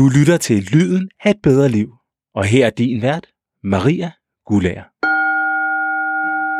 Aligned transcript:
Du 0.00 0.08
lytter 0.08 0.36
til 0.36 0.56
Lyden 0.72 1.10
af 1.24 1.30
et 1.30 1.36
bedre 1.42 1.68
liv. 1.68 1.88
Og 2.34 2.44
her 2.44 2.66
er 2.66 2.70
din 2.70 3.02
vært, 3.02 3.26
Maria 3.64 4.10
Gulager. 4.46 4.82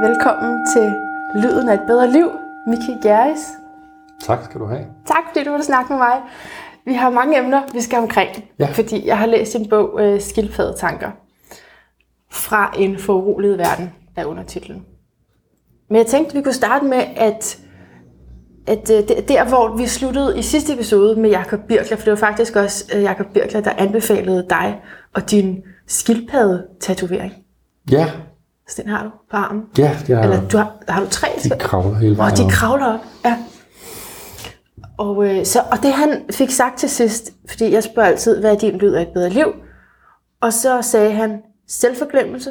Velkommen 0.09 0.67
til 0.75 0.87
Lyden 1.43 1.69
af 1.69 1.75
et 1.75 1.81
bedre 1.87 2.13
liv, 2.13 2.29
Miki 2.67 3.09
Gerris. 3.09 3.39
Tak 4.21 4.45
skal 4.45 4.61
du 4.61 4.67
have. 4.67 4.87
Tak 5.07 5.23
fordi 5.29 5.45
du 5.45 5.53
vil 5.53 5.63
snakke 5.63 5.93
med 5.93 5.99
mig. 5.99 6.21
Vi 6.87 6.95
har 6.95 7.11
mange 7.11 7.39
emner, 7.39 7.63
vi 7.73 7.81
skal 7.81 7.99
omkring, 7.99 8.31
Ja. 8.59 8.67
fordi 8.73 9.07
jeg 9.07 9.19
har 9.19 9.27
læst 9.27 9.57
en 9.57 9.69
bog, 9.69 10.01
øh, 10.01 10.21
Skildpaddetanker, 10.21 11.11
fra 12.31 12.75
en 12.79 12.99
foruroliget 12.99 13.59
verden, 13.59 13.93
er 14.17 14.25
undertitlen. 14.25 14.87
Men 15.89 15.97
jeg 15.97 16.07
tænkte, 16.07 16.37
vi 16.37 16.43
kunne 16.43 16.53
starte 16.53 16.85
med, 16.85 17.03
at, 17.17 17.59
at 18.71 18.91
øh, 18.91 19.09
det- 19.09 19.29
der, 19.29 19.45
hvor 19.49 19.77
vi 19.77 19.87
sluttede 19.87 20.39
i 20.39 20.43
sidste 20.43 20.73
episode 20.73 21.21
med 21.21 21.31
Jakob 21.31 21.61
Birkler, 21.69 21.97
for 21.97 22.05
det 22.05 22.11
var 22.11 22.17
faktisk 22.17 22.57
også 22.57 22.85
øh, 22.95 23.03
Jakob 23.03 23.27
Birkler, 23.35 23.61
der 23.61 23.71
anbefalede 23.79 24.47
dig 24.51 24.81
og 25.15 25.31
din 25.31 25.63
skildpadde-tatovering. 25.87 27.33
Ja, 27.91 28.11
Så 28.69 28.83
den 28.83 28.91
har 28.91 29.03
du 29.05 29.11
på 29.31 29.37
armen. 29.37 29.63
ja, 29.79 29.97
det 30.07 30.17
har 30.17 30.23
Eller 30.23 30.49
du 30.49 30.57
har, 30.57 30.77
har 30.89 31.01
du 31.01 31.07
tre? 31.11 31.29
de 31.45 31.51
kravler 31.59 31.99
hele 31.99 32.17
vejen 32.17 32.33
Og 32.33 32.39
de 32.39 32.51
kravler 32.51 32.87
op, 32.95 33.01
ja. 33.25 33.37
Og, 34.99 35.27
øh, 35.27 35.45
så, 35.47 35.61
og 35.71 35.79
det 35.83 35.93
han 35.93 36.23
fik 36.31 36.51
sagt 36.51 36.79
til 36.79 36.91
sidst, 36.91 37.31
fordi 37.49 37.73
jeg 37.73 37.83
spørger 37.85 38.09
altid, 38.09 38.41
hvad 38.41 38.53
er 38.55 38.59
din 38.59 38.77
lyd 38.79 38.93
af 38.95 39.03
et 39.03 39.09
bedre 39.15 39.29
liv? 39.31 39.47
Og 40.41 40.53
så 40.53 40.83
sagde 40.83 41.13
han 41.13 41.43
selvforglemmelse, 41.69 42.51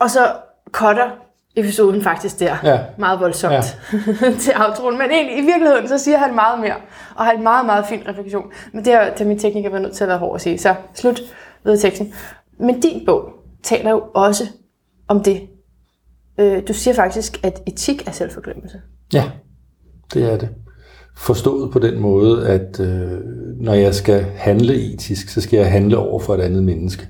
og 0.00 0.10
så 0.10 0.32
cutter 0.72 1.10
episoden 1.56 2.02
faktisk 2.02 2.40
der. 2.40 2.56
Ja. 2.64 2.80
Meget 2.98 3.20
voldsomt 3.20 3.54
ja. 3.54 3.62
til 4.44 4.52
outroen. 4.56 4.98
Men 4.98 5.10
egentlig, 5.10 5.38
i 5.38 5.46
virkeligheden, 5.46 5.88
så 5.88 5.98
siger 5.98 6.18
han 6.18 6.34
meget 6.34 6.60
mere. 6.60 6.76
Og 7.14 7.24
har 7.24 7.32
en 7.32 7.42
meget, 7.42 7.66
meget 7.66 7.86
fin 7.86 8.00
refleksion. 8.08 8.44
Men 8.72 8.84
det 8.84 8.92
har, 8.92 9.04
det 9.04 9.18
har 9.18 9.24
min 9.26 9.38
tekniker 9.38 9.70
været 9.70 9.82
nødt 9.82 9.94
til 9.94 10.04
at 10.04 10.08
være 10.08 10.18
hård 10.18 10.34
at 10.34 10.40
sige. 10.40 10.58
Så 10.58 10.74
slut 10.94 11.20
ved 11.64 11.78
teksten. 11.78 12.14
Men 12.60 12.80
din 12.80 13.06
bog 13.06 13.30
taler 13.62 13.90
jo 13.90 14.02
også 14.14 14.44
om 15.08 15.22
det. 15.22 15.40
Øh, 16.38 16.62
du 16.68 16.72
siger 16.72 16.94
faktisk, 16.94 17.40
at 17.42 17.62
etik 17.66 18.08
er 18.08 18.12
selvforglemmelse. 18.12 18.80
Ja, 19.12 19.24
det 20.14 20.32
er 20.32 20.36
det. 20.36 20.48
Forstået 21.16 21.72
på 21.72 21.78
den 21.78 22.00
måde, 22.00 22.48
at 22.48 22.80
øh, 22.80 23.20
når 23.60 23.74
jeg 23.74 23.94
skal 23.94 24.22
handle 24.22 24.74
etisk, 24.74 25.28
så 25.28 25.40
skal 25.40 25.56
jeg 25.56 25.70
handle 25.70 25.98
over 25.98 26.20
for 26.20 26.34
et 26.34 26.40
andet 26.40 26.62
menneske. 26.62 27.08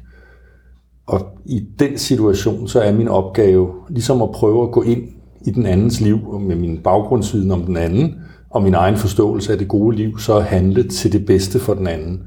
Og 1.07 1.21
i 1.45 1.67
den 1.79 1.99
situation, 1.99 2.69
så 2.69 2.81
er 2.81 2.93
min 2.93 3.09
opgave 3.09 3.73
ligesom 3.89 4.23
at 4.23 4.31
prøve 4.31 4.63
at 4.63 4.73
gå 4.73 4.83
ind 4.83 5.03
i 5.47 5.51
den 5.51 5.67
andens 5.67 6.01
liv, 6.01 6.19
og 6.29 6.41
med 6.41 6.57
min 6.57 6.79
baggrundsviden 6.79 7.51
om 7.51 7.63
den 7.63 7.77
anden, 7.77 8.15
og 8.51 8.63
min 8.63 8.75
egen 8.75 8.97
forståelse 8.97 9.53
af 9.53 9.59
det 9.59 9.69
gode 9.69 9.97
liv, 9.97 10.19
så 10.19 10.37
at 10.37 10.45
handle 10.45 10.89
til 10.89 11.13
det 11.13 11.27
bedste 11.27 11.59
for 11.59 11.75
den 11.75 11.87
anden. 11.87 12.23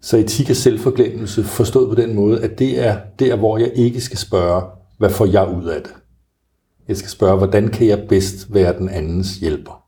Så 0.00 0.16
etik 0.16 0.50
er 0.50 0.54
selvforglemmelse, 0.54 1.44
forstået 1.44 1.88
på 1.88 1.94
den 1.94 2.14
måde, 2.14 2.42
at 2.44 2.58
det 2.58 2.86
er 2.86 2.96
der, 3.18 3.36
hvor 3.36 3.58
jeg 3.58 3.72
ikke 3.74 4.00
skal 4.00 4.18
spørge, 4.18 4.62
hvad 4.98 5.10
får 5.10 5.26
jeg 5.26 5.54
ud 5.62 5.64
af 5.64 5.82
det? 5.82 5.92
Jeg 6.88 6.96
skal 6.96 7.10
spørge, 7.10 7.38
hvordan 7.38 7.68
kan 7.68 7.86
jeg 7.86 8.06
bedst 8.08 8.54
være 8.54 8.78
den 8.78 8.88
andens 8.88 9.36
hjælper? 9.36 9.79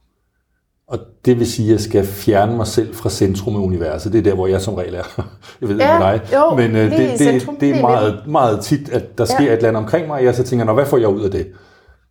Og 0.89 0.99
det 1.25 1.39
vil 1.39 1.47
sige, 1.47 1.67
at 1.69 1.73
jeg 1.73 1.81
skal 1.81 2.07
fjerne 2.07 2.57
mig 2.57 2.67
selv 2.67 2.95
fra 2.95 3.11
centrum 3.11 3.57
af 3.57 3.61
universet. 3.61 4.13
Det 4.13 4.19
er 4.19 4.23
der, 4.23 4.35
hvor 4.35 4.47
jeg 4.47 4.61
som 4.61 4.75
regel 4.75 4.95
er. 4.95 5.03
Jeg 5.61 5.69
ved 5.69 5.71
ikke 5.71 5.85
Ja, 5.85 5.99
med 5.99 6.07
dig. 6.07 6.21
jo, 6.33 6.57
Men 6.57 6.77
øh, 6.77 6.93
i 6.93 6.97
det, 7.09 7.19
centrum, 7.19 7.55
det, 7.57 7.61
det 7.61 7.77
er 7.77 7.81
meget, 7.81 8.19
meget 8.29 8.61
tit, 8.61 8.89
at 8.89 9.19
der 9.19 9.25
sker 9.25 9.43
Ja. 9.45 9.47
et 9.53 9.57
eller 9.57 9.69
andet 9.69 9.83
omkring 9.83 10.07
mig, 10.07 10.19
og 10.19 10.25
jeg 10.25 10.35
så 10.35 10.43
tænker, 10.43 10.65
Nå, 10.65 10.73
hvad 10.75 10.87
får 10.87 10.97
jeg 10.99 11.09
ud 11.09 11.21
af 11.23 11.31
det? 11.31 11.47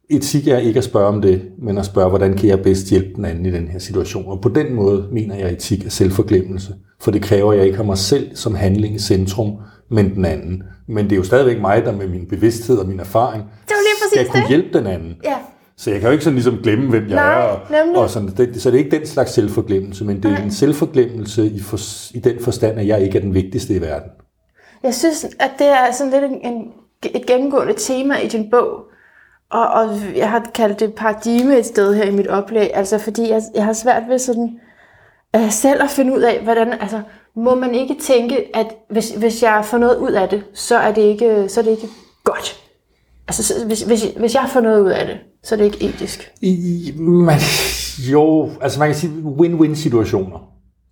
Etik 0.10 0.48
er 0.48 0.58
ikke 0.58 0.78
at 0.78 0.84
spørge 0.84 1.08
om 1.08 1.22
det, 1.22 1.42
men 1.62 1.78
at 1.78 1.86
spørge, 1.86 2.10
hvordan 2.10 2.38
kan 2.38 2.50
jeg 2.50 2.60
bedst 2.62 2.90
hjælpe 2.90 3.10
den 3.16 3.26
anden 3.26 3.46
i 3.46 3.52
den 3.52 3.68
her 3.68 3.80
situation? 3.80 4.26
Og 4.28 4.42
på 4.42 4.50
den 4.50 4.74
måde 4.74 5.06
mener 5.12 5.36
jeg, 5.36 5.46
at 5.48 5.54
etik 5.54 5.86
er 5.86 5.90
selvforglemmelse. 5.90 6.74
For 7.02 7.12
det 7.12 7.22
kræver, 7.22 7.52
at 7.52 7.58
jeg 7.58 7.66
ikke 7.66 7.78
har 7.78 7.84
mig 7.84 7.98
selv 7.98 8.36
som 8.36 8.56
handling 8.56 8.96
i 8.96 9.00
centrum, 9.00 9.52
men 9.92 10.16
den 10.16 10.26
anden. 10.26 10.64
Men 10.88 11.06
det 11.06 11.12
er 11.12 11.16
jo 11.18 11.24
stadigvæk 11.24 11.62
mig, 11.62 11.86
der 11.86 11.92
med 11.92 12.08
min 12.08 12.26
bevidsthed 12.30 12.78
og 12.78 12.88
min 12.88 13.00
erfaring 13.00 13.44
Det 13.44 13.50
var 13.70 13.76
lige 14.16 14.24
skal 14.24 14.32
kunne 14.32 14.42
det. 14.42 14.50
hjælpe 14.50 14.78
den 14.78 14.88
anden. 14.88 15.16
Ja. 15.24 15.34
Så 15.82 15.92
jeg 15.92 16.00
kan 16.00 16.08
jo 16.08 16.12
ikke 16.12 16.24
sådan 16.24 16.36
ligesom 16.36 16.58
glemme, 16.64 16.90
hvem 16.90 17.08
jeg 17.10 17.16
Nej, 17.16 17.34
er. 17.34 17.44
Og, 17.44 17.60
nemlig. 17.72 17.98
og 17.98 18.10
sådan, 18.10 18.30
det, 18.38 18.62
så 18.62 18.72
det 18.72 18.80
er 18.80 18.84
ikke 18.84 18.98
den 18.98 19.08
slags 19.08 19.32
selvforglemmelse, 19.32 20.06
men 20.06 20.24
det 20.24 20.32
er 20.32 20.44
en 20.44 20.52
selvforglemmelse 20.52 21.46
i, 21.46 21.60
for, 21.60 21.78
i 22.14 22.20
den 22.20 22.44
forstand, 22.44 22.80
at 22.80 22.88
jeg 22.88 23.02
ikke 23.02 23.18
er 23.18 23.22
den 23.22 23.34
vigtigste 23.34 23.74
i 23.74 23.82
verden. 23.82 24.12
Jeg 24.84 24.94
synes, 24.96 25.26
at 25.40 25.52
det 25.60 25.68
er 25.68 25.92
sådan 25.92 26.12
lidt 26.12 26.24
en, 26.24 26.54
en, 26.54 26.72
et 27.16 27.26
gennemgående 27.26 27.74
tema 27.78 28.16
i 28.18 28.28
din 28.28 28.50
bog. 28.52 28.84
Og, 29.52 29.68
og 29.68 29.98
jeg 30.16 30.30
har 30.30 30.52
kaldt 30.54 30.80
det 30.80 30.94
paradigme 30.94 31.58
et 31.58 31.66
sted 31.66 31.94
her 31.94 32.04
i 32.04 32.12
mit 32.12 32.28
oplæg, 32.28 32.72
altså 32.74 32.98
fordi 32.98 33.30
jeg, 33.30 33.42
jeg 33.56 33.66
har 33.66 33.74
svært 33.74 34.04
ved 34.10 34.20
sådan 34.20 34.60
uh, 35.38 35.50
selv 35.50 35.84
at 35.84 35.90
finde 35.90 36.14
ud 36.14 36.22
af, 36.22 36.40
hvordan, 36.44 36.74
altså 36.74 37.02
må 37.36 37.56
man 37.56 37.76
ikke 37.76 37.96
tænke, 38.02 38.56
at 38.58 38.68
hvis, 38.90 39.10
hvis 39.10 39.44
jeg 39.44 39.66
får 39.66 39.78
noget 39.78 39.98
ud 39.98 40.12
af 40.12 40.30
det, 40.30 40.44
så 40.54 40.78
er 40.78 40.92
det 40.92 41.02
ikke, 41.02 41.50
så 41.50 41.60
er 41.60 41.64
det 41.64 41.72
ikke 41.72 41.88
godt. 42.24 42.62
Altså 43.28 43.44
så, 43.44 43.66
hvis, 43.66 43.82
hvis, 43.82 44.04
hvis 44.04 44.36
jeg 44.36 44.46
får 44.50 44.62
noget 44.62 44.82
ud 44.82 44.90
af 44.90 45.06
det, 45.06 45.18
så 45.44 45.56
er 45.56 45.58
det 45.58 45.66
ikke 45.66 45.84
etisk. 45.86 46.32
I, 46.42 46.94
man, 46.98 47.38
jo, 48.12 48.50
altså 48.62 48.80
man 48.80 48.88
kan 48.88 48.96
sige 48.96 49.14
win-win 49.24 49.76
situationer. 49.76 50.40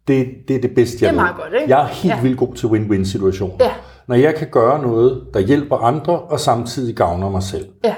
Det, 0.08 0.28
det 0.48 0.56
er 0.56 0.62
det 0.62 0.76
bedste, 0.76 0.98
jeg 1.06 1.14
Det 1.14 1.20
er 1.20 1.24
ved. 1.24 1.32
meget 1.34 1.36
godt, 1.36 1.62
ikke? 1.62 1.76
Jeg 1.78 1.84
er 1.84 1.88
helt 1.88 2.16
ja. 2.16 2.22
vildt 2.22 2.38
god 2.38 2.54
til 2.56 2.68
win-win 2.68 3.04
situationer. 3.06 3.56
Ja. 3.60 3.72
Når 4.08 4.16
jeg 4.16 4.36
kan 4.36 4.48
gøre 4.52 4.82
noget, 4.82 5.24
der 5.34 5.40
hjælper 5.40 5.78
andre, 5.78 6.20
og 6.20 6.40
samtidig 6.40 6.96
gavner 6.96 7.30
mig 7.30 7.44
selv. 7.44 7.66
Ja, 7.84 7.96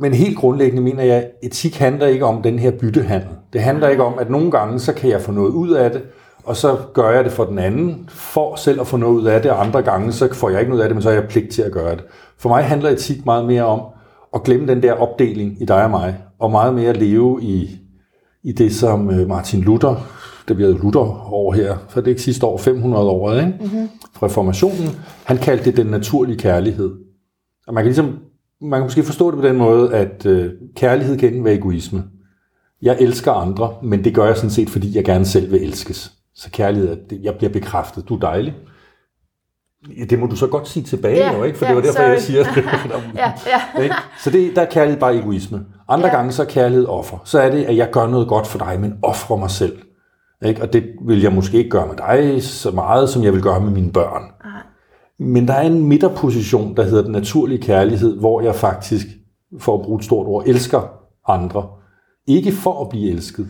Men 0.00 0.14
helt 0.14 0.38
grundlæggende 0.38 0.82
mener 0.82 1.02
jeg, 1.02 1.16
at 1.16 1.30
etik 1.42 1.76
handler 1.78 2.06
ikke 2.06 2.24
om 2.24 2.42
den 2.42 2.58
her 2.58 2.70
byttehandel. 2.70 3.28
Det 3.52 3.60
handler 3.60 3.88
ikke 3.88 4.02
om, 4.02 4.14
at 4.18 4.30
nogle 4.30 4.50
gange, 4.50 4.78
så 4.78 4.92
kan 4.92 5.10
jeg 5.10 5.20
få 5.20 5.32
noget 5.32 5.50
ud 5.50 5.70
af 5.70 5.90
det, 5.90 6.02
og 6.44 6.56
så 6.56 6.76
gør 6.94 7.10
jeg 7.10 7.24
det 7.24 7.32
for 7.32 7.44
den 7.44 7.58
anden, 7.58 8.08
for 8.08 8.56
selv 8.56 8.80
at 8.80 8.86
få 8.86 8.96
noget 8.96 9.14
ud 9.14 9.24
af 9.26 9.42
det, 9.42 9.50
og 9.50 9.64
andre 9.66 9.82
gange, 9.82 10.12
så 10.12 10.34
får 10.34 10.50
jeg 10.50 10.60
ikke 10.60 10.70
noget 10.70 10.82
af 10.82 10.88
det, 10.88 10.96
men 10.96 11.02
så 11.02 11.08
har 11.08 11.14
jeg 11.16 11.28
pligt 11.28 11.52
til 11.52 11.62
at 11.62 11.72
gøre 11.72 11.90
det. 11.96 12.04
For 12.38 12.48
mig 12.48 12.64
handler 12.64 12.90
etik 12.90 13.24
meget 13.26 13.44
mere 13.44 13.62
om 13.62 13.80
at 14.34 14.42
glemme 14.42 14.66
den 14.66 14.82
der 14.82 14.92
opdeling 14.92 15.62
i 15.62 15.64
dig 15.64 15.84
og 15.84 15.90
mig, 15.90 16.16
og 16.38 16.50
meget 16.50 16.74
mere 16.74 16.92
leve 16.92 17.42
i, 17.42 17.78
i 18.42 18.52
det, 18.52 18.74
som 18.74 19.10
øh, 19.10 19.28
Martin 19.28 19.60
Luther, 19.60 19.94
det 20.48 20.56
bliver 20.56 20.70
Luther 20.70 21.32
over 21.32 21.54
her, 21.54 21.76
for 21.88 22.00
det 22.00 22.06
er 22.06 22.10
ikke 22.10 22.22
sidste 22.22 22.46
år, 22.46 22.58
500 22.58 23.08
år, 23.08 23.34
ikke? 23.34 23.54
Mm-hmm. 23.60 23.88
fra 24.14 24.26
reformationen, 24.26 24.88
han 25.24 25.36
kaldte 25.36 25.64
det 25.64 25.76
den 25.76 25.86
naturlige 25.86 26.38
kærlighed. 26.38 26.90
Og 27.66 27.74
man 27.74 27.82
kan 27.82 27.86
ligesom, 27.86 28.18
man 28.60 28.80
kan 28.80 28.84
måske 28.84 29.02
forstå 29.02 29.30
det 29.30 29.40
på 29.40 29.46
den 29.46 29.56
måde, 29.56 29.94
at 29.94 30.26
øh, 30.26 30.52
kærlighed 30.76 31.18
kan 31.18 31.28
enten 31.28 31.44
være 31.44 31.54
egoisme. 31.54 32.04
Jeg 32.82 32.96
elsker 33.00 33.32
andre, 33.32 33.74
men 33.82 34.04
det 34.04 34.14
gør 34.14 34.26
jeg 34.26 34.36
sådan 34.36 34.50
set, 34.50 34.70
fordi 34.70 34.96
jeg 34.96 35.04
gerne 35.04 35.24
selv 35.24 35.52
vil 35.52 35.62
elskes. 35.62 36.12
Så 36.34 36.50
kærlighed 36.50 36.96
jeg 37.22 37.34
bliver 37.34 37.52
bekræftet, 37.52 38.08
du 38.08 38.14
er 38.14 38.20
dejlig. 38.20 38.54
Ja, 39.88 40.04
Det 40.04 40.18
må 40.18 40.26
du 40.26 40.36
så 40.36 40.46
godt 40.46 40.68
sige 40.68 40.82
tilbage, 40.84 41.16
ja, 41.16 41.36
jo, 41.36 41.44
ikke? 41.44 41.58
For 41.58 41.64
ja, 41.64 41.70
det 41.70 41.76
var 41.76 41.82
derfor, 41.82 42.02
jeg 42.02 42.20
sorry. 42.20 42.26
siger 42.26 42.44
det. 42.54 42.64
ja, 43.16 43.32
ja. 43.76 43.82
Ikke? 43.82 43.94
Så 44.24 44.30
det, 44.30 44.56
der 44.56 44.62
er 44.62 44.66
kærlighed 44.70 45.00
bare 45.00 45.16
egoisme. 45.16 45.60
Andre 45.88 46.06
ja. 46.08 46.14
gange 46.16 46.32
så 46.32 46.42
er 46.42 46.46
kærlighed 46.46 46.86
offer. 46.86 47.18
Så 47.24 47.40
er 47.40 47.50
det, 47.50 47.64
at 47.64 47.76
jeg 47.76 47.90
gør 47.92 48.06
noget 48.06 48.28
godt 48.28 48.46
for 48.46 48.58
dig, 48.58 48.80
men 48.80 48.94
offrer 49.02 49.36
mig 49.36 49.50
selv. 49.50 49.78
Ikke? 50.44 50.62
Og 50.62 50.72
det 50.72 50.84
vil 51.06 51.20
jeg 51.22 51.32
måske 51.32 51.58
ikke 51.58 51.70
gøre 51.70 51.86
med 51.86 51.96
dig 51.96 52.42
så 52.42 52.70
meget, 52.70 53.08
som 53.08 53.24
jeg 53.24 53.32
vil 53.32 53.42
gøre 53.42 53.60
med 53.60 53.70
mine 53.70 53.92
børn. 53.92 54.22
Men 55.18 55.48
der 55.48 55.54
er 55.54 55.62
en 55.66 55.88
midterposition, 55.88 56.76
der 56.76 56.82
hedder 56.82 57.02
den 57.02 57.12
naturlige 57.12 57.62
kærlighed, 57.62 58.18
hvor 58.18 58.40
jeg 58.40 58.54
faktisk, 58.54 59.06
for 59.58 59.74
at 59.78 59.82
bruge 59.82 59.98
et 59.98 60.04
stort 60.04 60.26
ord, 60.26 60.44
elsker 60.46 60.80
andre. 61.28 61.66
Ikke 62.26 62.52
for 62.52 62.80
at 62.80 62.88
blive 62.88 63.10
elsket, 63.10 63.48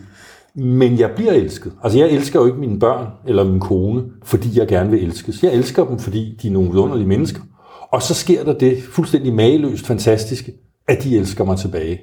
men 0.55 0.99
jeg 0.99 1.11
bliver 1.15 1.31
elsket. 1.31 1.73
Altså 1.83 1.99
jeg 1.99 2.09
elsker 2.09 2.39
jo 2.39 2.45
ikke 2.45 2.59
mine 2.59 2.79
børn 2.79 3.07
eller 3.27 3.43
min 3.43 3.59
kone, 3.59 4.03
fordi 4.23 4.59
jeg 4.59 4.67
gerne 4.67 4.89
vil 4.89 5.03
elskes. 5.03 5.43
Jeg 5.43 5.53
elsker 5.53 5.85
dem, 5.85 5.99
fordi 5.99 6.37
de 6.41 6.47
er 6.47 6.51
nogle 6.51 6.71
vidunderlige 6.71 7.07
mennesker. 7.07 7.41
Og 7.91 8.01
så 8.01 8.13
sker 8.13 8.43
der 8.43 8.53
det 8.53 8.83
fuldstændig 8.83 9.33
mageløst 9.33 9.87
fantastiske, 9.87 10.53
at 10.87 11.03
de 11.03 11.17
elsker 11.17 11.43
mig 11.43 11.57
tilbage. 11.57 12.01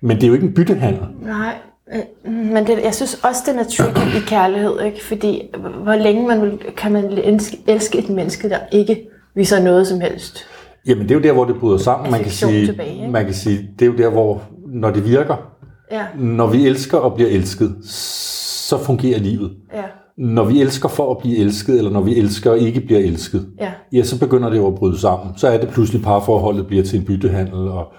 Men 0.00 0.16
det 0.16 0.22
er 0.22 0.28
jo 0.28 0.34
ikke 0.34 0.46
en 0.46 0.54
byttehandel. 0.54 1.02
Nej, 1.22 1.54
øh, 1.94 2.32
men 2.32 2.66
det, 2.66 2.78
jeg 2.84 2.94
synes 2.94 3.14
også, 3.14 3.42
det 3.46 3.52
er 3.52 3.56
naturligt 3.56 4.16
i 4.16 4.26
kærlighed, 4.26 4.80
ikke? 4.80 5.04
Fordi 5.04 5.42
hvor 5.82 5.94
længe 5.94 6.28
man 6.28 6.42
vil, 6.42 6.58
kan 6.76 6.92
man 6.92 7.04
elske, 7.04 7.58
elske 7.66 7.98
et 7.98 8.08
menneske, 8.08 8.48
der 8.48 8.58
ikke 8.72 9.08
viser 9.34 9.62
noget 9.62 9.86
som 9.86 10.00
helst. 10.00 10.46
Jamen 10.86 11.02
det 11.02 11.10
er 11.10 11.14
jo 11.14 11.20
der, 11.20 11.32
hvor 11.32 11.44
det 11.44 11.56
bryder 11.56 11.78
sammen. 11.78 12.10
Man 12.10 12.22
kan, 12.22 12.30
sige, 12.30 12.66
tilbage, 12.66 12.94
ikke? 12.94 13.10
man 13.10 13.24
kan 13.24 13.34
sige, 13.34 13.70
det 13.78 13.82
er 13.82 13.90
jo 13.90 13.96
der, 13.96 14.08
hvor 14.10 14.42
når 14.66 14.90
det 14.90 15.04
virker, 15.04 15.51
Ja, 15.92 16.04
når 16.18 16.46
vi 16.46 16.66
elsker 16.66 16.98
og 16.98 17.14
bliver 17.14 17.30
elsket, 17.30 17.74
så 18.68 18.78
fungerer 18.78 19.18
livet. 19.18 19.50
ja, 19.74 19.82
Når 20.16 20.44
vi 20.44 20.60
elsker 20.60 20.88
for 20.88 21.10
at 21.10 21.18
blive 21.18 21.36
elsket, 21.38 21.78
eller 21.78 21.90
når 21.90 22.00
vi 22.00 22.18
elsker 22.18 22.50
og 22.50 22.58
ikke 22.58 22.80
bliver 22.80 23.00
elsket, 23.00 23.46
ja. 23.60 23.70
ja, 23.92 24.02
så 24.02 24.18
begynder 24.18 24.50
det 24.50 24.56
jo 24.56 24.66
at 24.66 24.74
bryde 24.74 25.00
sammen. 25.00 25.28
Så 25.36 25.48
er 25.48 25.58
det 25.58 25.68
pludselig 25.68 26.02
parforholdet 26.02 26.66
bliver 26.66 26.84
til 26.84 26.98
en 26.98 27.04
byttehandel, 27.04 27.54
og 27.68 27.92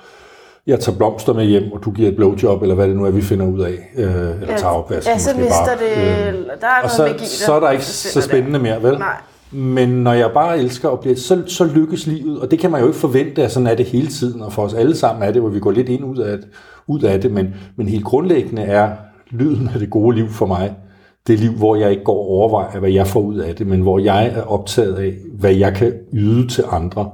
jeg 0.68 0.80
tager 0.80 0.98
blomster 0.98 1.34
med 1.34 1.46
hjem, 1.46 1.72
og 1.72 1.80
du 1.86 1.92
giver 1.92 2.10
et 2.10 2.16
blowjob, 2.16 2.62
eller 2.62 2.76
hvad 2.76 2.88
det 2.88 2.96
nu 2.96 3.06
er, 3.06 3.12
vi 3.12 3.22
finder 3.22 3.46
ud 3.46 3.60
af. 3.62 3.90
Øh, 3.98 4.06
eller 4.42 4.58
tager 4.58 4.74
opvask, 4.74 5.08
ja, 5.08 5.18
så 5.18 5.30
måske 5.30 5.42
mister 5.42 5.66
bare. 5.66 5.78
det, 5.78 6.34
Øh, 6.34 6.46
der 6.62 6.68
er 6.68 6.84
og 6.84 6.90
så, 6.90 7.02
magi 7.04 7.18
der. 7.18 7.26
så 7.26 7.54
er 7.54 7.60
der 7.60 7.72
ikke 7.72 7.86
så 7.86 8.22
spændende 8.22 8.60
mere, 8.60 8.84
vel? 8.84 8.98
Nej. 9.00 9.16
Men 9.52 9.90
når 9.90 10.14
jeg 10.14 10.32
bare 10.34 10.60
elsker 10.60 10.90
og 10.90 11.00
bliver, 11.00 11.16
så, 11.16 11.42
så 11.48 11.66
lykkes 11.66 12.08
livet, 12.08 12.40
og 12.40 12.52
det 12.52 12.60
kan 12.60 12.72
man 12.72 12.82
jo 12.82 12.88
ikke 12.88 13.00
forvente, 13.00 13.44
at 13.44 13.52
sådan 13.52 13.68
er 13.68 13.76
det 13.76 13.86
hele 13.86 14.08
tiden, 14.08 14.42
og 14.42 14.54
for 14.54 14.62
os 14.64 14.74
alle 14.74 14.96
sammen 14.96 15.24
er 15.28 15.32
det, 15.32 15.42
hvor 15.42 15.50
vi 15.50 15.60
går 15.60 15.72
lidt 15.72 15.90
ind 15.90 16.06
ud 16.06 16.18
af, 16.18 16.38
det, 16.38 16.48
ud 16.88 17.02
af 17.02 17.22
det 17.22 17.32
men, 17.32 17.56
men 17.76 17.88
helt 17.88 18.06
grundlæggende 18.06 18.62
er 18.62 18.96
lyden 19.30 19.70
af 19.74 19.80
det 19.80 19.90
gode 19.90 20.16
liv 20.16 20.30
for 20.30 20.46
mig, 20.46 20.76
det 21.28 21.40
liv, 21.40 21.52
hvor 21.52 21.76
jeg 21.76 21.92
ikke 21.92 22.04
går 22.04 22.18
og 22.18 22.30
overvejer, 22.30 22.80
hvad 22.80 22.92
jeg 22.92 23.08
får 23.08 23.20
ud 23.20 23.38
af 23.38 23.56
det, 23.56 23.68
men 23.68 23.82
hvor 23.82 24.00
jeg 24.00 24.28
er 24.28 24.42
optaget 24.42 24.96
af, 24.96 25.14
hvad 25.40 25.54
jeg 25.54 25.74
kan 25.74 25.94
yde 26.14 26.48
til 26.48 26.64
andre, 26.72 27.12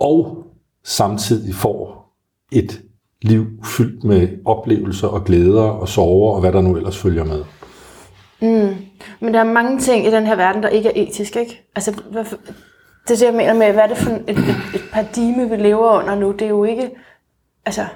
og 0.00 0.46
samtidig 0.84 1.54
får 1.54 2.10
et 2.52 2.82
liv 3.22 3.46
fyldt 3.64 4.04
med 4.04 4.28
oplevelser 4.44 5.08
og 5.08 5.24
glæder 5.24 5.62
og 5.62 5.88
sorger 5.88 6.34
og 6.34 6.40
hvad 6.40 6.52
der 6.52 6.60
nu 6.60 6.76
ellers 6.76 6.98
følger 6.98 7.24
med. 7.24 7.44
Mm. 8.40 8.74
Men 9.20 9.34
der 9.34 9.40
er 9.40 9.44
mange 9.44 9.78
ting 9.78 10.06
i 10.06 10.10
den 10.10 10.26
her 10.26 10.36
verden, 10.36 10.62
der 10.62 10.68
ikke 10.68 10.88
er 10.88 11.02
etisk, 11.08 11.36
ikke? 11.36 11.70
Altså, 11.74 12.00
hvad, 12.10 12.24
det 12.24 13.10
er 13.10 13.16
det, 13.16 13.22
jeg 13.22 13.34
mener 13.34 13.54
med, 13.54 13.72
hvad 13.72 13.82
er 13.82 13.86
det 13.86 13.96
for 13.96 14.10
et, 14.10 14.24
et, 14.28 14.38
et 14.74 14.84
paradigme, 14.92 15.50
vi 15.50 15.56
lever 15.56 16.00
under 16.00 16.14
nu? 16.14 16.32
Det 16.32 16.42
er 16.42 16.48
jo 16.48 16.64
ikke, 16.64 16.90
altså, 17.66 17.86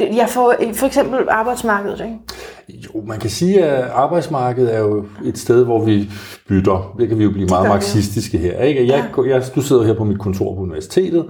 jeg 0.00 0.28
får 0.28 0.54
for 0.74 0.86
eksempel 0.86 1.18
arbejdsmarkedet, 1.28 2.00
ikke? 2.00 2.84
Jo, 2.84 3.02
man 3.06 3.18
kan 3.18 3.30
sige, 3.30 3.64
at 3.64 3.90
arbejdsmarkedet 3.90 4.74
er 4.74 4.78
jo 4.78 5.04
et 5.24 5.38
sted, 5.38 5.64
hvor 5.64 5.84
vi 5.84 6.10
bytter. 6.48 6.94
Det 6.98 7.08
kan 7.08 7.18
vi 7.18 7.24
jo 7.24 7.30
blive 7.30 7.46
meget 7.48 7.68
marxistiske 7.68 8.38
her. 8.38 8.62
Ikke? 8.62 8.86
Jeg, 8.86 9.04
ja. 9.16 9.22
jeg, 9.22 9.42
du 9.54 9.60
sidder 9.60 9.84
her 9.84 9.94
på 9.94 10.04
mit 10.04 10.18
kontor 10.18 10.54
på 10.54 10.60
universitetet. 10.60 11.26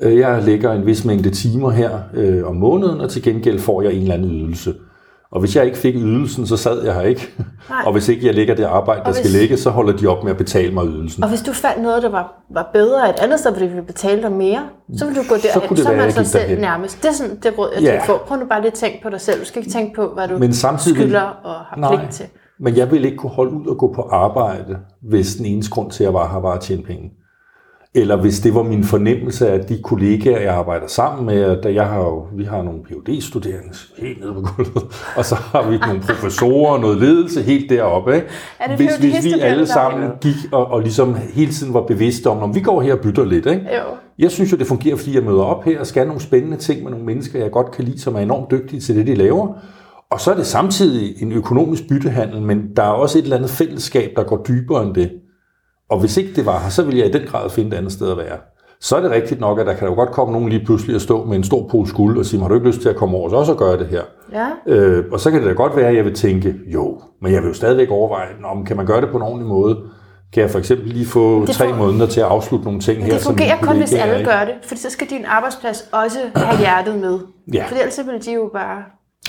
Øh, 0.00 0.18
jeg 0.18 0.42
lægger 0.42 0.72
en 0.72 0.86
vis 0.86 1.04
mængde 1.04 1.30
timer 1.30 1.70
her 1.70 1.98
øh, 2.14 2.46
om 2.46 2.56
måneden, 2.56 3.00
og 3.00 3.10
til 3.10 3.22
gengæld 3.22 3.58
får 3.58 3.82
jeg 3.82 3.92
en 3.92 4.02
eller 4.02 4.14
anden 4.14 4.30
ydelse. 4.30 4.74
Og 5.32 5.40
hvis 5.40 5.56
jeg 5.56 5.64
ikke 5.64 5.78
fik 5.78 5.94
ydelsen, 5.94 6.46
så 6.46 6.56
sad 6.56 6.84
jeg 6.84 6.94
her 6.94 7.02
ikke. 7.02 7.34
Nej. 7.70 7.82
Og 7.86 7.92
hvis 7.92 8.08
ikke 8.08 8.26
jeg 8.26 8.34
lægger 8.34 8.54
det 8.54 8.64
arbejde, 8.64 9.00
der 9.00 9.12
hvis... 9.12 9.16
skal 9.16 9.30
ligge, 9.30 9.56
så 9.56 9.70
holder 9.70 9.96
de 9.96 10.06
op 10.06 10.24
med 10.24 10.30
at 10.30 10.36
betale 10.38 10.74
mig 10.74 10.86
ydelsen. 10.86 11.22
Og 11.22 11.28
hvis 11.28 11.42
du 11.42 11.52
fandt 11.52 11.82
noget, 11.82 12.02
der 12.02 12.08
var, 12.08 12.44
var 12.54 12.70
bedre 12.72 13.10
et 13.10 13.16
andet 13.20 13.40
sted, 13.40 13.50
hvor 13.50 13.60
de 13.60 13.66
ville 13.66 13.82
betale 13.82 14.22
dig 14.22 14.32
mere, 14.32 14.68
så 14.96 15.04
ville 15.04 15.22
du 15.22 15.28
gå 15.28 15.34
derhen. 15.34 15.62
Så 15.62 15.68
kunne 15.68 15.76
det 15.76 15.84
så 15.84 15.90
være, 15.90 16.02
man 16.02 16.12
sig 16.12 16.26
selv 16.26 16.42
derhen. 16.42 16.58
nærmest. 16.58 17.02
Det 17.02 17.08
er 17.08 17.12
sådan 17.12 17.36
det 17.42 17.58
råd, 17.58 17.70
jeg 17.74 17.82
ja. 17.82 18.06
på. 18.06 18.20
Prøv 18.26 18.38
nu 18.38 18.46
bare 18.46 18.60
lige 18.60 18.70
at 18.70 18.78
tænke 18.78 19.02
på 19.02 19.10
dig 19.10 19.20
selv. 19.20 19.40
Du 19.40 19.44
skal 19.44 19.58
ikke 19.62 19.72
tænke 19.72 19.94
på, 19.94 20.14
hvad 20.14 20.28
du 20.28 20.38
Men 20.38 20.52
samtidig, 20.52 20.96
skylder 20.96 21.20
og 21.20 21.54
har 21.54 21.76
nej, 21.76 21.96
pligt 21.96 22.12
til. 22.12 22.26
Men 22.60 22.76
jeg 22.76 22.90
ville 22.90 23.06
ikke 23.06 23.16
kunne 23.16 23.30
holde 23.30 23.52
ud 23.52 23.66
og 23.66 23.78
gå 23.78 23.92
på 23.92 24.02
arbejde, 24.02 24.78
hvis 25.02 25.34
den 25.34 25.46
eneste 25.46 25.72
grund 25.72 25.90
til, 25.90 26.04
at 26.04 26.06
jeg 26.06 26.14
var 26.14 26.32
her, 26.32 26.40
var 26.40 26.52
at 26.52 26.60
tjene 26.60 26.82
penge 26.82 27.10
eller 27.94 28.16
hvis 28.16 28.40
det 28.40 28.54
var 28.54 28.62
min 28.62 28.84
fornemmelse 28.84 29.48
af 29.48 29.60
de 29.60 29.82
kollegaer, 29.82 30.40
jeg 30.40 30.54
arbejder 30.54 30.86
sammen 30.86 31.26
med, 31.26 31.62
da 31.62 31.72
jeg 31.74 31.86
har 31.86 31.98
jo, 31.98 32.26
vi 32.36 32.44
har 32.44 32.62
nogle 32.62 32.80
phd 32.84 33.20
studerende 33.20 33.74
helt 33.98 34.20
nede 34.20 34.34
på 34.34 34.40
gulvet, 34.40 34.84
og 35.16 35.24
så 35.24 35.34
har 35.34 35.70
vi 35.70 35.78
nogle 35.78 36.00
professorer 36.00 36.72
og 36.72 36.80
noget 36.80 36.98
ledelse 36.98 37.42
helt 37.42 37.70
deroppe. 37.70 38.14
Ikke? 38.14 38.26
Er 38.60 38.66
det 38.66 38.76
hvis, 38.76 38.96
hvis 38.96 39.24
vi 39.24 39.40
alle 39.40 39.66
sammen 39.66 40.10
gik 40.20 40.34
og, 40.52 40.66
og 40.66 40.80
ligesom 40.80 41.16
hele 41.34 41.52
tiden 41.52 41.74
var 41.74 41.82
bevidste 41.82 42.26
om, 42.26 42.38
om 42.38 42.54
vi 42.54 42.60
går 42.60 42.82
her 42.82 42.92
og 42.92 43.00
bytter 43.00 43.24
lidt. 43.24 43.46
Ikke? 43.46 43.62
Jo. 43.62 43.96
Jeg 44.18 44.30
synes 44.30 44.52
jo, 44.52 44.56
det 44.56 44.66
fungerer, 44.66 44.96
fordi 44.96 45.14
jeg 45.14 45.22
møder 45.22 45.42
op 45.42 45.64
her 45.64 45.80
og 45.80 45.86
skal 45.86 46.06
nogle 46.06 46.22
spændende 46.22 46.56
ting 46.56 46.82
med 46.82 46.90
nogle 46.90 47.06
mennesker, 47.06 47.38
jeg 47.38 47.50
godt 47.50 47.70
kan 47.70 47.84
lide, 47.84 48.00
som 48.00 48.14
er 48.14 48.20
enormt 48.20 48.50
dygtige 48.50 48.80
til 48.80 48.96
det, 48.96 49.06
de 49.06 49.14
laver. 49.14 49.54
Og 50.10 50.20
så 50.20 50.30
er 50.30 50.34
det 50.34 50.46
samtidig 50.46 51.22
en 51.22 51.32
økonomisk 51.32 51.88
byttehandel, 51.88 52.42
men 52.42 52.62
der 52.76 52.82
er 52.82 52.90
også 52.90 53.18
et 53.18 53.22
eller 53.22 53.36
andet 53.36 53.50
fællesskab, 53.50 54.10
der 54.16 54.22
går 54.22 54.44
dybere 54.48 54.82
end 54.86 54.94
det. 54.94 55.10
Og 55.90 56.00
hvis 56.00 56.16
ikke 56.16 56.34
det 56.36 56.46
var 56.46 56.60
her, 56.60 56.68
så 56.68 56.82
ville 56.82 57.00
jeg 57.00 57.08
i 57.08 57.12
den 57.12 57.26
grad 57.26 57.50
finde 57.50 57.74
et 57.76 57.78
andet 57.78 57.92
sted 57.92 58.10
at 58.10 58.16
være. 58.16 58.38
Så 58.80 58.96
er 58.96 59.00
det 59.00 59.10
rigtigt 59.10 59.40
nok, 59.40 59.58
at 59.60 59.66
der 59.66 59.74
kan 59.74 59.88
jo 59.88 59.94
godt 59.94 60.10
komme 60.10 60.32
nogen 60.32 60.48
lige 60.48 60.64
pludselig 60.64 60.96
at 60.96 61.02
stå 61.02 61.24
med 61.24 61.36
en 61.36 61.44
stor 61.44 61.68
pose 61.70 61.94
guld 61.94 62.18
og 62.18 62.26
sige, 62.26 62.40
har 62.40 62.48
du 62.48 62.54
ikke 62.54 62.66
lyst 62.66 62.80
til 62.80 62.88
at 62.88 62.96
komme 62.96 63.16
over 63.16 63.30
også 63.30 63.52
og 63.52 63.58
gøre 63.58 63.78
det 63.78 63.86
her? 63.86 64.02
Ja. 64.32 64.74
Øh, 64.74 65.04
og 65.12 65.20
så 65.20 65.30
kan 65.30 65.40
det 65.40 65.48
da 65.48 65.52
godt 65.52 65.76
være, 65.76 65.88
at 65.88 65.96
jeg 65.96 66.04
vil 66.04 66.14
tænke, 66.14 66.54
jo, 66.66 67.00
men 67.22 67.32
jeg 67.32 67.42
vil 67.42 67.48
jo 67.48 67.54
stadigvæk 67.54 67.90
overveje, 67.90 68.26
om 68.44 68.64
kan 68.64 68.76
man 68.76 68.86
gøre 68.86 69.00
det 69.00 69.08
på 69.10 69.16
en 69.16 69.22
ordentlig 69.22 69.48
måde? 69.48 69.78
Kan 70.32 70.42
jeg 70.42 70.50
for 70.50 70.58
eksempel 70.58 70.88
lige 70.88 71.06
få 71.06 71.46
det 71.46 71.54
tre 71.54 71.72
måneder 71.72 72.06
til 72.06 72.20
at 72.20 72.26
afslutte 72.26 72.64
nogle 72.64 72.80
ting 72.80 73.04
her? 73.04 73.12
Det 73.12 73.22
fungerer 73.22 73.56
kun, 73.62 73.76
hvis 73.76 73.94
alle 73.94 74.24
gør 74.24 74.44
det, 74.44 74.54
for 74.62 74.76
så 74.76 74.90
skal 74.90 75.06
din 75.10 75.24
arbejdsplads 75.24 75.88
også 75.92 76.18
have 76.34 76.58
hjertet 76.58 77.00
med. 77.00 77.18
Ja. 77.54 77.64
For 77.68 77.74
ellers 77.74 78.00
vil 78.06 78.26
de 78.26 78.32
jo 78.32 78.50
bare 78.52 78.82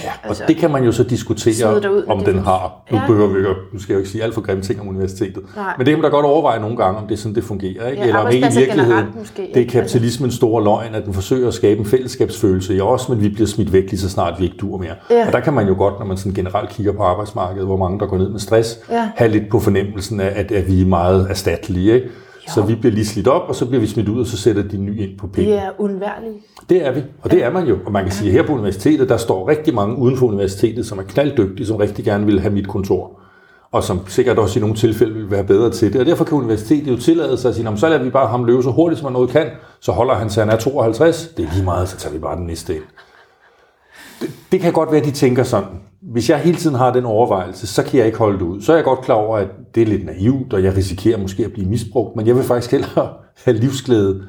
Ja, 0.04 0.12
og 0.24 0.28
altså, 0.28 0.44
det 0.48 0.58
kan 0.58 0.72
man 0.72 0.84
jo 0.84 0.92
så 0.92 1.04
diskutere, 1.04 2.04
om 2.08 2.24
den 2.24 2.40
har. 2.40 2.86
Nu, 2.92 2.98
ja. 2.98 3.08
behøver 3.08 3.28
vi 3.28 3.40
jo, 3.40 3.54
nu 3.74 3.80
skal 3.80 3.94
jeg 3.94 3.96
jo 3.96 4.00
ikke 4.00 4.10
sige 4.10 4.24
alt 4.24 4.34
for 4.34 4.42
grimme 4.42 4.64
ting 4.64 4.82
om 4.82 4.88
universitetet. 4.88 5.44
Nej. 5.56 5.74
Men 5.78 5.86
det 5.86 5.92
kan 5.92 6.02
man 6.02 6.12
da 6.12 6.16
godt 6.16 6.26
overveje 6.26 6.60
nogle 6.60 6.78
gange, 6.78 7.00
om 7.00 7.08
det 7.08 7.14
er 7.14 7.18
sådan, 7.18 7.36
det 7.36 7.44
fungerer. 7.44 7.88
Ikke? 7.88 8.02
Ja, 8.02 8.08
Eller 8.08 8.20
om 8.20 8.32
ikke 8.32 8.48
i 8.48 8.58
virkeligheden, 8.58 9.06
måske, 9.20 9.52
det 9.54 9.66
er 9.66 9.70
kapitalismens 9.70 10.34
store 10.34 10.64
løgn, 10.64 10.96
at 10.96 11.06
den 11.06 11.14
forsøger 11.14 11.48
at 11.48 11.54
skabe 11.54 11.80
en 11.80 11.86
fællesskabsfølelse 11.86 12.76
i 12.76 12.82
os, 12.82 13.10
men 13.10 13.22
vi 13.22 13.30
bliver 13.30 13.48
smidt 13.48 13.74
væk 13.74 13.84
lige 13.84 14.00
så 14.00 14.10
snart 14.10 14.40
vi 14.40 14.44
ikke 14.44 14.58
dur 14.58 14.78
mere. 14.78 14.94
Ja. 15.10 15.28
Og 15.28 15.34
der 15.34 15.40
kan 15.40 15.54
man 15.54 15.68
jo 15.68 15.76
godt, 15.78 16.00
når 16.00 16.06
man 16.06 16.18
sådan 16.18 16.34
generelt 16.34 16.70
kigger 16.70 16.94
på 16.94 17.04
arbejdsmarkedet, 17.04 17.66
hvor 17.66 17.78
mange 17.78 18.00
der 18.00 18.06
går 18.06 18.18
ned 18.18 18.30
med 18.30 18.40
stress, 18.40 18.80
ja. 18.90 19.10
have 19.16 19.32
lidt 19.32 19.50
på 19.50 19.60
fornemmelsen 19.60 20.20
af, 20.20 20.32
at, 20.36 20.52
at 20.52 20.68
vi 20.68 20.82
er 20.82 20.86
meget 20.86 21.28
erstattelige. 21.30 21.94
Ikke? 21.94 22.10
Så 22.56 22.62
vi 22.62 22.76
bliver 22.76 22.94
lige 22.94 23.06
slidt 23.06 23.28
op, 23.28 23.50
og 23.50 23.56
så 23.56 23.66
bliver 23.66 23.82
vi 23.82 23.88
smidt 23.88 24.10
ud, 24.10 24.20
og 24.20 24.26
så 24.26 24.38
sætter 24.38 24.64
de 24.64 24.78
nye 24.78 24.98
ind 24.98 25.18
på 25.18 25.28
penge. 25.28 25.52
Vi 25.52 25.56
er 25.56 25.70
undværlige. 25.78 26.34
Det 26.70 26.88
er 26.88 26.92
vi, 26.92 27.04
og 27.22 27.32
det 27.32 27.44
er 27.44 27.52
man 27.52 27.68
jo. 27.68 27.78
Og 27.86 27.92
man 27.92 28.04
kan 28.04 28.12
sige, 28.12 28.28
at 28.28 28.34
her 28.34 28.44
på 28.44 28.54
universitetet, 28.54 29.10
der 29.10 29.18
står 29.18 29.50
rigtig 29.50 29.74
mange 29.74 29.98
uden 29.98 30.18
for 30.18 30.28
universitetet, 30.28 30.86
som 30.86 31.00
er 31.00 31.04
knalddygtige, 31.04 31.68
som 31.68 31.76
rigtig 31.76 32.06
gerne 32.06 32.26
vil 32.26 32.40
have 32.40 32.54
mit 32.54 32.68
kontor. 32.68 33.20
Og 33.72 33.84
som 33.84 34.00
sikkert 34.08 34.40
også 34.40 34.60
i 34.60 34.62
nogle 34.62 34.76
tilfælde 34.76 35.14
vil 35.14 35.32
være 35.32 35.44
bedre 35.44 35.72
til 35.72 35.94
det. 35.94 36.02
Og 36.02 36.08
derfor 36.08 36.26
kan 36.26 36.38
universitetet 36.38 36.92
jo 36.92 36.98
tillade 36.98 37.38
sig 37.38 37.50
at 37.50 37.56
sige, 37.56 37.78
så 37.78 37.90
lader 37.90 38.04
vi 38.04 38.10
bare 38.10 38.28
ham 38.28 38.46
løbe 38.46 38.64
så 38.64 38.72
hurtigt, 38.72 39.00
som 39.00 39.06
han 39.06 39.14
noget 39.14 39.30
kan. 39.30 39.48
Så 39.80 39.92
holder 39.92 40.14
han 40.14 40.30
sig, 40.30 40.44
han 40.44 40.54
er 40.54 40.58
52. 40.58 41.28
Det 41.38 41.46
er 41.46 41.54
lige 41.54 41.66
meget, 41.66 41.90
så 41.90 41.98
tager 41.98 42.14
vi 42.14 42.20
bare 42.20 42.36
den 42.36 42.46
næste 42.46 42.76
ind. 42.76 42.84
Det, 44.22 44.30
det 44.52 44.60
kan 44.62 44.74
godt 44.74 44.92
være, 44.92 45.00
at 45.00 45.06
de 45.06 45.12
tænker 45.12 45.44
sådan. 45.44 45.70
Hvis 46.02 46.30
jeg 46.30 46.40
hele 46.40 46.58
tiden 46.58 46.76
har 46.76 46.94
den 46.94 47.06
overvejelse, 47.06 47.68
så 47.68 47.84
kan 47.84 47.98
jeg 47.98 48.06
ikke 48.06 48.18
holde 48.18 48.40
det 48.40 48.46
ud. 48.46 48.62
Så 48.62 48.72
er 48.72 48.76
jeg 48.76 48.86
godt 48.86 49.02
klar 49.02 49.16
over, 49.16 49.38
at 49.38 49.48
det 49.76 49.84
er 49.84 49.88
lidt 49.88 50.06
naivt, 50.06 50.54
og 50.54 50.64
jeg 50.64 50.78
risikerer 50.78 51.18
måske 51.18 51.46
at 51.46 51.54
blive 51.54 51.70
misbrugt. 51.70 52.16
Men 52.16 52.28
jeg 52.28 52.36
vil 52.36 52.44
faktisk 52.44 52.72
hellere 52.72 53.10
have 53.46 53.58
livsglæde, 53.58 54.24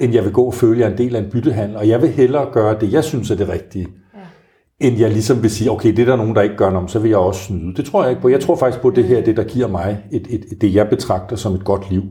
end 0.00 0.14
jeg 0.14 0.24
vil 0.24 0.32
gå 0.32 0.42
og 0.42 0.54
føle, 0.54 0.74
at 0.74 0.80
jeg 0.80 0.86
er 0.86 0.90
en 0.90 0.98
del 0.98 1.16
af 1.16 1.20
en 1.20 1.30
byttehandel. 1.30 1.76
Og 1.76 1.88
jeg 1.88 2.02
vil 2.02 2.10
hellere 2.10 2.46
gøre 2.52 2.80
det, 2.80 2.92
jeg 2.92 3.04
synes 3.04 3.30
er 3.30 3.34
det 3.34 3.48
rigtige, 3.48 3.88
ja. 4.14 4.86
end 4.86 4.98
jeg 4.98 5.10
ligesom 5.10 5.42
vil 5.42 5.50
sige, 5.50 5.70
okay, 5.70 5.88
det 5.88 5.98
er 5.98 6.06
der 6.06 6.16
nogen, 6.16 6.34
der 6.34 6.42
ikke 6.42 6.56
gør 6.56 6.70
noget, 6.70 6.90
så 6.90 6.98
vil 6.98 7.08
jeg 7.08 7.18
også 7.18 7.40
snyde. 7.40 7.74
Det 7.76 7.84
tror 7.84 8.02
jeg 8.02 8.10
ikke 8.10 8.22
på. 8.22 8.28
Jeg 8.28 8.40
tror 8.40 8.56
faktisk 8.56 8.82
på, 8.82 8.88
at 8.88 8.96
det 8.96 9.04
her 9.04 9.18
er 9.18 9.24
det, 9.24 9.36
der 9.36 9.44
giver 9.44 9.68
mig 9.68 9.98
et, 10.12 10.26
et, 10.30 10.44
et, 10.52 10.60
det, 10.60 10.74
jeg 10.74 10.88
betragter 10.88 11.36
som 11.36 11.54
et 11.54 11.64
godt 11.64 11.90
liv. 11.90 12.02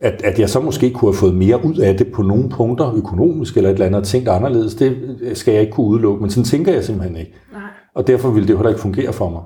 At, 0.00 0.22
at 0.24 0.38
jeg 0.38 0.50
så 0.50 0.60
måske 0.60 0.90
kunne 0.90 1.10
have 1.12 1.18
fået 1.18 1.34
mere 1.34 1.64
ud 1.64 1.76
af 1.76 1.96
det 1.96 2.06
på 2.06 2.22
nogle 2.22 2.48
punkter, 2.48 2.94
økonomisk 2.94 3.56
eller 3.56 3.70
et 3.70 3.74
eller 3.74 3.86
andet, 3.86 4.04
tænkt 4.04 4.28
anderledes, 4.28 4.74
det 4.74 4.96
skal 5.34 5.52
jeg 5.52 5.60
ikke 5.60 5.72
kunne 5.72 5.86
udelukke. 5.86 6.20
Men 6.20 6.30
sådan 6.30 6.44
tænker 6.44 6.72
jeg 6.72 6.84
simpelthen 6.84 7.16
ikke. 7.16 7.32
Nej. 7.52 7.69
Og 8.00 8.06
derfor 8.06 8.30
ville 8.30 8.48
det 8.48 8.56
heller 8.56 8.68
ikke 8.68 8.80
fungere 8.80 9.12
for 9.12 9.28
mig. 9.28 9.42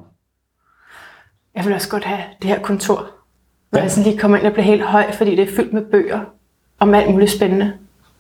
Jeg 1.54 1.64
vil 1.64 1.74
også 1.74 1.88
godt 1.88 2.04
have 2.04 2.20
det 2.42 2.50
her 2.50 2.62
kontor, 2.62 3.10
hvor 3.70 3.78
ja. 3.78 3.82
jeg 3.82 3.90
sådan 3.90 4.10
lige 4.10 4.18
kommer 4.18 4.38
ind 4.38 4.46
og 4.46 4.52
bliver 4.52 4.64
helt 4.64 4.82
høj, 4.82 5.12
fordi 5.12 5.36
det 5.36 5.48
er 5.48 5.56
fyldt 5.56 5.72
med 5.72 5.84
bøger 5.84 6.20
om 6.78 6.94
alt 6.94 7.10
muligt 7.10 7.30
spændende, 7.30 7.72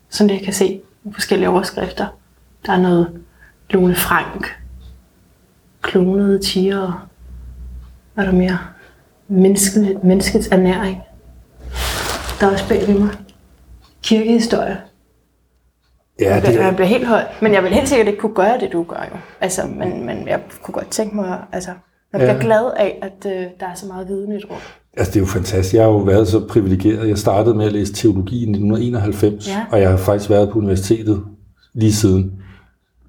som 0.08 0.28
det 0.28 0.34
jeg 0.34 0.44
kan 0.44 0.52
se 0.52 0.66
i 1.04 1.12
forskellige 1.12 1.48
overskrifter. 1.48 2.06
Der 2.66 2.72
er 2.72 2.80
noget 2.80 3.22
Lone 3.70 3.94
Frank, 3.94 4.56
klonede 5.82 6.38
tiger, 6.38 7.08
hvad 8.14 8.24
er 8.24 8.30
der 8.30 8.38
mere? 8.38 8.58
Menneske, 9.28 9.98
menneskets 10.02 10.48
ernæring. 10.48 11.02
Der 12.40 12.46
er 12.46 12.52
også 12.52 12.68
bag 12.68 12.88
ved 12.88 12.98
mig. 12.98 13.10
Kirkehistorie. 14.02 14.80
Ja, 16.20 16.40
det... 16.46 16.54
Jeg 16.54 16.72
bliver 16.76 16.88
helt 16.88 17.06
høj, 17.06 17.22
men 17.42 17.54
jeg 17.54 17.62
vil 17.62 17.70
helt 17.72 17.88
sikkert 17.88 18.08
ikke 18.08 18.20
kunne 18.20 18.34
gøre 18.34 18.58
det, 18.60 18.72
du 18.72 18.82
gør 18.82 19.08
jo. 19.12 19.16
Altså, 19.40 19.62
men, 19.78 20.06
men 20.06 20.28
jeg 20.28 20.40
kunne 20.62 20.72
godt 20.72 20.90
tænke 20.90 21.16
mig, 21.16 21.38
altså, 21.52 21.70
jeg 22.12 22.18
bliver 22.20 22.34
ja. 22.34 22.40
glad 22.40 22.70
af, 22.76 22.98
at 23.02 23.26
uh, 23.26 23.30
der 23.60 23.66
er 23.66 23.74
så 23.74 23.86
meget 23.86 24.08
viden 24.08 24.32
i 24.32 24.36
et 24.36 24.44
rum. 24.50 24.56
Altså, 24.96 25.10
det 25.12 25.16
er 25.16 25.20
jo 25.20 25.26
fantastisk. 25.26 25.74
Jeg 25.74 25.82
har 25.82 25.90
jo 25.90 25.96
været 25.96 26.28
så 26.28 26.46
privilegeret. 26.48 27.08
Jeg 27.08 27.18
startede 27.18 27.54
med 27.54 27.66
at 27.66 27.72
læse 27.72 27.92
teologi 27.92 28.36
i 28.36 28.42
1991, 28.50 29.48
Ja. 29.48 29.64
og 29.70 29.80
jeg 29.80 29.90
har 29.90 29.96
faktisk 29.96 30.30
været 30.30 30.50
på 30.50 30.58
universitetet 30.58 31.24
lige 31.74 31.92
siden. 31.92 32.32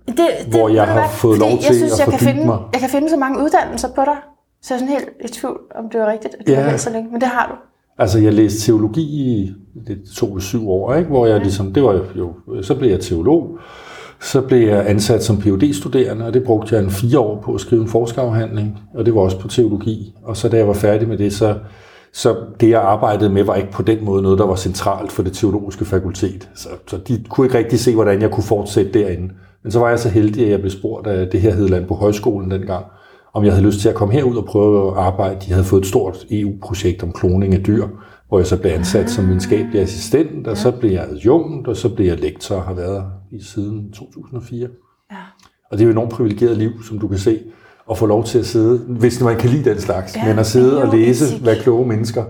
Det, 0.08 0.18
det, 0.18 0.26
Hvor 0.50 0.70
jeg 0.70 0.86
har 0.88 1.08
fået 1.10 1.40
lov 1.40 1.50
til 1.50 1.58
jeg 1.68 1.76
synes, 1.76 1.94
at 1.94 2.00
jeg 2.00 2.08
kan 2.08 2.20
finde, 2.20 2.46
mig. 2.46 2.60
Jeg 2.74 2.80
kan 2.82 2.90
finde 2.90 3.10
så 3.10 3.18
mange 3.18 3.40
uddannelser 3.44 3.88
på 3.96 4.02
dig, 4.06 4.16
så 4.62 4.74
jeg 4.74 4.76
er 4.76 4.80
sådan 4.80 4.94
helt 4.94 5.10
i 5.26 5.28
tvivl, 5.28 5.60
om 5.76 5.90
det 5.90 6.00
var 6.02 6.12
rigtigt, 6.12 6.36
at 6.40 6.48
du 6.48 6.52
Ja. 6.52 6.62
har 6.62 6.78
så 6.78 6.90
længe. 6.90 7.12
Men 7.12 7.22
det 7.22 7.30
har 7.30 7.48
du. 7.48 7.56
Altså, 8.02 8.20
jeg 8.20 8.34
læste 8.34 8.60
teologi 8.60 9.02
i, 9.02 9.54
det 9.88 9.98
tog 10.16 10.42
syv 10.42 10.70
år, 10.70 10.96
ikke? 10.96 11.10
hvor 11.10 11.26
jeg 11.26 11.40
ligesom, 11.40 11.74
det 11.74 11.84
var 11.84 12.02
jo, 12.16 12.34
så 12.62 12.76
blev 12.76 12.90
jeg 12.90 13.00
teolog, 13.00 13.58
så 14.22 14.42
blev 14.42 14.68
jeg 14.68 14.90
ansat 14.90 15.24
som 15.24 15.38
phd 15.38 15.74
studerende 15.74 16.26
og 16.26 16.34
det 16.34 16.44
brugte 16.44 16.76
jeg 16.76 16.84
en 16.84 16.90
fire 16.90 17.20
år 17.20 17.42
på 17.42 17.54
at 17.54 17.62
skrive 17.62 17.82
en 17.82 17.88
forskerafhandling, 17.88 18.80
og 18.94 19.06
det 19.06 19.16
var 19.16 19.22
også 19.22 19.40
på 19.40 19.48
teologi. 19.48 20.14
Og 20.24 20.38
så 20.38 20.50
da 20.50 20.58
jeg 20.58 20.68
var 20.68 20.74
færdig 20.74 21.08
med 21.08 21.18
det, 21.18 21.34
så, 21.34 21.56
så 22.14 22.36
det 22.60 22.70
jeg 22.70 22.82
arbejdede 22.82 23.30
med, 23.30 23.44
var 23.44 23.56
ikke 23.56 23.72
på 23.72 23.84
den 23.84 24.06
måde 24.06 24.22
noget, 24.22 24.40
der 24.40 24.46
var 24.46 24.56
centralt 24.56 25.12
for 25.12 25.24
det 25.24 25.34
teologiske 25.34 25.86
fakultet. 25.86 26.50
Så, 26.56 26.70
så 26.88 26.98
de 26.98 27.24
kunne 27.30 27.48
ikke 27.48 27.58
rigtig 27.58 27.80
se, 27.80 27.94
hvordan 27.94 28.22
jeg 28.22 28.32
kunne 28.32 28.44
fortsætte 28.44 29.00
derinde. 29.00 29.30
Men 29.64 29.72
så 29.72 29.80
var 29.80 29.90
jeg 29.90 30.00
så 30.00 30.10
heldig, 30.10 30.46
at 30.46 30.52
jeg 30.52 30.60
blev 30.60 30.72
spurgt 30.72 31.08
af 31.08 31.28
det 31.28 31.42
her 31.42 31.54
hed 31.54 31.86
på 31.88 31.96
Højskolen 31.96 32.52
dengang, 32.52 32.86
om 33.34 33.44
jeg 33.44 33.54
havde 33.54 33.66
lyst 33.66 33.80
til 33.80 33.90
at 33.90 33.96
komme 33.96 34.14
herud 34.14 34.36
og 34.36 34.46
prøve 34.46 34.92
at 34.92 34.98
arbejde. 34.98 35.36
De 35.46 35.52
havde 35.52 35.66
fået 35.66 35.82
et 35.82 35.88
stort 35.88 36.26
EU-projekt 36.32 37.04
om 37.04 37.12
kloning 37.12 37.54
af 37.54 37.64
dyr, 37.64 37.88
hvor 38.28 38.40
jeg 38.40 38.48
så 38.48 38.58
blev 38.58 38.72
ansat 38.72 39.10
som 39.10 39.28
videnskabelig 39.28 39.82
assistent, 39.82 40.48
og 40.48 40.58
så 40.58 40.72
blev 40.72 40.92
jeg 40.92 41.08
adjunkt, 41.12 41.68
og 41.68 41.78
så 41.78 41.90
blev 41.96 42.08
jeg 42.08 42.20
lektor 42.20 42.56
og 42.56 42.64
har 42.64 42.74
været 42.74 43.04
i 43.32 43.44
siden 43.44 43.92
2004. 43.92 44.68
Ja. 45.12 45.16
Og 45.72 45.78
det 45.78 45.82
er 45.82 45.86
jo 45.86 45.90
et 45.90 45.94
enormt 45.94 46.12
privilegeret 46.12 46.58
liv, 46.58 46.84
som 46.84 47.00
du 47.00 47.08
kan 47.08 47.18
se, 47.18 47.40
at 47.92 47.98
få 47.98 48.06
lov 48.06 48.24
til 48.24 48.40
at 48.40 48.46
sidde, 48.46 48.78
hvis 48.88 49.22
man 49.22 49.38
kan 49.38 49.50
lide 49.50 49.70
den 49.70 49.80
slags, 49.80 50.16
Ja, 50.16 50.28
men 50.28 50.40
at 50.40 50.46
sidde 50.46 50.82
og 50.82 50.98
læse, 50.98 51.26
etik. 51.26 51.42
hvad 51.42 51.56
kloge 51.56 51.88
mennesker 51.88 52.24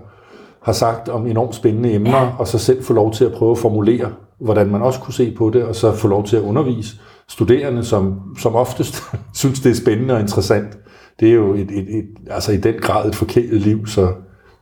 har 0.64 0.74
sagt 0.74 1.10
om 1.10 1.28
enormt 1.28 1.56
spændende 1.56 1.94
emner, 1.94 2.22
ja. 2.22 2.30
og 2.40 2.48
så 2.48 2.58
selv 2.58 2.84
få 2.84 2.94
lov 2.94 3.14
til 3.14 3.26
at 3.26 3.32
prøve 3.32 3.52
at 3.52 3.58
formulere, 3.58 4.12
hvordan 4.40 4.68
man 4.68 4.82
også 4.82 5.00
kunne 5.00 5.14
se 5.14 5.36
på 5.38 5.50
det, 5.50 5.64
og 5.64 5.76
så 5.76 5.92
få 5.96 6.08
lov 6.08 6.26
til 6.26 6.36
at 6.36 6.42
undervise 6.42 6.96
studerende, 7.28 7.84
som, 7.84 8.22
som 8.40 8.56
oftest 8.56 8.96
synes, 9.34 9.60
det 9.60 9.70
er 9.70 9.76
spændende 9.76 10.14
og 10.14 10.20
interessant, 10.20 10.78
det 11.20 11.30
er 11.30 11.34
jo 11.34 11.54
et, 11.54 11.72
et, 11.72 11.98
et, 11.98 12.06
altså 12.30 12.52
i 12.52 12.58
den 12.58 12.76
grad 12.82 13.08
et 13.08 13.16
forkælet 13.16 13.62
liv, 13.62 13.88
så 13.88 14.12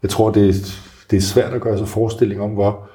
jeg 0.04 0.10
tror, 0.10 0.32
det 0.32 0.50
er, 0.50 0.54
det 1.14 1.20
er 1.20 1.28
svært 1.28 1.54
at 1.54 1.62
gøre 1.62 1.78
sig 1.78 1.88
forestilling 1.88 2.42
om, 2.42 2.50
hvor, 2.50 2.90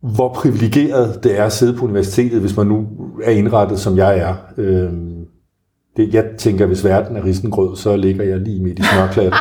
hvor 0.00 0.32
privilegeret 0.34 1.24
det 1.24 1.38
er 1.38 1.44
at 1.44 1.52
sidde 1.52 1.78
på 1.78 1.84
universitetet, 1.84 2.40
hvis 2.40 2.56
man 2.56 2.66
nu 2.66 2.86
er 3.22 3.30
indrettet, 3.30 3.80
som 3.80 3.96
jeg 3.96 4.18
er. 4.18 4.34
Øhm, 4.56 5.24
det, 5.96 6.14
jeg 6.14 6.24
tænker, 6.38 6.66
hvis 6.66 6.84
verden 6.84 7.16
er 7.16 7.24
risengrød, 7.24 7.76
så 7.76 7.96
ligger 7.96 8.24
jeg 8.24 8.38
lige 8.38 8.62
midt 8.62 8.78
i 8.78 8.82
smørklædet. 8.82 9.34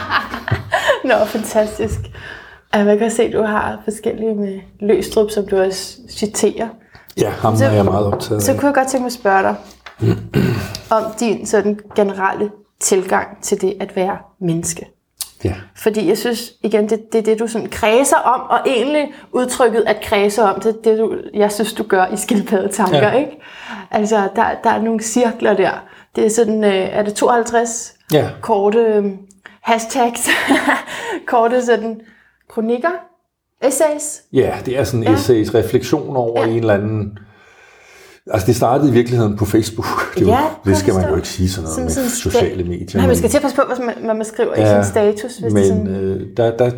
Nå, 1.10 1.25
fantastisk. 1.25 2.00
Jeg 2.74 3.00
kan 3.00 3.12
se, 3.12 3.24
at 3.24 3.34
du 3.34 3.42
har 3.42 3.82
forskellige 3.84 4.36
med 4.36 4.60
Løstrup, 4.80 5.30
som 5.30 5.48
du 5.48 5.58
også 5.58 5.98
citerer. 6.10 6.68
Ja, 7.22 7.30
ham 7.30 7.56
så, 7.56 7.66
er 7.66 7.72
jeg 7.72 7.86
meget 7.86 8.06
optaget 8.06 8.40
af. 8.40 8.42
Så 8.42 8.54
kunne 8.54 8.68
jeg 8.68 8.75
godt 8.75 8.88
tænke 8.88 9.02
mig 9.02 9.08
at 9.08 9.14
spørge 9.14 9.44
dig 9.44 9.56
om 10.90 11.04
din 11.20 11.46
sådan 11.46 11.80
generelle 11.96 12.50
tilgang 12.80 13.28
til 13.42 13.62
det 13.62 13.74
at 13.80 13.96
være 13.96 14.18
menneske. 14.42 14.95
Ja. 15.46 15.54
Fordi 15.75 16.08
jeg 16.08 16.18
synes, 16.18 16.54
igen, 16.64 16.90
det, 16.90 17.14
det 17.14 17.20
er 17.20 17.24
det, 17.24 17.40
du 17.40 17.48
sådan 17.48 17.70
kredser 17.70 18.18
om, 18.18 18.42
og 18.42 18.60
egentlig 18.66 19.14
udtrykket 19.32 19.84
at 19.88 20.02
kredse 20.04 20.44
om, 20.44 20.60
det 20.60 20.70
er 20.70 20.82
det, 20.84 21.00
du, 21.00 21.18
jeg 21.34 21.52
synes, 21.52 21.74
du 21.74 21.84
gør 21.84 22.06
i 22.06 22.18
skildpaddetanker, 22.18 22.98
ja. 22.98 23.12
ikke? 23.12 23.42
Altså, 23.92 24.30
der, 24.36 24.46
der 24.64 24.70
er 24.70 24.82
nogle 24.82 25.04
cirkler 25.04 25.54
der. 25.54 25.72
Det 26.16 26.25
er 26.25 26.30
sådan, 26.30 26.64
øh, 26.64 26.74
er 26.74 27.04
det 27.04 27.14
52 27.14 27.94
ja. 28.14 28.30
korte 28.42 28.80
øh, 28.80 29.06
hashtags, 29.62 30.30
korte 31.28 31.66
sådan 31.66 32.02
kronikker, 32.50 32.92
essays? 33.62 34.22
Ja, 34.34 34.56
det 34.66 34.80
er 34.80 34.84
sådan 34.84 35.04
ja. 35.04 35.14
essays, 35.14 35.56
refleksion 35.56 36.16
over 36.16 36.42
ja. 36.42 36.48
en 36.48 36.58
eller 36.58 36.74
anden 36.74 37.20
Altså 38.32 38.48
det 38.48 38.55
startede 38.55 38.89
i 38.89 38.94
virkeligheden 38.94 39.38
på 39.38 39.46
Facebook. 39.46 39.86
Det, 40.20 40.27
ja, 40.27 40.39
det 40.65 40.77
skal 40.77 40.94
man 40.94 41.10
jo 41.10 41.15
ikke 41.15 41.27
sige 41.27 41.50
sådan 41.50 41.63
noget 41.63 41.75
sådan, 41.75 41.89
sådan 41.89 42.05
med 42.05 42.10
sociale 42.10 42.63
medier. 42.63 43.00
Nej, 43.00 43.08
man 43.08 43.15
skal 43.15 43.29
til 43.29 43.38
at 43.38 43.41
passe 43.41 43.58
på, 43.58 43.63
hvad 43.67 43.86
man, 43.86 43.96
hvad 44.05 44.15
man 44.15 44.25
skriver 44.25 44.51
ja, 44.58 44.79
i 44.79 44.84
sin 44.84 44.91
status. 44.91 45.38
Hvis 45.38 45.53
men 45.53 45.63
det, 45.63 45.67
sådan, 45.67 45.88
øh, 45.88 46.38
der, 46.38 46.58
der, 46.58 46.72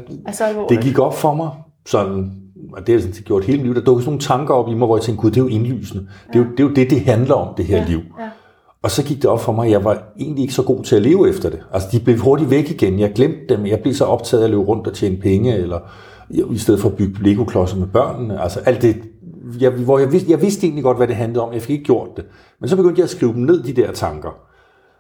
det 0.70 0.82
gik 0.82 1.00
op 1.00 1.18
for 1.18 1.34
mig, 1.34 1.50
sådan, 1.86 2.32
og 2.74 2.88
det 2.88 3.02
har 3.02 3.08
jeg 3.08 3.24
gjort 3.24 3.44
hele 3.44 3.62
livet, 3.62 3.76
der 3.76 3.82
dukkede 3.82 4.04
sådan 4.04 4.10
nogle 4.10 4.22
tanker 4.22 4.54
op 4.54 4.70
i 4.70 4.74
mig, 4.74 4.86
hvor 4.86 4.98
jeg 4.98 5.04
tænkte, 5.04 5.22
gud, 5.22 5.32
det 5.32 5.38
er 5.38 5.42
jo 5.42 5.48
indlysende. 5.48 6.08
Ja. 6.34 6.40
Det, 6.40 6.46
er 6.46 6.50
jo, 6.50 6.52
det 6.52 6.60
er 6.60 6.64
jo 6.64 6.74
det, 6.74 6.90
det 6.90 7.02
handler 7.02 7.36
om, 7.36 7.54
det 7.58 7.66
her 7.66 7.78
ja, 7.78 7.86
liv. 7.88 8.00
Ja. 8.20 8.30
Og 8.84 8.92
så 8.92 9.04
gik 9.04 9.18
det 9.18 9.26
op 9.26 9.42
for 9.42 9.52
mig, 9.52 9.66
at 9.66 9.72
jeg 9.72 9.84
var 9.84 10.04
egentlig 10.20 10.42
ikke 10.42 10.54
så 10.54 10.64
god 10.64 10.84
til 10.84 10.96
at 10.96 11.02
leve 11.02 11.30
efter 11.30 11.50
det. 11.50 11.60
Altså, 11.74 11.90
de 11.92 12.00
blev 12.00 12.18
hurtigt 12.18 12.50
væk 12.50 12.72
igen. 12.72 13.00
Jeg 13.00 13.14
glemte 13.14 13.56
dem. 13.56 13.66
Jeg 13.66 13.80
blev 13.80 13.94
så 13.94 14.06
optaget 14.06 14.42
af 14.42 14.46
at 14.46 14.52
løbe 14.52 14.64
rundt 14.64 14.88
og 14.88 14.94
tjene 14.94 15.18
penge, 15.18 15.56
eller 15.56 15.80
i 16.30 16.58
stedet 16.58 16.82
for 16.82 16.90
at 16.90 16.96
bygge 16.96 17.24
Lego-klodser 17.24 17.78
med 17.78 17.88
børnene. 17.88 18.42
Altså, 18.42 18.60
alt 18.60 18.82
det, 18.82 18.96
jeg, 19.60 19.72
hvor 19.72 20.00
jeg, 20.00 20.12
vidste, 20.12 20.32
jeg 20.32 20.42
vidste 20.42 20.64
egentlig 20.64 20.84
godt, 20.84 20.98
hvad 20.98 21.08
det 21.08 21.16
handlede 21.16 21.44
om. 21.44 21.54
Jeg 21.54 21.62
fik 21.62 21.70
ikke 21.70 21.84
gjort 21.84 22.10
det. 22.18 22.26
Men 22.60 22.70
så 22.70 22.76
begyndte 22.76 23.00
jeg 23.00 23.04
at 23.04 23.10
skrive 23.10 23.34
dem 23.34 23.42
ned, 23.42 23.64
de 23.64 23.74
der 23.74 23.92
tanker. 23.92 24.30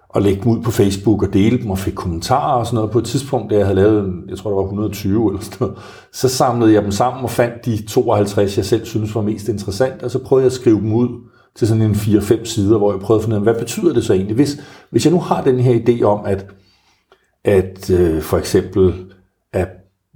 Og 0.09 0.21
lægge 0.21 0.43
dem 0.43 0.51
ud 0.51 0.61
på 0.63 0.71
Facebook 0.71 1.23
og 1.23 1.33
dele 1.33 1.57
dem 1.57 1.71
og 1.71 1.79
fik 1.79 1.93
kommentarer 1.93 2.59
og 2.59 2.65
sådan 2.65 2.75
noget. 2.75 2.91
På 2.91 2.99
et 2.99 3.05
tidspunkt, 3.05 3.51
da 3.51 3.57
jeg 3.57 3.65
havde 3.65 3.75
lavet, 3.75 4.23
jeg 4.29 4.37
tror, 4.37 4.49
der 4.49 4.55
var 4.55 4.63
120 4.63 5.29
eller 5.29 5.41
sådan 5.41 5.57
noget, 5.59 5.77
så 6.13 6.29
samlede 6.29 6.73
jeg 6.73 6.83
dem 6.83 6.91
sammen 6.91 7.23
og 7.23 7.29
fandt 7.29 7.65
de 7.65 7.85
52, 7.85 8.57
jeg 8.57 8.65
selv 8.65 8.85
synes 8.85 9.15
var 9.15 9.21
mest 9.21 9.47
interessant. 9.47 10.03
Og 10.03 10.11
så 10.11 10.19
prøvede 10.19 10.43
jeg 10.43 10.47
at 10.47 10.53
skrive 10.53 10.77
dem 10.77 10.93
ud 10.93 11.09
til 11.55 11.67
sådan 11.67 11.83
en 11.83 11.91
4-5 11.91 12.45
sider, 12.45 12.77
hvor 12.77 12.91
jeg 12.91 13.01
prøvede 13.01 13.21
at 13.21 13.25
finde 13.25 13.35
ud 13.35 13.47
af, 13.47 13.53
hvad 13.53 13.61
betyder 13.61 13.93
det 13.93 14.03
så 14.03 14.13
egentlig? 14.13 14.35
Hvis, 14.35 14.61
hvis 14.89 15.05
jeg 15.05 15.13
nu 15.13 15.19
har 15.19 15.43
den 15.43 15.59
her 15.59 15.79
idé 15.79 16.03
om, 16.03 16.25
at, 16.25 16.45
at 17.43 17.89
øh, 17.89 18.21
for 18.21 18.37
eksempel, 18.37 18.93
at 19.53 19.67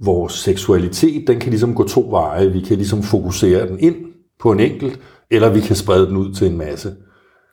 vores 0.04 0.32
seksualitet, 0.32 1.26
den 1.26 1.40
kan 1.40 1.50
ligesom 1.50 1.74
gå 1.74 1.88
to 1.88 2.06
veje. 2.10 2.52
Vi 2.52 2.60
kan 2.60 2.76
ligesom 2.76 3.02
fokusere 3.02 3.68
den 3.68 3.78
ind 3.80 3.96
på 4.42 4.52
en 4.52 4.60
enkelt, 4.60 5.00
eller 5.30 5.50
vi 5.50 5.60
kan 5.60 5.76
sprede 5.76 6.06
den 6.06 6.16
ud 6.16 6.34
til 6.34 6.46
en 6.46 6.58
masse. 6.58 6.92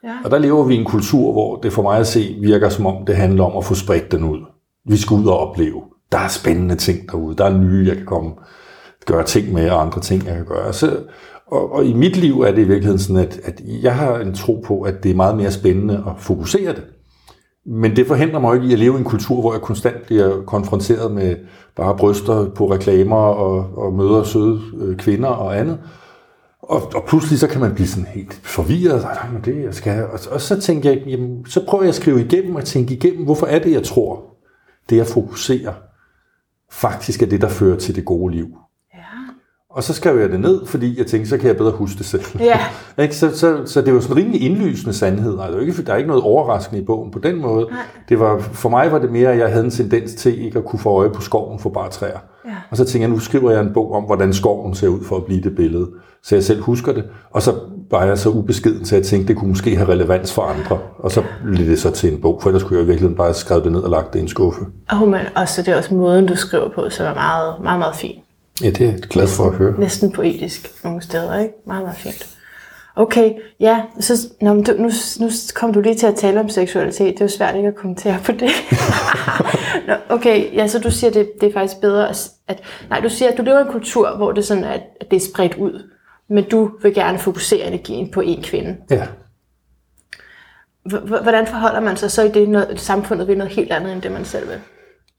Ja. 0.04 0.14
Og 0.24 0.30
der 0.30 0.38
lever 0.38 0.64
vi 0.64 0.74
i 0.74 0.78
en 0.78 0.84
kultur, 0.84 1.32
hvor 1.32 1.56
det 1.56 1.72
for 1.72 1.82
mig 1.82 1.98
at 1.98 2.06
se 2.06 2.36
virker 2.40 2.68
som 2.68 2.86
om, 2.86 3.06
det 3.06 3.16
handler 3.16 3.44
om 3.44 3.56
at 3.56 3.64
få 3.64 3.74
spredt 3.74 4.12
den 4.12 4.24
ud. 4.24 4.38
Vi 4.88 4.96
skal 4.96 5.14
ud 5.14 5.26
og 5.26 5.38
opleve. 5.38 5.82
Der 6.12 6.18
er 6.18 6.28
spændende 6.28 6.74
ting 6.74 7.08
derude. 7.12 7.36
Der 7.36 7.44
er 7.44 7.58
nye, 7.58 7.86
jeg 7.88 7.96
kan 7.96 8.06
komme 8.06 8.30
gøre 9.06 9.24
ting 9.24 9.52
med, 9.52 9.70
og 9.70 9.82
andre 9.82 10.00
ting, 10.00 10.26
jeg 10.26 10.34
kan 10.34 10.44
gøre. 10.44 10.72
Så, 10.72 10.96
og, 11.46 11.72
og 11.72 11.84
i 11.84 11.92
mit 11.92 12.16
liv 12.16 12.40
er 12.40 12.50
det 12.50 12.62
i 12.62 12.68
virkeligheden 12.68 12.98
sådan, 12.98 13.22
at, 13.22 13.40
at 13.44 13.60
jeg 13.82 13.96
har 13.96 14.18
en 14.18 14.34
tro 14.34 14.64
på, 14.66 14.80
at 14.80 15.02
det 15.02 15.10
er 15.10 15.14
meget 15.14 15.36
mere 15.36 15.50
spændende 15.50 16.04
at 16.06 16.12
fokusere 16.18 16.72
det. 16.72 16.84
Men 17.66 17.96
det 17.96 18.06
forhindrer 18.06 18.40
mig 18.40 18.54
ikke 18.54 18.66
i 18.66 18.72
at 18.72 18.78
leve 18.78 18.94
i 18.94 18.98
en 18.98 19.04
kultur, 19.04 19.40
hvor 19.40 19.52
jeg 19.52 19.60
konstant 19.60 20.06
bliver 20.06 20.42
konfronteret 20.46 21.12
med 21.12 21.36
bare 21.76 21.96
bryster 21.96 22.50
på 22.50 22.72
reklamer 22.72 23.16
og, 23.16 23.66
og 23.76 23.92
møder 23.92 24.22
søde 24.22 24.60
øh, 24.80 24.96
kvinder 24.96 25.28
og 25.28 25.58
andet. 25.58 25.78
Og, 26.62 26.94
og 26.94 27.04
pludselig 27.08 27.38
så 27.38 27.46
kan 27.46 27.60
man 27.60 27.74
blive 27.74 27.88
sådan 27.88 28.06
helt 28.06 28.40
forvirret, 28.42 29.04
og, 29.04 29.44
det 29.44 29.64
jeg 29.64 29.74
skal. 29.74 30.04
Og, 30.04 30.18
og 30.30 30.40
så 30.40 30.60
tænker 30.60 30.90
jeg, 30.90 31.02
jamen, 31.06 31.46
så 31.46 31.64
prøver 31.66 31.84
jeg 31.84 31.88
at 31.88 31.94
skrive 31.94 32.24
igennem 32.24 32.54
og 32.54 32.64
tænke 32.64 32.94
igennem, 32.94 33.24
hvorfor 33.24 33.46
er 33.46 33.58
det, 33.58 33.72
jeg 33.72 33.82
tror, 33.82 34.24
det 34.90 34.96
jeg 34.96 35.06
fokuserer, 35.06 35.72
faktisk 36.70 37.22
er 37.22 37.26
det, 37.26 37.40
der 37.40 37.48
fører 37.48 37.78
til 37.78 37.96
det 37.96 38.04
gode 38.04 38.34
liv. 38.34 38.48
Og 39.70 39.82
så 39.82 39.92
skrev 39.92 40.18
jeg 40.18 40.30
det 40.30 40.40
ned, 40.40 40.66
fordi 40.66 40.98
jeg 40.98 41.06
tænkte, 41.06 41.30
så 41.30 41.38
kan 41.38 41.46
jeg 41.46 41.56
bedre 41.56 41.70
huske 41.70 41.98
det 41.98 42.06
selv. 42.06 42.22
Ja. 42.40 43.10
så, 43.10 43.36
så, 43.38 43.62
så 43.66 43.82
det 43.82 43.94
var 43.94 44.00
sådan 44.00 44.16
rimelig 44.16 44.42
indlysende 44.42 44.92
sandhed. 44.92 45.38
Altså, 45.40 45.58
ikke, 45.58 45.82
der 45.82 45.92
er 45.92 45.96
ikke 45.96 46.08
noget 46.08 46.22
overraskende 46.22 46.82
i 46.82 46.84
bogen 46.84 47.10
på 47.10 47.18
den 47.18 47.40
måde. 47.40 47.66
Nej. 47.70 47.80
Det 48.08 48.20
var, 48.20 48.38
for 48.38 48.68
mig 48.68 48.92
var 48.92 48.98
det 48.98 49.12
mere, 49.12 49.32
at 49.32 49.38
jeg 49.38 49.50
havde 49.50 49.64
en 49.64 49.70
tendens 49.70 50.14
til 50.14 50.44
ikke 50.44 50.58
at 50.58 50.64
kunne 50.64 50.78
få 50.78 50.90
øje 50.90 51.10
på 51.10 51.20
skoven 51.20 51.58
for 51.58 51.70
bare 51.70 51.90
træer. 51.90 52.18
Ja. 52.44 52.50
Og 52.70 52.76
så 52.76 52.84
tænkte 52.84 53.00
jeg, 53.00 53.08
nu 53.08 53.18
skriver 53.18 53.50
jeg 53.50 53.60
en 53.60 53.72
bog 53.74 53.92
om, 53.92 54.02
hvordan 54.02 54.32
skoven 54.32 54.74
ser 54.74 54.88
ud 54.88 55.04
for 55.04 55.16
at 55.16 55.24
blive 55.24 55.42
det 55.42 55.56
billede. 55.56 55.88
Så 56.22 56.34
jeg 56.34 56.44
selv 56.44 56.62
husker 56.62 56.92
det. 56.92 57.04
Og 57.30 57.42
så 57.42 57.54
var 57.90 58.04
jeg 58.04 58.18
så 58.18 58.30
ubeskeden, 58.30 58.84
så 58.84 58.96
jeg 58.96 59.04
tænkte, 59.04 59.28
det 59.28 59.36
kunne 59.36 59.48
måske 59.48 59.76
have 59.76 59.88
relevans 59.88 60.34
for 60.34 60.42
andre. 60.42 60.78
Og 60.98 61.10
så 61.10 61.22
blev 61.44 61.66
det 61.66 61.80
så 61.80 61.90
til 61.90 62.12
en 62.12 62.20
bog, 62.20 62.38
for 62.42 62.48
ellers 62.48 62.62
kunne 62.62 62.78
jeg 62.78 62.88
virkelig 62.88 63.16
bare 63.16 63.34
skrevet 63.34 63.64
det 63.64 63.72
ned 63.72 63.80
og 63.80 63.90
lagt 63.90 64.12
det 64.12 64.18
i 64.18 64.22
en 64.22 64.28
skuffe. 64.28 64.60
Oh, 64.92 65.08
men 65.08 65.20
også 65.36 65.62
det 65.62 65.68
er 65.68 65.76
også 65.76 65.94
måden, 65.94 66.26
du 66.26 66.36
skriver 66.36 66.68
på, 66.74 66.90
som 66.90 67.06
er 67.06 67.14
meget, 67.14 67.54
meget, 67.62 67.78
meget 67.78 67.96
fin. 67.96 68.20
Ja, 68.62 68.70
det 68.70 68.80
er 68.80 68.90
jeg 68.90 69.00
glad 69.00 69.28
for 69.28 69.44
at 69.44 69.54
høre. 69.54 69.80
Næsten 69.80 70.12
poetisk 70.12 70.84
nogle 70.84 71.02
steder, 71.02 71.38
ikke? 71.38 71.54
Meget, 71.66 71.82
meget 71.82 71.96
fint. 71.96 72.36
Okay, 72.96 73.32
ja, 73.60 73.82
så 74.00 74.28
nå, 74.40 74.62
du, 74.62 74.72
nu, 74.78 74.90
nu 75.20 75.30
kom 75.54 75.72
du 75.72 75.80
lige 75.80 75.94
til 75.94 76.06
at 76.06 76.14
tale 76.14 76.40
om 76.40 76.48
seksualitet. 76.48 77.14
Det 77.14 77.20
er 77.20 77.24
jo 77.24 77.28
svært 77.28 77.56
ikke 77.56 77.68
at 77.68 77.74
kommentere 77.74 78.18
på 78.24 78.32
det. 78.32 78.50
nå, 79.88 79.94
okay, 80.08 80.54
ja, 80.54 80.66
så 80.66 80.78
du 80.78 80.90
siger, 80.90 81.10
det, 81.10 81.30
det 81.40 81.48
er 81.48 81.52
faktisk 81.52 81.80
bedre 81.80 82.08
at, 82.08 82.30
at... 82.48 82.62
Nej, 82.90 83.00
du 83.00 83.08
siger, 83.08 83.30
at 83.30 83.38
du 83.38 83.42
lever 83.42 83.58
i 83.58 83.62
en 83.62 83.72
kultur, 83.72 84.16
hvor 84.16 84.32
det, 84.32 84.44
sådan, 84.44 84.64
at, 84.64 84.82
at 85.00 85.10
det 85.10 85.16
er 85.16 85.26
spredt 85.34 85.54
ud. 85.54 85.90
Men 86.28 86.44
du 86.44 86.70
vil 86.82 86.94
gerne 86.94 87.18
fokusere 87.18 87.66
energien 87.66 88.10
på 88.10 88.20
en 88.20 88.42
kvinde. 88.42 88.76
Ja. 88.90 89.06
Hvordan 91.22 91.46
forholder 91.46 91.80
man 91.80 91.96
sig 91.96 92.10
så 92.10 92.22
i 92.22 92.28
det, 92.28 92.48
når 92.48 92.64
samfundet 92.76 93.28
vil 93.28 93.38
noget 93.38 93.52
helt 93.52 93.72
andet, 93.72 93.92
end 93.92 94.02
det 94.02 94.12
man 94.12 94.24
selv 94.24 94.48
vil? 94.48 94.58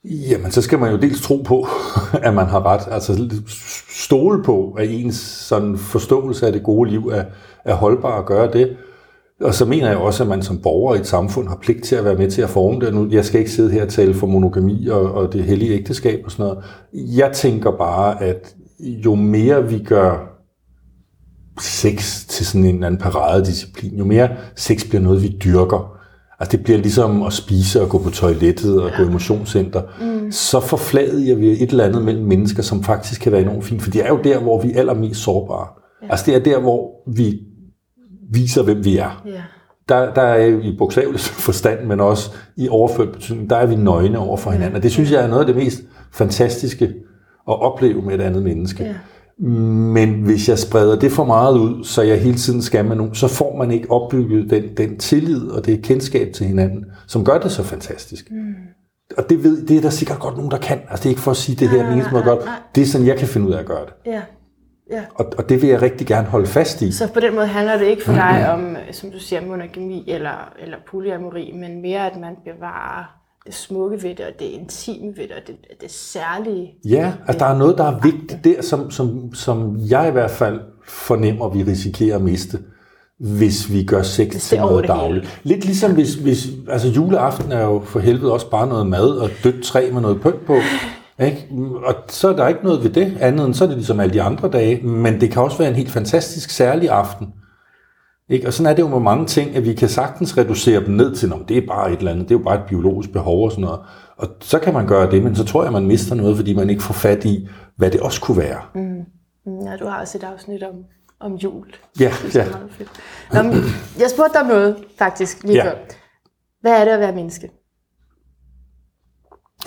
Jamen, 0.06 0.52
så 0.52 0.62
skal 0.62 0.80
man 0.80 0.92
jo 0.92 0.98
dels 0.98 1.22
tro 1.22 1.42
på, 1.46 1.68
at 2.28 2.34
man 2.34 2.48
har 2.48 2.66
ret. 2.66 2.88
Altså 2.92 3.30
stole 3.90 4.44
på, 4.44 4.72
at 4.72 4.90
ens 4.90 5.16
sådan 5.16 5.78
forståelse 5.78 6.48
af 6.48 6.54
det 6.54 6.64
gode 6.64 6.90
liv 6.90 7.08
er, 7.08 7.24
er 7.66 7.76
holdbar 7.76 8.20
at 8.20 8.26
gøre 8.26 8.54
det. 8.54 8.78
Og 9.42 9.54
så 9.54 9.66
mener 9.66 9.88
jeg 9.88 9.98
også, 9.98 10.24
at 10.24 10.30
man 10.30 10.42
som 10.42 10.62
borger 10.62 10.96
i 10.96 11.00
et 11.00 11.08
samfund 11.08 11.48
har 11.48 11.56
pligt 11.62 11.84
til 11.84 11.96
at 11.96 12.06
være 12.06 12.16
med 12.16 12.32
til 12.32 12.42
at 12.42 12.50
forme 12.50 12.86
det. 12.86 12.94
Nu, 12.94 13.08
jeg 13.12 13.26
skal 13.26 13.40
ikke 13.40 13.52
sidde 13.52 13.72
her 13.72 13.84
og 13.84 13.90
tale 13.90 14.14
for 14.14 14.28
monogami 14.28 14.88
og, 14.88 15.14
og 15.14 15.34
det 15.34 15.44
hellige 15.44 15.74
ægteskab 15.74 16.22
og 16.26 16.32
sådan 16.32 16.44
noget. 16.44 16.64
Jeg 16.94 17.32
tænker 17.34 17.72
bare, 17.72 18.24
at 18.24 18.56
jo 18.80 19.16
mere 19.16 19.70
vi 19.70 19.80
gør 19.80 20.32
sex 21.60 22.26
til 22.28 22.46
sådan 22.46 22.66
en 22.66 22.76
eller 22.76 22.88
anden 22.88 23.02
paradedisciplin, 23.02 23.98
jo 23.98 24.06
mere 24.06 24.30
sex 24.56 24.90
bliver 24.90 25.02
noget, 25.02 25.24
vi 25.24 25.38
dyrker, 25.44 25.98
Altså 26.42 26.58
det 26.58 26.64
bliver 26.64 26.80
ligesom 26.80 27.24
at 27.24 27.34
spise 27.34 27.82
og 27.82 27.90
gå 27.90 27.98
på 27.98 28.10
toilettet 28.10 28.82
og 28.82 28.90
ja. 28.90 28.98
gå 28.98 29.10
i 29.10 29.12
motionscenter. 29.12 29.82
Mm. 30.02 30.32
Så 30.32 30.60
forfladiger 30.60 31.36
vi 31.36 31.48
et 31.48 31.70
eller 31.70 31.84
andet 31.84 32.02
mellem 32.02 32.26
mennesker, 32.26 32.64
som 32.64 32.84
faktisk 32.84 33.22
kan 33.22 33.32
være 33.32 33.42
enormt 33.42 33.66
fint. 33.66 33.82
For 33.82 33.92
det 33.92 34.06
er 34.06 34.10
jo 34.10 34.20
der, 34.24 34.40
hvor 34.40 34.62
vi 34.62 34.72
er 34.72 34.80
allermest 34.80 35.24
sårbare. 35.24 35.68
Ja. 36.04 36.08
Altså 36.12 36.26
det 36.26 36.36
er 36.36 36.40
der, 36.40 36.60
hvor 36.60 37.12
vi 37.16 37.40
viser, 38.32 38.64
hvem 38.64 38.86
vi 38.86 38.98
er. 38.98 39.22
Ja. 39.26 39.42
Der, 39.90 40.14
der 40.14 40.22
er 40.22 40.46
i 40.46 40.76
bogstavelig 40.78 41.20
forstand, 41.48 41.86
men 41.86 42.00
også 42.00 42.32
i 42.58 42.70
overført 42.70 43.12
betydning, 43.12 43.50
der 43.50 43.56
er 43.56 43.66
vi 43.66 43.76
nøgne 43.76 44.20
over 44.20 44.38
for 44.38 44.52
hinanden. 44.52 44.76
Og 44.76 44.84
det 44.84 44.92
synes 44.92 45.12
jeg 45.12 45.24
er 45.24 45.28
noget 45.28 45.42
af 45.42 45.48
det 45.48 45.56
mest 45.56 45.82
fantastiske 46.14 46.86
at 47.48 47.62
opleve 47.62 48.02
med 48.02 48.16
et 48.16 48.22
andet 48.22 48.44
menneske. 48.44 48.84
Ja. 48.84 48.94
Men 49.42 50.22
hvis 50.22 50.50
jeg 50.50 50.60
spreder 50.60 51.00
det 51.00 51.12
for 51.12 51.24
meget 51.26 51.58
ud, 51.58 51.84
så 51.84 52.02
jeg 52.02 52.22
hele 52.22 52.38
tiden 52.38 52.62
skal 52.62 52.86
med 52.86 52.96
nogen, 52.96 53.16
så 53.16 53.28
får 53.28 53.58
man 53.58 53.72
ikke 53.72 53.92
opbygget 53.92 54.50
den, 54.50 54.64
den 54.78 54.98
tillid 54.98 55.50
og 55.50 55.66
det 55.66 55.84
kendskab 55.84 56.34
til 56.34 56.46
hinanden, 56.46 56.86
som 57.08 57.26
gør 57.26 57.38
det 57.38 57.52
så 57.52 57.64
fantastisk. 57.64 58.32
Mm. 58.32 58.54
Og 59.18 59.30
det, 59.30 59.44
ved, 59.44 59.68
det 59.68 59.78
er 59.78 59.82
der 59.82 59.90
sikkert 59.90 60.20
godt 60.20 60.36
nogen, 60.36 60.52
der 60.52 60.58
kan. 60.58 60.80
Altså 60.90 61.04
det 61.04 61.06
er 61.06 61.10
ikke 61.10 61.22
for 61.22 61.32
at 61.32 61.38
sige, 61.38 61.56
det 61.56 61.70
her 61.70 61.84
er 61.84 62.12
måde 62.12 62.24
godt. 62.24 62.40
Det 62.76 62.82
er 62.82 62.86
sådan, 62.86 63.08
jeg 63.08 63.18
kan 63.18 63.28
finde 63.28 63.48
ud 63.48 63.54
af 63.54 63.60
at 63.60 63.66
gøre 63.66 63.86
det. 63.86 63.94
Ja. 64.06 64.22
Ja. 64.92 65.04
Og, 65.16 65.34
og 65.38 65.50
det 65.50 65.62
vil 65.62 65.70
jeg 65.70 65.82
rigtig 65.82 66.08
gerne 66.08 66.28
holde 66.28 66.48
fast 66.48 66.82
i. 66.82 66.92
Så 66.92 67.14
på 67.14 67.20
den 67.20 67.36
måde 67.36 67.48
handler 67.48 67.78
det 67.78 67.86
ikke 67.86 68.04
for 68.04 68.14
dig 68.14 68.54
om, 68.54 68.76
som 68.92 69.12
du 69.12 69.20
siger, 69.20 69.48
monogami 69.48 70.04
eller, 70.08 70.54
eller 70.60 70.78
polyamori, 70.92 71.52
men 71.56 71.82
mere 71.82 72.12
at 72.12 72.20
man 72.20 72.36
bevarer 72.46 73.21
smukke 73.50 74.04
ved 74.04 74.10
det, 74.10 74.26
og 74.26 74.32
det 74.40 74.46
intime 74.46 75.18
ved 75.18 75.24
det, 75.24 75.32
og 75.32 75.48
det, 75.48 75.56
det 75.82 75.92
særlige. 75.92 76.74
Ja, 76.86 77.14
at 77.28 77.40
der 77.40 77.46
er 77.46 77.58
noget, 77.58 77.78
der 77.78 77.84
er 77.84 78.00
vigtigt 78.00 78.44
der, 78.44 78.62
som, 78.62 78.92
som, 78.92 79.34
som 79.34 79.78
jeg 79.90 80.08
i 80.08 80.12
hvert 80.12 80.32
fald 80.32 80.60
fornemmer, 80.88 81.50
vi 81.50 81.64
risikerer 81.64 82.16
at 82.16 82.22
miste, 82.22 82.60
hvis 83.20 83.72
vi 83.72 83.84
gør 83.84 84.02
sex 84.02 84.36
til 84.42 84.58
noget 84.58 84.88
dagligt. 84.88 85.40
Lidt 85.44 85.66
ligesom 85.66 85.94
hvis, 85.94 86.14
hvis, 86.14 86.48
altså 86.70 86.88
juleaften 86.88 87.52
er 87.52 87.64
jo 87.64 87.82
for 87.86 88.00
helvede 88.00 88.34
også 88.34 88.50
bare 88.50 88.68
noget 88.68 88.88
mad 88.88 89.10
og 89.10 89.30
dødt 89.44 89.64
træ 89.64 89.90
med 89.94 90.02
noget 90.02 90.22
pynt 90.22 90.46
på. 90.46 90.56
Ikke? 91.20 91.48
Og 91.86 91.96
så 92.10 92.30
er 92.30 92.36
der 92.36 92.48
ikke 92.48 92.64
noget 92.64 92.84
ved 92.84 92.90
det 92.90 93.18
andet, 93.20 93.46
end 93.46 93.54
så 93.54 93.64
er 93.64 93.68
det 93.68 93.78
ligesom 93.78 94.00
alle 94.00 94.14
de 94.14 94.22
andre 94.22 94.50
dage. 94.50 94.88
Men 94.88 95.22
det 95.22 95.32
kan 95.32 95.42
også 95.42 95.58
være 95.58 95.70
en 95.70 95.76
helt 95.76 95.92
fantastisk 95.92 96.50
særlig 96.50 96.90
aften. 96.90 97.28
Ikke? 98.32 98.48
Og 98.48 98.54
sådan 98.54 98.72
er 98.72 98.76
det 98.76 98.82
jo 98.84 98.88
med 98.88 99.00
mange 99.00 99.26
ting, 99.26 99.56
at 99.56 99.66
vi 99.66 99.74
kan 99.74 99.90
sagtens 99.90 100.38
reducere 100.38 100.86
dem 100.86 100.94
ned 100.96 101.16
til, 101.16 101.34
om 101.34 101.46
det 101.46 101.58
er 101.58 101.68
bare 101.68 101.92
et 101.94 101.98
eller 102.00 102.12
andet, 102.12 102.30
det 102.30 102.36
er 102.36 102.40
jo 102.40 102.44
bare 102.44 102.56
et 102.56 102.64
biologisk 102.68 103.12
behov 103.12 103.46
og 103.46 103.52
sådan 103.52 103.62
noget. 103.66 103.80
Og 104.18 104.28
så 104.42 104.60
kan 104.60 104.74
man 104.74 104.88
gøre 104.88 105.12
det, 105.12 105.24
men 105.24 105.36
så 105.36 105.46
tror 105.46 105.64
jeg, 105.64 105.72
man 105.72 105.86
mister 105.88 106.16
noget, 106.16 106.36
fordi 106.36 106.56
man 106.56 106.70
ikke 106.70 106.84
får 106.84 106.94
fat 106.94 107.26
i, 107.26 107.48
hvad 107.78 107.92
det 107.92 108.00
også 108.00 108.22
kunne 108.22 108.38
være. 108.38 108.60
Mm, 108.76 109.02
Ja, 109.66 109.78
du 109.78 109.86
har 109.86 110.00
også 110.02 110.18
et 110.18 110.24
afsnit 110.24 110.64
om, 110.64 110.76
om 111.20 111.36
jul. 111.36 111.66
Ja, 112.00 112.12
Det 112.26 112.36
ja. 112.36 112.46
meget 112.46 112.70
fedt. 112.72 112.90
Nå, 113.34 113.42
men 113.42 113.54
jeg 114.00 114.10
spurgte 114.10 114.34
dig 114.34 114.42
om 114.42 114.48
noget, 114.48 114.76
faktisk, 114.98 115.44
lige 115.44 115.56
Ja. 115.56 115.66
før. 115.66 115.76
Hvad 116.62 116.72
er 116.72 116.86
det 116.86 116.92
at 116.92 117.00
være 117.00 117.16
menneske? 117.16 117.50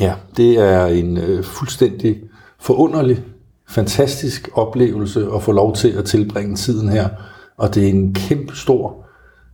Ja, 0.00 0.14
det 0.36 0.58
er 0.58 0.86
en 0.86 1.16
øh, 1.16 1.44
fuldstændig 1.44 2.22
forunderlig, 2.60 3.24
fantastisk 3.68 4.48
oplevelse 4.54 5.26
at 5.34 5.42
få 5.42 5.52
lov 5.52 5.74
til 5.74 5.88
at 5.88 6.04
tilbringe 6.04 6.56
tiden 6.56 6.88
her. 6.88 7.08
Og 7.56 7.74
det 7.74 7.84
er 7.84 7.88
en 7.88 8.14
kæmpe 8.14 8.56
stor, 8.56 9.06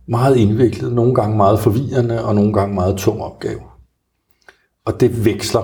meget 0.07 0.37
indviklet, 0.37 0.93
nogle 0.93 1.15
gange 1.15 1.37
meget 1.37 1.59
forvirrende 1.59 2.25
og 2.25 2.35
nogle 2.35 2.53
gange 2.53 2.75
meget 2.75 2.97
tung 2.97 3.21
opgave. 3.21 3.59
Og 4.85 4.99
det 4.99 5.25
veksler. 5.25 5.61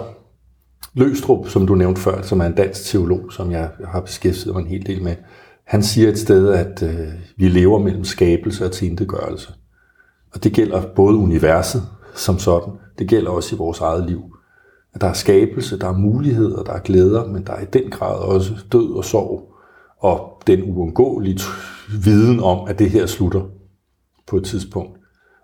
Løstrup, 0.94 1.48
som 1.48 1.68
du 1.68 1.76
nævnte 1.76 2.02
før, 2.02 2.22
som 2.22 2.40
er 2.40 2.46
en 2.46 2.56
dansk 2.56 2.86
teolog, 2.86 3.32
som 3.32 3.52
jeg 3.52 3.70
har 3.86 4.02
beskæftiget 4.02 4.56
mig 4.56 4.62
en 4.62 4.68
hel 4.68 4.86
del 4.86 5.04
med, 5.04 5.16
han 5.64 5.84
siger 5.84 6.10
et 6.10 6.20
sted, 6.20 6.50
at 6.50 6.84
øh, 6.84 7.08
vi 7.38 7.50
lever 7.50 7.80
mellem 7.80 8.04
skabelse 8.04 8.66
og 8.66 8.72
tilintetgørelse. 8.72 9.54
Og 10.34 10.44
det 10.44 10.54
gælder 10.54 10.82
både 10.96 11.18
universet 11.18 11.84
som 12.16 12.40
sådan, 12.40 12.74
det 13.00 13.08
gælder 13.08 13.32
også 13.32 13.56
i 13.56 13.58
vores 13.58 13.80
eget 13.80 14.06
liv. 14.06 14.22
At 14.94 15.02
der 15.02 15.08
er 15.08 15.14
skabelse, 15.14 15.80
der 15.80 15.88
er 15.88 15.98
muligheder, 15.98 16.64
der 16.64 16.72
er 16.74 16.80
glæder, 16.80 17.28
men 17.28 17.44
der 17.44 17.54
er 17.54 17.62
i 17.62 17.66
den 17.74 17.92
grad 17.92 18.16
også 18.16 18.54
død 18.72 18.96
og 18.96 19.06
sorg, 19.06 19.54
og 20.00 20.42
den 20.48 20.64
uundgåelige 20.64 21.40
viden 22.04 22.40
om, 22.40 22.68
at 22.68 22.80
det 22.80 22.90
her 22.90 23.06
slutter 23.06 23.42
på 24.28 24.38
et 24.38 24.44
tidspunkt. 24.44 24.98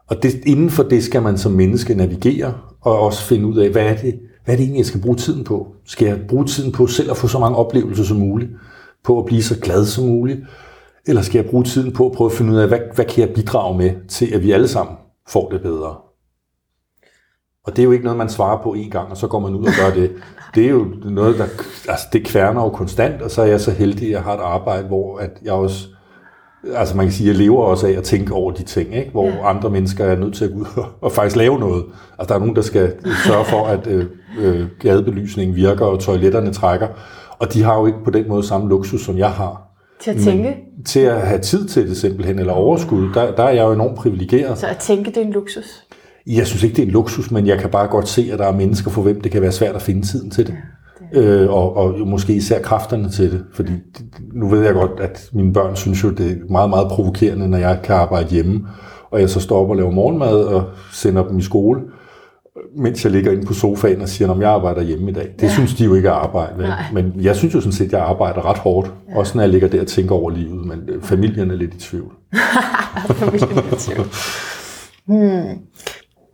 Og 0.08 0.24
det, 0.24 0.34
inden 0.46 0.70
for 0.70 0.84
det 0.84 1.04
skal 1.04 1.22
man 1.22 1.38
som 1.38 1.52
menneske 1.52 1.96
navigere, 1.96 2.54
og 2.82 3.00
også 3.00 3.24
finde 3.24 3.46
ud 3.46 3.58
af, 3.58 3.70
hvad 3.70 3.86
er 3.86 3.96
det, 3.96 4.20
hvad 4.46 4.54
er 4.54 4.58
det 4.58 4.64
egentlig, 4.64 4.78
jeg 4.78 4.86
skal 4.86 5.02
bruge 5.02 5.16
tiden 5.16 5.44
på? 5.44 5.76
Skal 5.86 6.08
jeg 6.08 6.20
bruge 6.28 6.46
tiden 6.46 6.72
på 6.72 6.88
selv 6.88 7.12
at 7.12 7.18
få 7.18 7.28
så 7.28 7.40
mange 7.40 7.58
oplevelser 7.58 8.04
som 8.04 8.18
muligt? 8.18 8.52
På 9.04 9.20
at 9.20 9.26
blive 9.26 9.44
så 9.44 9.60
glad 9.60 9.86
som 9.86 10.06
muligt? 10.06 10.40
Eller 11.08 11.22
skal 11.22 11.40
jeg 11.40 11.52
bruge 11.52 11.64
tiden 11.64 11.94
på 11.94 12.06
at 12.06 12.12
prøve 12.12 12.32
at 12.32 12.38
finde 12.38 12.54
ud 12.54 12.58
af, 12.58 12.68
hvad, 12.68 12.80
hvad 12.96 13.06
kan 13.06 13.28
jeg 13.28 13.36
bidrage 13.36 13.78
med 13.78 13.92
til, 14.08 14.34
at 14.34 14.44
vi 14.44 14.52
alle 14.52 14.68
sammen 14.68 14.96
får 15.30 15.50
det 15.50 15.62
bedre? 15.62 15.96
Og 17.66 17.76
det 17.76 17.80
er 17.80 17.84
jo 17.84 17.92
ikke 17.92 18.04
noget, 18.04 18.18
man 18.18 18.30
svarer 18.30 18.64
på 18.64 18.74
en 18.74 18.90
gang, 18.90 19.12
og 19.12 19.18
så 19.18 19.28
går 19.28 19.40
man 19.40 19.56
ud 19.56 19.66
og 19.66 19.72
gør 19.80 20.02
det. 20.02 20.12
Det 20.56 20.66
er 20.66 20.70
jo 20.70 20.86
noget, 21.06 21.38
der 21.38 21.46
altså 21.90 22.08
det 22.14 22.26
kværner 22.26 22.64
jo 22.64 22.70
konstant, 22.70 23.22
og 23.22 23.32
så 23.32 23.42
er 23.42 23.46
jeg 23.46 23.62
så 23.62 23.72
heldig, 23.72 24.08
at 24.08 24.12
jeg 24.12 24.22
har 24.22 24.34
et 24.34 24.40
arbejde, 24.40 24.88
hvor 24.88 25.18
at 25.18 25.32
jeg 25.44 25.54
også, 25.54 25.88
altså 26.76 26.98
man 26.98 27.06
kan 27.06 27.14
sige, 27.14 27.28
jeg 27.28 27.36
lever 27.36 27.64
også 27.64 27.88
af 27.88 27.92
at 27.92 28.04
tænke 28.04 28.34
over 28.34 28.52
de 28.52 28.64
ting, 28.64 28.96
ikke? 28.96 29.12
hvor 29.12 29.28
ja. 29.28 29.50
andre 29.50 29.70
mennesker 29.70 30.06
er 30.06 30.16
nødt 30.16 30.36
til 30.36 30.46
at 30.46 30.52
gå 30.52 30.60
ud 30.60 30.66
og, 30.78 30.86
og 31.02 31.12
faktisk 31.12 31.36
lave 31.36 31.60
noget. 31.60 31.86
Altså 32.20 32.34
der 32.34 32.36
er 32.36 32.40
nogen, 32.40 32.56
der 32.56 32.62
skal 32.62 32.94
sørge 33.28 33.46
for, 33.46 33.66
at 33.66 33.88
øh, 33.88 34.06
øh, 34.40 34.68
gadebelysningen 34.80 35.56
virker, 35.56 35.86
og 35.86 36.00
toiletterne 36.00 36.54
trækker, 36.54 36.88
og 37.40 37.54
de 37.54 37.64
har 37.64 37.80
jo 37.80 37.86
ikke 37.86 38.04
på 38.04 38.12
den 38.12 38.28
måde 38.28 38.44
samme 38.48 38.70
luksus, 38.70 39.02
som 39.02 39.18
jeg 39.18 39.32
har. 39.32 39.62
Til 40.02 40.12
at 40.12 40.18
tænke. 40.18 40.58
Til 40.86 41.00
at 41.00 41.22
have 41.22 41.42
tid 41.42 41.68
til 41.68 41.90
det 41.90 41.98
simpelthen, 41.98 42.40
eller 42.40 42.54
overskud, 42.54 43.14
der, 43.14 43.36
der 43.36 43.44
er 43.44 43.52
jeg 43.52 43.64
jo 43.64 43.72
enormt 43.72 43.98
privilegeret. 43.98 44.58
Så 44.58 44.68
at 44.68 44.78
tænke, 44.78 45.10
det 45.10 45.18
er 45.18 45.22
en 45.22 45.32
luksus. 45.32 45.84
Jeg 46.28 46.48
synes 46.48 46.64
ikke, 46.64 46.76
det 46.76 46.82
er 46.82 46.86
en 46.86 46.92
luksus, 46.92 47.32
men 47.32 47.48
jeg 47.48 47.60
kan 47.60 47.70
bare 47.70 47.88
godt 47.88 48.08
se, 48.08 48.30
at 48.34 48.40
der 48.40 48.46
er 48.48 48.52
mennesker, 48.56 48.92
for 48.92 49.02
hvem 49.02 49.22
det 49.22 49.32
kan 49.32 49.42
være 49.42 49.52
svært 49.52 49.76
at 49.76 49.82
finde 49.82 50.02
tiden 50.02 50.30
til 50.30 50.48
det. 50.48 50.56
Øh, 51.14 51.50
og, 51.50 51.78
og 51.78 52.00
måske 52.08 52.34
især 52.34 52.62
kræfterne 52.62 53.10
til 53.10 53.32
det. 53.32 53.44
Fordi 53.54 53.72
det- 53.72 54.06
nu 54.34 54.50
ved 54.50 54.62
jeg 54.66 54.74
godt, 54.74 54.92
at 55.00 55.30
mine 55.34 55.54
børn 55.54 55.76
synes 55.76 56.04
jo, 56.04 56.10
det 56.10 56.32
er 56.32 56.36
meget, 56.52 56.70
meget 56.70 56.88
provokerende, 56.88 57.48
når 57.50 57.58
jeg 57.58 57.80
kan 57.84 57.96
arbejde 57.96 58.30
hjemme, 58.30 58.68
og 59.12 59.20
jeg 59.20 59.30
så 59.30 59.40
står 59.40 59.64
op 59.64 59.70
og 59.70 59.76
laver 59.76 59.92
morgenmad 59.92 60.44
og 60.44 60.64
sender 60.92 61.28
dem 61.28 61.38
i 61.38 61.42
skole, 61.42 61.82
mens 62.78 63.04
jeg 63.04 63.12
ligger 63.12 63.32
inde 63.32 63.46
på 63.46 63.54
sofaen 63.54 64.02
og 64.02 64.10
siger, 64.10 64.32
at 64.32 64.40
jeg 64.40 64.50
arbejder 64.50 64.82
hjemme 64.82 65.12
i 65.12 65.14
dag. 65.14 65.30
Det 65.40 65.48
ja. 65.48 65.54
synes 65.54 65.74
de 65.74 65.84
jo 65.84 65.94
ikke 65.96 66.08
er 66.08 66.12
arbejde. 66.14 66.54
Vel? 66.58 66.68
Men 66.94 67.14
jeg 67.22 67.36
synes 67.36 67.56
jo 67.56 67.60
sådan 67.62 67.74
set, 67.74 67.86
at 67.86 67.92
jeg 67.92 68.02
arbejder 68.02 68.50
ret 68.50 68.58
hårdt, 68.58 68.92
ja. 69.10 69.18
også 69.18 69.38
når 69.38 69.44
jeg 69.44 69.50
ligger 69.52 69.68
der 69.68 69.82
og 69.82 69.88
tænker 69.88 70.16
over 70.16 70.32
livet, 70.32 70.66
men 70.68 70.80
øh, 70.88 71.02
familien 71.02 71.52
er 71.52 71.56
lidt 71.56 71.74
i 71.74 71.80
tvivl. 71.80 72.12
hmm. 75.08 75.58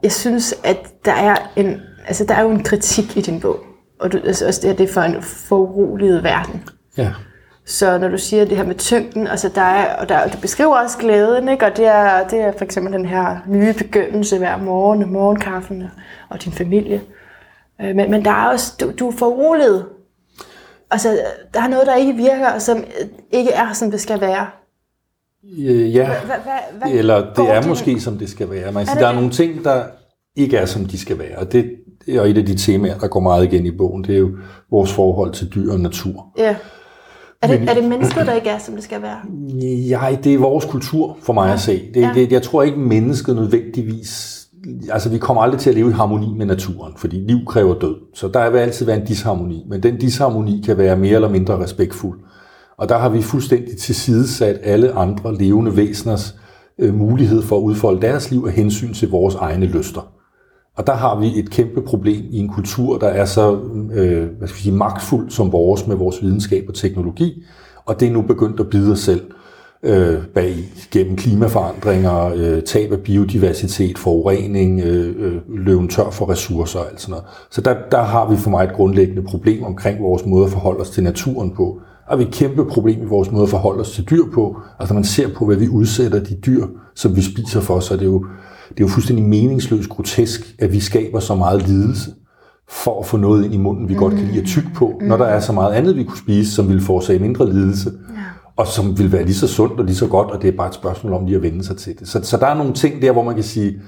Jeg 0.03 0.11
synes, 0.11 0.55
at 0.63 1.05
der 1.05 1.11
er 1.13 1.35
en, 1.55 1.81
altså 2.07 2.25
der 2.25 2.33
er 2.33 2.41
jo 2.41 2.49
en 2.49 2.63
kritik 2.63 3.17
i 3.17 3.21
din 3.21 3.39
bog. 3.39 3.59
Og 3.99 4.11
du, 4.11 4.19
altså 4.25 4.47
også 4.47 4.61
det 4.61 4.69
her, 4.69 4.77
det 4.77 4.89
er 4.89 4.93
for 4.93 5.01
en 5.01 5.21
foruroliget 5.23 6.23
verden. 6.23 6.63
Ja. 6.97 7.11
Så 7.65 7.97
når 7.97 8.07
du 8.07 8.17
siger 8.17 8.45
det 8.45 8.57
her 8.57 8.65
med 8.65 8.75
tyngden, 8.75 9.27
altså 9.27 9.49
der 9.55 9.61
er, 9.61 9.95
og 9.95 10.09
der, 10.09 10.27
du 10.27 10.37
beskriver 10.37 10.75
også 10.77 10.97
glæden, 10.97 11.49
ikke? 11.49 11.65
og 11.65 11.77
det 11.77 11.85
er, 11.85 12.27
det 12.27 12.41
er 12.41 12.51
for 12.57 12.65
eksempel 12.65 12.93
den 12.93 13.05
her 13.05 13.37
nye 13.47 13.73
begyndelse 13.73 14.37
hver 14.37 14.57
morgen, 14.57 15.11
morgenkaffen 15.11 15.83
og 16.29 16.43
din 16.43 16.51
familie. 16.51 17.01
Øh, 17.81 17.95
Men, 17.95 18.11
men 18.11 18.25
der 18.25 18.31
er 18.31 18.47
også, 18.49 18.73
du, 18.79 18.91
du 18.99 19.07
er 19.07 19.17
foruroliget. 19.17 19.85
Altså, 20.91 21.19
der 21.53 21.61
er 21.61 21.67
noget, 21.67 21.87
der 21.87 21.95
ikke 21.95 22.13
virker, 22.13 22.49
og 22.51 22.61
som 22.61 22.83
ikke 23.31 23.51
er, 23.51 23.73
som 23.73 23.91
det 23.91 24.01
skal 24.01 24.21
være. 24.21 24.47
Øh, 25.59 25.95
Ja, 25.95 26.09
eller 26.91 27.33
det 27.33 27.49
er 27.55 27.67
måske, 27.67 27.99
som 27.99 28.17
det 28.17 28.29
skal 28.29 28.49
være. 28.49 28.71
Man 28.71 28.73
kan 28.73 28.79
Er 28.81 28.85
sige, 28.85 28.95
det 28.95 29.01
der 29.01 29.07
er 29.07 29.13
nogle 29.15 29.29
ting, 29.29 29.63
der 29.63 29.83
ikke 30.35 30.57
er, 30.57 30.65
som 30.65 30.85
de 30.85 30.97
skal 30.99 31.19
være. 31.19 31.37
Og 31.37 31.51
det 31.51 31.65
er 32.07 32.21
et 32.21 32.37
af 32.37 32.45
de 32.45 32.55
temaer, 32.55 32.97
der 32.97 33.07
går 33.07 33.19
meget 33.19 33.43
igen 33.53 33.65
i 33.65 33.71
bogen. 33.71 34.03
Det 34.03 34.15
er 34.15 34.19
jo 34.19 34.29
vores 34.71 34.93
forhold 34.93 35.31
til 35.33 35.47
dyr 35.55 35.71
og 35.71 35.79
natur. 35.79 36.25
Ja. 36.37 36.55
Er 37.41 37.47
det, 37.47 37.69
er 37.69 37.73
det 37.73 37.83
mennesket, 37.83 38.25
der 38.25 38.33
ikke 38.33 38.49
er, 38.49 38.57
som 38.57 38.73
det 38.75 38.83
skal 38.83 39.01
være? 39.01 39.17
Ja, 39.89 40.17
det 40.23 40.33
er 40.33 40.37
vores 40.37 40.65
kultur 40.65 41.17
for 41.21 41.33
mig 41.33 41.53
at 41.53 41.59
se. 41.59 41.81
Det, 41.93 42.01
Ja. 42.01 42.11
det, 42.15 42.31
jeg 42.31 42.41
tror 42.41 42.63
ikke, 42.63 42.79
mennesket 42.79 43.35
nødvendigvis... 43.35 44.35
Altså, 44.91 45.09
vi 45.09 45.17
kommer 45.17 45.41
aldrig 45.41 45.59
til 45.59 45.69
at 45.69 45.75
leve 45.75 45.89
i 45.89 45.93
harmoni 45.93 46.33
med 46.37 46.45
naturen, 46.45 46.93
fordi 46.97 47.15
liv 47.15 47.37
kræver 47.47 47.79
død. 47.79 47.95
Så 48.13 48.27
der 48.27 48.49
vil 48.49 48.57
altid 48.59 48.85
være 48.85 48.97
en 48.97 49.05
disharmoni, 49.05 49.65
men 49.69 49.83
den 49.83 49.97
disharmoni 49.97 50.61
kan 50.65 50.77
være 50.77 50.95
mere 50.97 51.15
eller 51.15 51.29
mindre 51.29 51.63
respektfuld. 51.63 52.19
Og 52.79 52.89
der 52.89 52.97
har 52.97 53.09
vi 53.09 53.21
fuldstændig 53.21 53.77
tilsidesat 53.77 54.59
alle 54.63 54.91
andre 54.91 55.35
levende 55.35 55.77
væseners 55.77 56.35
øh, 56.79 56.93
mulighed 56.93 57.41
for 57.41 57.57
at 57.57 57.61
udfolde 57.61 58.01
deres 58.01 58.31
liv 58.31 58.45
af 58.47 58.53
hensyn 58.53 58.93
til 58.93 59.09
vores 59.09 59.35
egne 59.35 59.65
lyster. 59.65 60.11
Og 60.77 60.87
der 60.87 60.93
har 60.93 61.19
vi 61.19 61.39
et 61.39 61.49
kæmpe 61.49 61.81
problem 61.81 62.25
i 62.29 62.39
en 62.39 62.49
kultur, 62.49 62.97
der 62.97 63.07
er 63.07 63.25
så 63.25 63.59
øh, 63.93 64.27
hvad 64.37 64.47
skal 64.47 64.57
vi 64.57 64.61
sige, 64.61 64.75
magtfuld 64.75 65.29
som 65.29 65.51
vores 65.51 65.87
med 65.87 65.95
vores 65.95 66.21
videnskab 66.21 66.65
og 66.67 66.73
teknologi, 66.73 67.43
og 67.85 67.99
det 67.99 68.07
er 68.07 68.11
nu 68.11 68.21
begyndt 68.21 68.59
at 68.59 68.69
bide 68.69 68.91
os 68.91 68.99
selv 68.99 69.21
øh, 69.83 70.25
bag 70.35 70.55
gennem 70.91 71.15
klimaforandringer, 71.15 72.33
øh, 72.35 72.63
tab 72.63 72.91
af 72.91 72.99
biodiversitet, 72.99 73.97
forurening, 73.97 74.81
øh, 74.81 75.41
øh, 75.67 75.89
tør 75.89 76.09
for 76.09 76.29
ressourcer 76.29 76.79
og 76.79 76.89
alt 76.91 77.01
sådan 77.01 77.11
noget. 77.11 77.25
Så 77.51 77.61
der, 77.61 77.75
der 77.91 78.01
har 78.01 78.29
vi 78.29 78.37
for 78.37 78.49
mig 78.49 78.63
et 78.63 78.73
grundlæggende 78.73 79.23
problem 79.23 79.63
omkring 79.63 80.03
vores 80.03 80.25
måde 80.25 80.45
at 80.45 80.51
forholde 80.51 80.79
os 80.79 80.89
til 80.89 81.03
naturen 81.03 81.51
på. 81.55 81.81
Og 82.09 82.19
vi 82.19 82.23
har 82.23 82.29
et 82.29 82.35
kæmpe 82.35 82.65
problem 82.65 83.01
i 83.01 83.05
vores 83.05 83.31
måde 83.31 83.43
at 83.43 83.49
forholde 83.49 83.81
os 83.81 83.91
til 83.91 84.03
dyr 84.09 84.23
på. 84.33 84.61
Altså 84.79 84.93
når 84.93 84.99
man 84.99 85.03
ser 85.03 85.33
på, 85.33 85.45
hvad 85.45 85.55
vi 85.55 85.67
udsætter 85.67 86.23
de 86.23 86.35
dyr, 86.45 86.65
som 86.95 87.15
vi 87.15 87.21
spiser 87.21 87.61
for, 87.61 87.79
så 87.79 87.93
er 87.93 87.97
det 87.97 88.05
jo, 88.05 88.25
det 88.69 88.79
er 88.79 88.83
jo 88.83 88.87
fuldstændig 88.87 89.25
meningsløst 89.25 89.89
grotesk, 89.89 90.55
at 90.59 90.73
vi 90.73 90.79
skaber 90.79 91.19
så 91.19 91.35
meget 91.35 91.67
lidelse 91.67 92.11
for 92.69 92.99
at 92.99 93.05
få 93.05 93.17
noget 93.17 93.45
ind 93.45 93.53
i 93.53 93.57
munden, 93.57 93.89
vi 93.89 93.93
mm. 93.93 93.99
godt 93.99 94.13
kan 94.13 94.25
lide 94.25 94.41
at 94.41 94.47
tygge 94.47 94.69
på, 94.75 94.93
mm. 95.01 95.07
når 95.07 95.17
der 95.17 95.25
er 95.25 95.39
så 95.39 95.53
meget 95.53 95.73
andet, 95.73 95.95
vi 95.95 96.03
kunne 96.03 96.17
spise, 96.17 96.51
som 96.51 96.67
ville 96.67 96.81
forårsage 96.81 97.19
mindre 97.19 97.49
lidelse, 97.53 97.91
ja. 98.09 98.21
og 98.55 98.67
som 98.67 98.99
vil 98.99 99.11
være 99.11 99.23
lige 99.23 99.35
så 99.35 99.47
sundt 99.47 99.79
og 99.79 99.85
lige 99.85 99.95
så 99.95 100.07
godt, 100.07 100.31
og 100.31 100.41
det 100.41 100.47
er 100.47 100.57
bare 100.57 100.67
et 100.67 100.73
spørgsmål 100.73 101.13
om 101.13 101.25
lige 101.25 101.35
at 101.35 101.41
vende 101.41 101.63
sig 101.63 101.77
til 101.77 101.99
det. 101.99 102.07
Så, 102.07 102.19
så 102.23 102.37
der 102.37 102.47
er 102.47 102.57
nogle 102.57 102.73
ting 102.73 103.01
der, 103.01 103.11
hvor 103.11 103.23
man 103.23 103.35
kan 103.35 103.43
sige, 103.43 103.81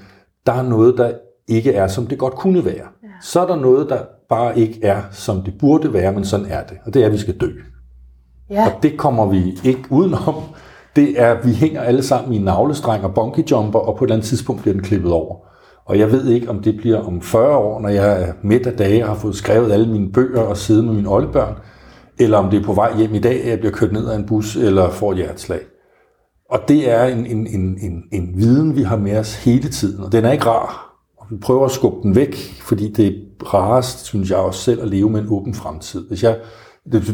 der 0.46 0.52
er 0.52 0.62
noget, 0.62 0.94
der 0.98 1.12
ikke 1.48 1.72
er, 1.72 1.86
som 1.86 2.06
det 2.06 2.18
godt 2.18 2.34
kunne 2.34 2.64
være. 2.64 2.74
Ja. 2.74 3.08
Så 3.22 3.40
er 3.40 3.46
der 3.46 3.56
noget, 3.56 3.88
der 3.88 3.98
bare 4.28 4.58
ikke 4.58 4.78
er, 4.82 5.02
som 5.10 5.42
det 5.42 5.54
burde 5.60 5.92
være, 5.92 6.12
men 6.12 6.24
sådan 6.24 6.46
er 6.46 6.62
det, 6.62 6.76
og 6.84 6.94
det 6.94 7.02
er, 7.02 7.06
at 7.06 7.12
vi 7.12 7.18
skal 7.18 7.34
dø. 7.40 7.48
Ja. 8.50 8.66
Og 8.66 8.82
det 8.82 8.98
kommer 8.98 9.26
vi 9.26 9.58
ikke 9.64 9.82
udenom. 9.90 10.34
Det 10.96 11.20
er, 11.20 11.42
vi 11.44 11.52
hænger 11.52 11.80
alle 11.80 12.02
sammen 12.02 12.32
i 12.32 12.36
en 12.36 12.44
navlestreng 12.44 13.04
og 13.04 13.14
bungee 13.14 13.44
jumper, 13.50 13.78
og 13.78 13.96
på 13.96 14.04
et 14.04 14.08
eller 14.08 14.14
andet 14.14 14.28
tidspunkt 14.28 14.62
bliver 14.62 14.74
den 14.74 14.82
klippet 14.82 15.12
over. 15.12 15.36
Og 15.84 15.98
jeg 15.98 16.12
ved 16.12 16.28
ikke, 16.28 16.50
om 16.50 16.62
det 16.62 16.76
bliver 16.76 16.98
om 16.98 17.22
40 17.22 17.56
år, 17.56 17.80
når 17.80 17.88
jeg 17.88 18.22
er 18.22 18.32
midt 18.42 18.66
af 18.66 18.72
dage 18.72 19.02
og 19.04 19.08
har 19.08 19.16
fået 19.16 19.36
skrevet 19.36 19.72
alle 19.72 19.88
mine 19.88 20.12
bøger 20.12 20.40
og 20.40 20.56
siddet 20.56 20.84
med 20.84 20.94
mine 20.94 21.08
oldebørn, 21.08 21.54
eller 22.18 22.38
om 22.38 22.50
det 22.50 22.60
er 22.60 22.64
på 22.64 22.72
vej 22.72 22.96
hjem 22.96 23.14
i 23.14 23.18
dag, 23.18 23.42
at 23.42 23.50
jeg 23.50 23.58
bliver 23.58 23.72
kørt 23.72 23.92
ned 23.92 24.08
af 24.08 24.16
en 24.16 24.26
bus 24.26 24.56
eller 24.56 24.90
får 24.90 25.10
et 25.10 25.16
hjerteslag. 25.16 25.60
Og 26.50 26.60
det 26.68 26.90
er 26.90 27.04
en, 27.04 27.26
en, 27.26 27.46
en, 27.46 27.78
en, 27.80 28.02
en 28.12 28.32
viden, 28.36 28.76
vi 28.76 28.82
har 28.82 28.96
med 28.96 29.18
os 29.18 29.44
hele 29.44 29.68
tiden, 29.68 30.04
og 30.04 30.12
den 30.12 30.24
er 30.24 30.32
ikke 30.32 30.44
rar. 30.44 30.96
Og 31.18 31.26
vi 31.30 31.36
prøver 31.36 31.64
at 31.64 31.70
skubbe 31.70 32.02
den 32.02 32.14
væk, 32.14 32.36
fordi 32.62 32.92
det 32.92 33.06
er 33.06 33.44
rarest, 33.54 34.04
synes 34.04 34.30
jeg 34.30 34.38
også 34.38 34.60
selv, 34.60 34.82
at 34.82 34.88
leve 34.88 35.10
med 35.10 35.20
en 35.20 35.26
åben 35.30 35.54
fremtid. 35.54 36.08
Hvis 36.08 36.22
jeg, 36.22 36.36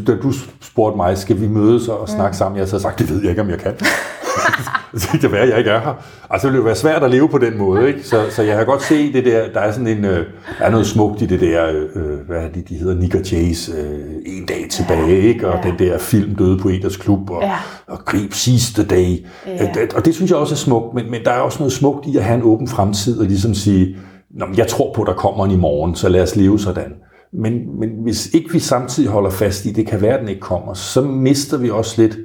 da 0.07 0.15
du 0.23 0.31
spurgte 0.61 0.97
mig, 0.97 1.17
skal 1.17 1.41
vi 1.41 1.47
mødes 1.47 1.87
og 1.87 2.09
snakke 2.09 2.37
sammen, 2.37 2.59
jeg 2.59 2.67
så 2.67 2.79
sagt, 2.79 2.99
det 2.99 3.09
ved 3.09 3.21
jeg 3.21 3.29
ikke, 3.29 3.41
om 3.41 3.49
jeg 3.49 3.59
kan. 3.59 3.73
så 4.99 5.09
det 5.11 5.21
kan 5.21 5.31
være, 5.31 5.41
at 5.41 5.49
jeg 5.49 5.57
ikke 5.57 5.69
er 5.69 5.79
her. 5.79 5.93
Altså, 6.29 6.47
det 6.47 6.53
vil 6.53 6.57
jo 6.59 6.63
være 6.65 6.75
svært 6.75 7.03
at 7.03 7.11
leve 7.11 7.29
på 7.29 7.37
den 7.37 7.57
måde, 7.57 7.87
ikke? 7.87 8.03
Så, 8.07 8.25
så 8.29 8.43
jeg 8.43 8.57
har 8.57 8.63
godt 8.63 8.81
se 8.83 9.13
det 9.13 9.25
der, 9.25 9.49
der 9.53 9.59
er 9.59 9.71
sådan 9.71 9.87
en, 9.87 10.05
øh, 10.05 10.25
der 10.59 10.65
er 10.65 10.69
noget 10.69 10.87
smukt 10.87 11.21
i 11.21 11.25
det 11.25 11.41
der, 11.41 11.67
øh, 11.95 12.19
hvad 12.27 12.37
er 12.37 12.49
det, 12.49 12.69
de 12.69 12.75
hedder, 12.75 12.95
Nick 12.95 13.15
og 13.15 13.21
Jays, 13.31 13.69
øh, 13.77 13.99
En 14.25 14.45
dag 14.45 14.65
tilbage, 14.71 15.21
ikke? 15.21 15.47
Og 15.47 15.59
Ja. 15.63 15.69
den 15.69 15.79
der 15.79 15.97
film 15.97 16.35
Døde 16.35 16.57
Poeters 16.59 16.97
Klub, 16.97 17.29
og, 17.29 17.41
Ja. 17.41 17.55
og 17.87 17.99
Grib 18.05 18.33
sidste 18.33 18.85
dag. 18.85 19.25
Ja. 19.47 19.63
Øh, 19.63 19.87
Og 19.95 20.05
det 20.05 20.15
synes 20.15 20.31
jeg 20.31 20.37
også 20.39 20.53
er 20.53 20.57
smukt, 20.57 20.93
men, 20.93 21.11
men 21.11 21.23
der 21.25 21.31
er 21.31 21.39
også 21.39 21.59
noget 21.59 21.73
smukt 21.73 22.05
i 22.07 22.17
at 22.17 22.23
have 22.23 22.37
en 22.37 22.43
åben 22.43 22.67
fremtid, 22.67 23.19
og 23.19 23.25
ligesom 23.25 23.53
sige, 23.53 23.97
Nå, 24.31 24.45
jeg 24.57 24.67
tror 24.67 24.93
på, 24.95 25.03
der 25.03 25.13
kommer 25.13 25.45
en 25.45 25.51
i 25.51 25.55
morgen, 25.57 25.95
så 25.95 26.09
lad 26.09 26.21
os 26.23 26.35
leve 26.35 26.59
sådan. 26.59 26.91
Men, 27.31 27.79
men 27.79 27.89
hvis 27.89 28.33
ikke 28.33 28.51
vi 28.51 28.59
samtidig 28.59 29.09
holder 29.09 29.29
fast 29.29 29.65
i, 29.65 29.71
det 29.71 29.87
kan 29.87 30.01
være, 30.01 30.13
at 30.13 30.19
den 30.19 30.29
ikke 30.29 30.41
kommer, 30.41 30.73
så 30.73 31.01
mister 31.01 31.57
vi 31.57 31.69
også 31.69 32.01
lidt, 32.01 32.17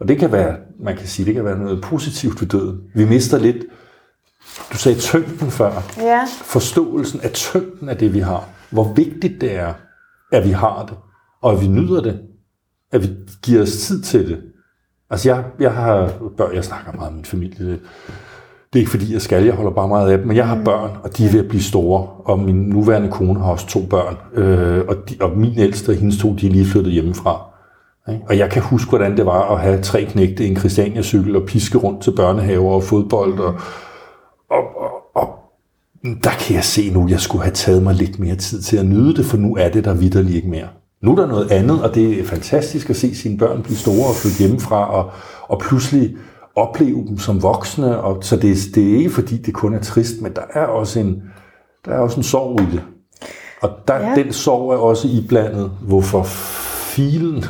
og 0.00 0.08
det 0.08 0.18
kan 0.18 0.32
være, 0.32 0.56
man 0.80 0.96
kan 0.96 1.06
sige, 1.06 1.26
det 1.26 1.34
kan 1.34 1.44
være 1.44 1.58
noget 1.58 1.82
positivt 1.82 2.40
ved 2.40 2.48
døden. 2.48 2.80
Vi 2.94 3.04
mister 3.04 3.38
lidt, 3.38 3.64
du 4.72 4.76
sagde 4.76 4.98
tyngden 4.98 5.50
før, 5.50 5.82
Ja, 5.98 6.24
forståelsen 6.44 7.20
af 7.20 7.32
tyngden 7.32 7.88
af 7.88 7.96
det, 7.96 8.14
vi 8.14 8.18
har. 8.18 8.48
Hvor 8.70 8.92
vigtigt 8.92 9.40
det 9.40 9.56
er, 9.56 9.74
at 10.32 10.44
vi 10.44 10.50
har 10.50 10.86
det, 10.86 10.96
og 11.42 11.52
at 11.52 11.60
vi 11.60 11.66
nyder 11.66 12.00
det, 12.00 12.20
at 12.92 13.02
vi 13.02 13.08
giver 13.42 13.62
os 13.62 13.72
tid 13.72 14.02
til 14.02 14.28
det. 14.28 14.42
Altså 15.10 15.28
jeg, 15.28 15.44
jeg 15.60 15.72
har 15.72 16.12
børn, 16.36 16.54
jeg 16.54 16.64
snakker 16.64 16.92
meget 16.92 17.08
om 17.08 17.14
min 17.14 17.24
familie, 17.24 17.80
det, 18.74 18.80
er 18.80 18.82
ikke 18.82 18.90
fordi, 18.90 19.12
jeg 19.12 19.22
skal, 19.22 19.44
jeg 19.44 19.54
holder 19.54 19.70
bare 19.70 19.88
meget 19.88 20.10
af 20.10 20.18
dem, 20.18 20.26
men 20.26 20.36
jeg 20.36 20.48
har 20.48 20.60
børn, 20.64 20.90
og 21.02 21.16
de 21.16 21.26
er 21.26 21.30
ved 21.32 21.40
at 21.40 21.48
blive 21.48 21.62
store, 21.62 22.06
og 22.24 22.38
min 22.38 22.56
nuværende 22.56 23.10
kone 23.10 23.40
har 23.40 23.50
også 23.50 23.66
to 23.66 23.80
børn, 23.90 24.16
øh, 24.34 24.84
og, 24.88 24.96
de, 25.08 25.16
og 25.20 25.38
min 25.38 25.58
ældste 25.58 25.90
og 25.90 25.96
hendes 25.96 26.18
to, 26.18 26.34
de 26.34 26.46
er 26.46 26.50
lige 26.50 26.66
flyttet 26.66 26.92
hjemmefra. 26.92 27.40
Og 28.28 28.38
jeg 28.38 28.50
kan 28.50 28.62
huske, 28.62 28.88
hvordan 28.88 29.16
det 29.16 29.26
var 29.26 29.54
at 29.54 29.60
have 29.60 29.82
tre 29.82 30.04
knægte 30.04 30.44
i 30.44 30.48
en 30.48 30.56
Christiania-cykel 30.56 31.36
og 31.36 31.42
piske 31.46 31.78
rundt 31.78 32.02
til 32.02 32.10
børnehaver 32.16 32.70
og 32.70 32.82
fodbold. 32.82 33.38
Og, 33.38 33.54
og, 34.50 34.62
og, 34.76 34.90
og 35.14 35.28
der 36.24 36.30
kan 36.30 36.56
jeg 36.56 36.64
se 36.64 36.90
nu, 36.90 37.04
at 37.04 37.10
jeg 37.10 37.20
skulle 37.20 37.42
have 37.42 37.54
taget 37.54 37.82
mig 37.82 37.94
lidt 37.94 38.18
mere 38.18 38.36
tid 38.36 38.62
til 38.62 38.76
at 38.76 38.86
nyde 38.86 39.14
det, 39.16 39.24
for 39.24 39.36
nu 39.36 39.56
er 39.56 39.68
det 39.68 39.84
der 39.84 39.94
vidderligt 39.94 40.36
ikke 40.36 40.48
mere. 40.48 40.68
Nu 41.02 41.12
er 41.12 41.16
der 41.16 41.26
noget 41.26 41.50
andet, 41.50 41.82
og 41.82 41.94
det 41.94 42.20
er 42.20 42.24
fantastisk 42.24 42.90
at 42.90 42.96
se 42.96 43.14
sine 43.14 43.38
børn 43.38 43.62
blive 43.62 43.76
store 43.76 44.08
og 44.08 44.14
flytte 44.14 44.38
hjemmefra, 44.38 44.94
og, 44.94 45.10
og 45.48 45.58
pludselig 45.58 46.16
opleve 46.56 47.06
dem 47.08 47.18
som 47.18 47.42
voksne. 47.42 48.00
Og, 48.00 48.24
så 48.24 48.36
det, 48.36 48.56
det 48.74 48.92
er 48.92 48.98
ikke 48.98 49.10
fordi, 49.10 49.36
det 49.36 49.54
kun 49.54 49.74
er 49.74 49.80
trist, 49.82 50.20
men 50.20 50.32
der 50.36 50.42
er 50.54 50.66
også 50.66 51.00
en, 51.00 51.22
der 51.84 51.92
er 51.94 51.98
også 51.98 52.16
en 52.16 52.22
sorg 52.22 52.60
i 52.60 52.64
det. 52.72 52.82
Og 53.62 53.70
der, 53.88 53.94
Ja. 53.96 54.14
den 54.14 54.32
sorg 54.32 54.72
er 54.72 54.76
også 54.76 55.08
iblandet. 55.08 55.70
Hvorfor 55.82 56.22
filen 56.94 57.44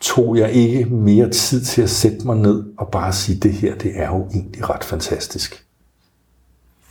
tog 0.00 0.36
jeg 0.38 0.50
ikke 0.50 0.84
mere 0.84 1.30
tid 1.30 1.64
til 1.64 1.82
at 1.82 1.90
sætte 1.90 2.26
mig 2.26 2.36
ned 2.36 2.64
og 2.78 2.88
bare 2.88 3.12
sige, 3.12 3.40
det 3.40 3.52
her, 3.52 3.74
det 3.74 3.92
er 3.94 4.06
jo 4.08 4.26
egentlig 4.34 4.70
ret 4.70 4.84
fantastisk. 4.84 5.64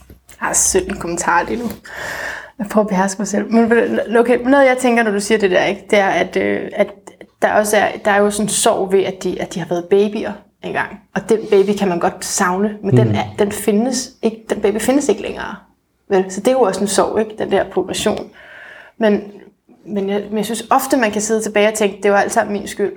jeg 0.09 0.47
har 0.47 0.53
17 0.53 0.97
kommentarer 0.97 1.45
lige 1.45 1.59
nu. 1.63 1.69
Jeg 2.59 2.67
prøver 2.71 2.85
at 2.85 2.89
beherske 2.89 3.19
mig 3.21 3.27
selv. 3.27 3.51
Men 3.51 3.71
okay, 4.17 4.39
noget 4.39 4.65
jeg 4.65 4.77
tænker, 4.79 5.03
når 5.03 5.11
du 5.11 5.19
siger 5.19 5.37
det 5.37 5.51
der, 5.51 5.63
ikke, 5.65 5.85
det 5.89 5.99
er, 5.99 6.07
at, 6.09 6.37
øh, 6.37 6.69
at 6.75 6.87
der, 7.41 7.53
også 7.53 7.77
er, 7.77 7.87
der 8.05 8.11
er 8.11 8.17
jo 8.17 8.31
sådan 8.31 8.45
en 8.45 8.49
sorg 8.49 8.91
ved, 8.91 9.03
at 9.03 9.23
de, 9.23 9.41
at 9.41 9.53
de 9.53 9.59
har 9.59 9.67
været 9.67 9.85
babyer 9.89 10.31
engang. 10.63 11.01
Og 11.15 11.29
den 11.29 11.39
baby 11.49 11.77
kan 11.77 11.87
man 11.87 11.99
godt 11.99 12.25
savne, 12.25 12.77
men 12.83 12.91
mm. 12.91 12.97
den, 12.97 13.15
er, 13.15 13.23
den, 13.39 13.51
findes 13.51 14.11
ikke, 14.21 14.45
den 14.49 14.61
baby 14.61 14.77
findes 14.77 15.09
ikke 15.09 15.21
længere. 15.21 15.55
Vel? 16.09 16.31
Så 16.31 16.39
det 16.39 16.47
er 16.47 16.51
jo 16.51 16.61
også 16.61 16.81
en 16.81 16.87
sorg, 16.87 17.19
ikke? 17.19 17.35
den 17.37 17.51
der 17.51 17.69
progression. 17.71 18.29
Men, 18.97 19.21
men, 19.85 20.09
jeg, 20.09 20.23
men 20.29 20.37
jeg 20.37 20.45
synes 20.45 20.67
ofte, 20.69 20.97
man 20.97 21.11
kan 21.11 21.21
sidde 21.21 21.41
tilbage 21.41 21.67
og 21.67 21.73
tænke, 21.73 22.03
det 22.03 22.11
var 22.11 22.17
alt 22.17 22.31
sammen 22.31 22.53
min 22.53 22.67
skyld. 22.67 22.93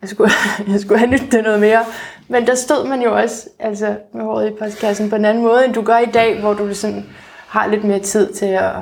Jeg 0.00 0.08
skulle, 0.10 0.30
jeg 0.72 0.80
skulle 0.80 0.98
have 0.98 1.10
nyttet 1.10 1.32
det 1.32 1.44
noget 1.44 1.60
mere. 1.60 1.84
Men 2.28 2.46
der 2.46 2.54
stod 2.54 2.88
man 2.88 3.02
jo 3.02 3.16
også 3.16 3.48
altså, 3.58 3.96
med 4.14 4.24
håret 4.24 4.50
i 4.50 4.54
postkassen 4.58 5.10
på 5.10 5.16
en 5.16 5.24
anden 5.24 5.42
måde, 5.42 5.64
end 5.64 5.74
du 5.74 5.82
gør 5.82 5.98
i 5.98 6.10
dag, 6.14 6.40
hvor 6.40 6.54
du 6.54 6.74
sådan 6.74 7.06
har 7.46 7.66
lidt 7.66 7.84
mere 7.84 7.98
tid 7.98 8.32
til 8.32 8.46
at, 8.46 8.72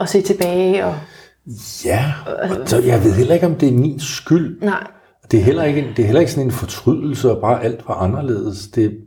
at 0.00 0.08
se 0.08 0.22
tilbage. 0.22 0.84
Og, 0.84 0.94
Ja, 1.84 2.04
og 2.26 2.68
så 2.68 2.78
jeg 2.78 3.04
ved 3.04 3.12
heller 3.12 3.34
ikke, 3.34 3.46
om 3.46 3.54
det 3.54 3.68
er 3.68 3.72
min 3.72 4.00
skyld. 4.00 4.60
nej, 4.62 4.86
Det 5.30 5.40
er 5.40 5.44
heller 5.44 5.64
ikke, 5.64 5.92
det 5.96 5.98
er 5.98 6.06
heller 6.06 6.20
ikke 6.20 6.32
sådan 6.32 6.46
en 6.46 6.52
fortrydelse, 6.52 7.30
og 7.30 7.40
bare 7.40 7.64
alt 7.64 7.88
var 7.88 7.94
anderledes. 7.94 8.68
Det, 8.68 9.00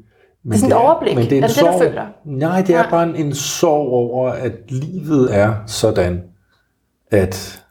men 0.43 0.53
er 0.53 0.57
sådan 0.57 0.71
et 0.71 0.77
overblik. 0.77 1.15
Men 1.15 1.23
det 1.23 1.33
er, 1.33 1.37
en 1.37 1.43
Er 1.43 1.47
det 1.47 1.55
det, 1.55 1.65
du 1.65 1.71
sorg, 1.71 1.81
føler? 1.81 2.05
Nej, 2.25 2.61
det 2.61 2.75
er 2.75 2.81
Nej. 2.81 2.89
bare 2.89 3.03
en, 3.03 3.15
en 3.15 3.35
sorg 3.35 3.87
over, 3.87 4.29
at 4.31 4.51
livet 4.69 5.35
er 5.35 5.55
sådan, 5.67 6.23
at 7.11 7.63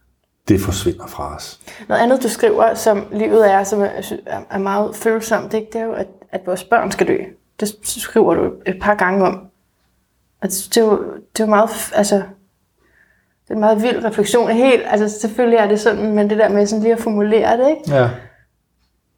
det 0.48 0.60
forsvinder 0.60 1.06
fra 1.06 1.36
os. 1.36 1.60
Noget 1.88 2.02
andet, 2.02 2.22
du 2.22 2.28
skriver, 2.28 2.74
som 2.74 3.04
livet 3.12 3.52
er, 3.52 3.64
som 3.64 3.80
er 3.80 4.40
er 4.50 4.58
meget 4.58 4.96
følsomt, 4.96 5.54
ikke? 5.54 5.68
det 5.72 5.80
er 5.80 5.84
jo, 5.84 5.92
at, 5.92 6.06
at 6.32 6.40
vores 6.46 6.64
børn 6.64 6.90
skal 6.90 7.08
dø. 7.08 7.18
Det 7.60 7.68
skriver 7.82 8.34
du 8.34 8.52
et 8.66 8.76
par 8.80 8.94
gange 8.94 9.26
om. 9.26 9.46
Og 10.42 10.48
det, 10.48 10.68
det, 10.74 10.76
er, 10.76 10.84
jo, 10.84 10.90
det 11.32 11.40
er 11.40 11.44
jo 11.44 11.50
meget, 11.50 11.70
altså, 11.94 12.16
det 12.16 13.50
er 13.50 13.54
en 13.54 13.60
meget 13.60 13.82
vild 13.82 14.04
refleksion. 14.04 14.50
Helt, 14.50 14.82
altså 14.86 15.20
selvfølgelig 15.20 15.56
er 15.56 15.68
det 15.68 15.80
sådan, 15.80 16.14
men 16.14 16.30
det 16.30 16.38
der 16.38 16.48
med 16.48 16.66
sådan 16.66 16.82
lige 16.82 16.92
at 16.92 17.00
formulere 17.00 17.56
det, 17.56 17.68
ikke? 17.68 17.96
Ja, 17.96 18.08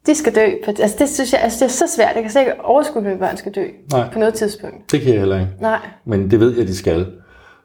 De 0.05 0.15
skal 0.15 0.35
dø. 0.35 0.47
Altså 0.67 0.95
det 0.99 1.09
synes 1.09 1.33
jeg, 1.33 1.41
altså 1.41 1.59
det 1.59 1.65
er 1.65 1.73
så 1.73 1.85
svært. 1.95 2.15
Jeg 2.15 2.23
kan 2.23 2.31
slet 2.31 2.41
ikke 2.41 2.65
overskue, 2.65 3.01
at 3.01 3.07
mine 3.07 3.19
børn 3.19 3.37
skal 3.37 3.51
dø 3.51 3.65
Nej. 3.91 4.09
på 4.13 4.19
noget 4.19 4.33
tidspunkt. 4.33 4.91
det 4.91 5.01
kan 5.01 5.11
jeg 5.11 5.19
heller 5.19 5.39
ikke. 5.39 5.51
Nej. 5.61 5.79
Men 6.05 6.31
det 6.31 6.39
ved 6.39 6.57
jeg, 6.57 6.67
de 6.67 6.75
skal. 6.75 7.07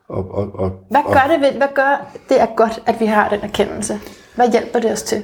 Og, 0.09 0.31
og, 0.31 0.55
og, 0.55 0.73
Hvad 0.91 1.01
og, 1.05 1.13
gør 1.13 1.33
det, 1.33 1.41
ved, 1.41 1.53
hvad 1.53 1.69
gør 1.75 2.17
det 2.29 2.41
er 2.41 2.47
godt, 2.57 2.83
at 2.87 3.01
vi 3.01 3.07
har 3.07 3.29
den 3.29 3.41
erkendelse? 3.43 3.99
Hvad 4.35 4.51
hjælper 4.53 4.81
det 4.81 4.93
os 4.93 5.03
til? 5.03 5.23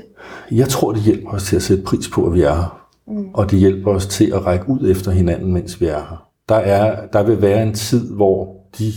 Jeg 0.51 0.69
tror, 0.69 0.93
det 0.93 1.03
hjælper 1.03 1.31
os 1.31 1.45
til 1.45 1.57
at 1.57 1.63
sætte 1.63 1.83
pris 1.83 2.09
på, 2.09 2.27
at 2.27 2.35
vi 2.35 2.43
er 2.43 2.55
her. 2.55 2.87
Mm. 3.07 3.29
Og 3.35 3.51
det 3.51 3.59
hjælper 3.59 3.91
os 3.91 4.07
til 4.07 4.33
at 4.35 4.47
række 4.47 4.69
ud 4.69 4.91
efter 4.91 5.11
hinanden, 5.11 5.53
mens 5.53 5.81
vi 5.81 5.87
er 5.87 5.99
her. 5.99 6.27
Der, 6.49 6.55
er, 6.55 7.07
der 7.07 7.23
vil 7.23 7.43
være 7.43 7.63
en 7.63 7.75
tid, 7.75 8.15
hvor 8.15 8.57
de, 8.79 8.93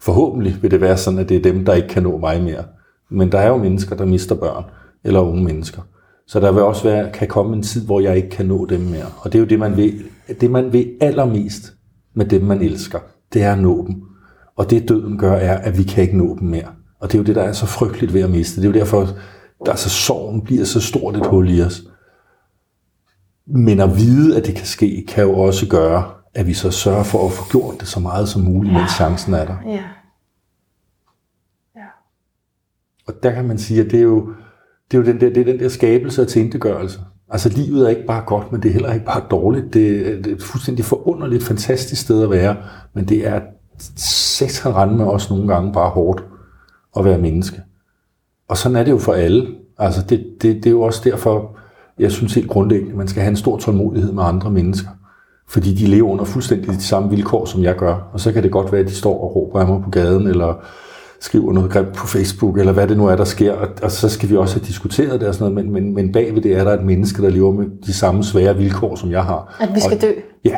forhåbentlig 0.00 0.62
vil 0.62 0.70
det 0.70 0.80
være 0.80 0.96
sådan, 0.96 1.18
at 1.18 1.28
det 1.28 1.36
er 1.36 1.42
dem, 1.42 1.64
der 1.64 1.74
ikke 1.74 1.88
kan 1.88 2.02
nå 2.02 2.18
mig 2.18 2.42
mere. 2.42 2.64
Men 3.10 3.32
der 3.32 3.38
er 3.38 3.48
jo 3.48 3.56
mennesker, 3.56 3.96
der 3.96 4.04
mister 4.04 4.34
børn, 4.34 4.64
eller 5.04 5.20
unge 5.20 5.44
mennesker. 5.44 5.82
Så 6.26 6.40
der 6.40 6.52
vil 6.52 6.62
også 6.62 6.82
være, 6.82 7.12
kan 7.12 7.28
komme 7.28 7.56
en 7.56 7.62
tid, 7.62 7.86
hvor 7.86 8.00
jeg 8.00 8.16
ikke 8.16 8.30
kan 8.30 8.46
nå 8.46 8.66
dem 8.66 8.80
mere. 8.80 9.06
Og 9.18 9.32
det 9.32 9.38
er 9.38 9.42
jo 9.42 9.48
det, 9.48 9.58
man 9.58 9.76
vil, 9.76 10.04
det, 10.40 10.50
man 10.50 10.72
vil 10.72 10.96
allermest 11.00 11.72
med 12.14 12.26
dem, 12.26 12.42
man 12.42 12.60
elsker. 12.60 12.98
Det 13.32 13.42
er 13.42 13.52
at 13.52 13.58
nå 13.58 13.86
dem. 13.86 14.02
Og 14.56 14.70
det 14.70 14.88
døden 14.88 15.18
gør, 15.18 15.32
er, 15.32 15.58
at 15.58 15.78
vi 15.78 15.82
kan 15.82 16.02
ikke 16.02 16.18
nå 16.18 16.36
dem 16.38 16.48
mere. 16.48 16.68
Og 17.00 17.08
det 17.08 17.14
er 17.14 17.18
jo 17.18 17.24
det, 17.24 17.34
der 17.34 17.42
er 17.42 17.52
så 17.52 17.66
frygteligt 17.66 18.14
ved 18.14 18.20
at 18.20 18.30
miste. 18.30 18.60
Det 18.60 18.68
er 18.68 18.72
jo 18.72 18.78
derfor, 18.78 19.08
der 19.66 19.72
er 19.72 19.76
så 19.76 19.90
sorgen 19.90 20.42
bliver 20.42 20.64
så 20.64 20.80
stort 20.80 21.16
et 21.16 21.26
hul 21.26 21.50
i 21.50 21.62
os. 21.62 21.82
Men 23.46 23.80
at 23.80 23.96
vide, 23.96 24.36
at 24.36 24.46
det 24.46 24.54
kan 24.54 24.66
ske, 24.66 25.04
kan 25.08 25.24
jo 25.24 25.38
også 25.38 25.68
gøre, 25.68 26.10
at 26.34 26.46
vi 26.46 26.54
så 26.54 26.70
sørger 26.70 27.02
for 27.02 27.26
at 27.26 27.32
få 27.32 27.44
gjort 27.50 27.80
det 27.80 27.88
så 27.88 28.00
meget 28.00 28.28
som 28.28 28.42
muligt, 28.42 28.74
mens 28.74 28.90
chancen 28.90 29.34
er 29.34 29.44
der. 29.44 29.56
Ja. 29.66 29.82
Og 33.06 33.14
der 33.22 33.32
kan 33.32 33.44
man 33.44 33.58
sige, 33.58 33.80
at 33.80 33.90
det 33.90 33.98
er 33.98 34.02
jo, 34.02 34.32
det 34.90 34.96
er 34.98 35.02
jo 35.02 35.06
den, 35.06 35.20
der, 35.20 35.28
det 35.28 35.36
er 35.40 35.44
den 35.44 35.58
der 35.60 35.68
skabelse 35.68 36.22
og 36.22 36.28
tilintetgørelse. 36.28 37.00
Altså 37.30 37.48
livet 37.48 37.84
er 37.84 37.88
ikke 37.88 38.06
bare 38.06 38.22
godt, 38.26 38.52
men 38.52 38.62
det 38.62 38.68
er 38.68 38.72
heller 38.72 38.92
ikke 38.92 39.06
bare 39.06 39.22
dårligt. 39.30 39.74
Det, 39.74 39.90
er- 40.12 40.16
det 40.22 40.26
er 40.26 40.34
et 40.36 40.42
fuldstændig 40.42 40.84
forunderligt, 40.84 41.42
fantastisk 41.44 42.02
sted 42.02 42.22
at 42.22 42.30
være, 42.30 42.56
men 42.94 43.04
det 43.04 43.26
er 43.26 43.40
satan 43.96 44.74
rende 44.74 44.96
med 44.96 45.04
os 45.06 45.30
nogle 45.30 45.48
gange 45.54 45.72
bare 45.72 45.90
hårdt 45.90 46.24
at 46.96 47.04
være 47.04 47.18
menneske. 47.18 47.60
Og 48.48 48.56
sådan 48.56 48.76
er 48.76 48.82
det 48.84 48.90
jo 48.90 48.98
for 48.98 49.12
alle. 49.12 49.46
Altså 49.78 50.02
det, 50.08 50.26
det, 50.42 50.54
det 50.56 50.66
er 50.66 50.70
jo 50.70 50.80
også 50.82 51.00
derfor, 51.04 51.56
jeg 51.98 52.12
synes 52.12 52.34
helt 52.34 52.48
grundlæggende, 52.48 52.92
at 52.92 52.98
man 52.98 53.08
skal 53.08 53.22
have 53.22 53.30
en 53.30 53.36
stor 53.36 53.58
tålmodighed 53.58 54.12
med 54.12 54.22
andre 54.22 54.50
mennesker. 54.50 54.88
Fordi 55.48 55.74
de 55.74 55.86
lever 55.86 56.10
under 56.10 56.24
fuldstændig 56.24 56.68
de 56.68 56.82
samme 56.82 57.10
vilkår, 57.10 57.44
som 57.44 57.62
jeg 57.62 57.76
gør. 57.76 58.10
Og 58.12 58.20
så 58.20 58.32
kan 58.32 58.42
det 58.42 58.50
godt 58.52 58.72
være, 58.72 58.80
at 58.80 58.86
de 58.88 58.94
står 58.94 59.20
og 59.22 59.36
råber 59.36 59.60
af 59.60 59.66
mig 59.66 59.82
på 59.82 59.90
gaden, 59.90 60.26
eller 60.26 60.54
skriver 61.26 61.52
noget 61.52 61.70
grimt 61.70 61.92
på 61.92 62.06
Facebook, 62.06 62.58
eller 62.58 62.72
hvad 62.72 62.88
det 62.88 62.96
nu 62.96 63.06
er, 63.06 63.16
der 63.16 63.24
sker. 63.24 63.52
Og, 63.52 63.68
og 63.82 63.90
så 63.90 64.08
skal 64.08 64.30
vi 64.30 64.36
også 64.36 64.54
have 64.54 64.66
diskuteret 64.66 65.20
det 65.20 65.28
og 65.28 65.34
sådan 65.34 65.52
noget. 65.52 65.66
Men, 65.66 65.84
men, 65.84 65.94
men 65.94 66.12
bagved 66.12 66.42
det 66.42 66.56
er 66.56 66.64
der 66.64 66.72
et 66.72 66.84
menneske, 66.84 67.22
der 67.22 67.30
lever 67.30 67.52
med 67.52 67.66
de 67.86 67.92
samme 67.92 68.24
svære 68.24 68.56
vilkår, 68.56 68.96
som 68.96 69.10
jeg 69.10 69.24
har. 69.24 69.56
At 69.60 69.68
vi 69.74 69.80
skal 69.80 69.96
og, 69.96 70.02
dø. 70.02 70.12
Ja, 70.44 70.56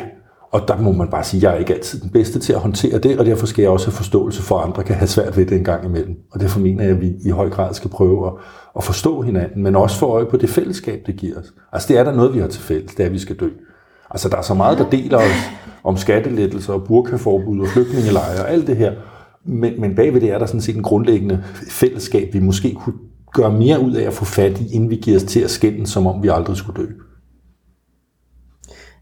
og 0.51 0.67
der 0.67 0.77
må 0.77 0.91
man 0.91 1.07
bare 1.07 1.23
sige, 1.23 1.39
at 1.39 1.43
jeg 1.43 1.53
er 1.53 1.59
ikke 1.59 1.73
altid 1.73 2.01
den 2.01 2.09
bedste 2.09 2.39
til 2.39 2.53
at 2.53 2.59
håndtere 2.59 2.97
det, 2.97 3.19
og 3.19 3.25
derfor 3.25 3.45
skal 3.45 3.61
jeg 3.61 3.71
også 3.71 3.87
have 3.87 3.95
forståelse 3.95 4.41
for, 4.41 4.59
at 4.59 4.65
andre 4.65 4.83
kan 4.83 4.95
have 4.95 5.07
svært 5.07 5.37
ved 5.37 5.45
det 5.45 5.57
en 5.57 5.63
gang 5.63 5.85
imellem. 5.85 6.15
Og 6.31 6.39
derfor 6.39 6.59
mener 6.59 6.83
jeg, 6.83 6.93
at 6.93 7.01
vi 7.01 7.13
i 7.25 7.29
høj 7.29 7.49
grad 7.49 7.73
skal 7.73 7.89
prøve 7.89 8.27
at, 8.27 8.33
at 8.77 8.83
forstå 8.83 9.21
hinanden, 9.21 9.63
men 9.63 9.75
også 9.75 9.97
få 9.97 10.05
øje 10.05 10.25
på 10.25 10.37
det 10.37 10.49
fællesskab, 10.49 10.99
det 11.05 11.15
giver 11.15 11.39
os. 11.39 11.53
Altså 11.73 11.87
det 11.87 11.97
er 11.97 12.03
der 12.03 12.15
noget, 12.15 12.33
vi 12.33 12.39
har 12.39 12.47
til 12.47 12.61
fælles, 12.61 12.91
det 12.95 13.03
er, 13.03 13.07
at 13.07 13.13
vi 13.13 13.19
skal 13.19 13.35
dø. 13.35 13.49
Altså 14.11 14.29
der 14.29 14.37
er 14.37 14.41
så 14.41 14.53
meget, 14.53 14.77
der 14.77 14.89
deler 14.89 15.17
os 15.17 15.49
om 15.83 15.97
skattelettelser 15.97 16.73
og 16.73 16.83
burkaforbud 16.83 17.59
og 17.59 17.67
flygtningelejre 17.67 18.41
og 18.43 18.51
alt 18.51 18.67
det 18.67 18.77
her, 18.77 18.93
men, 19.49 19.81
men 19.81 19.95
bagved 19.95 20.21
det 20.21 20.31
er 20.31 20.39
der 20.39 20.45
sådan 20.45 20.61
set 20.61 20.75
en 20.75 20.83
grundlæggende 20.83 21.43
fællesskab, 21.69 22.33
vi 22.33 22.39
måske 22.39 22.73
kunne 22.73 22.95
gøre 23.33 23.51
mere 23.51 23.79
ud 23.79 23.93
af 23.93 24.03
at 24.03 24.13
få 24.13 24.25
fat 24.25 24.59
i, 24.59 24.73
inden 24.73 24.89
vi 24.89 24.95
giver 24.95 25.17
os 25.17 25.23
til 25.23 25.39
at 25.39 25.51
skændes, 25.51 25.89
som 25.89 26.07
om 26.07 26.23
vi 26.23 26.27
aldrig 26.27 26.57
skulle 26.57 26.83
dø. 26.83 26.87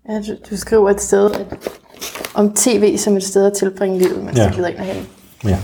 Ja, 0.09 0.21
du, 0.21 0.35
du 0.49 0.57
skriver 0.57 0.89
et 0.89 1.01
sted 1.01 1.31
at, 1.31 1.69
om 2.35 2.53
tv 2.53 2.97
som 2.97 3.17
et 3.17 3.23
sted 3.23 3.45
at 3.45 3.53
tilbringe 3.53 3.97
livet, 3.99 4.23
mens 4.23 4.37
ja. 4.37 4.51
Glider 4.53 4.67
ind 4.67 4.77
og 4.77 4.85
hen. 4.85 5.05
Ja. 5.43 5.59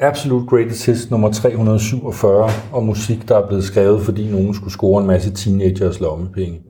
Absolute 0.00 0.46
Greatest 0.46 0.86
Hits 0.86 1.10
nummer 1.10 1.32
347, 1.32 2.50
og 2.72 2.84
musik, 2.84 3.28
der 3.28 3.38
er 3.38 3.46
blevet 3.46 3.64
skrevet, 3.64 4.02
fordi 4.02 4.30
nogen 4.30 4.54
skulle 4.54 4.72
score 4.72 5.00
en 5.00 5.06
masse 5.06 5.34
teenagers 5.34 6.00
lommepenge. 6.00 6.60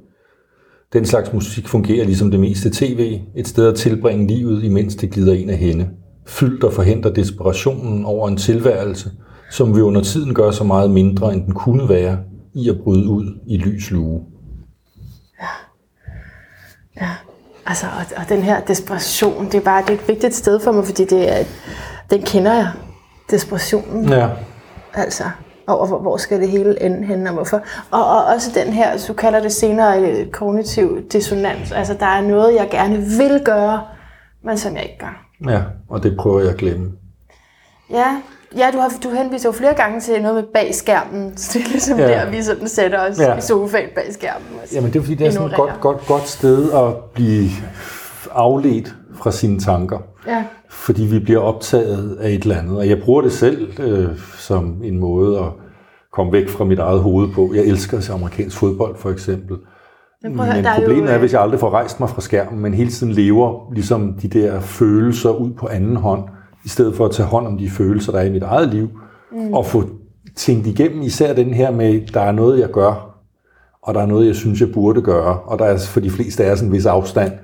Den 0.94 1.06
slags 1.06 1.32
musik 1.32 1.68
fungerer 1.68 2.04
ligesom 2.04 2.30
det 2.30 2.40
meste 2.40 2.70
tv, 2.70 3.20
et 3.36 3.48
sted 3.48 3.68
at 3.68 3.74
tilbringe 3.74 4.26
livet, 4.26 4.64
imens 4.64 4.96
det 4.96 5.10
glider 5.10 5.34
ind 5.34 5.50
af 5.50 5.56
hende. 5.56 5.88
Fyldt 6.26 6.64
og 6.64 6.72
forhindrer 6.72 7.12
desperationen 7.12 8.04
over 8.04 8.28
en 8.28 8.36
tilværelse, 8.36 9.10
som 9.50 9.76
vi 9.76 9.80
under 9.80 10.02
tiden 10.02 10.34
gør 10.34 10.50
så 10.50 10.64
meget 10.64 10.90
mindre, 10.90 11.32
end 11.32 11.44
den 11.44 11.54
kunne 11.54 11.88
være, 11.88 12.18
i 12.54 12.68
at 12.68 12.80
bryde 12.84 13.08
ud 13.08 13.38
i 13.46 13.56
lys 13.56 13.90
lue. 13.90 14.20
Ja, 17.00 17.10
altså, 17.66 17.86
og, 17.86 18.16
og 18.16 18.28
den 18.28 18.42
her 18.42 18.60
desperation, 18.60 19.46
det 19.46 19.54
er 19.54 19.60
bare 19.60 19.82
det 19.82 19.90
er 19.90 19.94
et 19.94 20.08
vigtigt 20.08 20.34
sted 20.34 20.60
for 20.60 20.72
mig, 20.72 20.84
fordi 20.84 21.04
det 21.04 21.38
er, 21.38 21.44
den 22.10 22.22
kender 22.22 22.52
jeg, 22.52 22.70
desperationen. 23.30 24.08
Ja, 24.08 24.28
Altså, 24.94 25.24
over 25.66 25.86
hvor, 25.86 25.98
hvor 25.98 26.16
skal 26.16 26.40
det 26.40 26.48
hele 26.48 26.82
ende 26.82 27.06
hen, 27.06 27.26
og 27.26 27.32
hvorfor. 27.34 27.60
Og, 27.90 28.06
og 28.06 28.24
også 28.24 28.50
den 28.64 28.72
her, 28.72 28.96
så 28.96 29.12
kalder 29.14 29.40
det 29.40 29.52
senere 29.52 30.02
øh, 30.02 30.26
kognitiv 30.30 31.02
dissonans. 31.12 31.72
Altså, 31.72 31.94
der 31.94 32.06
er 32.06 32.20
noget, 32.20 32.54
jeg 32.54 32.68
gerne 32.70 32.96
vil 32.96 33.40
gøre, 33.44 33.82
men 34.44 34.58
som 34.58 34.74
jeg 34.74 34.82
ikke 34.82 34.98
gør. 34.98 35.26
ja, 35.50 35.60
og 35.88 36.02
det 36.02 36.16
prøver 36.18 36.40
jeg 36.40 36.50
at 36.50 36.56
glemme. 36.56 36.92
Ja, 37.90 38.16
ja 38.56 38.70
du, 38.72 38.78
har, 38.78 38.92
du 39.04 39.10
henviser 39.10 39.48
jo 39.48 39.52
flere 39.52 39.74
gange 39.74 40.00
til 40.00 40.22
noget 40.22 40.34
med 40.34 40.44
bag 40.54 40.74
skærmen, 40.74 41.36
så 41.38 41.58
det 41.58 41.64
er 41.66 41.70
ligesom 41.70 41.98
Ja. 41.98 42.08
der, 42.08 42.30
vi 42.30 42.42
sådan 42.42 42.68
sætter 42.68 43.10
os 43.10 43.18
Ja. 43.18 43.36
i 43.36 43.40
sofaen 43.40 43.88
bag 43.94 44.12
skærmen. 44.14 44.46
Jamen 44.74 44.92
det 44.92 44.98
er 44.98 45.02
fordi, 45.02 45.14
det 45.14 45.26
er 45.26 45.30
sådan 45.30 45.48
et 45.48 45.54
godt, 45.56 45.70
Ignorerer. 45.70 45.80
godt, 45.96 46.06
godt 46.06 46.28
sted 46.28 46.72
at 46.72 46.94
blive 47.14 47.48
afledt 48.32 48.94
fra 49.14 49.30
sine 49.32 49.60
tanker. 49.60 49.98
Ja, 50.26 50.44
Fordi 50.68 51.02
vi 51.02 51.18
bliver 51.18 51.40
optaget 51.40 52.16
af 52.20 52.30
et 52.30 52.42
eller 52.42 52.56
andet. 52.56 52.78
Og 52.78 52.88
jeg 52.88 53.02
bruger 53.02 53.22
det 53.22 53.32
selv 53.32 53.80
øh, 53.80 54.18
som 54.38 54.80
en 54.84 54.98
måde 54.98 55.38
at 55.38 55.46
komme 56.12 56.32
væk 56.32 56.48
fra 56.48 56.64
mit 56.64 56.78
eget 56.78 57.00
hoved 57.00 57.28
på. 57.28 57.52
Jeg 57.54 57.64
elsker 57.64 57.98
at 57.98 58.04
se 58.04 58.12
amerikansk 58.12 58.56
fodbold 58.56 58.96
for 58.96 59.10
eksempel. 59.10 59.56
men 60.22 60.36
prøv 60.36 60.46
Men 60.46 60.66
problemet 60.76 61.10
er, 61.10 61.14
øh, 61.14 61.20
hvis 61.20 61.32
jeg 61.32 61.40
aldrig 61.40 61.60
får 61.60 61.70
rejst 61.70 62.00
mig 62.00 62.08
fra 62.08 62.20
skærmen, 62.20 62.60
men 62.60 62.74
hele 62.74 62.90
tiden 62.90 63.12
lever 63.12 63.72
ligesom 63.72 64.14
de 64.22 64.28
der 64.28 64.60
følelser 64.60 65.30
ud 65.30 65.50
på 65.50 65.66
anden 65.66 65.96
hånd, 65.96 66.22
i 66.64 66.68
stedet 66.68 66.96
for 66.96 67.04
at 67.04 67.10
tage 67.10 67.26
hånd 67.26 67.46
om 67.46 67.58
de 67.58 67.70
følelser, 67.70 68.12
der 68.12 68.18
er 68.18 68.24
i 68.24 68.32
mit 68.32 68.42
eget 68.42 68.68
liv, 68.68 68.88
mm. 69.32 69.54
og 69.54 69.66
få 69.66 69.84
tænkt 70.36 70.66
igennem 70.66 71.02
især 71.02 71.34
den 71.34 71.54
her 71.54 71.70
med, 71.70 72.06
der 72.06 72.20
er 72.20 72.32
noget, 72.32 72.60
jeg 72.60 72.68
gør, 72.68 73.20
og 73.82 73.94
der 73.94 74.00
er 74.00 74.06
noget, 74.06 74.26
jeg 74.26 74.34
synes, 74.34 74.60
jeg 74.60 74.72
burde 74.74 75.02
gøre, 75.02 75.38
og 75.40 75.58
der 75.58 75.64
er 75.64 75.78
for 75.78 76.00
de 76.00 76.10
fleste 76.10 76.44
er 76.44 76.54
sådan 76.54 76.68
en 76.68 76.72
vis 76.72 76.86
afstand. 76.86 77.32
Ja. 77.32 77.38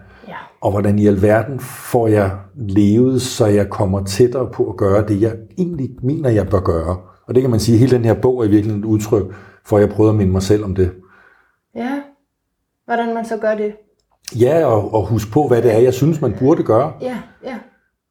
Og 0.60 0.70
hvordan 0.70 0.98
i 0.98 1.06
alverden 1.06 1.60
får 1.60 2.08
jeg 2.08 2.30
levet, 2.56 3.22
så 3.22 3.46
jeg 3.46 3.70
kommer 3.70 4.04
tættere 4.04 4.50
på 4.52 4.70
at 4.70 4.76
gøre 4.76 5.08
det, 5.08 5.20
jeg 5.20 5.36
egentlig 5.58 5.90
mener, 6.02 6.30
jeg 6.30 6.48
bør 6.48 6.60
gøre. 6.60 6.96
Og 7.26 7.34
det 7.34 7.42
kan 7.42 7.50
man 7.50 7.60
sige, 7.60 7.78
hele 7.78 7.96
den 7.96 8.04
her 8.04 8.14
bog 8.14 8.40
er 8.40 8.44
i 8.44 8.50
virkeligheden 8.50 8.84
et 8.84 8.88
udtryk 8.88 9.34
for, 9.64 9.76
at 9.76 9.80
jeg 9.80 9.90
prøvede 9.90 10.10
at 10.10 10.16
minde 10.16 10.32
mig 10.32 10.42
selv 10.42 10.64
om 10.64 10.74
det. 10.74 10.92
ja, 11.74 12.00
hvordan 12.84 13.14
man 13.14 13.24
så 13.24 13.36
gør 13.36 13.54
det. 13.54 13.72
Ja, 14.40 14.66
og, 14.66 14.94
og 14.94 15.06
huske 15.06 15.30
på, 15.32 15.48
hvad 15.48 15.62
det 15.62 15.74
er, 15.74 15.78
jeg 15.78 15.94
synes, 15.94 16.20
man 16.20 16.34
burde 16.38 16.62
gøre, 16.62 16.92
Ja, 17.00 17.18
ja, 17.44 17.58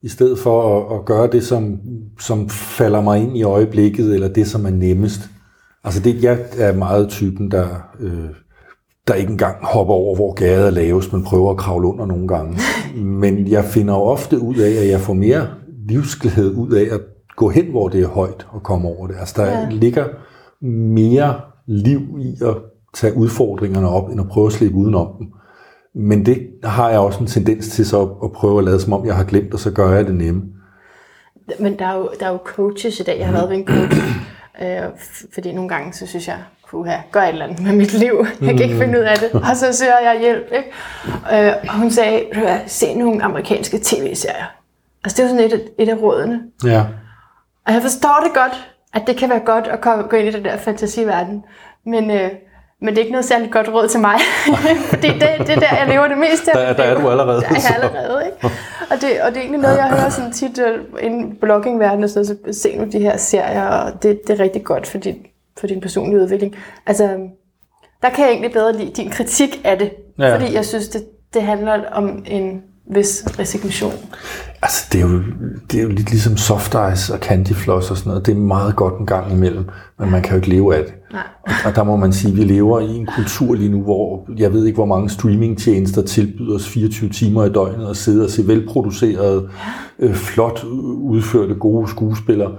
i 0.01 0.07
stedet 0.07 0.39
for 0.39 0.77
at, 0.77 0.99
at 0.99 1.05
gøre 1.05 1.27
det, 1.27 1.43
som, 1.43 1.79
som 2.19 2.49
falder 2.49 3.01
mig 3.01 3.19
ind 3.23 3.37
i 3.37 3.43
øjeblikket, 3.43 4.13
eller 4.13 4.27
det, 4.27 4.47
som 4.47 4.65
er 4.65 4.69
nemmest. 4.69 5.19
Altså, 5.83 6.01
det, 6.01 6.23
jeg 6.23 6.39
er 6.57 6.73
meget 6.73 7.09
typen, 7.09 7.51
der, 7.51 7.67
øh, 7.99 8.29
der 9.09 9.15
ikke 9.15 9.31
engang 9.31 9.55
hopper 9.61 9.93
over, 9.93 10.15
hvor 10.15 10.33
gader 10.33 10.65
er 10.67 10.71
lavest, 10.71 11.13
men 11.13 11.23
prøver 11.23 11.51
at 11.51 11.57
kravle 11.57 11.87
under 11.87 12.05
nogle 12.05 12.27
gange. 12.27 12.57
Men 12.95 13.47
jeg 13.47 13.63
finder 13.65 13.93
jo 13.93 14.01
ofte 14.01 14.39
ud 14.39 14.55
af, 14.55 14.69
at 14.81 14.89
jeg 14.89 14.99
får 14.99 15.13
mere 15.13 15.47
livsglæde 15.87 16.55
ud 16.55 16.71
af 16.71 16.93
at 16.95 17.01
gå 17.35 17.49
hen, 17.49 17.65
hvor 17.65 17.87
det 17.87 18.01
er 18.01 18.07
højt, 18.07 18.47
og 18.51 18.63
komme 18.63 18.87
over 18.87 19.07
det. 19.07 19.15
Altså, 19.19 19.41
der 19.41 19.59
ja. 19.59 19.67
Ligger 19.69 20.05
mere 20.65 21.35
liv 21.67 21.99
i 22.19 22.35
at 22.45 22.55
tage 22.93 23.17
udfordringerne 23.17 23.89
op, 23.89 24.09
end 24.09 24.19
at 24.19 24.27
prøve 24.27 24.47
at 24.47 24.53
slippe 24.53 24.77
udenom 24.77 25.07
dem. 25.19 25.27
Men 25.95 26.25
det 26.25 26.47
har 26.63 26.89
jeg 26.89 26.99
også 26.99 27.19
en 27.19 27.27
tendens 27.27 27.67
til 27.69 27.85
så 27.85 28.01
at- 28.23 28.31
prøve 28.31 28.57
at 28.57 28.63
lade 28.65 28.79
som 28.79 28.93
om, 28.93 29.05
jeg 29.05 29.15
har 29.15 29.23
glemt, 29.23 29.53
og 29.53 29.59
så 29.59 29.71
gør 29.71 29.91
jeg 29.95 30.05
det 30.05 30.15
nemme. 30.15 30.41
men 31.59 31.79
der 31.79 31.85
er, 31.85 31.97
jo, 31.97 32.09
der 32.19 32.25
er 32.25 32.31
jo 32.31 32.37
coaches 32.45 32.99
i 32.99 33.03
dag. 33.03 33.17
Jeg 33.19 33.25
har 33.27 33.33
været 33.33 33.49
ved 33.49 33.57
en 33.57 33.65
coach, 33.67 33.97
øh, 34.63 34.81
fordi 35.33 35.53
nogle 35.53 35.69
gange, 35.69 35.93
så 35.93 36.07
synes 36.07 36.27
jeg, 36.27 36.37
puha, 36.71 36.95
gør 37.11 37.21
et 37.21 37.29
eller 37.29 37.45
andet 37.45 37.63
med 37.63 37.73
mit 37.73 37.93
liv. 37.93 38.25
Jeg 38.41 38.49
kan 38.49 38.61
ikke 38.61 38.77
finde 38.77 38.99
ud 38.99 39.03
af 39.03 39.17
det. 39.17 39.31
Og 39.49 39.55
så 39.55 39.73
søger 39.73 39.99
jeg 40.11 40.19
hjælp. 40.21 40.45
Ikke? 40.51 41.47
Øh, 41.47 41.53
og 41.69 41.73
hun 41.79 41.91
sagde, 41.91 42.11
"Ved 42.33 42.33
du 42.35 42.39
hvad, 42.39 42.57
se 42.67 42.93
nogle 42.95 43.23
amerikanske 43.23 43.79
tv-serier. 43.83 44.45
Altså 45.03 45.17
det 45.17 45.23
jo 45.23 45.27
sådan 45.35 45.45
et, 45.45 45.53
af- 45.53 45.83
et 45.83 45.89
af 45.89 45.95
rådene. 46.01 46.39
Ja. 46.65 46.83
Og 47.67 47.73
jeg 47.73 47.81
forstår 47.81 48.21
det 48.25 48.33
godt, 48.33 48.67
at 48.93 49.01
det 49.07 49.17
kan 49.17 49.29
være 49.29 49.39
godt 49.39 49.67
at 49.67 49.81
komme, 49.81 50.03
gå 50.03 50.17
ind 50.17 50.27
i 50.27 50.31
den 50.31 50.45
der 50.45 50.57
fantasiverden. 50.57 51.43
Men, 51.85 52.11
øh, 52.11 52.29
men 52.81 52.89
det 52.89 52.95
er 52.97 52.99
ikke 53.01 53.11
noget 53.11 53.25
særligt 53.25 53.51
godt 53.51 53.69
råd 53.73 53.87
til 53.87 53.99
mig. 53.99 54.15
Fordi 54.93 55.07
det, 55.07 55.21
det 55.39 55.49
er 55.49 55.59
der, 55.59 55.75
jeg 55.77 55.87
lever 55.87 56.07
det 56.07 56.17
meste 56.17 56.57
af 56.57 56.65
Der- 56.75 56.83
der 56.83 56.89
er 56.89 57.01
du 57.01 57.09
allerede, 57.09 57.41
Der 57.41 57.47
er 57.49 57.59
så. 57.59 57.73
jeg 57.73 57.83
allerede, 57.83 58.25
ikke? 58.25 58.55
Og 58.91 59.01
det, 59.01 59.21
og 59.21 59.29
det 59.29 59.37
er 59.37 59.41
egentlig 59.41 59.61
noget, 59.61 59.77
jeg 59.77 59.85
hører 59.89 60.09
sådan 60.09 60.31
tit 60.31 60.59
øh, 60.59 60.79
inden 61.01 61.35
bloggingverdenen 61.41 61.99
noget, 61.99 62.11
så 62.27 62.35
se 62.51 62.75
nu 62.77 62.85
de 62.91 62.99
her 62.99 63.17
serier, 63.17 63.65
og 63.67 64.03
det, 64.03 64.19
det 64.27 64.39
er 64.39 64.43
rigtig 64.43 64.63
godt 64.63 64.87
for 64.87 64.97
din, 64.97 65.15
for 65.59 65.67
din 65.67 65.81
personlige 65.81 66.21
udvikling. 66.21 66.55
Altså, 66.85 67.03
der 68.01 68.09
kan 68.09 68.23
jeg 68.25 68.31
egentlig 68.31 68.51
bedre 68.51 68.77
lide 68.77 68.91
din 68.95 69.09
kritik 69.09 69.61
af 69.63 69.77
det, 69.77 69.91
Ja. 70.19 70.27
ja. 70.27 70.35
fordi 70.35 70.53
jeg 70.53 70.65
synes, 70.65 70.87
det, 70.87 71.01
det 71.33 71.41
handler 71.41 71.73
om 71.91 72.23
en 72.27 72.61
vis 72.95 73.23
resignation. 73.39 73.93
Altså, 74.61 74.85
det 74.91 75.01
er, 75.01 75.05
jo, 75.07 75.21
det 75.71 75.79
er 75.79 75.83
jo 75.83 75.89
lidt 75.89 76.09
ligesom 76.09 76.37
soft 76.37 76.75
ice 76.93 77.13
og 77.13 77.19
candy 77.19 77.53
floss 77.53 77.91
og 77.91 77.97
sådan 77.97 78.09
noget. 78.09 78.25
Det 78.25 78.31
er 78.31 78.35
meget 78.39 78.75
godt 78.75 78.99
en 78.99 79.05
gang 79.05 79.31
imellem, 79.31 79.65
men 79.99 80.11
man 80.11 80.21
kan 80.21 80.31
jo 80.31 80.35
ikke 80.35 80.49
leve 80.49 80.75
af 80.75 80.83
det. 80.83 80.93
Nej. 81.11 81.21
Og, 81.43 81.51
og 81.65 81.75
der 81.75 81.83
må 81.83 81.95
man 81.95 82.13
sige, 82.13 82.31
at 82.31 82.37
vi 82.37 82.43
lever 82.43 82.79
i 82.79 82.95
en 82.95 83.05
kultur 83.15 83.53
lige 83.53 83.71
nu, 83.71 83.81
hvor 83.81 84.25
jeg 84.37 84.53
ved 84.53 84.65
ikke, 84.65 84.75
hvor 84.75 84.85
mange 84.85 85.09
streamingtjenester 85.09 86.01
tilbyder 86.01 86.55
os 86.55 86.67
24 86.69 87.09
timer 87.09 87.45
i 87.45 87.49
døgnet 87.51 87.87
og 87.87 87.95
sidde 87.95 88.23
og 88.23 88.29
se 88.29 88.47
velproducerede, 88.47 89.49
øh, 89.99 90.13
flot 90.13 90.63
udførte, 91.01 91.53
gode 91.55 91.89
skuespillere, 91.89 92.51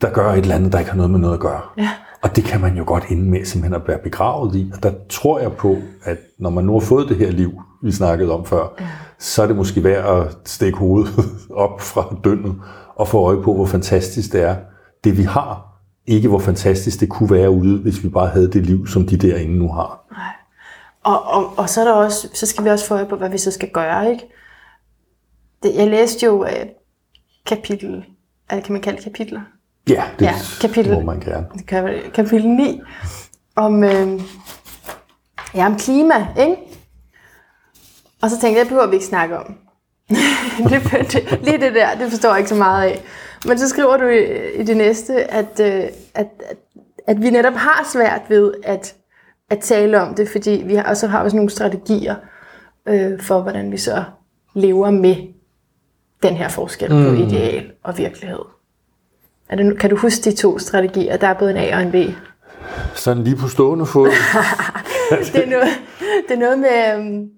der 0.00 0.10
gør 0.10 0.32
et 0.32 0.38
eller 0.38 0.54
andet, 0.54 0.72
der 0.72 0.78
ikke 0.78 0.90
har 0.90 0.96
noget 0.96 1.10
med 1.10 1.20
noget 1.20 1.34
at 1.34 1.40
gøre. 1.40 1.60
Ja. 1.78 1.88
Og 2.22 2.36
det 2.36 2.44
kan 2.44 2.60
man 2.60 2.76
jo 2.76 2.84
godt 2.86 3.04
ende 3.10 3.30
med 3.30 3.44
simpelthen 3.44 3.82
at 3.82 3.88
være 3.88 3.98
begravet 3.98 4.54
i. 4.54 4.70
Og 4.74 4.82
der 4.82 4.92
tror 5.08 5.38
jeg 5.38 5.52
på, 5.52 5.76
at 6.02 6.18
når 6.38 6.50
man 6.50 6.64
nu 6.64 6.72
har 6.72 6.80
fået 6.80 7.08
det 7.08 7.16
her 7.16 7.30
liv, 7.30 7.62
vi 7.82 7.92
snakkede 7.92 8.32
om 8.32 8.44
før, 8.44 8.74
ja. 8.80 8.88
så 9.18 9.42
er 9.42 9.46
det 9.46 9.56
måske 9.56 9.84
værd 9.84 10.18
at 10.18 10.36
stikke 10.44 10.78
hovedet 10.78 11.12
op 11.50 11.80
fra 11.80 12.16
døgnet 12.24 12.54
og 12.96 13.08
få 13.08 13.18
øje 13.18 13.42
på, 13.42 13.54
hvor 13.54 13.66
fantastisk 13.66 14.32
det 14.32 14.42
er, 14.42 14.56
det 15.04 15.18
vi 15.18 15.22
har. 15.22 15.68
Ikke 16.06 16.28
hvor 16.28 16.38
fantastisk 16.38 17.00
det 17.00 17.08
kunne 17.08 17.30
være 17.30 17.50
ude, 17.50 17.78
hvis 17.78 18.04
vi 18.04 18.08
bare 18.08 18.28
havde 18.28 18.52
det 18.52 18.66
liv, 18.66 18.86
som 18.86 19.06
de 19.06 19.16
derinde 19.16 19.58
nu 19.58 19.68
har. 19.68 20.02
Og, 21.04 21.22
og, 21.24 21.58
og 21.58 21.68
så, 21.68 21.80
er 21.80 21.84
der 21.84 21.92
også, 21.92 22.28
så 22.34 22.46
skal 22.46 22.64
vi 22.64 22.70
også 22.70 22.86
få 22.86 22.94
øje 22.94 23.06
på, 23.06 23.16
hvad 23.16 23.30
vi 23.30 23.38
så 23.38 23.50
skal 23.50 23.70
gøre, 23.70 24.10
ikke? 24.10 24.24
Det, 25.62 25.74
jeg 25.74 25.88
læste 25.88 26.26
jo 26.26 26.44
øh, 26.44 26.66
kapitel, 27.46 28.04
altså 28.48 28.66
kan 28.66 28.72
man 28.72 28.82
kalde 28.82 29.02
kapitler? 29.02 29.40
Ja, 29.88 30.04
det 30.18 30.24
Ja, 30.24 30.34
kapitel. 30.60 30.94
må 30.94 31.00
man 31.00 31.20
gerne. 31.20 31.46
Kapitel 32.14 32.48
9, 32.48 32.80
om, 33.56 33.84
øh, 33.84 34.20
ja, 35.54 35.66
om 35.66 35.76
klima, 35.78 36.26
ikke? 36.38 36.56
Og 38.22 38.30
så 38.30 38.40
tænkte 38.40 38.58
jeg, 38.58 38.60
det 38.60 38.68
behøver 38.68 38.86
vi 38.86 38.94
ikke 38.94 39.06
snakke 39.06 39.38
om. 39.38 39.54
det, 40.68 41.12
det, 41.12 41.40
lige 41.42 41.60
det 41.60 41.74
der, 41.74 41.94
det 41.94 42.10
forstår 42.10 42.28
jeg 42.28 42.38
ikke 42.38 42.48
så 42.48 42.54
meget 42.54 42.88
af. 42.88 43.02
Men 43.46 43.58
så 43.58 43.68
skriver 43.68 43.96
du 43.96 44.06
i, 44.06 44.54
i 44.60 44.62
det 44.62 44.76
næste, 44.76 45.30
at, 45.30 45.60
øh, 45.60 45.84
at, 46.14 46.26
at, 46.50 46.56
at 47.06 47.22
vi 47.22 47.30
netop 47.30 47.54
har 47.54 47.88
svært 47.92 48.20
ved 48.28 48.54
at, 48.64 48.94
at 49.50 49.58
tale 49.58 50.00
om 50.00 50.14
det, 50.14 50.28
fordi 50.28 50.62
vi 50.66 50.74
har, 50.74 50.82
og 50.82 50.96
så 50.96 51.06
har 51.06 51.24
vi 51.24 51.30
sådan 51.30 51.36
nogle 51.36 51.50
strategier 51.50 52.16
øh, 52.86 53.20
for, 53.20 53.40
hvordan 53.40 53.72
vi 53.72 53.76
så 53.76 54.04
lever 54.54 54.90
med 54.90 55.16
den 56.22 56.34
her 56.34 56.48
forskel 56.48 56.94
mm. 56.94 57.04
på 57.04 57.12
ideal 57.12 57.72
og 57.82 57.98
virkelighed. 57.98 58.51
Er 59.52 59.56
det, 59.56 59.78
kan 59.78 59.90
du 59.90 59.96
huske 59.96 60.30
de 60.30 60.36
to 60.36 60.58
strategier? 60.58 61.16
Der 61.16 61.26
er 61.26 61.34
både 61.34 61.50
en 61.50 61.56
A 61.56 61.76
og 61.76 61.82
en 61.82 61.90
B. 61.90 61.94
Sådan 62.94 63.24
lige 63.24 63.36
på 63.36 63.48
stående 63.48 63.86
fod 63.86 64.06
Det 65.32 65.44
er 65.44 65.50
noget, 65.50 65.68
det 66.28 66.34
er 66.34 66.38
noget 66.38 66.58
med 66.58 66.94
øhm, 66.96 67.28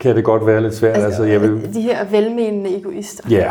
kan 0.00 0.16
det 0.16 0.24
godt 0.24 0.46
være 0.46 0.62
lidt 0.62 0.74
svært. 0.74 0.94
Altså, 0.94 1.06
altså, 1.06 1.24
jeg 1.24 1.42
vil, 1.42 1.74
de 1.74 1.82
her 1.82 2.04
velmenende 2.04 2.78
egoister. 2.78 3.24
Ja, 3.30 3.50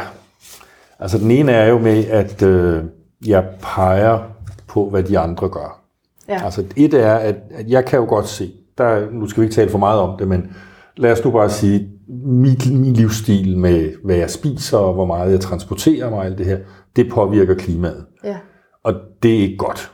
altså 0.99 1.17
den 1.17 1.31
ene 1.31 1.51
er 1.51 1.67
jo 1.67 1.79
med, 1.79 2.05
at 2.05 2.41
øh, 2.41 2.83
jeg 3.25 3.45
peger 3.61 4.19
på, 4.67 4.89
hvad 4.89 5.03
de 5.03 5.19
andre 5.19 5.49
gør. 5.49 5.81
Ja. 6.29 6.45
Altså 6.45 6.63
et 6.75 6.93
er, 6.93 7.15
at, 7.15 7.35
at 7.51 7.67
jeg 7.67 7.85
kan 7.85 7.99
jo 7.99 8.05
godt 8.05 8.27
se, 8.27 8.51
der, 8.77 9.11
nu 9.11 9.27
skal 9.27 9.41
vi 9.41 9.45
ikke 9.45 9.55
tale 9.55 9.71
for 9.71 9.77
meget 9.77 9.99
om 9.99 10.17
det, 10.17 10.27
men 10.27 10.55
lad 10.97 11.11
os 11.11 11.23
nu 11.23 11.31
bare 11.31 11.49
sige, 11.49 11.89
mit, 12.25 12.71
min 12.79 12.93
livsstil 12.93 13.57
med, 13.57 13.93
hvad 14.03 14.15
jeg 14.15 14.29
spiser, 14.29 14.77
og 14.77 14.93
hvor 14.93 15.05
meget 15.05 15.31
jeg 15.31 15.39
transporterer 15.39 16.09
mig, 16.09 16.25
alt 16.25 16.37
det 16.37 16.45
her, 16.45 16.57
det 16.95 17.11
påvirker 17.11 17.55
klimaet. 17.55 18.05
Ja. 18.23 18.37
Og 18.83 18.93
det 19.23 19.35
er 19.35 19.39
ikke 19.39 19.57
godt. 19.57 19.91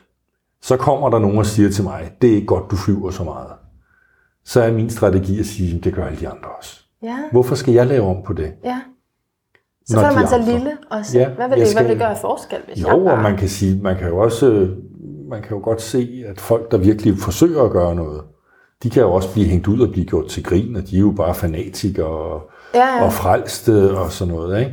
Så 0.61 0.77
kommer 0.77 1.09
der 1.09 1.19
nogen 1.19 1.37
og 1.37 1.45
siger 1.45 1.69
til 1.69 1.83
mig, 1.83 2.11
det 2.21 2.29
er 2.31 2.35
ikke 2.35 2.47
godt, 2.47 2.71
du 2.71 2.75
flyver 2.75 3.11
så 3.11 3.23
meget. 3.23 3.47
Så 4.45 4.61
er 4.61 4.71
min 4.71 4.89
strategi 4.89 5.39
at 5.39 5.45
sige, 5.45 5.81
det 5.83 5.93
gør 5.93 6.05
alle 6.05 6.19
de 6.19 6.27
andre 6.27 6.49
også. 6.59 6.79
Ja. 7.03 7.17
Hvorfor 7.31 7.55
skal 7.55 7.73
jeg 7.73 7.87
lave 7.87 8.05
om 8.05 8.17
på 8.25 8.33
det? 8.33 8.51
Ja. 8.63 8.81
Så 9.85 9.95
føler 9.99 10.13
man 10.13 10.27
sig 10.27 10.39
lille 10.39 10.71
også. 10.91 11.17
Ja, 11.19 11.29
hvad 11.29 11.35
vil 11.49 11.51
det, 11.51 11.57
hvad 11.57 11.65
skal- 11.67 11.83
vil 11.83 11.89
det 11.91 11.99
gøre 11.99 12.09
af 12.09 12.17
forskel, 12.17 12.57
hvis 12.67 12.81
Jo, 12.83 12.87
jeg 12.87 12.97
bare... 13.05 13.13
og 13.17 13.23
man 13.23 13.37
kan 13.37 13.49
sige, 13.49 13.81
man 13.81 13.97
kan 13.97 14.07
jo 14.07 14.17
også, 14.17 14.69
man 15.29 15.41
kan 15.41 15.57
jo 15.57 15.63
godt 15.63 15.81
se, 15.81 16.23
at 16.27 16.41
folk, 16.41 16.71
der 16.71 16.77
virkelig 16.77 17.17
forsøger 17.17 17.63
at 17.63 17.71
gøre 17.71 17.95
noget, 17.95 18.21
de 18.83 18.89
kan 18.89 19.01
jo 19.01 19.13
også 19.13 19.33
blive 19.33 19.47
hængt 19.47 19.67
ud 19.67 19.79
og 19.79 19.91
blive 19.91 20.05
gjort 20.05 20.27
til 20.27 20.43
grin, 20.43 20.75
og 20.75 20.87
de 20.89 20.95
er 20.95 20.99
jo 20.99 21.11
bare 21.11 21.35
fanatikere 21.35 22.07
og, 22.07 22.49
Ja, 22.73 22.95
ja. 22.95 23.05
og 23.05 23.13
frelste 23.13 23.97
og 23.97 24.11
sådan 24.11 24.33
noget, 24.33 24.59
ikke? 24.59 24.71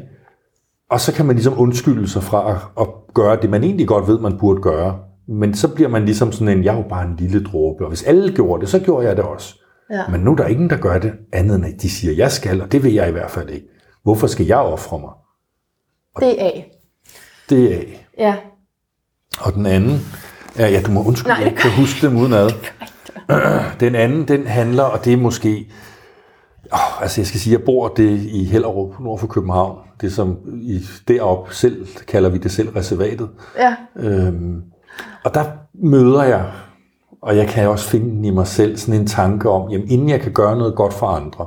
Og 0.90 1.00
så 1.00 1.12
kan 1.12 1.26
man 1.26 1.36
ligesom 1.36 1.60
undskylde 1.60 2.08
sig 2.08 2.22
fra 2.22 2.58
at, 2.80 2.86
gøre 3.14 3.38
det, 3.42 3.50
man 3.50 3.64
egentlig 3.64 3.88
godt 3.88 4.06
ved, 4.08 4.18
man 4.18 4.38
burde 4.38 4.62
gøre. 4.62 4.98
Men 5.28 5.54
så 5.54 5.68
bliver 5.74 5.88
man 5.88 6.04
ligesom 6.04 6.32
sådan 6.32 6.58
en, 6.58 6.64
jeg 6.64 6.72
er 6.72 6.76
jo 6.76 6.88
bare 6.88 7.04
en 7.06 7.16
lille 7.16 7.44
dråbe, 7.44 7.84
og 7.84 7.88
hvis 7.88 8.02
alle 8.02 8.32
gjorde 8.34 8.60
det, 8.60 8.68
så 8.68 8.78
gjorde 8.78 9.06
jeg 9.06 9.16
det 9.16 9.24
også. 9.24 9.54
Ja. 9.90 10.08
Men 10.08 10.20
nu 10.20 10.32
er 10.32 10.36
der 10.36 10.46
ingen, 10.46 10.70
der 10.70 10.76
gør 10.76 10.98
det 10.98 11.12
andet 11.32 11.56
end, 11.56 11.66
at 11.66 11.82
de 11.82 11.90
siger, 11.90 12.14
jeg 12.14 12.32
skal, 12.32 12.62
og 12.62 12.72
det 12.72 12.84
vil 12.84 12.92
jeg 12.92 13.08
i 13.08 13.12
hvert 13.12 13.30
fald 13.30 13.50
ikke. 13.50 13.66
Hvorfor 14.02 14.26
skal 14.26 14.46
jeg 14.46 14.56
ofre 14.56 14.98
mig? 14.98 15.10
Det 16.20 16.42
er 16.42 16.44
af. 16.44 16.72
Det 17.50 17.74
er 17.74 17.78
af. 17.78 18.06
Ja. 18.18 18.36
Og 19.40 19.54
den 19.54 19.66
anden, 19.66 20.00
ja, 20.58 20.68
ja 20.68 20.82
du 20.82 20.90
må 20.90 21.04
undskylde, 21.04 21.28
Nej, 21.28 21.38
jeg 21.38 21.46
ikke 21.46 21.60
kan 21.62 21.70
huske 21.70 22.06
dem 22.06 22.16
udenad. 22.16 22.50
Den 23.80 23.94
anden, 23.94 24.28
den 24.28 24.46
handler, 24.46 24.82
og 24.82 25.04
det 25.04 25.12
er 25.12 25.16
måske, 25.16 25.70
oh, 26.72 27.02
altså 27.02 27.20
jeg 27.20 27.26
skal 27.26 27.40
sige, 27.40 27.52
jeg 27.52 27.64
bor 27.64 27.88
det 27.88 28.20
i 28.20 28.44
Hellerup, 28.44 29.00
nord 29.00 29.18
for 29.18 29.26
København. 29.26 29.78
Det 30.00 30.12
som 30.12 30.38
i, 30.62 30.80
derop 31.08 31.52
selv, 31.52 31.86
kalder 32.08 32.28
vi 32.30 32.38
det 32.38 32.50
selv 32.50 32.68
reservatet. 32.68 33.28
Ja. 33.58 33.76
Øhm, 33.96 34.62
og 35.24 35.34
der 35.34 35.44
møder 35.74 36.22
jeg, 36.22 36.50
og 37.22 37.36
jeg 37.36 37.48
kan 37.48 37.68
også 37.68 37.88
finde 37.88 38.10
den 38.10 38.24
i 38.24 38.30
mig 38.30 38.46
selv, 38.46 38.76
sådan 38.76 39.00
en 39.00 39.06
tanke 39.06 39.50
om, 39.50 39.70
jamen 39.70 39.90
inden 39.90 40.08
jeg 40.08 40.20
kan 40.20 40.32
gøre 40.32 40.58
noget 40.58 40.74
godt 40.74 40.92
for 40.92 41.06
andre, 41.06 41.46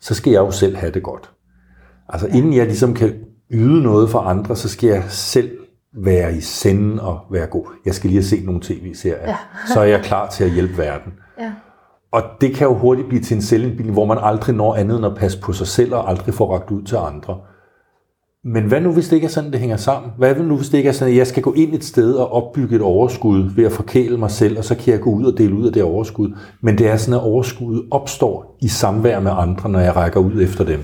så 0.00 0.14
skal 0.14 0.30
jeg 0.30 0.40
jo 0.40 0.50
selv 0.50 0.76
have 0.76 0.92
det 0.92 1.02
godt. 1.02 1.30
Altså 2.08 2.26
inden 2.26 2.52
jeg 2.54 2.66
ligesom 2.66 2.94
kan 2.94 3.14
yde 3.50 3.82
noget 3.82 4.10
for 4.10 4.18
andre, 4.18 4.56
så 4.56 4.68
skal 4.68 4.88
jeg 4.88 5.04
selv 5.08 5.50
være 5.92 6.34
i 6.36 6.40
senden 6.40 7.00
og 7.00 7.20
være 7.30 7.46
god. 7.46 7.66
Jeg 7.84 7.94
skal 7.94 8.10
lige 8.10 8.18
have 8.18 8.28
set 8.28 8.44
nogle 8.44 8.60
tv-serier, 8.60 9.28
ja. 9.30 9.36
så 9.74 9.80
er 9.80 9.84
jeg 9.84 10.02
klar 10.02 10.30
til 10.30 10.44
at 10.44 10.50
hjælpe 10.50 10.78
verden. 10.78 11.12
Ja. 11.40 11.52
Og 12.12 12.22
det 12.40 12.54
kan 12.54 12.66
jo 12.66 12.74
hurtigt 12.74 13.08
blive 13.08 13.22
til 13.22 13.34
en 13.34 13.42
selvindbildning, 13.42 13.92
hvor 13.92 14.04
man 14.04 14.18
aldrig 14.20 14.56
når 14.56 14.74
andet 14.74 14.96
end 14.96 15.06
at 15.06 15.14
passe 15.14 15.40
på 15.40 15.52
sig 15.52 15.66
selv 15.66 15.94
og 15.94 16.10
aldrig 16.10 16.34
får 16.34 16.54
ragt 16.54 16.70
ud 16.70 16.82
til 16.82 16.96
andre. 16.96 17.38
Men 18.44 18.64
hvad 18.64 18.80
nu, 18.80 18.92
hvis 18.92 19.08
det 19.08 19.16
ikke 19.16 19.24
er 19.24 19.30
sådan, 19.30 19.52
det 19.52 19.60
hænger 19.60 19.76
sammen? 19.76 20.10
Hvad 20.18 20.34
nu, 20.34 20.56
hvis 20.56 20.68
det 20.68 20.78
ikke 20.78 20.88
er 20.88 20.92
sådan, 20.92 21.12
at 21.12 21.18
jeg 21.18 21.26
skal 21.26 21.42
gå 21.42 21.52
ind 21.52 21.74
et 21.74 21.84
sted 21.84 22.14
og 22.14 22.32
opbygge 22.32 22.76
et 22.76 22.82
overskud 22.82 23.50
ved 23.56 23.64
at 23.64 23.72
forkæle 23.72 24.16
mig 24.18 24.30
selv, 24.30 24.58
og 24.58 24.64
så 24.64 24.74
kan 24.74 24.92
jeg 24.92 25.00
gå 25.00 25.10
ud 25.10 25.24
og 25.24 25.38
dele 25.38 25.54
ud 25.54 25.66
af 25.66 25.72
det 25.72 25.82
overskud. 25.82 26.36
Men 26.60 26.78
det 26.78 26.88
er 26.88 26.96
sådan, 26.96 27.20
at 27.20 27.24
overskuddet 27.24 27.84
opstår 27.90 28.56
i 28.62 28.68
samvær 28.68 29.20
med 29.20 29.32
andre, 29.34 29.70
når 29.70 29.80
jeg 29.80 29.96
rækker 29.96 30.20
ud 30.20 30.42
efter 30.42 30.64
dem. 30.64 30.80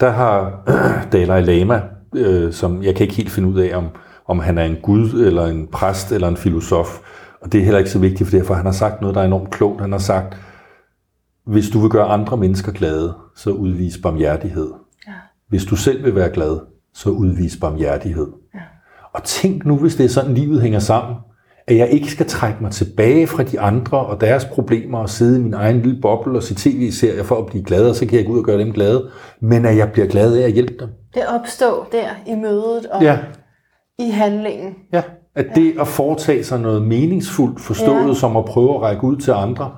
Der 0.00 0.10
har 0.10 0.62
Dalai 1.12 1.42
Lama, 1.42 1.82
øh, 2.14 2.52
som 2.52 2.82
jeg 2.82 2.94
kan 2.94 3.04
ikke 3.04 3.16
helt 3.16 3.30
finde 3.30 3.48
ud 3.48 3.58
af, 3.58 3.76
om, 3.76 3.88
om 4.26 4.38
han 4.38 4.58
er 4.58 4.64
en 4.64 4.76
gud, 4.82 5.10
eller 5.10 5.46
en 5.46 5.66
præst, 5.66 6.12
eller 6.12 6.28
en 6.28 6.36
filosof. 6.36 6.98
Og 7.44 7.52
det 7.52 7.60
er 7.60 7.64
heller 7.64 7.78
ikke 7.78 7.90
så 7.90 7.98
vigtigt, 7.98 8.30
for 8.30 8.36
derfor 8.36 8.54
han 8.54 8.64
har 8.64 8.72
sagt 8.72 9.00
noget, 9.00 9.14
der 9.14 9.20
er 9.22 9.26
enormt 9.26 9.50
klogt. 9.50 9.80
Han 9.80 9.92
har 9.92 9.98
sagt, 9.98 10.36
hvis 11.46 11.70
du 11.70 11.78
vil 11.80 11.90
gøre 11.90 12.04
andre 12.06 12.36
mennesker 12.36 12.72
glade, 12.72 13.14
så 13.36 13.50
udvis 13.50 13.98
barmhjertighed. 14.02 14.72
Ja. 15.06 15.12
Hvis 15.48 15.64
du 15.64 15.76
selv 15.76 16.04
vil 16.04 16.14
være 16.14 16.30
glad, 16.30 16.58
så 16.94 17.10
udvis 17.10 17.56
barmhjertighed. 17.60 18.26
Ja. 18.54 18.58
Og 19.12 19.22
tænk 19.24 19.64
nu, 19.66 19.76
hvis 19.76 19.94
det 19.96 20.04
er 20.04 20.08
sådan, 20.08 20.34
livet 20.34 20.60
hænger 20.62 20.78
sammen, 20.78 21.16
at 21.66 21.76
jeg 21.76 21.88
ikke 21.90 22.10
skal 22.10 22.26
trække 22.26 22.58
mig 22.62 22.70
tilbage 22.70 23.26
fra 23.26 23.42
de 23.42 23.60
andre 23.60 23.98
og 23.98 24.20
deres 24.20 24.44
problemer 24.44 24.98
og 24.98 25.10
sidde 25.10 25.38
i 25.40 25.42
min 25.42 25.54
egen 25.54 25.82
lille 25.82 26.00
boble 26.00 26.38
og 26.38 26.42
se 26.42 26.54
tv-serier 26.54 27.22
for 27.22 27.36
at 27.38 27.46
blive 27.46 27.64
glad, 27.64 27.88
og 27.88 27.94
så 27.96 28.06
kan 28.06 28.18
jeg 28.18 28.26
gå 28.26 28.32
ud 28.32 28.38
og 28.38 28.44
gøre 28.44 28.58
dem 28.58 28.72
glade, 28.72 29.10
men 29.40 29.64
at 29.66 29.76
jeg 29.76 29.92
bliver 29.92 30.06
glad 30.08 30.36
af 30.36 30.42
at 30.46 30.52
hjælpe 30.52 30.74
dem. 30.80 30.88
Det 31.14 31.22
opstår 31.40 31.88
der 31.92 32.08
i 32.26 32.34
mødet 32.34 32.86
og 32.86 33.02
Ja, 33.02 33.18
i 33.98 34.10
handlingen. 34.10 34.74
ja. 34.92 35.02
At 35.36 35.46
det 35.54 35.74
at 35.80 35.88
foretage 35.88 36.44
sig 36.44 36.60
noget 36.60 36.82
meningsfuldt, 36.82 37.60
forstået 37.60 38.08
Ja. 38.08 38.14
som 38.14 38.36
at 38.36 38.44
prøve 38.44 38.74
at 38.74 38.82
række 38.82 39.04
ud 39.04 39.16
til 39.16 39.30
andre, 39.30 39.76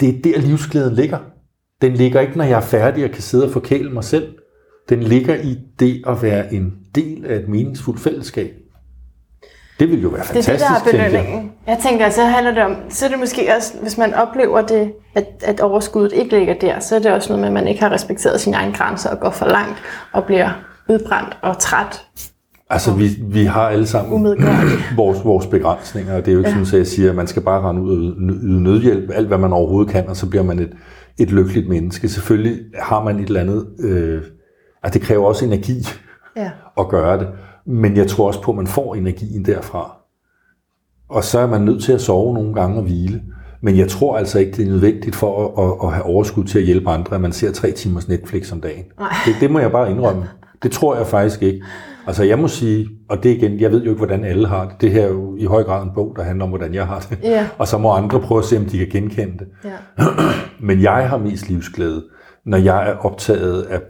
det 0.00 0.08
er 0.08 0.22
der 0.24 0.40
livsglæden 0.40 0.94
ligger. 0.94 1.18
Den 1.82 1.92
ligger 1.92 2.20
ikke, 2.20 2.38
når 2.38 2.44
jeg 2.44 2.56
er 2.56 2.60
færdig 2.60 3.04
og 3.04 3.10
kan 3.10 3.22
sidde 3.22 3.44
og 3.44 3.50
forkæle 3.50 3.90
mig 3.90 4.04
selv. 4.04 4.34
Den 4.88 5.02
ligger 5.02 5.34
i 5.34 5.58
det 5.78 6.02
at 6.06 6.22
være 6.22 6.54
en 6.54 6.72
del 6.94 7.24
af 7.26 7.36
et 7.36 7.48
meningsfuldt 7.48 8.00
fællesskab. 8.00 8.50
Det 9.78 9.88
vil 9.90 10.02
jo 10.02 10.08
være 10.08 10.20
Det 10.22 10.28
er 10.28 10.34
fantastisk, 10.34 10.84
det, 10.84 10.92
der 10.94 11.00
er 11.00 11.10
tænker 11.10 11.20
jeg. 11.30 11.50
Jeg 11.66 11.78
tænker, 11.82 12.10
så 12.10 12.24
handler 12.24 12.54
det 12.54 12.62
om, 12.62 12.76
så 12.88 13.04
er 13.06 13.10
det 13.10 13.18
måske 13.18 13.48
også, 13.56 13.74
hvis 13.82 13.98
man 13.98 14.14
oplever 14.14 14.62
det, 14.62 14.92
at, 15.14 15.26
at 15.44 15.60
overskuddet 15.60 16.12
ikke 16.12 16.38
ligger 16.38 16.54
der, 16.54 16.80
så 16.80 16.94
er 16.94 16.98
det 16.98 17.12
også 17.12 17.28
noget 17.28 17.40
med, 17.40 17.48
at 17.48 17.52
man 17.52 17.68
ikke 17.68 17.82
har 17.82 17.90
respekteret 17.90 18.40
sine 18.40 18.56
egne 18.56 18.74
grænser 18.74 19.10
og 19.10 19.20
går 19.20 19.30
for 19.30 19.46
langt 19.46 19.78
og 20.12 20.24
bliver 20.24 20.50
udbrændt 20.88 21.38
og 21.42 21.58
træt. 21.58 22.04
Altså, 22.74 22.94
vi, 22.94 23.08
vi 23.22 23.44
har 23.44 23.68
alle 23.68 23.86
sammen 23.86 24.26
vores, 24.96 25.24
vores 25.24 25.46
begrænsninger, 25.46 26.14
og 26.16 26.20
det 26.24 26.28
er 26.28 26.32
jo 26.32 26.38
ikke 26.38 26.50
ja. 26.50 26.54
sådan, 26.64 26.66
at 26.74 26.78
jeg 26.78 26.86
siger, 26.86 27.10
at 27.10 27.16
man 27.16 27.26
skal 27.26 27.42
bare 27.42 27.68
rende 27.68 27.82
ud 27.82 27.90
og 27.90 27.98
yde- 28.18 28.38
yde 28.42 28.62
nødhjælp, 28.62 29.10
alt 29.14 29.26
hvad 29.28 29.38
man 29.38 29.52
overhovedet 29.52 29.92
kan, 29.92 30.08
og 30.08 30.16
så 30.16 30.28
bliver 30.30 30.42
man 30.42 30.58
et, 30.58 30.72
et 31.18 31.30
lykkeligt 31.32 31.68
menneske. 31.68 32.08
Selvfølgelig 32.08 32.58
har 32.78 33.04
man 33.04 33.18
et 33.18 33.26
eller 33.26 33.40
andet, 33.40 33.66
øh, 33.80 34.22
altså 34.82 34.98
det 34.98 35.06
kræver 35.06 35.26
også 35.26 35.44
energi 35.44 35.86
Ja. 36.36 36.50
at 36.78 36.88
gøre 36.88 37.18
det, 37.18 37.28
men 37.66 37.96
jeg 37.96 38.06
tror 38.06 38.26
også 38.26 38.42
på, 38.42 38.50
at 38.50 38.56
man 38.56 38.66
får 38.66 38.94
energien 38.94 39.44
derfra. 39.44 39.96
Og 41.10 41.24
så 41.24 41.38
er 41.38 41.46
man 41.46 41.60
nødt 41.60 41.82
til 41.82 41.92
at 41.92 42.00
sove 42.00 42.34
nogle 42.34 42.54
gange 42.54 42.76
og 42.76 42.82
hvile. 42.82 43.22
Men 43.62 43.76
jeg 43.78 43.88
tror 43.88 44.16
altså 44.18 44.38
ikke, 44.38 44.52
det 44.52 44.66
er 44.66 44.70
nødvendigt 44.70 45.16
for 45.16 45.44
at, 45.44 45.64
at, 45.64 45.88
at 45.88 45.92
have 45.94 46.04
overskud 46.06 46.44
til 46.44 46.58
at 46.58 46.64
hjælpe 46.64 46.90
andre, 46.90 47.14
at 47.14 47.20
man 47.20 47.32
ser 47.32 47.52
tre 47.52 47.70
timers 47.70 48.08
Netflix 48.08 48.52
om 48.52 48.60
dagen. 48.60 48.84
Nej. 48.98 49.08
Det, 49.26 49.34
det 49.40 49.50
må 49.50 49.58
jeg 49.58 49.72
bare 49.72 49.90
indrømme. 49.90 50.22
Det 50.62 50.70
tror 50.72 50.96
jeg 50.96 51.06
faktisk 51.06 51.42
ikke. 51.42 51.62
Altså 52.06 52.24
jeg 52.24 52.38
må 52.38 52.48
sige, 52.48 52.88
og 53.08 53.22
det 53.22 53.30
igen, 53.30 53.60
jeg 53.60 53.70
ved 53.70 53.82
jo 53.82 53.90
ikke, 53.90 53.98
hvordan 53.98 54.24
alle 54.24 54.48
har 54.48 54.64
det. 54.64 54.80
Det 54.80 54.90
her 54.90 55.02
er 55.02 55.08
jo 55.08 55.36
i 55.36 55.44
høj 55.44 55.62
grad 55.62 55.82
en 55.82 55.90
bog, 55.94 56.14
der 56.16 56.22
handler 56.22 56.44
om, 56.44 56.48
hvordan 56.48 56.74
jeg 56.74 56.86
har 56.86 57.06
det. 57.10 57.18
Ja. 57.22 57.48
Og 57.58 57.68
så 57.68 57.78
må 57.78 57.92
andre 57.92 58.20
prøve 58.20 58.38
at 58.38 58.44
se, 58.44 58.56
om 58.56 58.64
de 58.64 58.78
kan 58.78 58.88
genkende 58.88 59.38
det. 59.38 59.46
Ja. 59.64 60.04
Men 60.68 60.82
jeg 60.82 61.08
har 61.08 61.18
mest 61.18 61.48
livsglæde, 61.48 62.04
når 62.46 62.58
jeg 62.58 62.88
er 62.88 62.94
optaget 62.94 63.62
af 63.62 63.80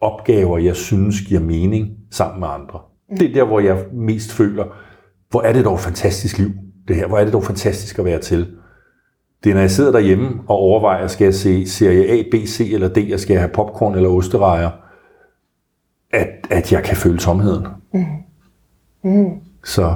opgaver, 0.00 0.58
jeg 0.58 0.76
synes 0.76 1.20
giver 1.20 1.40
mening 1.40 1.88
sammen 2.10 2.40
med 2.40 2.48
andre. 2.48 2.80
Det 3.18 3.30
er 3.30 3.34
der, 3.34 3.44
hvor 3.44 3.60
jeg 3.60 3.84
mest 3.92 4.32
føler, 4.32 4.64
hvor 5.30 5.42
er 5.42 5.52
det 5.52 5.64
dog 5.64 5.74
et 5.74 5.80
fantastisk 5.80 6.38
liv, 6.38 6.50
det 6.88 6.96
her. 6.96 7.06
Hvor 7.06 7.18
er 7.18 7.24
det 7.24 7.32
dog 7.32 7.44
fantastisk 7.44 7.98
at 7.98 8.04
være 8.04 8.18
til. 8.18 8.46
Det 9.44 9.50
er, 9.50 9.54
når 9.54 9.60
jeg 9.60 9.70
sidder 9.70 9.92
derhjemme 9.92 10.28
og 10.48 10.56
overvejer, 10.56 11.06
skal 11.06 11.24
jeg 11.24 11.34
se 11.34 11.66
serie 11.66 12.06
A, 12.06 12.22
B, 12.30 12.34
C 12.34 12.70
eller 12.72 12.88
D, 12.88 13.12
og 13.12 13.20
skal 13.20 13.34
jeg 13.34 13.42
have 13.42 13.52
popcorn 13.54 13.94
eller 13.94 14.08
osterejer, 14.08 14.70
at, 16.12 16.28
at 16.50 16.72
jeg 16.72 16.82
kan 16.84 16.96
føle 16.96 17.18
tomheden. 17.18 17.66
Mm. 17.92 18.04
Mm. 19.02 19.30
Så, 19.64 19.94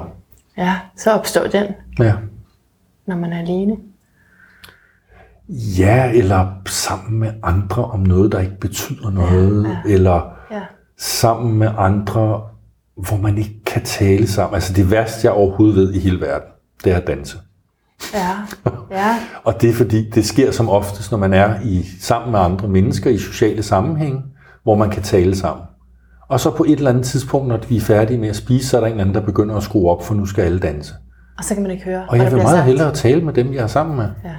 ja, 0.57 0.75
så 0.97 1.11
opstår 1.11 1.47
den, 1.47 1.65
ja. 1.99 2.13
når 3.07 3.15
man 3.15 3.33
er 3.33 3.39
alene. 3.39 3.77
Ja, 5.49 6.11
eller 6.13 6.47
sammen 6.67 7.19
med 7.19 7.31
andre 7.43 7.85
om 7.85 7.99
noget, 7.99 8.31
der 8.31 8.39
ikke 8.39 8.59
betyder 8.59 9.09
noget, 9.09 9.63
ja, 9.63 9.69
ja. 9.69 9.93
eller 9.93 10.33
Ja. 10.51 10.61
sammen 10.97 11.57
med 11.59 11.69
andre, 11.77 12.41
hvor 12.95 13.17
man 13.17 13.37
ikke 13.37 13.63
kan 13.65 13.83
tale 13.83 14.27
sammen. 14.27 14.55
Altså 14.55 14.73
det 14.73 14.91
værste, 14.91 15.19
jeg 15.27 15.31
overhovedet 15.33 15.75
ved 15.75 15.93
i 15.93 15.99
hele 15.99 16.21
verden, 16.21 16.47
det 16.83 16.91
er 16.93 16.97
at 16.97 17.07
danse. 17.07 17.37
Ja. 18.13 18.35
Ja. 18.91 19.15
Og 19.43 19.61
det 19.61 19.69
er 19.69 19.73
fordi, 19.73 20.09
det 20.09 20.25
sker 20.25 20.51
som 20.51 20.69
oftest, 20.69 21.11
når 21.11 21.17
man 21.17 21.33
er 21.33 21.59
i 21.63 21.83
sammen 22.01 22.31
med 22.31 22.39
andre 22.39 22.67
mennesker 22.67 23.09
i 23.09 23.17
sociale 23.17 23.63
sammenhænge, 23.63 24.21
hvor 24.63 24.75
man 24.75 24.89
kan 24.89 25.03
tale 25.03 25.35
sammen. 25.35 25.65
Og 26.29 26.39
så 26.39 26.51
på 26.51 26.63
et 26.63 26.71
eller 26.71 26.89
andet 26.89 27.05
tidspunkt, 27.05 27.47
når 27.47 27.59
vi 27.69 27.77
er 27.77 27.81
færdige 27.81 28.17
med 28.17 28.29
at 28.29 28.35
spise, 28.35 28.67
så 28.67 28.77
er 28.77 28.81
der 28.81 28.87
en 28.87 28.91
eller 28.93 29.03
anden, 29.03 29.15
der 29.15 29.21
begynder 29.21 29.55
at 29.55 29.63
skrue 29.63 29.89
op, 29.91 30.03
for 30.05 30.13
nu 30.15 30.25
skal 30.25 30.41
alle 30.43 30.59
danse. 30.59 30.93
Og 31.37 31.43
så 31.43 31.53
kan 31.53 31.63
man 31.63 31.71
ikke 31.71 31.83
høre, 31.85 32.03
Og 32.09 32.17
jeg 32.17 32.25
vil 32.25 32.35
meget 32.35 32.49
sagt. 32.49 32.65
hellere 32.65 32.93
tale 32.93 33.21
med 33.21 33.33
dem, 33.33 33.53
jeg 33.53 33.63
er 33.63 33.67
sammen 33.67 33.95
med. 33.95 34.05
Ja. 34.23 34.29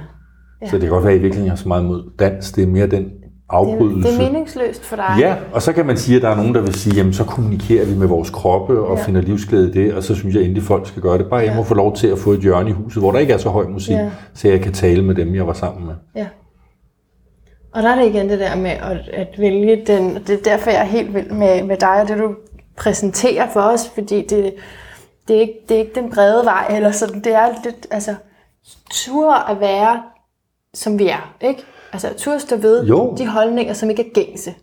Ja. 0.61 0.67
Så 0.69 0.75
det 0.75 0.81
kan 0.81 0.89
godt 0.89 1.03
være, 1.03 1.13
at 1.13 1.17
jeg 1.17 1.23
virkelig 1.23 1.49
har 1.49 1.55
så 1.55 1.67
meget 1.67 1.85
mod 1.85 2.03
dans. 2.19 2.51
Det 2.51 2.63
er 2.63 2.67
mere 2.67 2.87
den 2.87 3.03
Det, 3.03 3.11
afbrydelse. 3.49 4.09
det 4.09 4.17
er 4.25 4.31
meningsløst 4.31 4.85
for 4.85 4.95
dig. 4.95 5.15
Ja, 5.19 5.35
og 5.53 5.61
så 5.61 5.73
kan 5.73 5.85
man 5.85 5.97
sige, 5.97 6.15
at 6.15 6.21
der 6.21 6.29
er 6.29 6.35
nogen, 6.35 6.55
der 6.55 6.61
vil 6.61 6.73
sige, 6.75 6.95
jamen 6.95 7.13
så 7.13 7.23
kommunikerer 7.23 7.85
vi 7.85 7.95
med 7.97 8.07
vores 8.07 8.29
kroppe 8.29 8.79
og 8.81 8.97
Ja. 8.97 9.03
finder 9.03 9.21
livsglæde 9.21 9.69
i 9.69 9.73
det, 9.73 9.93
og 9.93 10.03
så 10.03 10.15
synes 10.15 10.35
jeg 10.35 10.43
endelig, 10.43 10.63
folk 10.63 10.87
skal 10.87 11.01
gøre 11.01 11.17
det. 11.17 11.25
Bare 11.29 11.39
jeg 11.39 11.47
Ja. 11.49 11.55
må 11.55 11.63
få 11.63 11.73
lov 11.73 11.95
til 11.95 12.07
at 12.07 12.17
få 12.17 12.31
et 12.31 12.39
hjørne 12.39 12.69
i 12.69 12.73
huset, 12.73 13.01
hvor 13.03 13.11
der 13.11 13.19
ikke 13.19 13.33
er 13.33 13.37
så 13.37 13.49
høj 13.49 13.67
musik, 13.67 13.95
ja. 13.95 14.09
så 14.33 14.47
jeg 14.47 14.61
kan 14.61 14.73
tale 14.73 15.03
med 15.03 15.15
dem, 15.15 15.35
jeg 15.35 15.47
var 15.47 15.53
sammen 15.53 15.85
med. 15.85 15.93
Ja. 16.15 16.25
Og 17.73 17.83
der 17.83 17.89
er 17.89 17.95
det 17.95 18.05
igen 18.09 18.29
det 18.29 18.39
der 18.39 18.55
med 18.55 18.71
at, 18.71 19.09
at 19.13 19.27
vælge 19.39 19.83
den, 19.87 20.15
det 20.27 20.29
er 20.29 20.43
derfor, 20.43 20.69
jeg 20.71 20.79
er 20.79 20.85
helt 20.85 21.13
vild 21.15 21.31
med, 21.31 21.63
med 21.63 21.77
dig 21.77 22.01
og 22.01 22.07
det, 22.07 22.17
du 22.17 22.35
præsenterer 22.77 23.49
for 23.49 23.61
os, 23.61 23.89
fordi 23.95 24.15
det, 24.27 24.53
det, 25.27 25.35
er 25.35 25.39
ikke, 25.41 25.53
det 25.69 25.75
er 25.75 25.79
ikke 25.79 25.95
den 25.95 26.11
brede 26.11 26.45
vej, 26.45 26.65
eller 26.75 26.91
sådan, 26.91 27.21
det 27.23 27.33
er 27.35 27.47
lidt, 27.63 27.87
altså, 27.91 28.15
tur 28.91 29.33
at 29.33 29.59
være, 29.59 30.01
som 30.73 30.99
vi 30.99 31.07
er, 31.07 31.35
ikke? 31.41 31.63
Altså, 31.93 32.07
tur 32.17 32.33
at 32.33 32.41
stå 32.41 32.55
ved 32.55 32.85
Jo. 32.85 33.15
de 33.17 33.27
holdninger, 33.27 33.73
som 33.73 33.89
ikke 33.89 34.05
er 34.09 34.13
gængse. 34.13 34.53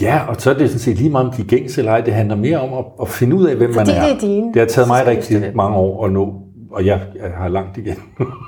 Ja, 0.00 0.20
og 0.28 0.36
så 0.38 0.50
er 0.50 0.54
det 0.54 0.68
sådan 0.68 0.80
set 0.80 0.96
lige 0.96 1.10
meget 1.10 1.26
om 1.26 1.32
de 1.32 1.44
gængse 1.44 1.80
eller 1.80 1.92
ej. 1.92 2.00
Det 2.00 2.14
handler 2.14 2.36
mere 2.36 2.60
om 2.60 2.72
at, 2.78 2.84
at 3.00 3.08
finde 3.08 3.36
ud 3.36 3.46
af, 3.46 3.56
hvem 3.56 3.74
Fordi 3.74 3.90
man 3.90 4.00
er. 4.02 4.06
det 4.06 4.16
er 4.16 4.20
dine. 4.20 4.46
Det 4.54 4.56
har 4.60 4.66
taget 4.66 4.88
mig 4.88 5.06
rigtig 5.06 5.56
mange 5.56 5.76
år 5.76 6.06
at 6.06 6.12
nå, 6.12 6.34
og 6.70 6.86
jeg, 6.86 7.06
jeg 7.14 7.30
har 7.30 7.48
langt 7.48 7.76
igen. 7.78 7.96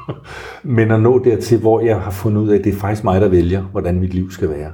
Men 0.76 0.90
at 0.90 1.00
nå 1.00 1.24
dertil, 1.24 1.60
hvor 1.60 1.80
jeg 1.80 2.00
har 2.00 2.10
fundet 2.10 2.42
ud 2.42 2.48
af, 2.48 2.58
at 2.58 2.64
det 2.64 2.74
er 2.74 2.76
faktisk 2.76 3.04
mig, 3.04 3.20
der 3.20 3.28
vælger, 3.28 3.62
hvordan 3.62 4.00
mit 4.00 4.14
liv 4.14 4.30
skal 4.30 4.48
være. 4.48 4.72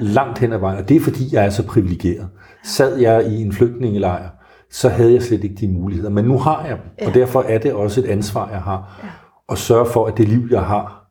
Langt 0.00 0.38
hen 0.38 0.52
ad 0.52 0.58
vejen. 0.58 0.78
Og 0.78 0.88
det 0.88 0.96
er 0.96 1.00
fordi, 1.00 1.34
jeg 1.34 1.46
er 1.46 1.50
så 1.50 1.66
privilegeret. 1.66 2.28
Sad 2.64 2.98
jeg 2.98 3.26
i 3.26 3.42
en 3.42 3.52
flygtningelejr, 3.52 4.28
så 4.70 4.88
havde 4.88 5.12
jeg 5.12 5.22
slet 5.22 5.44
ikke 5.44 5.56
de 5.56 5.68
muligheder. 5.68 6.10
Men 6.10 6.24
nu 6.24 6.38
har 6.38 6.66
jeg 6.66 6.76
dem, 6.76 6.86
ja. 7.00 7.08
og 7.08 7.14
derfor 7.14 7.42
er 7.42 7.58
det 7.58 7.72
også 7.72 8.00
et 8.00 8.06
ansvar, 8.06 8.50
jeg 8.50 8.60
har. 8.60 9.00
Ja. 9.02 9.08
At 9.52 9.58
sørge 9.58 9.86
for, 9.86 10.06
at 10.06 10.18
det 10.18 10.28
liv, 10.28 10.48
jeg 10.50 10.62
har, 10.62 11.10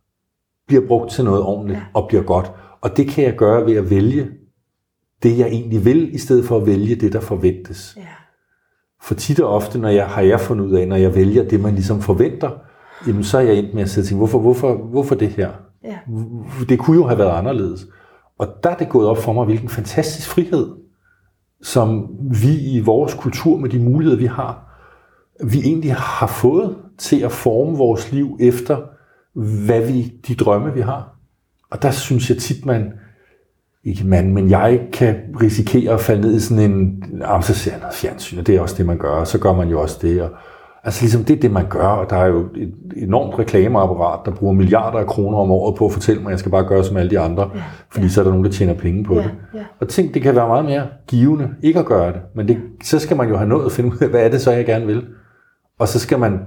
bliver 0.68 0.88
brugt 0.88 1.12
til 1.12 1.24
noget 1.24 1.42
ordentligt 1.42 1.80
ja. 1.80 1.84
og 1.94 2.08
bliver 2.08 2.24
godt. 2.24 2.52
Og 2.82 2.98
det 2.98 3.08
kan 3.08 3.24
jeg 3.24 3.36
gøre 3.36 3.66
ved 3.66 3.76
at 3.76 3.90
vælge 3.90 4.28
det, 5.24 5.38
jeg 5.38 5.48
egentlig 5.48 5.86
vil, 5.86 6.16
i 6.16 6.18
stedet 6.18 6.46
for 6.46 6.58
at 6.58 6.66
vælge 6.66 6.96
det, 6.96 7.14
der 7.14 7.20
forventes. 7.20 7.94
Ja. 7.98 8.02
For 9.02 9.16
tit 9.16 9.40
og 9.40 9.50
ofte, 9.50 9.80
når 9.80 9.90
jeg 9.90 10.08
har 10.08 10.22
jeg 10.22 10.40
fundet 10.40 10.66
ud 10.66 10.74
af, 10.74 10.88
når 10.88 10.96
jeg 10.96 11.16
vælger 11.16 11.44
det, 11.44 11.62
man 11.62 11.74
ligesom 11.74 12.02
forventer, 12.02 12.50
jamen 13.08 13.24
så 13.24 13.38
er 13.38 13.42
jeg 13.42 13.56
endt 13.56 13.74
med 13.74 13.82
at 13.82 13.90
sige, 13.90 14.18
hvorfor, 14.18 14.40
hvorfor, 14.40 14.74
hvorfor 14.78 15.16
det 15.16 15.30
her? 15.30 15.50
Ja. 15.84 15.98
Det 16.70 16.80
kunne 16.80 16.98
jo 16.98 17.08
have 17.08 17.20
været 17.20 17.38
anderledes. 17.38 17.88
Og 18.38 18.48
der 18.64 18.70
er 18.70 18.78
det 18.78 18.90
gået 18.90 19.08
op 19.08 19.18
for 19.18 19.34
mig, 19.34 19.46
hvilken 19.46 19.70
fantastisk 19.70 20.30
frihed, 20.30 20.68
som 21.62 22.08
vi 22.42 22.60
i 22.60 22.80
vores 22.80 23.14
kultur 23.14 23.58
med 23.58 23.70
de 23.70 23.80
muligheder, 23.80 24.18
vi 24.18 24.26
har, 24.26 24.68
vi 25.44 25.60
egentlig 25.60 25.96
har 25.96 26.28
fået 26.28 26.78
til 26.98 27.20
at 27.20 27.32
forme 27.32 27.78
vores 27.78 28.12
liv 28.12 28.38
efter, 28.40 28.78
hvad 29.66 29.82
vi, 29.82 30.14
de 30.28 30.36
drømme, 30.36 30.74
vi 30.74 30.82
har. 30.82 31.16
Og 31.72 31.82
der 31.82 31.92
synes 31.92 32.30
jeg 32.30 32.38
tit, 32.38 32.66
man, 32.66 32.94
ikke 33.88 34.08
man, 34.08 34.34
men 34.34 34.50
jeg 34.50 34.80
kan 34.94 35.16
risikere 35.42 35.94
at 35.94 36.00
falde 36.00 36.22
ned 36.22 36.36
i 36.36 36.40
sådan 36.40 36.72
en, 36.72 37.04
om 37.26 37.42
så 37.42 37.54
ser 37.54 37.72
jeg 37.72 37.80
noget 37.80 37.96
fjernsyn, 37.96 38.40
og 38.40 38.48
det 38.48 38.56
er 38.56 38.62
også 38.62 38.76
det, 38.78 38.86
man 38.86 38.98
gør, 38.98 39.10
og 39.10 39.28
så 39.28 39.40
gør 39.40 39.54
man 39.54 39.70
jo 39.70 39.82
også 39.82 40.00
det, 40.02 40.22
og, 40.22 40.30
Altså 40.84 41.02
ligesom 41.02 41.24
det 41.24 41.36
er 41.36 41.40
det, 41.40 41.52
man 41.52 41.66
gør, 41.70 41.88
og 41.88 42.10
der 42.10 42.16
er 42.16 42.26
jo 42.26 42.40
et 42.56 42.74
enormt 42.96 43.40
reklameapparat, 43.40 44.20
der 44.26 44.32
bruger 44.32 44.54
milliarder 44.54 45.00
af 45.00 45.08
kroner 45.08 45.38
om 45.38 45.52
året 45.52 45.76
på 45.76 45.86
at 45.86 45.92
fortælle 45.92 46.22
mig, 46.22 46.30
at 46.30 46.32
jeg 46.32 46.40
skal 46.40 46.52
bare 46.52 46.64
gøre 46.64 46.84
som 46.84 46.98
alle 46.98 47.10
de 47.10 47.20
andre, 47.20 47.52
ja, 47.56 47.62
fordi 47.92 48.06
ja. 48.06 48.10
så 48.10 48.22
er 48.22 48.24
der 48.24 48.32
nogen, 48.32 48.46
der 48.46 48.52
tjener 48.52 48.74
penge 48.74 49.04
på 49.04 49.16
ja, 49.16 49.22
det. 49.22 49.32
Ja. 49.54 49.60
Og 49.80 49.88
tænk, 49.88 50.14
det 50.14 50.22
kan 50.22 50.36
være 50.36 50.48
meget 50.48 50.66
mere 50.66 50.88
givende 51.08 51.50
ikke 51.64 51.80
at 51.80 51.86
gøre 51.86 52.14
det, 52.14 52.22
men 52.36 52.48
det, 52.48 52.58
så 52.84 53.00
skal 53.00 53.18
man 53.18 53.30
jo 53.30 53.38
have 53.38 53.50
nået 53.50 53.66
at 53.66 53.72
finde 53.72 53.90
ud 53.90 53.98
af, 54.02 54.10
hvad 54.10 54.22
er 54.26 54.30
det 54.30 54.42
så, 54.42 54.52
jeg 54.52 54.66
gerne 54.66 54.86
vil. 54.86 55.06
Og 55.80 55.88
så 55.88 56.00
skal 56.00 56.20
man 56.20 56.40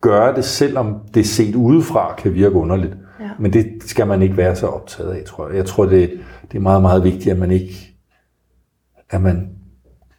gøre 0.00 0.34
det, 0.36 0.44
selvom 0.44 0.96
det 1.14 1.26
set 1.26 1.54
udefra 1.54 2.14
kan 2.18 2.34
virke 2.34 2.54
underligt. 2.54 2.96
Ja. 3.20 3.30
Men 3.38 3.52
det 3.52 3.66
skal 3.80 4.06
man 4.06 4.22
ikke 4.22 4.36
være 4.36 4.56
så 4.56 4.66
optaget 4.66 5.12
af, 5.12 5.24
tror 5.24 5.48
jeg. 5.48 5.56
Jeg 5.56 5.66
tror, 5.66 5.86
det, 5.86 6.10
det 6.52 6.58
er 6.58 6.62
meget, 6.62 6.82
meget 6.82 7.04
vigtigt, 7.04 7.28
at 7.28 7.38
man 7.38 7.50
ikke 7.50 7.94
at 9.10 9.22
man 9.22 9.48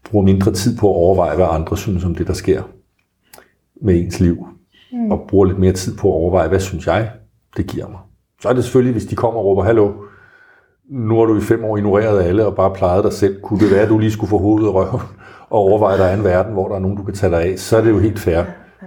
bruger 0.09 0.25
mindre 0.25 0.51
tid 0.51 0.77
på 0.77 0.89
at 0.89 0.95
overveje, 0.95 1.35
hvad 1.35 1.45
andre 1.49 1.77
synes 1.77 2.05
om 2.05 2.15
det, 2.15 2.27
der 2.27 2.33
sker 2.33 2.63
med 3.81 3.99
ens 3.99 4.19
liv, 4.19 4.47
mm. 4.91 5.11
og 5.11 5.25
bruger 5.27 5.45
lidt 5.45 5.59
mere 5.59 5.73
tid 5.73 5.97
på 5.97 6.07
at 6.07 6.13
overveje, 6.13 6.47
hvad 6.47 6.59
synes 6.59 6.87
jeg, 6.87 7.11
det 7.57 7.67
giver 7.67 7.87
mig. 7.87 7.99
Så 8.41 8.49
er 8.49 8.53
det 8.53 8.63
selvfølgelig, 8.63 8.91
hvis 8.91 9.05
de 9.05 9.15
kommer 9.15 9.39
og 9.39 9.45
råber, 9.45 9.63
hallo, 9.63 9.91
nu 10.89 11.17
har 11.17 11.25
du 11.25 11.37
i 11.37 11.41
fem 11.41 11.63
år 11.63 11.77
ignoreret 11.77 12.23
alle 12.23 12.45
og 12.45 12.55
bare 12.55 12.73
plejet 12.75 13.03
dig 13.03 13.13
selv. 13.13 13.41
Kunne 13.41 13.59
det 13.59 13.71
være, 13.71 13.81
at 13.81 13.89
du 13.89 13.97
lige 13.97 14.11
skulle 14.11 14.29
få 14.29 14.37
hovedet 14.37 14.73
røven 14.73 15.01
og 15.49 15.59
overveje, 15.59 15.93
at 15.93 15.99
der 15.99 16.05
er 16.05 16.17
en 16.17 16.23
verden, 16.23 16.53
hvor 16.53 16.67
der 16.67 16.75
er 16.75 16.79
nogen, 16.79 16.97
du 16.97 17.03
kan 17.03 17.13
tage 17.13 17.31
dig 17.31 17.43
af, 17.43 17.59
så 17.59 17.77
er 17.77 17.81
det 17.81 17.89
jo 17.89 17.99
helt 17.99 18.19
fair. 18.19 18.43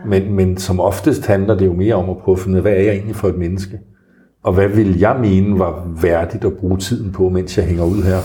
Men, 0.06 0.32
men 0.32 0.56
som 0.56 0.80
oftest 0.80 1.26
handler 1.26 1.54
det 1.54 1.66
jo 1.66 1.72
mere 1.72 1.94
om 1.94 2.10
at 2.10 2.18
prøve 2.18 2.36
at 2.36 2.40
finde 2.40 2.54
ud 2.54 2.56
af, 2.56 2.62
hvad 2.62 2.72
er 2.72 2.82
jeg 2.82 2.92
egentlig 2.92 3.16
for 3.16 3.28
et 3.28 3.38
menneske? 3.38 3.78
Og 4.42 4.52
hvad 4.52 4.68
vil 4.68 4.98
jeg 4.98 5.16
mene 5.20 5.58
var 5.58 5.82
værdigt 6.02 6.44
at 6.44 6.52
bruge 6.52 6.78
tiden 6.78 7.12
på, 7.12 7.28
mens 7.28 7.56
jeg 7.58 7.66
hænger 7.66 7.84
ud 7.84 8.02
her? 8.02 8.18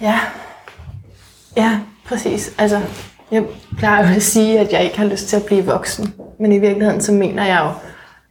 Ja, 0.00 0.18
ja, 1.56 1.78
præcis. 2.06 2.54
Altså, 2.58 2.80
jeg 3.30 3.44
plejer 3.78 4.08
jo 4.08 4.14
at 4.16 4.22
sige, 4.22 4.58
at 4.58 4.72
jeg 4.72 4.84
ikke 4.84 4.98
har 4.98 5.06
lyst 5.06 5.28
til 5.28 5.36
at 5.36 5.42
blive 5.46 5.64
voksen. 5.64 6.14
Men 6.40 6.52
i 6.52 6.58
virkeligheden 6.58 7.00
så 7.00 7.12
mener 7.12 7.44
jeg 7.44 7.60
jo, 7.64 7.70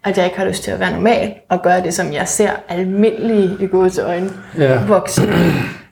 at 0.03 0.17
jeg 0.17 0.25
ikke 0.25 0.37
har 0.37 0.45
lyst 0.45 0.63
til 0.63 0.71
at 0.71 0.79
være 0.79 0.93
normal 0.93 1.33
og 1.49 1.61
gøre 1.63 1.83
det, 1.83 1.93
som 1.93 2.13
jeg 2.13 2.27
ser 2.27 2.51
almindelige 2.69 3.57
i 3.59 3.67
gode 3.67 3.89
til 3.89 4.03
øjne 4.03 4.29
ja. 4.57 4.85
voksne 4.85 5.27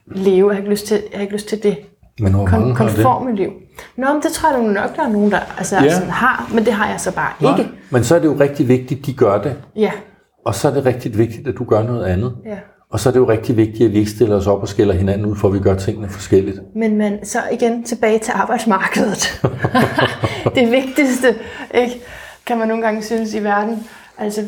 leve. 0.07 0.47
Jeg 0.47 0.55
har 0.55 0.61
ikke 0.61 0.69
lyst 0.69 0.87
til, 0.87 0.95
jeg 1.11 1.17
har 1.17 1.21
ikke 1.21 1.33
lyst 1.33 1.47
til 1.47 1.63
det 1.63 1.77
men 2.19 2.33
hvor 2.33 2.45
Kon- 2.47 2.75
konforme 2.75 3.29
det? 3.29 3.39
liv. 3.39 3.51
Nå, 3.97 4.13
men 4.13 4.21
det 4.21 4.31
tror 4.31 4.51
jeg 4.51 4.73
nok, 4.73 4.95
der 4.95 5.03
er 5.03 5.09
nogen, 5.09 5.31
der 5.31 5.39
altså, 5.57 5.75
ja. 5.75 5.93
sådan 5.93 6.09
har, 6.09 6.49
men 6.53 6.65
det 6.65 6.73
har 6.73 6.89
jeg 6.89 6.99
så 6.99 7.11
bare 7.11 7.59
ikke. 7.59 7.71
Men 7.89 8.03
så 8.03 8.15
er 8.15 8.19
det 8.19 8.25
jo 8.25 8.37
rigtig 8.39 8.67
vigtigt, 8.67 8.99
at 8.99 9.05
de 9.05 9.13
gør 9.13 9.41
det. 9.41 9.55
Ja. 9.75 9.91
Og 10.45 10.55
så 10.55 10.69
er 10.69 10.73
det 10.73 10.85
rigtig 10.85 11.17
vigtigt, 11.17 11.47
at 11.47 11.57
du 11.57 11.63
gør 11.63 11.83
noget 11.83 12.05
andet. 12.05 12.37
Ja. 12.45 12.57
Og 12.89 12.99
så 12.99 13.09
er 13.09 13.13
det 13.13 13.19
jo 13.19 13.29
rigtig 13.29 13.57
vigtigt, 13.57 13.87
at 13.87 13.91
vi 13.91 13.97
ikke 13.97 14.11
stiller 14.11 14.35
os 14.35 14.47
op 14.47 14.61
og 14.61 14.67
skælder 14.67 14.93
hinanden 14.93 15.25
ud, 15.25 15.35
for 15.35 15.47
at 15.47 15.53
vi 15.53 15.59
gør 15.59 15.75
tingene 15.75 16.09
forskelligt. 16.09 16.59
Men 16.75 16.97
man, 16.97 17.25
så 17.25 17.39
igen 17.51 17.83
tilbage 17.83 18.19
til 18.19 18.31
arbejdsmarkedet. 18.35 19.41
det 20.55 20.71
vigtigste, 20.71 21.35
ikke? 21.73 22.01
kan 22.45 22.57
man 22.57 22.67
nogle 22.67 22.83
gange 22.83 23.03
synes 23.03 23.33
i 23.33 23.43
verden. 23.43 23.87
Altså, 24.17 24.41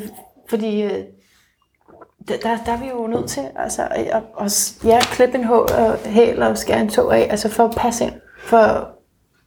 fordi 0.49 0.81
øh, 0.83 0.91
der, 2.27 2.35
der 2.65 2.71
er 2.71 2.79
vi 2.79 2.87
jo 2.87 3.07
nødt 3.07 3.29
til 3.29 3.43
altså, 3.55 3.87
at, 3.91 4.23
at 4.41 4.77
ja, 4.83 4.99
klippe 5.01 5.37
en 5.37 5.45
hæl 6.05 6.41
og 6.41 6.57
skære 6.57 6.81
en 6.81 6.89
tog 6.89 7.17
af, 7.17 7.27
altså 7.29 7.49
for 7.49 7.63
at 7.63 7.75
passe 7.77 8.03
ind, 8.03 8.13
for, 8.43 8.89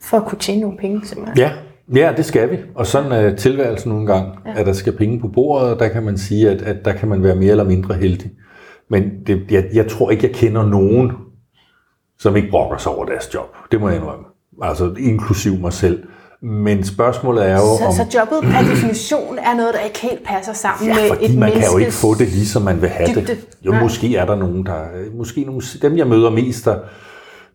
for 0.02 0.16
at 0.16 0.24
kunne 0.24 0.38
tjene 0.38 0.60
nogle 0.60 0.78
penge 0.78 1.06
simpelthen. 1.06 1.38
Ja, 1.38 1.52
Ja, 1.94 2.12
det 2.16 2.24
skal 2.24 2.50
vi. 2.50 2.56
Og 2.74 2.86
sådan 2.86 3.12
er 3.12 3.36
tilværelsen 3.36 3.92
nogle 3.92 4.06
gange, 4.06 4.32
ja. 4.46 4.60
at 4.60 4.66
der 4.66 4.72
skal 4.72 4.92
penge 4.92 5.20
på 5.20 5.28
bordet, 5.28 5.72
og 5.72 5.78
der 5.78 5.88
kan 5.88 6.02
man 6.02 6.18
sige, 6.18 6.50
at, 6.50 6.62
at 6.62 6.84
der 6.84 6.92
kan 6.92 7.08
man 7.08 7.22
være 7.22 7.36
mere 7.36 7.50
eller 7.50 7.64
mindre 7.64 7.94
heldig. 7.94 8.30
Men 8.90 9.10
det, 9.26 9.42
jeg, 9.50 9.64
jeg 9.72 9.88
tror 9.88 10.10
ikke, 10.10 10.26
jeg 10.26 10.34
kender 10.34 10.66
nogen, 10.66 11.12
som 12.18 12.36
ikke 12.36 12.50
brokker 12.50 12.76
sig 12.76 12.92
over 12.92 13.04
deres 13.04 13.34
job. 13.34 13.56
Det 13.72 13.80
må 13.80 13.88
jeg 13.88 13.96
indrømme. 13.96 14.24
Altså 14.62 14.94
inklusiv 14.98 15.58
mig 15.60 15.72
selv. 15.72 16.02
Men 16.42 16.84
spørgsmålet 16.84 17.46
er 17.46 17.52
jo... 17.52 17.78
Så, 17.78 17.84
om, 17.84 17.92
så 17.92 18.18
jobbet 18.18 18.50
per 18.52 18.62
definition 18.70 19.38
er 19.38 19.56
noget, 19.56 19.74
der 19.74 19.80
ikke 19.80 20.00
helt 20.00 20.24
passer 20.24 20.52
sammen 20.52 20.88
ja, 20.88 20.94
med 20.94 21.30
et 21.30 21.38
man 21.38 21.52
kan 21.52 21.62
jo 21.72 21.78
ikke 21.78 21.92
få 21.92 22.14
det, 22.14 22.28
ligesom 22.28 22.62
man 22.62 22.80
vil 22.82 22.88
have 22.88 23.08
dybde. 23.08 23.26
det. 23.26 23.38
Jo, 23.66 23.70
Nej. 23.70 23.82
måske 23.82 24.16
er 24.16 24.26
der 24.26 24.36
nogen, 24.36 24.66
der... 24.66 24.78
Måske 25.14 25.44
nogle, 25.44 25.62
dem, 25.82 25.96
jeg 25.96 26.06
møder 26.06 26.30
mest, 26.30 26.64
der, 26.64 26.76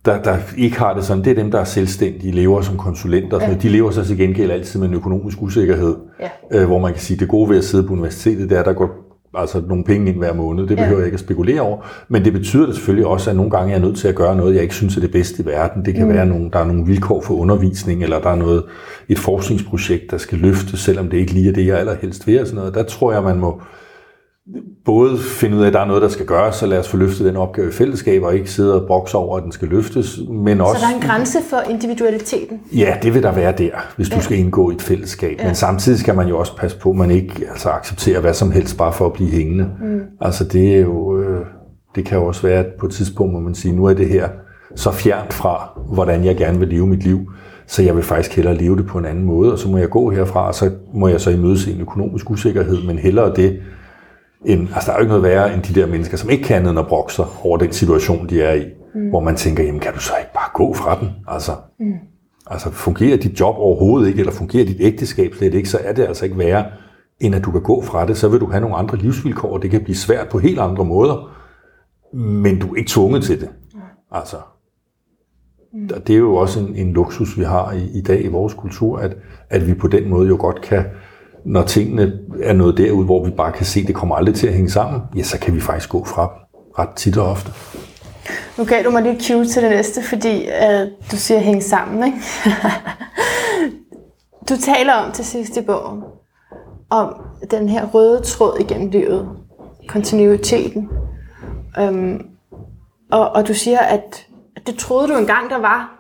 der, 0.05 0.21
der 0.21 0.37
ikke 0.57 0.79
har 0.79 0.93
det 0.93 1.03
sådan, 1.03 1.23
det 1.23 1.31
er 1.31 1.35
dem, 1.35 1.51
der 1.51 1.59
er 1.59 1.63
selvstændige, 1.63 2.31
lever 2.31 2.61
som 2.61 2.77
konsulenter. 2.77 3.39
Ja. 3.41 3.53
De 3.53 3.69
lever 3.69 3.91
så 3.91 4.05
til 4.05 4.17
gengæld 4.17 4.51
altid 4.51 4.79
med 4.79 4.87
en 4.87 4.93
økonomisk 4.93 5.41
usikkerhed, 5.41 5.95
ja. 6.19 6.59
øh, 6.59 6.67
hvor 6.67 6.79
man 6.79 6.93
kan 6.93 7.01
sige, 7.01 7.17
det 7.19 7.27
gode 7.27 7.49
ved 7.49 7.57
at 7.57 7.63
sidde 7.63 7.87
på 7.87 7.93
universitetet, 7.93 8.49
det 8.49 8.55
er, 8.55 8.59
at 8.59 8.65
der 8.65 8.73
går 8.73 9.05
altså 9.37 9.61
nogle 9.67 9.83
penge 9.83 10.11
ind 10.11 10.17
hver 10.17 10.33
måned. 10.33 10.67
Det 10.67 10.77
behøver 10.77 10.91
ja. 10.91 10.97
jeg 10.97 11.05
ikke 11.05 11.15
at 11.15 11.19
spekulere 11.19 11.61
over. 11.61 11.77
Men 12.09 12.25
det 12.25 12.33
betyder 12.33 12.65
det 12.65 12.75
selvfølgelig 12.75 13.07
også, 13.07 13.29
at 13.29 13.35
nogle 13.35 13.51
gange 13.51 13.67
er 13.67 13.77
jeg 13.77 13.85
nødt 13.85 13.97
til 13.97 14.07
at 14.07 14.15
gøre 14.15 14.35
noget, 14.35 14.55
jeg 14.55 14.63
ikke 14.63 14.75
synes 14.75 14.97
er 14.97 15.01
det 15.01 15.11
bedste 15.11 15.43
i 15.43 15.45
verden. 15.45 15.85
Det 15.85 15.95
kan 15.95 16.03
mm. 16.03 16.13
være, 16.13 16.21
at 16.21 16.53
der 16.53 16.59
er 16.59 16.65
nogle 16.65 16.85
vilkår 16.85 17.21
for 17.21 17.33
undervisning, 17.33 18.03
eller 18.03 18.19
der 18.19 18.29
er 18.29 18.35
noget, 18.35 18.63
et 19.09 19.19
forskningsprojekt, 19.19 20.11
der 20.11 20.17
skal 20.17 20.37
løftes, 20.37 20.79
selvom 20.79 21.09
det 21.09 21.17
ikke 21.17 21.33
lige 21.33 21.49
er 21.49 21.53
det, 21.53 21.67
jeg 21.67 21.79
allerhelst 21.79 22.27
vil. 22.27 22.41
Og 22.41 22.47
sådan 22.47 22.57
noget. 22.57 22.73
Der 22.73 22.83
tror 22.83 23.13
jeg, 23.13 23.23
man 23.23 23.39
må 23.39 23.61
både 24.85 25.17
finde 25.17 25.57
ud 25.57 25.61
af, 25.61 25.67
at 25.67 25.73
der 25.73 25.79
er 25.79 25.85
noget, 25.85 26.01
der 26.01 26.07
skal 26.07 26.25
gøres, 26.25 26.55
så 26.55 26.65
lad 26.65 26.79
os 26.79 26.87
få 26.87 26.97
løftet 26.97 27.25
den 27.25 27.35
opgave 27.35 27.69
i 27.69 27.71
fællesskab, 27.71 28.23
og 28.23 28.35
ikke 28.35 28.51
sidde 28.51 28.81
og 28.81 28.87
brokse 28.87 29.17
over, 29.17 29.37
at 29.37 29.43
den 29.43 29.51
skal 29.51 29.67
løftes, 29.67 30.19
men 30.29 30.61
også... 30.61 30.79
Så 30.79 30.85
der 30.85 30.91
er 30.91 30.95
en 30.95 31.01
grænse 31.01 31.37
for 31.49 31.57
individualiteten? 31.69 32.61
Ja, 32.73 32.97
det 33.03 33.13
vil 33.13 33.23
der 33.23 33.31
være 33.31 33.51
der, 33.57 33.71
hvis 33.95 34.11
ja. 34.11 34.15
du 34.15 34.21
skal 34.21 34.37
indgå 34.37 34.71
i 34.71 34.73
et 34.73 34.81
fællesskab. 34.81 35.37
Ja. 35.39 35.45
Men 35.45 35.55
samtidig 35.55 35.99
skal 35.99 36.15
man 36.15 36.27
jo 36.27 36.39
også 36.39 36.55
passe 36.57 36.77
på, 36.77 36.89
at 36.89 36.95
man 36.95 37.11
ikke 37.11 37.47
altså, 37.51 37.69
accepterer 37.69 38.19
hvad 38.19 38.33
som 38.33 38.51
helst, 38.51 38.77
bare 38.77 38.93
for 38.93 39.05
at 39.05 39.13
blive 39.13 39.29
hængende. 39.29 39.69
Mm. 39.81 40.01
Altså 40.21 40.43
det 40.43 40.75
er 40.75 40.79
jo... 40.79 41.21
Øh, 41.21 41.45
det 41.95 42.05
kan 42.05 42.17
jo 42.17 42.25
også 42.25 42.41
være, 42.41 42.59
at 42.59 42.65
på 42.79 42.85
et 42.85 42.91
tidspunkt 42.91 43.33
må 43.33 43.39
man 43.39 43.55
sige, 43.55 43.75
nu 43.75 43.85
er 43.85 43.93
det 43.93 44.09
her 44.09 44.29
så 44.75 44.91
fjernt 44.91 45.33
fra, 45.33 45.79
hvordan 45.93 46.25
jeg 46.25 46.37
gerne 46.37 46.59
vil 46.59 46.67
leve 46.67 46.87
mit 46.87 47.03
liv, 47.03 47.31
så 47.67 47.83
jeg 47.83 47.95
vil 47.95 48.03
faktisk 48.03 48.35
hellere 48.35 48.55
leve 48.55 48.77
det 48.77 48.85
på 48.85 48.97
en 48.97 49.05
anden 49.05 49.23
måde, 49.23 49.51
og 49.53 49.59
så 49.59 49.69
må 49.69 49.77
jeg 49.77 49.89
gå 49.89 50.09
herfra, 50.09 50.47
og 50.47 50.55
så 50.55 50.71
må 50.93 51.07
jeg 51.07 51.21
så 51.21 51.29
imødese 51.29 51.71
en 51.71 51.81
økonomisk 51.81 52.31
usikkerhed, 52.31 52.77
men 52.87 52.97
hellere 52.97 53.35
det, 53.35 53.59
end, 54.45 54.67
altså 54.75 54.85
der 54.85 54.91
er 54.91 54.97
jo 54.97 55.01
ikke 55.01 55.09
noget 55.09 55.23
værre 55.23 55.53
end 55.53 55.63
de 55.63 55.79
der 55.79 55.87
mennesker, 55.87 56.17
som 56.17 56.29
ikke 56.29 56.43
kan 56.43 56.57
andet 56.57 56.69
end 56.69 56.79
at 56.79 56.87
brokse 56.87 57.15
sig 57.15 57.25
over 57.43 57.57
den 57.57 57.71
situation, 57.71 58.29
de 58.29 58.41
er 58.41 58.53
i. 58.53 58.65
Mm. 58.95 59.09
Hvor 59.09 59.19
man 59.19 59.35
tænker, 59.35 59.63
jamen 59.63 59.79
kan 59.79 59.93
du 59.93 59.99
så 59.99 60.13
ikke 60.19 60.33
bare 60.33 60.49
gå 60.53 60.73
fra 60.73 60.99
den? 60.99 61.09
Altså, 61.27 61.51
mm. 61.79 61.93
altså 62.47 62.71
fungerer 62.71 63.17
dit 63.17 63.39
job 63.39 63.55
overhovedet 63.57 64.07
ikke, 64.07 64.19
eller 64.19 64.33
fungerer 64.33 64.65
dit 64.65 64.77
ægteskab 64.79 65.33
slet 65.33 65.53
ikke, 65.53 65.69
så 65.69 65.79
er 65.83 65.93
det 65.93 66.03
altså 66.03 66.25
ikke 66.25 66.37
værre, 66.37 66.65
end 67.19 67.35
at 67.35 67.45
du 67.45 67.51
kan 67.51 67.61
gå 67.61 67.81
fra 67.81 68.05
det. 68.05 68.17
Så 68.17 68.27
vil 68.27 68.39
du 68.39 68.45
have 68.45 68.61
nogle 68.61 68.75
andre 68.75 68.97
livsvilkår, 68.97 69.53
og 69.53 69.61
det 69.61 69.71
kan 69.71 69.83
blive 69.83 69.95
svært 69.95 70.29
på 70.29 70.39
helt 70.39 70.59
andre 70.59 70.85
måder. 70.85 71.35
Men 72.13 72.59
du 72.59 72.73
er 72.73 72.77
ikke 72.77 72.89
tvunget 72.89 73.23
til 73.23 73.41
det. 73.41 73.49
Mm. 73.73 73.79
Altså, 74.11 74.37
det 76.07 76.15
er 76.15 76.19
jo 76.19 76.35
også 76.35 76.59
en, 76.59 76.75
en 76.75 76.93
luksus, 76.93 77.39
vi 77.39 77.43
har 77.43 77.71
i, 77.71 77.97
i 77.97 78.01
dag 78.01 78.25
i 78.25 78.27
vores 78.27 78.53
kultur, 78.53 78.97
at, 78.97 79.17
at 79.49 79.67
vi 79.67 79.73
på 79.73 79.87
den 79.87 80.09
måde 80.09 80.27
jo 80.27 80.37
godt 80.39 80.61
kan 80.61 80.83
når 81.45 81.63
tingene 81.63 82.19
er 82.41 82.53
noget 82.53 82.77
derud, 82.77 83.05
hvor 83.05 83.25
vi 83.25 83.31
bare 83.31 83.51
kan 83.51 83.65
se, 83.65 83.79
at 83.79 83.87
det 83.87 83.95
kommer 83.95 84.15
aldrig 84.15 84.35
til 84.35 84.47
at 84.47 84.53
hænge 84.53 84.69
sammen, 84.69 85.01
ja, 85.15 85.23
så 85.23 85.39
kan 85.39 85.55
vi 85.55 85.61
faktisk 85.61 85.89
gå 85.89 86.05
fra 86.05 86.31
ret 86.79 86.89
tit 86.95 87.17
og 87.17 87.27
ofte. 87.27 87.51
Nu 88.57 88.65
gav 88.65 88.83
du 88.83 88.91
mig 88.91 89.03
lige 89.03 89.19
cue 89.27 89.45
til 89.45 89.63
det 89.63 89.71
næste, 89.71 90.03
fordi 90.03 90.47
uh, 90.47 90.87
du 91.11 91.17
siger 91.17 91.39
hænge 91.39 91.61
sammen. 91.61 92.05
Ikke? 92.05 92.17
du 94.49 94.57
taler 94.57 94.93
om 94.93 95.11
til 95.11 95.25
sidst 95.25 95.57
i 95.57 95.61
bogen, 95.61 96.03
om 96.89 97.15
den 97.51 97.69
her 97.69 97.85
røde 97.85 98.21
tråd 98.21 98.57
igennem 98.59 98.89
livet, 98.89 99.29
kontinuiteten. 99.87 100.89
Um, 101.81 102.21
og, 103.11 103.29
og 103.29 103.47
du 103.47 103.53
siger, 103.53 103.79
at, 103.79 104.27
at 104.55 104.67
det 104.67 104.77
troede 104.77 105.07
du 105.07 105.17
engang, 105.17 105.49
der 105.49 105.57
var. 105.57 105.91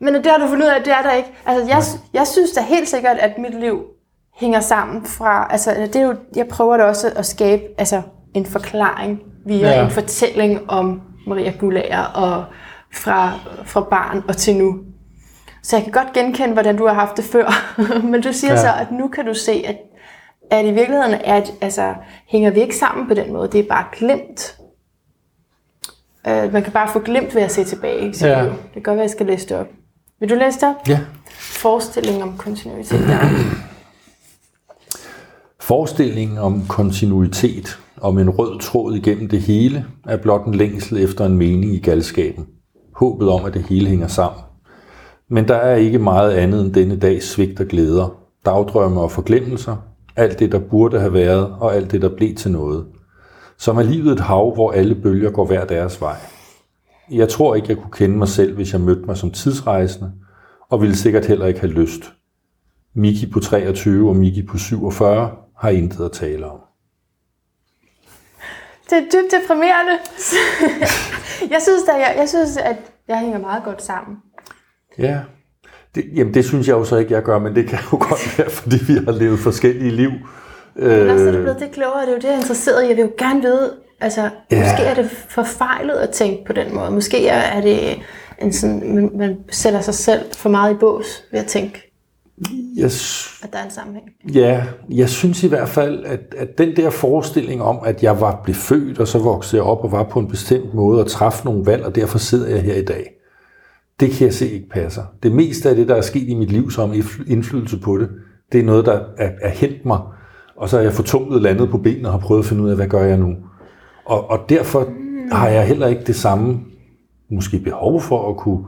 Men 0.00 0.14
det 0.14 0.26
har 0.26 0.38
du 0.38 0.46
fundet 0.46 0.64
ud 0.64 0.70
af, 0.70 0.78
at 0.78 0.84
det 0.84 0.92
er 0.92 1.02
der 1.02 1.12
ikke. 1.12 1.32
Altså, 1.46 1.68
jeg, 1.68 1.82
jeg 2.12 2.26
synes 2.26 2.52
da 2.52 2.60
helt 2.60 2.88
sikkert, 2.88 3.16
at 3.18 3.38
mit 3.38 3.60
liv 3.60 3.93
hænger 4.36 4.60
sammen 4.60 5.06
fra, 5.06 5.46
altså 5.50 5.70
det 5.92 5.96
er 5.96 6.02
jo, 6.06 6.14
jeg 6.36 6.48
prøver 6.48 6.76
da 6.76 6.84
også 6.84 7.12
at 7.16 7.26
skabe, 7.26 7.62
altså 7.78 8.02
en 8.34 8.46
forklaring 8.46 9.20
via 9.46 9.68
Ja. 9.68 9.84
en 9.84 9.90
fortælling 9.90 10.70
om 10.70 11.02
Maria 11.26 11.50
Gullager 11.58 12.02
og 12.04 12.44
fra, 12.94 13.32
fra 13.64 13.80
barn 13.80 14.22
og 14.28 14.36
til 14.36 14.56
nu. 14.56 14.78
Så 15.62 15.76
jeg 15.76 15.82
kan 15.84 15.92
godt 15.92 16.12
genkende, 16.12 16.52
hvordan 16.52 16.76
du 16.76 16.86
har 16.86 16.94
haft 16.94 17.16
det 17.16 17.24
før. 17.24 17.74
Men 18.10 18.22
du 18.22 18.32
siger 18.32 18.52
Ja. 18.52 18.60
så, 18.60 18.68
at 18.80 18.92
nu 18.92 19.08
kan 19.08 19.26
du 19.26 19.34
se, 19.34 19.64
at, 19.66 19.76
at 20.50 20.64
i 20.64 20.70
virkeligheden 20.70 21.12
er, 21.14 21.34
at, 21.34 21.52
altså, 21.60 21.94
hænger 22.26 22.50
vi 22.50 22.60
ikke 22.60 22.76
sammen 22.76 23.08
på 23.08 23.14
den 23.14 23.32
måde. 23.32 23.48
Det 23.52 23.60
er 23.60 23.68
bare 23.68 23.84
glemt. 23.92 24.56
Uh, 26.28 26.52
man 26.52 26.62
kan 26.62 26.72
bare 26.72 26.88
få 26.88 26.98
glemt 26.98 27.34
ved 27.34 27.42
at 27.42 27.52
se 27.52 27.64
tilbage. 27.64 28.14
sit 28.14 28.26
Ja. 28.26 28.42
Det 28.44 28.54
kan 28.72 28.82
godt 28.82 28.96
være, 28.96 29.04
at 29.04 29.08
jeg 29.08 29.10
skal 29.10 29.26
læse 29.26 29.48
det 29.48 29.56
op. 29.56 29.66
Vil 30.20 30.30
du 30.30 30.34
læse 30.34 30.60
det 30.60 30.68
op? 30.68 30.88
Ja. 30.88 30.98
Forestilling 31.38 32.22
om 32.22 32.36
kontinuitet. 32.38 33.00
Forestillingen 35.66 36.38
om 36.38 36.62
kontinuitet, 36.68 37.78
om 38.00 38.18
en 38.18 38.30
rød 38.30 38.60
tråd 38.60 38.94
igennem 38.94 39.28
det 39.28 39.40
hele, 39.40 39.84
er 40.06 40.16
blot 40.16 40.46
en 40.46 40.54
længsel 40.54 41.04
efter 41.04 41.26
en 41.26 41.36
mening 41.36 41.74
i 41.74 41.78
galskaben. 41.78 42.46
Håbet 42.94 43.28
om, 43.28 43.44
at 43.44 43.54
det 43.54 43.62
hele 43.62 43.88
hænger 43.88 44.06
sammen. 44.06 44.42
Men 45.28 45.48
der 45.48 45.54
er 45.54 45.76
ikke 45.76 45.98
meget 45.98 46.32
andet 46.32 46.64
end 46.64 46.74
denne 46.74 46.96
dags 46.96 47.30
svigt 47.30 47.60
og 47.60 47.66
glæder, 47.66 48.16
dagdrømme 48.46 49.00
og 49.00 49.10
forglemmelser, 49.10 49.76
alt 50.16 50.38
det, 50.38 50.52
der 50.52 50.58
burde 50.58 51.00
have 51.00 51.12
været, 51.12 51.54
og 51.60 51.76
alt 51.76 51.92
det, 51.92 52.02
der 52.02 52.16
blev 52.16 52.34
til 52.34 52.50
noget. 52.50 52.86
Som 53.58 53.78
er 53.78 53.82
livet 53.82 54.12
et 54.12 54.20
hav, 54.20 54.54
hvor 54.54 54.72
alle 54.72 54.94
bølger 54.94 55.30
går 55.30 55.46
hver 55.46 55.64
deres 55.64 56.00
vej. 56.00 56.16
Jeg 57.10 57.28
tror 57.28 57.54
ikke, 57.54 57.68
jeg 57.68 57.76
kunne 57.76 57.92
kende 57.92 58.16
mig 58.16 58.28
selv, 58.28 58.54
hvis 58.54 58.72
jeg 58.72 58.80
mødte 58.80 59.06
mig 59.06 59.16
som 59.16 59.30
tidsrejsende, 59.30 60.12
og 60.70 60.80
ville 60.80 60.96
sikkert 60.96 61.26
heller 61.26 61.46
ikke 61.46 61.60
have 61.60 61.72
lyst. 61.72 62.12
Miki 62.94 63.30
på 63.30 63.40
23 63.40 64.08
og 64.08 64.16
Miki 64.16 64.42
på 64.42 64.58
47 64.58 65.43
har 65.64 65.70
intet 65.70 66.04
at 66.04 66.12
tale 66.12 66.46
om. 66.46 66.58
Det 68.90 68.98
er 68.98 69.02
dybt 69.02 69.32
deprimerende. 69.42 69.92
jeg, 71.54 71.62
synes, 71.62 71.82
at 71.88 72.00
jeg, 72.00 72.14
jeg 72.18 72.28
synes, 72.28 72.56
at 72.56 72.76
jeg 73.08 73.18
hænger 73.18 73.38
meget 73.38 73.64
godt 73.64 73.82
sammen. 73.82 74.16
Ja, 74.98 75.18
det, 75.94 76.04
jamen 76.14 76.34
det 76.34 76.44
synes 76.44 76.68
jeg 76.68 76.74
jo 76.74 76.84
så 76.84 76.96
ikke, 76.96 77.12
jeg 77.12 77.22
gør, 77.22 77.38
men 77.38 77.54
det 77.54 77.68
kan 77.68 77.78
jo 77.92 77.98
godt 78.08 78.38
være, 78.38 78.50
fordi 78.50 78.76
vi 78.86 78.92
har 79.04 79.12
levet 79.12 79.38
forskellige 79.38 79.90
liv. 79.90 80.10
Men 80.74 81.10
også 81.10 81.24
er 81.28 81.32
du 81.32 81.36
Øh, 81.38 81.42
blevet 81.42 81.60
det 81.60 81.70
klogere, 81.72 82.00
det 82.00 82.08
er 82.08 82.12
jo 82.12 82.16
det, 82.16 82.24
jeg 82.24 82.32
er 82.32 82.36
interesseret 82.36 82.84
i. 82.84 82.88
Jeg 82.88 82.96
vil 82.96 83.02
jo 83.02 83.10
gerne 83.18 83.42
vide, 83.42 83.76
altså, 84.00 84.30
Ja. 84.50 84.60
måske 84.60 84.82
er 84.82 84.94
det 84.94 85.10
forfejlet 85.10 85.94
at 85.94 86.10
tænke 86.10 86.44
på 86.44 86.52
den 86.52 86.74
måde. 86.74 86.90
Måske 86.90 87.28
er 87.28 87.38
er 87.40 87.60
det 87.60 88.02
en 88.38 88.52
sådan, 88.52 88.94
man, 88.94 89.10
man 89.14 89.36
sætter 89.50 89.80
sig 89.80 89.94
selv 89.94 90.24
for 90.34 90.48
meget 90.48 90.74
i 90.74 90.76
bås 90.76 91.24
ved 91.32 91.40
at 91.40 91.46
tænke, 91.46 91.83
jeg, 92.76 92.84
at 93.42 93.52
der 93.52 93.58
er 93.58 93.64
en 93.64 93.70
sammenhæng. 93.70 94.06
ja, 94.34 94.66
jeg 94.90 95.08
synes 95.08 95.42
i 95.42 95.48
hvert 95.48 95.68
fald, 95.68 96.04
at, 96.04 96.34
at 96.38 96.58
den 96.58 96.76
der 96.76 96.90
forestilling 96.90 97.62
om, 97.62 97.78
at 97.84 98.02
jeg 98.02 98.20
var 98.20 98.40
blevet 98.44 98.56
født, 98.56 99.00
og 99.00 99.08
så 99.08 99.18
voksede 99.18 99.62
jeg 99.62 99.70
op 99.70 99.84
og 99.84 99.92
var 99.92 100.02
på 100.02 100.20
en 100.20 100.28
bestemt 100.28 100.74
måde 100.74 101.00
og 101.00 101.10
træffe 101.10 101.44
nogle 101.44 101.66
valg, 101.66 101.84
og 101.84 101.94
derfor 101.94 102.18
sidder 102.18 102.48
jeg 102.48 102.62
her 102.62 102.74
i 102.74 102.84
dag, 102.84 103.10
det 104.00 104.10
kan 104.10 104.26
jeg 104.26 104.34
se 104.34 104.50
ikke 104.50 104.68
passer. 104.68 105.02
Det 105.22 105.32
meste 105.32 105.68
af 105.68 105.76
det, 105.76 105.88
der 105.88 105.94
er 105.94 106.00
sket 106.00 106.28
i 106.28 106.34
mit 106.34 106.52
liv 106.52 106.70
som 106.70 106.92
indfly- 106.92 107.30
indflydelse 107.30 107.80
på 107.80 107.98
det, 107.98 108.08
det 108.52 108.60
er 108.60 108.64
noget, 108.64 108.86
der 108.86 109.00
er, 109.18 109.30
er 109.42 109.50
hent 109.50 109.84
mig, 109.84 110.00
og 110.56 110.68
så 110.68 110.78
er 110.78 110.82
jeg 110.82 110.92
fortumlet 110.92 111.42
landet 111.42 111.70
på 111.70 111.78
benene 111.78 112.08
og 112.08 112.12
har 112.12 112.18
prøvet 112.18 112.42
at 112.42 112.46
finde 112.46 112.62
ud 112.62 112.70
af, 112.70 112.76
hvad 112.76 112.88
gør 112.88 113.04
jeg 113.04 113.16
nu? 113.16 113.36
Og, 114.04 114.30
og 114.30 114.38
derfor 114.48 114.92
har 115.32 115.48
jeg 115.48 115.66
heller 115.66 115.86
ikke 115.86 116.04
det 116.04 116.16
samme 116.16 116.60
måske 117.30 117.58
behov 117.58 118.00
for 118.00 118.30
at 118.30 118.36
kunne, 118.36 118.64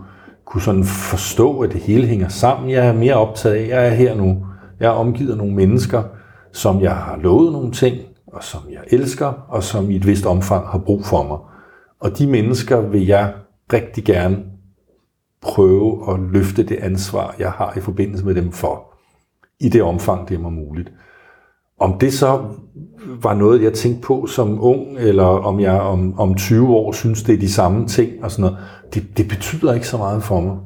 kunne 0.47 0.63
sådan 0.63 0.85
forstå, 0.85 1.61
at 1.61 1.73
det 1.73 1.81
hele 1.81 2.07
hænger 2.07 2.29
sammen. 2.29 2.71
Jeg 2.71 2.87
er 2.87 2.93
mere 2.93 3.15
optaget 3.15 3.55
af, 3.55 3.61
at 3.61 3.69
jeg 3.69 3.87
er 3.87 3.95
her 3.95 4.15
nu. 4.15 4.47
Jeg 4.81 4.87
er 4.87 4.91
omgivet 4.91 5.31
af 5.31 5.37
nogle 5.37 5.55
mennesker, 5.55 6.03
som 6.53 6.81
jeg 6.81 6.97
har 6.97 7.17
lovet 7.17 7.53
nogle 7.53 7.73
ting, 7.73 7.97
og 8.27 8.45
som 8.45 8.61
jeg 8.71 8.81
elsker, 8.87 9.27
og 9.49 9.63
som 9.63 9.91
i 9.91 9.97
et 9.97 10.07
vist 10.07 10.27
omfang 10.27 10.67
har 10.67 10.79
brug 10.79 11.05
for 11.05 11.23
mig. 11.23 11.39
Og 12.01 12.19
de 12.19 12.27
mennesker 12.27 12.81
vil 12.81 13.07
jeg 13.07 13.33
rigtig 13.73 14.05
gerne 14.05 14.45
prøve 15.43 16.15
at 16.15 16.21
løfte 16.21 16.63
det 16.63 16.77
ansvar, 16.77 17.35
jeg 17.39 17.51
har 17.51 17.73
i 17.77 17.81
forbindelse 17.81 18.25
med 18.25 18.35
dem 18.35 18.53
for, 18.53 18.95
i 19.61 19.69
det 19.69 19.83
omfang, 19.83 20.29
det 20.29 20.35
er 20.35 20.39
mig 20.39 20.53
muligt. 20.53 20.93
Om 21.81 21.99
det 21.99 22.13
så 22.13 22.41
var 23.23 23.35
noget, 23.35 23.63
jeg 23.63 23.73
tænkte 23.73 24.01
på 24.03 24.27
som 24.27 24.65
ung, 24.65 24.99
eller 24.99 25.25
om 25.25 25.61
jeg 25.61 25.81
om, 25.81 26.19
om 26.19 26.35
20 26.35 26.69
år 26.69 26.93
synes, 26.93 27.23
det 27.23 27.35
er 27.35 27.39
de 27.39 27.53
samme 27.53 27.87
ting 27.87 28.25
og 28.25 28.31
sådan 28.31 28.43
noget, 28.43 28.59
det, 28.95 29.07
det 29.17 29.29
betyder 29.29 29.75
ikke 29.75 29.89
så 29.89 29.97
meget 29.97 30.23
for 30.23 30.41
mig. 30.41 30.57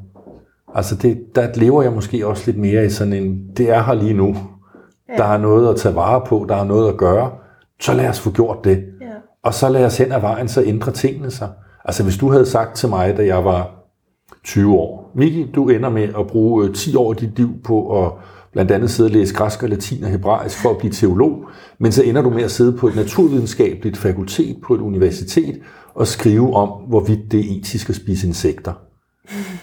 Altså, 0.75 0.95
det, 0.95 1.35
der 1.35 1.47
lever 1.55 1.81
jeg 1.81 1.91
måske 1.91 2.27
også 2.27 2.43
lidt 2.45 2.57
mere 2.57 2.85
i 2.85 2.89
sådan 2.89 3.13
en, 3.13 3.41
det 3.57 3.69
er 3.69 3.83
her 3.83 3.93
lige 3.93 4.13
nu. 4.13 4.35
Ja. 5.09 5.17
Der 5.17 5.23
er 5.23 5.37
noget 5.37 5.69
at 5.69 5.75
tage 5.75 5.95
vare 5.95 6.21
på, 6.27 6.45
der 6.49 6.55
er 6.55 6.63
noget 6.63 6.89
at 6.89 6.97
gøre. 6.97 7.31
Så 7.81 7.93
lad 7.93 8.09
os 8.09 8.19
få 8.19 8.31
gjort 8.31 8.57
det. 8.63 8.77
Ja. 9.01 9.07
Og 9.43 9.53
så 9.53 9.69
lad 9.69 9.85
os 9.85 9.97
hen 9.97 10.11
ad 10.11 10.21
vejen, 10.21 10.47
så 10.47 10.63
ændrer 10.63 10.93
tingene 10.93 11.31
sig. 11.31 11.49
Altså, 11.85 12.03
hvis 12.03 12.17
du 12.17 12.31
havde 12.31 12.45
sagt 12.45 12.75
til 12.75 12.89
mig, 12.89 13.17
da 13.17 13.25
jeg 13.25 13.45
var 13.45 13.69
20 14.43 14.73
år, 14.73 15.11
Miki, 15.15 15.51
du 15.55 15.69
ender 15.69 15.89
med 15.89 16.09
at 16.19 16.27
bruge 16.27 16.67
øh, 16.67 16.75
10 16.75 16.95
år 16.95 17.11
af 17.11 17.17
dit 17.17 17.37
liv 17.37 17.49
på 17.63 18.05
at 18.05 18.11
blandt 18.53 18.71
andet 18.71 18.91
sidde 18.91 19.07
og 19.07 19.11
læse 19.11 19.33
græsk 19.33 19.63
og 19.63 19.69
latin 19.69 20.03
og 20.03 20.09
hebraisk 20.09 20.57
for 20.61 20.69
at 20.69 20.77
blive 20.77 20.93
teolog, 20.93 21.45
men 21.79 21.91
så 21.91 22.03
ender 22.03 22.21
du 22.21 22.29
med 22.29 22.43
at 22.43 22.51
sidde 22.51 22.73
på 22.77 22.87
et 22.87 22.95
naturvidenskabeligt 22.95 23.97
fakultet 23.97 24.57
på 24.67 24.73
et 24.75 24.79
universitet 24.81 25.59
og 25.95 26.07
skrive 26.07 26.55
om, 26.55 26.69
hvorvidt 26.69 27.31
det 27.31 27.39
er 27.39 27.59
etisk 27.59 27.89
at 27.89 27.95
spise 27.95 28.27
insekter. 28.27 28.73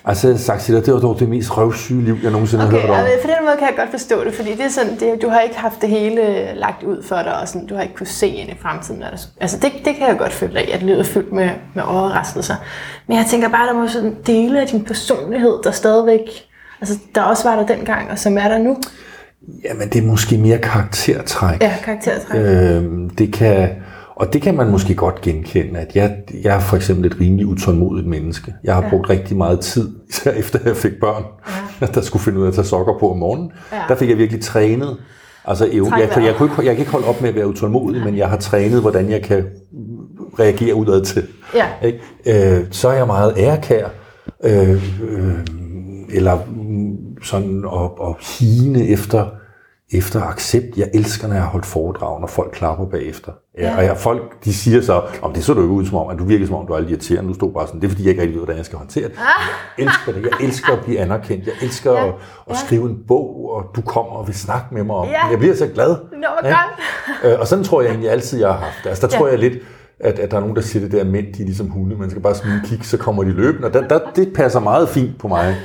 Altså, 0.05 0.28
jeg 0.28 0.34
har 0.34 0.39
sagt 0.39 0.62
til 0.62 0.74
dig, 0.74 0.86
det 0.86 0.95
var 0.95 1.01
dog 1.01 1.18
det 1.18 1.28
mest 1.28 1.57
røvsyge 1.57 2.03
liv, 2.05 2.16
jeg 2.22 2.30
nogensinde 2.30 2.64
har 2.64 2.70
Okay, 2.72 2.80
hørt 2.80 2.91
om. 2.91 2.97
og 2.97 3.07
på 3.22 3.28
den 3.28 3.45
måde 3.47 3.57
kan 3.59 3.66
jeg 3.68 3.76
godt 3.76 3.91
forstå 3.91 4.24
det, 4.24 4.34
fordi 4.34 4.51
det 4.51 4.61
er 4.64 4.68
sådan, 4.68 4.97
det, 5.01 5.22
du 5.22 5.28
har 5.28 5.41
ikke 5.41 5.59
haft 5.59 5.80
det 5.80 5.89
hele 5.89 6.20
lagt 6.55 6.82
ud 6.82 7.03
for 7.03 7.16
dig, 7.16 7.41
og 7.41 7.49
sådan, 7.49 7.66
du 7.66 7.74
har 7.74 7.82
ikke 7.82 7.95
kunne 7.95 8.07
se 8.07 8.28
ind 8.28 8.51
i 8.51 8.55
fremtiden. 8.61 9.03
Altså 9.41 9.57
det, 9.62 9.72
det 9.84 9.95
kan 9.97 10.09
jeg 10.09 10.18
godt 10.18 10.32
føle 10.32 10.59
af, 10.59 10.70
at 10.74 10.82
livet 10.82 10.99
er 11.01 11.05
fyldt 11.05 11.32
med, 11.32 11.51
med 11.74 11.82
overraskelser. 11.82 12.55
Men 13.07 13.16
jeg 13.16 13.26
tænker 13.26 13.49
bare, 13.49 13.66
der 13.66 13.74
må 13.74 13.89
sådan 13.89 14.16
dele 14.26 14.61
af 14.61 14.66
din 14.66 14.84
personlighed, 14.84 15.53
der 15.64 15.70
stadigvæk, 15.70 16.47
altså 16.81 16.99
der 17.14 17.22
også 17.22 17.49
var 17.49 17.57
der 17.57 17.76
dengang, 17.76 18.11
og 18.11 18.18
som 18.18 18.39
er 18.39 18.49
der 18.49 18.59
nu. 18.59 18.76
Jamen, 19.64 19.89
det 19.89 20.03
er 20.03 20.07
måske 20.07 20.39
mere 20.39 20.59
karaktertræk. 20.59 21.62
Ja, 21.62 21.74
karaktertræk. 21.85 22.41
Øhm, 22.41 23.11
det 23.11 23.33
kan, 23.33 23.70
og 24.14 24.33
det 24.33 24.43
kan 24.43 24.57
man 24.57 24.70
måske 24.70 24.95
godt 24.95 25.20
genkende, 25.20 25.81
at 25.81 25.97
jeg, 25.97 26.16
jeg 26.43 26.57
er 26.57 26.61
for 26.61 26.76
eksempel 26.76 27.07
et 27.07 27.20
rimelig 27.20 27.47
utålmodigt 27.47 28.09
menneske. 28.09 28.55
Jeg 28.64 28.74
har 28.74 28.83
ja. 28.83 28.91
brugt 28.91 29.11
rigtig 29.11 29.37
meget 29.37 29.61
tid, 29.61 29.91
især 30.09 30.31
efter 30.43 30.59
jeg 30.64 30.76
fik 30.76 30.93
børn, 31.01 31.24
ja. 31.81 31.87
der 31.87 32.01
skulle 32.01 32.22
finde 32.22 32.39
ud 32.39 32.45
af 32.45 32.49
at 32.49 32.55
tage 32.55 32.66
sokker 32.66 32.99
på 33.01 33.11
om 33.11 33.18
morgenen. 33.18 33.53
Ja. 33.72 33.81
Der 33.89 33.97
fik 33.97 34.09
jeg 34.09 34.18
virkelig 34.18 34.43
trænet. 34.43 34.97
Altså, 35.45 35.64
jeg, 35.64 35.74
jeg, 35.74 36.09
for 36.12 36.20
jeg, 36.20 36.35
kunne 36.35 36.51
ikke, 36.51 36.64
jeg 36.64 36.76
kan 36.76 36.79
ikke 36.79 36.93
holde 36.93 37.07
op 37.07 37.20
med 37.20 37.29
at 37.29 37.35
være 37.35 37.49
utålmodig, 37.49 38.05
men 38.05 38.16
jeg 38.16 38.29
har 38.29 38.37
trænet, 38.37 38.81
hvordan 38.81 39.11
jeg 39.11 39.22
kan 39.22 39.45
reagere 40.39 40.74
udad 40.74 41.05
til. 41.05 41.26
Ja. 41.55 41.66
Ikke? 41.83 42.01
Øh, 42.26 42.66
så 42.70 42.89
er 42.89 42.93
jeg 42.93 43.07
meget 43.07 43.35
ærekær, 43.37 43.87
øh, 44.45 45.03
øh, 45.03 45.35
eller 46.12 46.39
sådan 47.22 47.64
og, 47.64 48.00
og 48.00 48.16
hine 48.38 48.88
efter, 48.88 49.26
efter 49.92 50.22
accept. 50.22 50.76
Jeg 50.76 50.88
elsker, 50.94 51.28
når 51.28 51.34
jeg 51.34 51.42
har 51.42 51.50
holdt 51.50 51.66
foredrag, 51.66 52.20
når 52.20 52.26
folk 52.26 52.50
klapper 52.52 52.86
bagefter. 52.86 53.32
Ja. 53.58 53.70
Ja. 53.70 53.76
Og 53.76 53.84
jeg, 53.84 53.96
folk 53.96 54.44
de 54.44 54.54
siger 54.54 54.80
så, 54.82 55.02
om 55.22 55.32
det 55.32 55.44
så 55.44 55.54
du 55.54 55.60
ikke 55.60 55.72
ud 55.72 55.86
som 55.86 55.96
om, 55.96 56.08
at 56.10 56.18
du 56.18 56.24
virker 56.24 56.46
som 56.46 56.54
om, 56.54 56.66
du 56.66 56.72
er 56.72 56.78
lidt 56.80 56.90
irriterende. 56.90 57.28
Du 57.30 57.34
stod 57.34 57.52
bare 57.52 57.66
sådan, 57.66 57.80
det 57.80 57.86
er 57.86 57.90
fordi, 57.90 58.02
jeg 58.02 58.10
ikke 58.10 58.22
rigtig 58.22 58.34
ved, 58.34 58.40
hvordan 58.40 58.56
jeg 58.56 58.64
skal 58.64 58.78
håndtere 58.78 59.04
det. 59.08 59.14
Jeg 59.78 59.84
elsker 59.84 60.12
det. 60.12 60.22
Jeg 60.22 60.46
elsker 60.46 60.72
at 60.72 60.84
blive 60.84 60.98
anerkendt. 61.00 61.46
Jeg 61.46 61.54
elsker 61.62 61.92
Ja. 61.92 62.06
at, 62.08 62.14
at 62.50 62.56
skrive 62.56 62.90
en 62.90 62.98
bog, 63.08 63.50
og 63.54 63.64
du 63.76 63.80
kommer 63.80 64.12
og 64.12 64.26
vil 64.26 64.34
snakke 64.34 64.66
med 64.74 64.84
mig 64.84 64.96
om 64.96 65.06
Ja. 65.08 65.26
Jeg 65.30 65.38
bliver 65.38 65.54
så 65.54 65.66
glad. 65.74 65.88
Nå, 65.88 65.96
hvor 66.40 66.50
godt. 66.50 67.32
Øh, 67.32 67.40
og 67.40 67.46
sådan 67.46 67.64
tror 67.64 67.80
jeg 67.82 67.90
egentlig 67.90 68.10
altid, 68.10 68.38
jeg 68.40 68.48
har 68.48 68.56
haft 68.58 68.76
det. 68.84 68.88
Altså, 68.88 69.06
der 69.06 69.12
Ja. 69.14 69.18
tror 69.18 69.28
jeg 69.28 69.38
lidt, 69.38 69.54
at, 70.00 70.18
at 70.18 70.30
der 70.30 70.36
er 70.36 70.40
nogen, 70.40 70.56
der 70.56 70.62
siger 70.62 70.82
det 70.82 70.92
der, 70.92 71.00
at 71.00 71.06
mænd 71.06 71.26
de 71.34 71.42
er 71.42 71.46
ligesom 71.46 71.68
hunde. 71.70 71.96
Man 71.96 72.10
skal 72.10 72.22
bare 72.22 72.34
smide 72.34 72.54
en 72.54 72.60
kig, 72.64 72.84
så 72.86 72.96
kommer 72.96 73.22
de 73.22 73.30
løbende. 73.30 73.68
Og 73.68 73.74
der, 73.74 73.88
der, 73.88 73.98
det 74.16 74.32
passer 74.34 74.60
meget 74.60 74.88
fint 74.88 75.18
på 75.18 75.28
mig, 75.28 75.56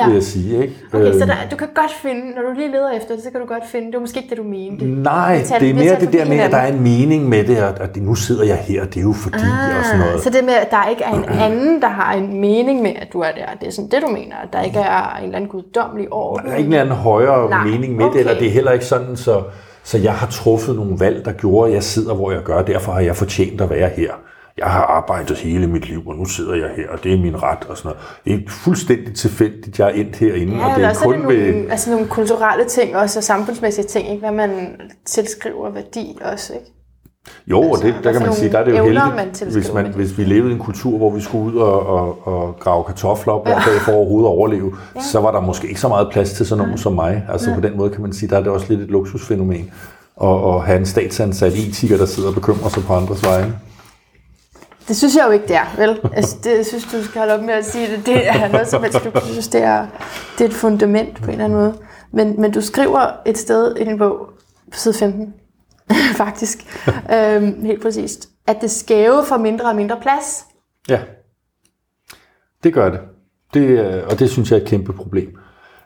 ja. 0.00 0.06
Vil 0.06 0.14
jeg 0.14 0.22
sige. 0.22 0.62
Ikke? 0.62 0.74
Okay, 0.92 1.12
så 1.12 1.18
Øh, 1.22 1.26
der, 1.28 1.34
du 1.50 1.56
kan 1.56 1.68
godt 1.74 1.92
finde, 2.02 2.20
når 2.36 2.42
du 2.42 2.52
lige 2.58 2.70
leder 2.70 2.90
efter 2.90 3.14
det, 3.14 3.24
så 3.24 3.30
kan 3.30 3.40
du 3.40 3.46
godt 3.46 3.62
finde, 3.72 3.86
det 3.86 3.94
var 3.94 4.00
måske 4.00 4.16
ikke 4.18 4.30
det, 4.30 4.38
du 4.38 4.42
mente. 4.42 4.84
Nej, 4.86 5.42
tager- 5.44 5.58
det 5.58 5.70
er 5.70 5.74
mere 5.74 6.00
det 6.00 6.12
der 6.12 6.24
med, 6.28 6.38
at 6.38 6.50
der 6.50 6.56
er 6.56 6.66
en 6.72 6.80
mening 6.82 7.28
med 7.28 7.44
det, 7.44 7.62
og 7.62 7.80
at 7.80 7.96
nu 7.96 8.14
sidder 8.14 8.44
jeg 8.44 8.56
her, 8.56 8.84
det 8.84 8.96
er 8.96 9.00
jo 9.02 9.12
fordi, 9.12 9.36
ah, 9.36 9.78
og 9.78 9.84
sådan 9.84 10.00
noget. 10.00 10.22
Så 10.22 10.30
det 10.30 10.44
med, 10.44 10.54
at 10.54 10.70
der 10.70 10.88
ikke 10.90 11.02
er 11.04 11.12
en 11.12 11.24
anden, 11.24 11.82
der 11.82 11.88
har 11.88 12.12
en 12.14 12.40
mening 12.40 12.82
med, 12.82 12.92
at 12.96 13.08
du 13.12 13.20
er 13.20 13.30
der, 13.36 13.46
det 13.60 13.66
er 13.68 13.72
sådan 13.72 13.90
det, 13.90 14.02
du 14.02 14.08
mener, 14.12 14.36
at 14.36 14.48
der 14.52 14.62
ikke 14.62 14.78
er 14.78 15.16
en 15.18 15.24
eller 15.24 15.36
anden 15.36 15.50
guddommelig 15.50 16.12
orden. 16.12 16.46
Der 16.46 16.52
er 16.52 16.56
ikke 16.56 16.66
en 16.66 16.72
eller 16.72 16.84
anden 16.84 16.96
højere 16.96 17.50
Nej, 17.50 17.64
mening 17.66 17.96
med 17.96 18.04
okay. 18.04 18.12
det, 18.18 18.20
eller 18.20 18.38
det 18.38 18.46
er 18.46 18.52
heller 18.52 18.72
ikke 18.72 18.84
sådan, 18.84 19.16
så, 19.16 19.42
så 19.84 19.98
jeg 19.98 20.12
har 20.12 20.26
truffet 20.26 20.76
nogle 20.76 21.00
valg, 21.00 21.24
der 21.24 21.32
gjorde, 21.32 21.68
at 21.68 21.74
jeg 21.74 21.82
sidder, 21.82 22.14
hvor 22.14 22.32
jeg 22.32 22.42
gør, 22.42 22.62
derfor 22.62 22.92
har 22.92 23.00
jeg 23.00 23.16
fortjent 23.16 23.60
at 23.60 23.70
være 23.70 23.88
her. 23.96 24.12
Jeg 24.58 24.66
har 24.66 24.82
arbejdet 24.82 25.38
hele 25.38 25.66
mit 25.66 25.88
liv, 25.88 26.02
og 26.06 26.14
nu 26.16 26.24
sidder 26.24 26.54
jeg 26.54 26.70
her, 26.76 26.88
og 26.88 27.04
det 27.04 27.12
er 27.12 27.18
min 27.18 27.42
ret 27.42 27.64
og 27.68 27.76
sådan 27.78 27.88
noget. 27.88 28.00
Det 28.24 28.46
er 28.46 28.50
fuldstændig 28.50 29.14
tilfældigt, 29.14 29.78
jeg 29.78 29.86
er 29.88 29.92
endt 29.92 30.16
herinde, 30.16 30.56
Ja, 30.56 30.66
og 30.70 30.76
det 30.76 30.84
er 30.84 30.88
også 30.88 31.00
er 31.00 31.04
kun 31.04 31.14
det 31.14 31.22
nogle, 31.22 31.38
ved... 31.38 31.70
altså 31.70 31.90
nogle 31.90 32.06
kulturelle 32.08 32.64
ting 32.64 32.96
også, 32.96 33.18
og 33.18 33.24
samfundsmæssige 33.24 33.86
ting, 33.86 34.08
ikke? 34.08 34.20
hvad 34.20 34.32
man 34.32 34.66
tilskriver 35.04 35.70
værdi 35.70 36.18
også. 36.32 36.52
Ikke? 36.52 36.66
Jo, 37.46 37.60
og 37.60 37.78
det, 37.78 37.84
Altså, 37.84 38.02
der 38.02 38.12
kan 38.12 38.22
man 38.22 38.32
sige, 38.34 38.52
der 38.52 38.58
er 38.58 38.64
det 38.64 38.78
jo 38.78 38.84
man 38.84 38.92
heldigt, 38.92 39.36
tilskriver 39.36 39.62
hvis, 39.62 39.72
man, 39.72 39.86
hvis 39.86 40.18
vi 40.18 40.24
levede 40.24 40.50
i 40.50 40.54
en 40.54 40.60
kultur, 40.60 40.98
hvor 40.98 41.10
vi 41.10 41.20
skulle 41.20 41.44
ud 41.44 41.56
og, 41.60 41.86
og, 41.86 42.26
og 42.26 42.56
grave 42.60 42.84
kartofler 42.84 43.32
op 43.32 43.46
hver 43.46 43.54
dag 43.54 43.80
for 43.80 43.92
overhovedet 43.92 44.26
at 44.26 44.30
overleve, 44.30 44.76
så 45.12 45.20
var 45.20 45.30
der 45.32 45.40
måske 45.40 45.68
ikke 45.68 45.80
så 45.80 45.88
meget 45.88 46.08
plads 46.12 46.32
til 46.32 46.46
sådan 46.46 46.64
nogen 46.64 46.78
som 46.78 46.92
mig. 46.92 47.26
Altså 47.32 47.54
på 47.54 47.60
den 47.60 47.76
måde 47.76 47.90
kan 47.90 48.02
man 48.02 48.12
sige, 48.12 48.30
der 48.30 48.36
er 48.36 48.42
det 48.42 48.52
også 48.52 48.66
lidt 48.68 48.80
et 48.80 48.88
luksusfænomen. 48.88 49.70
og, 50.16 50.44
og 50.44 50.64
have 50.64 50.78
en 50.78 50.86
statsansat 50.86 51.52
etiker, 51.52 51.96
der 51.96 52.06
sidder 52.06 52.28
og 52.28 52.34
bekymrer 52.34 52.68
sig 52.68 52.82
på 52.82 52.94
andres 52.94 53.24
vegne. 53.24 53.54
Det 54.88 54.96
synes 54.96 55.16
jeg 55.16 55.24
jo 55.26 55.30
ikke, 55.30 55.48
det 55.48 55.56
er, 55.56 55.76
vel? 55.76 56.00
Altså, 56.12 56.36
det 56.44 56.56
jeg 56.56 56.66
synes 56.66 56.84
du 56.84 57.04
skal 57.04 57.18
holde 57.18 57.34
op 57.34 57.42
med 57.42 57.54
at 57.54 57.64
sige 57.64 57.96
det. 57.96 58.06
Det 58.06 58.28
er 58.28 58.48
noget 58.48 58.68
som 58.68 58.82
helst, 58.82 59.04
du 59.04 59.20
synes, 59.24 59.48
det 59.48 59.62
er, 59.62 59.86
det 60.38 60.44
er 60.44 60.48
et 60.48 60.54
fundament 60.54 61.16
på 61.16 61.24
en 61.24 61.30
eller 61.30 61.44
anden 61.44 61.58
måde. 61.58 61.74
Men, 62.12 62.40
men 62.40 62.52
du 62.52 62.60
skriver 62.60 63.12
et 63.26 63.38
sted 63.38 63.76
i 63.76 63.84
din 63.84 63.98
bog, 63.98 64.28
på 64.72 64.78
side 64.78 64.94
15, 64.94 65.34
faktisk, 66.24 66.58
øhm, 67.12 67.64
helt 67.64 67.82
præcist, 67.82 68.28
at 68.46 68.56
det 68.60 68.70
skæve 68.70 69.24
får 69.28 69.36
mindre 69.36 69.68
og 69.68 69.76
mindre 69.76 69.96
plads. 70.02 70.44
Ja, 70.88 71.00
det 72.64 72.74
gør 72.74 72.90
det. 72.90 73.00
det 73.54 73.60
øh, 73.60 74.02
og 74.10 74.18
det 74.18 74.30
synes 74.30 74.50
jeg 74.50 74.56
er 74.56 74.60
et 74.60 74.68
kæmpe 74.68 74.92
problem. 74.92 75.38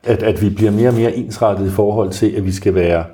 At, 0.03 0.23
at 0.23 0.43
vi 0.43 0.51
bliver 0.51 0.71
mere 0.71 0.89
og 0.89 0.95
mere 0.95 1.15
ensrettet 1.15 1.67
i 1.67 1.71
forhold 1.71 2.11
til, 2.11 2.31
at 2.37 2.45
vi 2.45 2.53
skal 2.53 2.75
være 2.75 3.05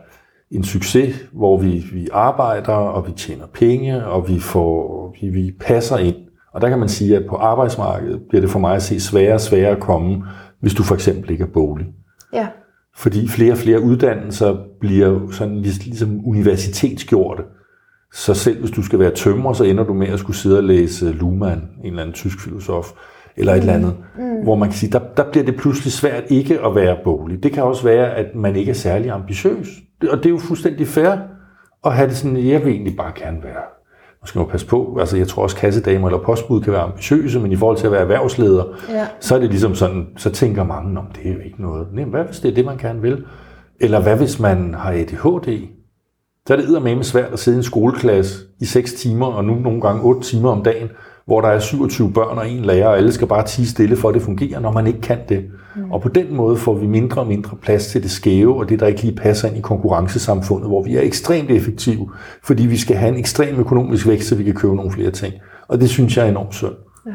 en 0.51 0.64
succes, 0.64 1.28
hvor 1.32 1.59
vi, 1.59 1.84
vi 1.92 2.09
arbejder, 2.12 2.72
og 2.72 3.07
vi 3.07 3.12
tjener 3.12 3.47
penge, 3.47 4.07
og 4.07 4.28
vi, 4.28 4.38
får, 4.38 5.16
vi, 5.20 5.28
vi 5.28 5.55
passer 5.61 5.99
ind. 5.99 6.16
Og 6.53 6.61
der 6.61 6.68
kan 6.68 6.78
man 6.78 6.88
sige, 6.88 7.16
at 7.16 7.26
på 7.28 7.36
arbejdsmarkedet 7.36 8.22
bliver 8.28 8.40
det 8.40 8.51
for 8.51 8.59
mig 8.59 8.76
at 8.76 8.82
se 8.82 9.01
sværere 9.01 9.34
og 9.34 9.40
sværere 9.40 9.70
at 9.70 9.80
komme, 9.80 10.24
hvis 10.61 10.74
du 10.74 10.82
for 10.82 10.95
eksempel 10.95 11.30
ikke 11.30 11.45
er 11.45 11.53
bolig. 11.55 11.86
Ja. 12.32 12.49
Fordi 12.97 13.28
flere 13.28 13.53
og 13.53 13.59
flere 13.59 13.80
uddannelser 13.80 14.57
bliver 14.80 15.30
sådan 15.30 15.57
ligesom 15.61 16.20
universitetsgjorte. 16.26 17.42
Så 18.12 18.34
selv 18.34 18.61
hvis 18.61 18.70
du 18.70 18.82
skal 18.82 18.99
være 18.99 19.11
tømrer, 19.11 19.53
så 19.53 19.64
ender 19.64 19.84
du 19.84 19.95
med 19.95 20.07
at 20.07 20.18
skulle 20.18 20.36
sidde 20.36 20.59
og 20.59 20.64
læse 20.64 21.12
Luhmann, 21.12 21.62
en 21.84 21.86
eller 21.86 22.03
anden 22.03 22.14
tysk 22.14 22.40
filosof, 22.40 22.92
eller 23.36 23.53
et 23.53 23.62
mm. 23.62 23.68
eller 23.68 23.74
andet. 23.74 23.97
Mm. 24.18 24.42
Hvor 24.42 24.55
man 24.55 24.68
kan 24.68 24.78
sige, 24.78 24.92
der, 24.92 25.01
der 25.16 25.30
bliver 25.30 25.45
det 25.45 25.57
pludselig 25.57 25.92
svært 25.92 26.22
ikke 26.28 26.61
at 26.61 26.74
være 26.74 26.97
bolig. 27.05 27.42
Det 27.42 27.53
kan 27.53 27.62
også 27.62 27.84
være, 27.84 28.14
at 28.14 28.34
man 28.34 28.57
ikke 28.57 28.70
er 28.70 28.74
særlig 28.74 29.11
ambitiøs. 29.11 29.68
Og 30.11 30.16
det 30.16 30.26
er 30.26 30.30
jo 30.30 30.38
fuldstændig 30.38 30.88
fair 30.88 31.16
at 31.84 31.95
have 31.95 32.09
det 32.09 32.16
sådan, 32.16 32.36
jeg 32.36 32.64
vil 32.64 32.72
egentlig 32.72 32.97
bare 32.97 33.12
gerne 33.16 33.42
være 33.42 33.62
nu 34.24 34.28
skal 34.28 34.38
man 34.38 34.49
passe 34.49 34.66
på, 34.66 34.97
altså 35.01 35.16
jeg 35.16 35.28
tror 35.28 35.42
også 35.42 35.57
kassedamer 35.57 36.09
eller 36.09 36.22
postbud 36.22 36.61
kan 36.61 36.72
være 36.72 36.82
ambitiøse, 36.82 37.40
men 37.40 37.53
i 37.53 37.57
forhold 37.57 37.76
til 37.76 37.86
at 37.86 37.92
være 37.92 38.01
erhvervsleder, 38.01 38.64
ja. 38.88 39.07
så 39.20 39.34
er 39.34 39.38
det 39.38 39.51
ligesom 39.51 39.74
sådan, 39.74 40.07
så 40.16 40.30
tænker 40.30 40.64
mange, 40.64 40.99
om 40.99 41.07
det 41.07 41.30
er 41.30 41.34
jo 41.34 41.40
ikke 41.45 41.62
noget. 41.62 41.86
Nej, 41.92 42.05
hvad 42.05 42.24
hvis 42.24 42.40
det 42.40 42.51
er 42.51 42.55
det, 42.55 42.64
man 42.64 42.78
gerne 42.78 43.03
vil? 43.03 43.24
Eller 43.80 44.03
hvad 44.03 44.16
hvis 44.16 44.40
man 44.40 44.74
har 44.74 44.92
ADHD? 44.92 45.68
Så 46.47 46.55
er 46.55 46.57
det 46.57 46.82
med 46.82 47.03
svært 47.03 47.32
at 47.32 47.38
sidde 47.38 47.57
i 47.57 47.59
en 47.59 47.62
skoleklasse 47.62 48.45
i 48.61 48.64
6 48.64 48.92
timer, 48.92 49.26
og 49.26 49.45
nu 49.45 49.55
nogle 49.55 49.80
gange 49.80 50.03
8 50.03 50.20
timer 50.20 50.51
om 50.51 50.62
dagen, 50.62 50.88
hvor 51.27 51.41
der 51.41 51.49
er 51.49 51.59
27 51.59 52.12
børn 52.12 52.39
og 52.39 52.51
en 52.51 52.64
lærer, 52.64 52.89
og 52.89 52.97
alle 52.97 53.12
skal 53.12 53.27
bare 53.27 53.47
tige 53.47 53.66
stille 53.66 53.97
for, 53.97 54.09
at 54.09 54.14
det 54.14 54.22
fungerer, 54.22 54.61
når 54.61 54.72
man 54.72 54.87
ikke 54.87 55.01
kan 55.01 55.18
det. 55.29 55.45
Mm. 55.77 55.93
Og 55.93 56.01
på 56.01 56.09
den 56.09 56.35
måde 56.35 56.57
får 56.57 56.75
vi 56.75 56.87
mindre 56.87 57.20
og 57.20 57.27
mindre 57.27 57.57
plads 57.57 57.87
til 57.87 58.03
det 58.03 58.11
skæve, 58.11 58.57
og 58.57 58.68
det, 58.68 58.81
der 58.81 58.87
ikke 58.87 59.03
lige 59.03 59.16
passer 59.16 59.49
ind 59.49 59.57
i 59.57 59.61
konkurrencesamfundet, 59.61 60.68
hvor 60.68 60.83
vi 60.83 60.97
er 60.97 61.01
ekstremt 61.01 61.51
effektive, 61.51 62.11
fordi 62.43 62.66
vi 62.66 62.77
skal 62.77 62.97
have 62.97 63.12
en 63.12 63.18
ekstrem 63.18 63.57
økonomisk 63.57 64.07
vækst, 64.07 64.29
så 64.29 64.35
vi 64.35 64.45
kan 64.45 64.55
købe 64.55 64.77
nogle 64.77 64.93
flere 64.93 65.11
ting. 65.11 65.35
Og 65.68 65.81
det 65.81 65.91
synes 65.91 66.16
jeg 66.16 66.25
er 66.25 66.31
enormt 66.31 66.55
synd. 66.55 66.75
Ja. 67.07 67.12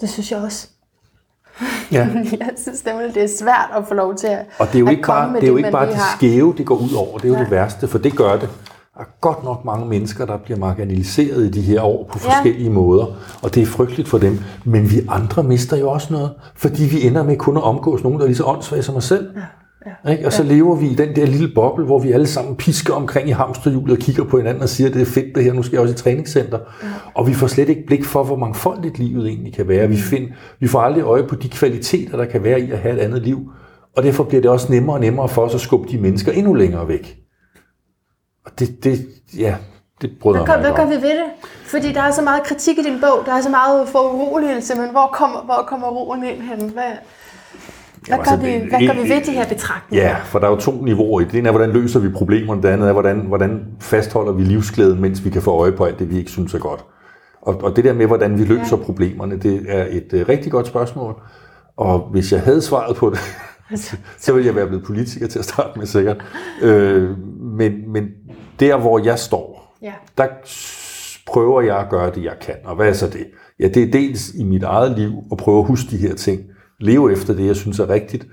Det 0.00 0.08
synes 0.08 0.32
jeg 0.32 0.38
også. 0.38 0.68
Ja. 1.92 2.08
jeg 2.40 2.50
synes 2.56 2.84
nemlig, 2.84 3.14
det 3.14 3.22
er 3.22 3.28
svært 3.38 3.70
at 3.76 3.84
få 3.88 3.94
lov 3.94 4.14
til 4.14 4.26
at 4.26 4.46
Og 4.58 4.66
det 4.66 4.74
er 4.74 4.78
jo 4.80 4.88
ikke 4.88 5.02
bare, 5.02 5.34
det, 5.34 5.44
er 5.44 5.48
jo 5.48 5.56
ikke 5.56 5.70
bare 5.70 5.86
det 5.86 6.00
skæve, 6.16 6.54
det 6.58 6.66
går 6.66 6.76
ud 6.76 6.94
over. 6.96 7.18
Det 7.18 7.24
er 7.24 7.28
jo 7.28 7.34
ja. 7.34 7.40
det 7.40 7.50
værste, 7.50 7.88
for 7.88 7.98
det 7.98 8.16
gør 8.16 8.36
det. 8.36 8.48
Er 9.00 9.04
godt 9.20 9.44
nok 9.44 9.64
mange 9.64 9.86
mennesker, 9.86 10.26
der 10.26 10.36
bliver 10.38 10.58
marginaliseret 10.58 11.44
i 11.44 11.50
de 11.50 11.60
her 11.60 11.82
år 11.82 12.08
på 12.12 12.18
forskellige 12.18 12.68
ja. 12.68 12.70
måder, 12.70 13.06
og 13.42 13.54
det 13.54 13.62
er 13.62 13.66
frygteligt 13.66 14.08
for 14.08 14.18
dem. 14.18 14.38
Men 14.64 14.90
vi 14.90 15.00
andre 15.08 15.42
mister 15.42 15.76
jo 15.76 15.90
også 15.90 16.12
noget, 16.12 16.30
fordi 16.54 16.82
vi 16.84 17.06
ender 17.06 17.22
med 17.22 17.36
kun 17.36 17.56
at 17.56 17.62
omgås 17.62 18.02
nogen, 18.02 18.18
der 18.18 18.24
er 18.24 18.28
lige 18.28 18.36
så 18.36 18.44
åndssvage 18.44 18.82
som 18.82 18.96
os 18.96 19.04
selv. 19.04 19.28
Ja. 19.36 19.42
Ja. 20.06 20.12
Ikke? 20.12 20.26
Og 20.26 20.32
så 20.32 20.42
ja. 20.42 20.48
lever 20.48 20.76
vi 20.76 20.86
i 20.86 20.94
den 20.94 21.16
der 21.16 21.26
lille 21.26 21.50
boble, 21.54 21.84
hvor 21.84 21.98
vi 21.98 22.12
alle 22.12 22.26
sammen 22.26 22.56
pisker 22.56 22.94
omkring 22.94 23.28
i 23.28 23.32
hamsterhjulet 23.32 23.96
og 23.96 23.98
kigger 23.98 24.24
på 24.24 24.36
hinanden 24.36 24.62
og 24.62 24.68
siger, 24.68 24.90
det 24.90 25.02
er 25.02 25.06
fedt 25.06 25.34
det 25.34 25.44
her, 25.44 25.52
nu 25.52 25.62
skal 25.62 25.76
jeg 25.76 25.82
også 25.82 25.94
i 25.94 25.96
træningscenter. 25.96 26.58
Ja. 26.82 26.88
Og 27.14 27.26
vi 27.26 27.34
får 27.34 27.46
slet 27.46 27.68
ikke 27.68 27.86
blik 27.86 28.04
for, 28.04 28.24
hvor 28.24 28.36
mangfoldigt 28.36 28.98
livet 28.98 29.28
egentlig 29.28 29.54
kan 29.54 29.68
være. 29.68 29.88
Vi, 29.88 29.96
find, 29.96 30.24
vi 30.60 30.68
får 30.68 30.80
aldrig 30.80 31.02
øje 31.04 31.26
på 31.26 31.34
de 31.34 31.48
kvaliteter, 31.48 32.16
der 32.16 32.24
kan 32.24 32.44
være 32.44 32.60
i 32.60 32.70
at 32.70 32.78
have 32.78 32.94
et 32.94 33.00
andet 33.00 33.22
liv. 33.22 33.50
Og 33.96 34.02
derfor 34.02 34.24
bliver 34.24 34.40
det 34.40 34.50
også 34.50 34.72
nemmere 34.72 34.96
og 34.96 35.00
nemmere 35.00 35.28
for 35.28 35.42
os 35.42 35.54
at 35.54 35.60
skubbe 35.60 35.88
de 35.90 35.98
mennesker 35.98 36.32
endnu 36.32 36.54
længere 36.54 36.88
væk. 36.88 37.21
Det, 38.58 38.84
det 38.84 39.06
ja, 39.38 39.56
det 40.02 40.10
bryder 40.20 40.38
hvad 40.38 40.46
gør, 40.46 40.62
mig 40.62 40.70
Hvad 40.70 40.84
gør 40.84 40.96
vi 40.96 41.02
ved 41.02 41.10
det? 41.10 41.30
Fordi 41.64 41.92
der 41.92 42.02
er 42.02 42.10
så 42.10 42.22
meget 42.22 42.42
kritik 42.42 42.78
i 42.78 42.82
din 42.82 43.00
bog, 43.00 43.22
der 43.26 43.32
er 43.32 43.40
så 43.40 43.50
meget 43.50 43.88
for 43.88 43.98
uroligelse, 43.98 44.74
men 44.74 44.90
hvor 44.90 45.06
kommer, 45.12 45.40
hvor 45.44 45.64
kommer 45.68 45.88
roen 45.88 46.24
ind 46.24 46.40
hen? 46.42 46.58
Hvad, 46.58 46.82
hvad, 48.06 48.18
gør, 48.18 48.24
altså, 48.24 48.36
vi, 48.36 48.68
hvad 48.68 48.86
gør 48.86 49.02
vi 49.02 49.08
ved 49.08 49.24
de 49.24 49.32
her 49.32 49.48
betragtninger? 49.48 50.06
Ja, 50.06 50.16
for 50.24 50.38
der 50.38 50.46
er 50.46 50.50
jo 50.50 50.56
to 50.56 50.82
niveauer 50.84 51.20
i 51.20 51.24
det. 51.24 51.32
Det 51.32 51.38
ene 51.38 51.48
er, 51.48 51.52
hvordan 51.52 51.70
løser 51.70 52.00
vi 52.00 52.08
problemerne, 52.08 52.62
det 52.62 52.68
andet 52.68 52.88
er, 52.88 52.92
hvordan, 52.92 53.20
hvordan 53.20 53.64
fastholder 53.80 54.32
vi 54.32 54.42
livsglæden, 54.42 55.00
mens 55.00 55.24
vi 55.24 55.30
kan 55.30 55.42
få 55.42 55.50
øje 55.50 55.72
på 55.72 55.84
alt 55.84 55.98
det, 55.98 56.10
vi 56.10 56.18
ikke 56.18 56.30
synes 56.30 56.54
er 56.54 56.58
godt. 56.58 56.84
Og, 57.42 57.60
og 57.62 57.76
det 57.76 57.84
der 57.84 57.92
med, 57.92 58.06
hvordan 58.06 58.38
vi 58.38 58.44
løser 58.44 58.76
ja. 58.76 58.84
problemerne, 58.84 59.38
det 59.38 59.64
er 59.68 59.86
et 59.90 60.12
uh, 60.12 60.28
rigtig 60.28 60.52
godt 60.52 60.66
spørgsmål. 60.66 61.14
Og 61.76 62.08
hvis 62.10 62.32
jeg 62.32 62.40
havde 62.40 62.62
svaret 62.62 62.96
på 62.96 63.10
det, 63.10 63.18
så 64.24 64.32
ville 64.32 64.46
jeg 64.46 64.54
være 64.54 64.66
blevet 64.66 64.84
politiker 64.84 65.26
til 65.26 65.38
at 65.38 65.44
starte 65.44 65.78
med 65.78 65.86
sikkert. 65.86 66.16
Øh, 66.62 67.18
men, 67.40 67.92
men 67.92 68.04
der, 68.60 68.76
hvor 68.76 68.98
jeg 68.98 69.18
står, 69.18 69.76
ja. 69.82 69.92
der 70.18 70.26
prøver 71.26 71.60
jeg 71.60 71.78
at 71.78 71.88
gøre 71.90 72.10
det, 72.14 72.24
jeg 72.24 72.34
kan. 72.40 72.54
Og 72.64 72.76
hvad 72.76 72.88
er 72.88 72.92
så 72.92 73.06
det? 73.06 73.26
Ja, 73.60 73.68
det 73.68 73.82
er 73.82 73.90
dels 73.90 74.34
i 74.34 74.44
mit 74.44 74.62
eget 74.62 74.98
liv 74.98 75.12
at 75.32 75.38
prøve 75.38 75.58
at 75.58 75.66
huske 75.66 75.90
de 75.90 75.96
her 75.96 76.14
ting. 76.14 76.42
Leve 76.80 77.12
efter 77.12 77.34
det, 77.34 77.46
jeg 77.46 77.56
synes 77.56 77.78
er 77.78 77.88
rigtigt. 77.88 78.26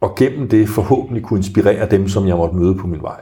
Og 0.00 0.14
gennem 0.16 0.48
det 0.48 0.68
forhåbentlig 0.68 1.22
kunne 1.22 1.38
inspirere 1.38 1.90
dem, 1.90 2.08
som 2.08 2.26
jeg 2.28 2.36
måtte 2.36 2.56
møde 2.56 2.74
på 2.74 2.86
min 2.86 3.02
vej. 3.02 3.20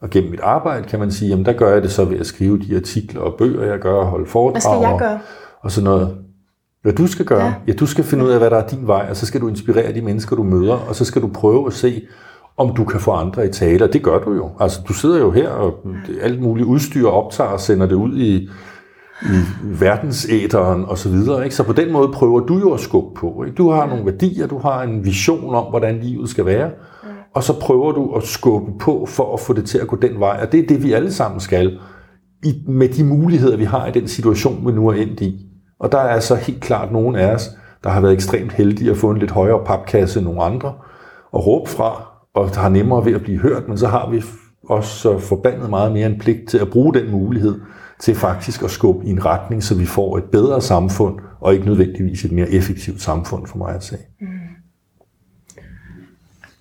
Og 0.00 0.10
gennem 0.10 0.30
mit 0.30 0.40
arbejde 0.40 0.88
kan 0.88 0.98
man 0.98 1.12
sige, 1.12 1.28
jamen 1.28 1.44
der 1.44 1.52
gør 1.52 1.72
jeg 1.72 1.82
det 1.82 1.92
så 1.92 2.04
ved 2.04 2.18
at 2.18 2.26
skrive 2.26 2.58
de 2.58 2.76
artikler 2.76 3.20
og 3.20 3.34
bøger, 3.38 3.64
jeg 3.64 3.78
gør, 3.78 3.94
og 3.94 4.06
holde 4.06 4.26
foredrag. 4.26 4.52
Hvad 4.52 4.60
skal 4.60 4.90
jeg 4.90 4.96
gøre? 4.98 5.18
Og 5.60 5.70
sådan 5.70 5.84
noget. 5.84 6.16
Hvad 6.82 6.92
du 6.92 7.06
skal 7.06 7.24
gøre? 7.24 7.44
Ja. 7.44 7.54
ja, 7.66 7.72
du 7.72 7.86
skal 7.86 8.04
finde 8.04 8.24
ud 8.24 8.30
af, 8.30 8.38
hvad 8.38 8.50
der 8.50 8.56
er 8.56 8.66
din 8.66 8.86
vej, 8.86 9.06
og 9.10 9.16
så 9.16 9.26
skal 9.26 9.40
du 9.40 9.48
inspirere 9.48 9.94
de 9.94 10.02
mennesker, 10.02 10.36
du 10.36 10.42
møder, 10.42 10.74
og 10.74 10.94
så 10.94 11.04
skal 11.04 11.22
du 11.22 11.28
prøve 11.34 11.66
at 11.66 11.72
se, 11.72 12.06
om 12.56 12.74
du 12.76 12.84
kan 12.84 13.00
få 13.00 13.10
andre 13.10 13.46
i 13.46 13.52
tale, 13.52 13.84
og 13.84 13.92
det 13.92 14.02
gør 14.02 14.18
du 14.18 14.34
jo. 14.34 14.50
Altså, 14.60 14.80
du 14.88 14.92
sidder 14.92 15.18
jo 15.18 15.30
her, 15.30 15.48
og 15.48 15.74
alt 16.20 16.42
muligt 16.42 16.66
udstyr 16.66 17.06
optager 17.06 17.50
og 17.50 17.60
sender 17.60 17.86
det 17.86 17.94
ud 17.94 18.16
i, 18.16 18.48
i 19.22 19.40
verdensæteren 19.62 20.84
og 20.84 20.98
så 20.98 21.08
videre. 21.08 21.44
Ikke? 21.44 21.56
Så 21.56 21.62
på 21.62 21.72
den 21.72 21.92
måde 21.92 22.08
prøver 22.08 22.40
du 22.40 22.58
jo 22.58 22.72
at 22.72 22.80
skubbe 22.80 23.20
på. 23.20 23.44
Ikke? 23.46 23.56
Du 23.56 23.70
har 23.70 23.86
nogle 23.86 24.04
værdier, 24.06 24.46
du 24.46 24.58
har 24.58 24.82
en 24.82 25.04
vision 25.04 25.54
om, 25.54 25.64
hvordan 25.64 26.00
livet 26.00 26.28
skal 26.28 26.46
være, 26.46 26.70
og 27.34 27.42
så 27.42 27.60
prøver 27.60 27.92
du 27.92 28.14
at 28.14 28.22
skubbe 28.22 28.72
på 28.78 29.06
for 29.08 29.34
at 29.34 29.40
få 29.40 29.52
det 29.52 29.64
til 29.64 29.78
at 29.78 29.86
gå 29.86 29.96
den 29.96 30.20
vej. 30.20 30.38
Og 30.42 30.52
det 30.52 30.60
er 30.60 30.66
det, 30.66 30.82
vi 30.82 30.92
alle 30.92 31.12
sammen 31.12 31.40
skal, 31.40 31.78
i, 32.44 32.62
med 32.68 32.88
de 32.88 33.04
muligheder, 33.04 33.56
vi 33.56 33.64
har 33.64 33.86
i 33.86 33.90
den 33.90 34.08
situation, 34.08 34.66
vi 34.66 34.72
nu 34.72 34.88
er 34.88 34.94
endt 34.94 35.20
i. 35.20 35.46
Og 35.80 35.92
der 35.92 35.98
er 35.98 36.08
altså 36.08 36.34
helt 36.34 36.60
klart 36.60 36.92
nogen 36.92 37.16
af 37.16 37.34
os, 37.34 37.50
der 37.84 37.90
har 37.90 38.00
været 38.00 38.12
ekstremt 38.12 38.52
heldige 38.52 38.90
at 38.90 38.96
få 38.96 39.10
en 39.10 39.18
lidt 39.18 39.30
højere 39.30 39.64
papkasse 39.64 40.18
end 40.18 40.26
nogle 40.26 40.42
andre, 40.42 40.72
og 41.32 41.46
råbe 41.46 41.70
fra, 41.70 42.13
og 42.34 42.50
har 42.50 42.68
nemmere 42.68 43.04
ved 43.04 43.14
at 43.14 43.22
blive 43.22 43.38
hørt, 43.38 43.68
men 43.68 43.78
så 43.78 43.86
har 43.86 44.10
vi 44.10 44.22
også 44.68 44.98
så 44.98 45.18
forbandet 45.18 45.70
meget 45.70 45.92
mere 45.92 46.06
en 46.06 46.18
pligt 46.18 46.48
til 46.48 46.58
at 46.58 46.70
bruge 46.70 46.94
den 46.94 47.10
mulighed 47.10 47.60
til 48.00 48.14
faktisk 48.14 48.62
at 48.62 48.70
skubbe 48.70 49.06
i 49.06 49.10
en 49.10 49.24
retning, 49.24 49.62
så 49.62 49.74
vi 49.74 49.86
får 49.86 50.18
et 50.18 50.24
bedre 50.24 50.62
samfund, 50.62 51.18
og 51.40 51.54
ikke 51.54 51.66
nødvendigvis 51.66 52.24
et 52.24 52.32
mere 52.32 52.50
effektivt 52.50 53.02
samfund 53.02 53.46
for 53.46 53.58
mig 53.58 53.74
at 53.74 53.84
se. 53.84 53.96
Mm. 54.20 54.26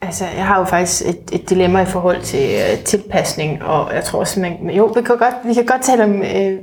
Altså, 0.02 0.26
jeg 0.26 0.48
har 0.48 0.60
jo 0.60 0.66
faktisk 0.66 1.10
et, 1.10 1.30
et 1.32 1.50
dilemma 1.50 1.82
i 1.82 1.86
forhold 1.86 2.22
til 2.22 2.50
øh, 2.56 2.84
tilpasning, 2.84 3.64
og 3.64 3.94
jeg 3.96 4.04
tror 4.04 4.20
også, 4.20 4.40
man, 4.40 4.70
jo, 4.70 4.86
vi 4.86 5.02
kan 5.02 5.18
godt, 5.18 5.36
vi 5.46 5.54
kan 5.54 5.66
godt 5.66 5.82
tale 5.82 6.04
om 6.04 6.22
øh, 6.22 6.60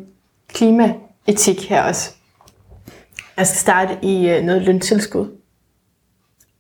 klimaetik 0.49 1.69
her 1.69 1.83
også. 1.83 2.15
Altså, 3.37 3.37
jeg 3.37 3.47
skal 3.47 3.59
starte 3.59 3.99
i 4.03 4.31
øh, 4.31 4.45
noget 4.45 4.63
løntilskud. 4.63 5.27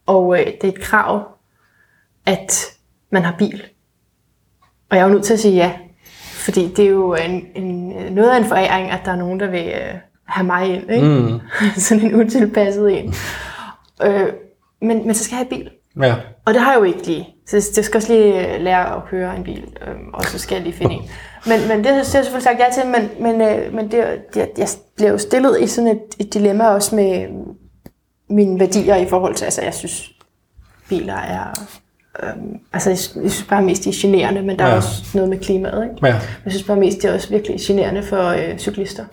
Og 0.06 0.40
øh, 0.40 0.46
det 0.46 0.64
er 0.64 0.68
et 0.68 0.80
krav, 0.80 1.22
at 2.30 2.66
man 3.10 3.22
har 3.22 3.34
bil. 3.38 3.62
Og 4.90 4.96
jeg 4.96 5.02
er 5.02 5.06
jo 5.06 5.12
nødt 5.12 5.24
til 5.24 5.34
at 5.34 5.40
sige 5.40 5.54
ja, 5.54 5.72
fordi 6.34 6.68
det 6.76 6.84
er 6.84 6.90
jo 6.90 7.14
en, 7.14 7.46
en, 7.54 7.88
noget 8.12 8.30
af 8.30 8.38
en 8.38 8.44
foræring, 8.44 8.90
at 8.90 9.00
der 9.04 9.12
er 9.12 9.16
nogen, 9.16 9.40
der 9.40 9.50
vil 9.50 9.66
uh, 9.66 9.98
have 10.24 10.46
mig 10.46 10.74
ind. 10.74 10.90
Ikke? 10.90 11.06
Mm. 11.06 11.40
Sådan 11.76 12.06
en 12.06 12.14
utilpasset 12.14 12.98
en. 12.98 13.14
uh, 14.06 14.28
men, 14.82 15.06
men 15.06 15.14
så 15.14 15.24
skal 15.24 15.36
jeg 15.36 15.46
have 15.46 15.58
bil. 15.58 15.70
Ja. 16.02 16.14
Og 16.44 16.54
det 16.54 16.62
har 16.62 16.72
jeg 16.72 16.78
jo 16.78 16.84
ikke 16.84 17.06
lige. 17.06 17.28
Så 17.46 17.72
jeg 17.76 17.84
skal 17.84 17.98
også 17.98 18.12
lige 18.12 18.58
lære 18.58 18.96
at 18.96 19.02
køre 19.10 19.36
en 19.36 19.44
bil, 19.44 19.74
øh, 19.86 19.94
og 20.12 20.24
så 20.24 20.38
skal 20.38 20.54
jeg 20.54 20.64
lige 20.64 20.76
finde 20.76 20.94
en. 20.94 21.02
Men, 21.46 21.68
men 21.68 21.78
det 21.78 21.86
har 21.86 21.94
jeg 21.94 22.06
selvfølgelig 22.06 22.42
sagt 22.42 22.58
ja 22.58 22.66
til, 22.72 22.86
men, 22.86 23.10
men, 23.20 23.40
øh, 23.40 23.74
men 23.74 23.90
det, 23.90 23.98
jeg, 24.36 24.48
jeg 24.58 24.68
bliver 24.96 25.10
jo 25.10 25.18
stillet 25.18 25.60
i 25.60 25.66
sådan 25.66 25.90
et, 25.90 26.02
et 26.18 26.34
dilemma 26.34 26.68
også 26.68 26.96
med 26.96 27.26
mine 28.28 28.60
værdier 28.60 28.96
i 28.96 29.08
forhold 29.08 29.34
til, 29.34 29.44
altså 29.44 29.62
jeg 29.62 29.74
synes, 29.74 30.12
biler 30.88 31.14
er 31.14 31.68
Øhm, 32.22 32.58
altså, 32.72 32.90
jeg 32.90 32.98
synes 32.98 33.46
bare 33.48 33.62
mest, 33.62 33.84
de 33.84 33.88
er 33.88 33.94
generende, 33.96 34.42
men 34.42 34.58
der 34.58 34.64
ja. 34.66 34.70
er 34.72 34.76
også 34.76 35.02
noget 35.14 35.28
med 35.30 35.38
klimaet. 35.38 35.82
Ikke? 35.84 36.06
Ja. 36.06 36.12
Jeg 36.44 36.52
synes 36.52 36.62
bare 36.62 36.76
mest, 36.76 37.02
det 37.02 37.10
er 37.10 37.14
også 37.14 37.28
virkelig 37.30 37.56
generende 37.60 38.02
for 38.02 38.24
øh, 38.28 38.58
cyklister. 38.58 39.04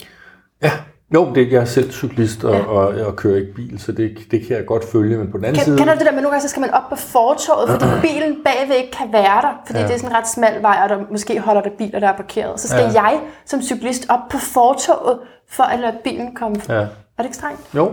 Ja, 0.63 0.71
Jo, 1.13 1.31
det, 1.35 1.51
jeg 1.51 1.61
er 1.61 1.65
selv 1.65 1.91
cyklist 1.91 2.43
og, 2.43 2.53
Ja. 2.55 2.63
og, 2.63 2.87
og 2.87 3.15
kører 3.15 3.35
ikke 3.35 3.53
bil, 3.53 3.79
så 3.79 3.91
det, 3.91 4.17
det 4.31 4.47
kan 4.47 4.57
jeg 4.57 4.65
godt 4.65 4.83
følge, 4.91 5.17
men 5.17 5.31
på 5.31 5.37
den 5.37 5.45
anden 5.45 5.55
Kan, 5.55 5.65
side... 5.65 5.77
kender 5.77 5.93
du 5.93 5.99
det 5.99 6.05
der 6.05 6.11
med, 6.11 6.21
nogle 6.21 6.33
gange 6.33 6.41
så 6.41 6.49
skal 6.49 6.61
man 6.61 6.71
op 6.71 6.89
på 6.89 6.95
fortorvet, 6.95 7.69
fordi 7.69 7.85
bilen 8.01 8.37
bagved 8.45 8.75
ikke 8.75 8.91
kan 8.91 9.07
være 9.13 9.41
der, 9.41 9.61
fordi 9.65 9.79
ja. 9.79 9.85
Det 9.85 9.93
er 9.93 9.97
sådan 9.97 10.11
en 10.11 10.17
ret 10.17 10.27
smal 10.29 10.61
vej, 10.61 10.79
og 10.83 10.89
der 10.89 10.97
måske 11.11 11.39
holder 11.39 11.61
der 11.61 11.69
biler, 11.77 11.99
der 11.99 12.07
er 12.07 12.15
parkeret. 12.15 12.59
Så 12.59 12.67
skal 12.67 12.79
ja. 12.81 13.01
Jeg 13.01 13.19
som 13.45 13.61
cyklist 13.61 14.05
op 14.09 14.19
på 14.31 14.37
fortorvet, 14.37 15.19
for 15.49 15.63
at 15.63 15.79
lade 15.79 15.93
bilen 16.03 16.35
komme. 16.35 16.55
Ja. 16.69 16.73
Er 16.73 16.87
det 17.17 17.23
ikke 17.25 17.37
strengt? 17.37 17.61
Jo. 17.75 17.91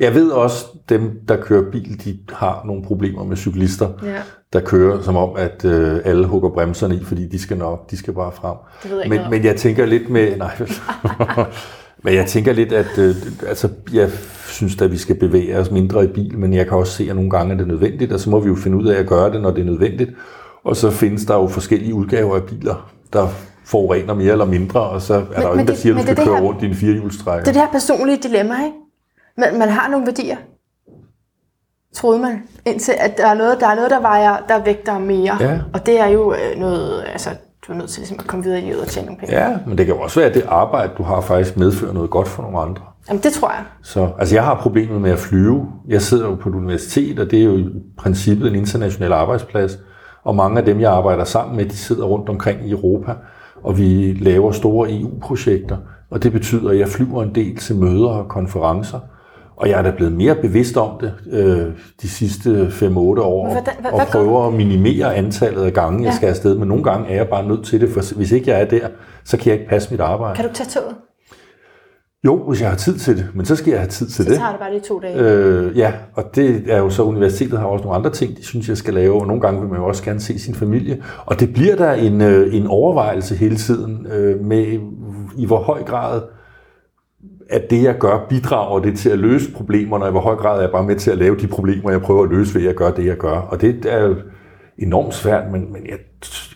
Jeg 0.00 0.14
ved 0.14 0.30
også, 0.30 0.64
dem, 0.88 1.10
der 1.28 1.36
kører 1.36 1.70
bil, 1.70 2.04
de 2.04 2.18
har 2.32 2.62
nogle 2.66 2.82
problemer 2.84 3.24
med 3.24 3.36
cyklister, 3.36 3.88
Ja. 4.02 4.14
der 4.52 4.60
kører 4.60 5.02
som 5.02 5.16
om, 5.16 5.30
at 5.36 5.64
øh, 5.64 5.98
alle 6.04 6.26
hugger 6.26 6.50
bremserne 6.50 6.94
i, 6.94 7.04
fordi 7.04 7.28
de 7.28 7.38
skal 7.38 7.56
nok, 7.56 7.90
de 7.90 7.96
skal 7.96 8.12
bare 8.14 8.32
frem. 8.32 8.56
Det 8.82 8.90
ved 8.90 8.96
jeg 8.98 9.06
ikke 9.06 9.16
men, 9.16 9.24
om. 9.24 9.30
men 9.30 9.44
jeg 9.44 9.56
tænker 9.56 9.86
lidt 9.86 10.10
med... 10.10 10.36
Nej, 10.36 10.50
men 12.04 12.14
jeg 12.14 12.26
tænker 12.26 12.52
lidt, 12.52 12.72
at 12.72 12.98
øh, 12.98 13.14
altså, 13.46 13.68
jeg 13.92 14.10
synes 14.46 14.82
at 14.82 14.92
vi 14.92 14.96
skal 14.96 15.16
bevæge 15.18 15.58
os 15.58 15.70
mindre 15.70 16.04
i 16.04 16.08
bil, 16.08 16.38
men 16.38 16.54
jeg 16.54 16.66
kan 16.68 16.76
også 16.78 16.92
se, 16.92 17.06
at 17.10 17.16
nogle 17.16 17.30
gange 17.30 17.52
er 17.54 17.58
det 17.58 17.66
nødvendigt, 17.68 18.12
og 18.12 18.20
så 18.20 18.30
må 18.30 18.40
vi 18.40 18.48
jo 18.48 18.54
finde 18.56 18.76
ud 18.76 18.86
af 18.86 18.98
at 19.00 19.06
gøre 19.06 19.32
det, 19.32 19.42
når 19.42 19.50
det 19.50 19.60
er 19.60 19.64
nødvendigt. 19.64 20.10
Og 20.64 20.76
så 20.76 20.90
findes 20.90 21.24
der 21.24 21.34
jo 21.34 21.46
forskellige 21.48 21.94
udgaver 21.94 22.36
af 22.36 22.42
biler, 22.42 22.90
der 23.12 23.28
forurener 23.64 24.14
mere 24.14 24.32
eller 24.32 24.44
mindre, 24.44 24.80
og 24.80 25.02
så 25.02 25.14
er 25.14 25.20
der 25.20 25.42
jo 25.42 25.48
men 25.48 25.52
ingen, 25.60 25.66
der 25.68 25.74
siger, 25.74 25.94
at 25.94 25.96
du 26.02 26.06
men 26.06 26.06
skal 26.06 26.16
det 26.16 26.24
køre 26.24 26.36
her- 26.36 26.42
rundt 26.44 26.62
i 26.62 26.66
en 26.66 26.74
firehjulstrækker. 26.74 27.44
Det 27.44 27.48
er 27.48 27.52
det 27.52 27.62
her 27.72 27.80
personlige 27.80 28.18
dilemma, 28.22 28.54
ikke? 28.64 28.76
Man, 29.40 29.58
man 29.58 29.68
har 29.68 29.88
nogle 29.88 30.06
værdier, 30.06 30.36
troede 31.94 32.18
man, 32.18 32.42
indtil 32.66 32.94
at 32.98 33.18
der 33.18 33.26
er 33.26 33.34
noget, 33.34 33.60
der, 33.60 33.66
er 33.66 33.74
noget, 33.74 33.90
der 33.90 34.00
vejer, 34.00 34.36
der 34.48 34.64
vægter 34.64 34.98
mere. 34.98 35.36
Ja. 35.40 35.58
Og 35.74 35.86
det 35.86 36.00
er 36.00 36.06
jo 36.06 36.34
øh, 36.34 36.60
noget, 36.60 37.04
altså, 37.12 37.30
du 37.66 37.72
er 37.72 37.76
nødt 37.76 37.90
til 37.90 38.00
ligesom, 38.00 38.16
at 38.20 38.26
komme 38.26 38.44
videre 38.44 38.60
i 38.60 38.64
livet 38.64 38.80
og 38.80 38.86
tjene 38.86 39.06
nogle 39.06 39.20
penge. 39.20 39.34
Ja, 39.34 39.58
men 39.66 39.78
det 39.78 39.86
kan 39.86 39.94
jo 39.94 40.00
også 40.00 40.20
være, 40.20 40.28
at 40.28 40.34
det 40.34 40.44
arbejde, 40.48 40.92
du 40.98 41.02
har, 41.02 41.20
faktisk 41.20 41.56
medfører 41.56 41.92
noget 41.92 42.10
godt 42.10 42.28
for 42.28 42.42
nogle 42.42 42.58
andre. 42.58 42.82
Jamen, 43.08 43.22
det 43.22 43.32
tror 43.32 43.50
jeg. 43.50 43.64
Så, 43.82 44.08
altså 44.18 44.34
jeg 44.34 44.44
har 44.44 44.54
problemet 44.54 45.00
med 45.00 45.10
at 45.10 45.18
flyve. 45.18 45.66
Jeg 45.88 46.02
sidder 46.02 46.26
jo 46.26 46.34
på 46.34 46.48
et 46.48 46.54
universitet, 46.54 47.18
og 47.18 47.30
det 47.30 47.40
er 47.40 47.44
jo 47.44 47.56
i 47.56 47.66
princippet 47.98 48.48
en 48.48 48.54
international 48.54 49.12
arbejdsplads. 49.12 49.78
Og 50.24 50.36
mange 50.36 50.58
af 50.58 50.64
dem, 50.64 50.80
jeg 50.80 50.92
arbejder 50.92 51.24
sammen 51.24 51.56
med, 51.56 51.64
de 51.64 51.76
sidder 51.76 52.04
rundt 52.04 52.28
omkring 52.28 52.66
i 52.66 52.70
Europa, 52.70 53.14
og 53.62 53.78
vi 53.78 54.12
laver 54.20 54.52
store 54.52 55.00
EU-projekter. 55.00 55.76
Og 56.10 56.22
det 56.22 56.32
betyder, 56.32 56.70
at 56.70 56.78
jeg 56.78 56.88
flyver 56.88 57.22
en 57.22 57.34
del 57.34 57.56
til 57.56 57.76
møder 57.76 58.08
og 58.08 58.28
konferencer. 58.28 58.98
Og 59.60 59.68
jeg 59.68 59.78
er 59.78 59.82
da 59.82 59.90
blevet 59.96 60.12
mere 60.12 60.34
bevidst 60.34 60.76
om 60.76 60.90
det 61.00 61.12
øh, 61.32 61.66
de 62.02 62.08
sidste 62.08 62.66
5-8 62.70 63.22
år, 63.22 63.46
hvordan- 63.52 63.74
hvad- 63.80 63.92
og 63.92 64.00
prøver 64.12 64.46
at 64.46 64.52
minimere 64.54 65.14
antallet 65.16 65.62
af 65.64 65.72
gange, 65.72 65.98
jeg 66.02 66.10
Ja. 66.10 66.16
skal 66.16 66.28
afsted. 66.28 66.54
Men 66.58 66.68
nogle 66.68 66.84
gange 66.84 67.08
er 67.10 67.14
jeg 67.14 67.28
bare 67.28 67.48
nødt 67.48 67.64
til 67.64 67.80
det, 67.80 67.88
for 67.90 68.14
hvis 68.16 68.32
ikke 68.32 68.50
jeg 68.50 68.60
er 68.60 68.64
der, 68.64 68.88
så 69.24 69.36
kan 69.36 69.46
jeg 69.50 69.54
ikke 69.60 69.70
passe 69.70 69.90
mit 69.90 70.00
arbejde. 70.00 70.36
Kan 70.36 70.44
du 70.48 70.54
tage 70.54 70.68
toget? 70.70 70.94
Jo, 72.24 72.48
hvis 72.48 72.60
jeg 72.60 72.68
har 72.68 72.76
tid 72.76 72.98
til 72.98 73.16
det, 73.16 73.26
men 73.34 73.46
så 73.46 73.56
skal 73.56 73.70
jeg 73.70 73.80
have 73.80 73.88
tid 73.88 74.06
til 74.06 74.24
Så 74.24 74.30
det. 74.30 74.38
tager 74.38 74.50
det 74.50 74.60
bare 74.60 74.70
lige 74.72 74.80
to 74.88 74.98
dage. 75.00 75.18
Øh, 75.18 75.78
ja, 75.78 75.92
og 76.14 76.24
det 76.34 76.62
er 76.68 76.78
jo 76.78 76.90
så, 76.90 77.02
universitetet 77.02 77.58
har 77.58 77.66
også 77.66 77.82
nogle 77.84 77.96
andre 77.98 78.10
ting, 78.10 78.36
de 78.36 78.44
synes, 78.44 78.68
jeg 78.68 78.76
skal 78.76 78.94
lave, 78.94 79.20
og 79.20 79.26
nogle 79.26 79.42
gange 79.42 79.60
vil 79.60 79.68
man 79.70 79.78
jo 79.78 79.86
også 79.86 80.02
gerne 80.04 80.20
se 80.20 80.38
sin 80.38 80.54
familie. 80.54 81.02
Og 81.26 81.40
det 81.40 81.52
bliver 81.52 81.76
der 81.76 81.92
en, 81.92 82.20
øh, 82.20 82.54
en 82.54 82.66
overvejelse 82.66 83.34
hele 83.34 83.56
tiden 83.56 84.06
øh, 84.12 84.44
med, 84.44 84.66
i 85.36 85.46
hvor 85.46 85.58
høj 85.58 85.82
grad 85.82 86.20
at 87.50 87.70
det, 87.70 87.82
jeg 87.82 87.98
gør, 87.98 88.26
bidrager 88.28 88.80
det 88.80 88.98
til 88.98 89.10
at 89.10 89.18
løse 89.18 89.52
problemerne, 89.52 90.04
og 90.04 90.08
i 90.08 90.10
hvor 90.10 90.20
høj 90.20 90.34
grad 90.34 90.56
er 90.56 90.60
jeg 90.60 90.70
bare 90.70 90.84
med 90.84 90.96
til 90.96 91.10
at 91.10 91.18
lave 91.18 91.36
de 91.36 91.46
problemer, 91.46 91.90
jeg 91.90 92.00
prøver 92.00 92.22
at 92.22 92.30
løse 92.30 92.54
ved 92.54 92.66
at 92.66 92.76
gøre 92.76 92.96
det, 92.96 93.06
jeg 93.06 93.16
gør. 93.16 93.36
Og 93.36 93.60
det 93.60 93.86
er 93.86 94.06
jo 94.06 94.16
enormt 94.78 95.14
svært, 95.14 95.52
men, 95.52 95.72
men, 95.72 95.86
jeg, 95.86 95.98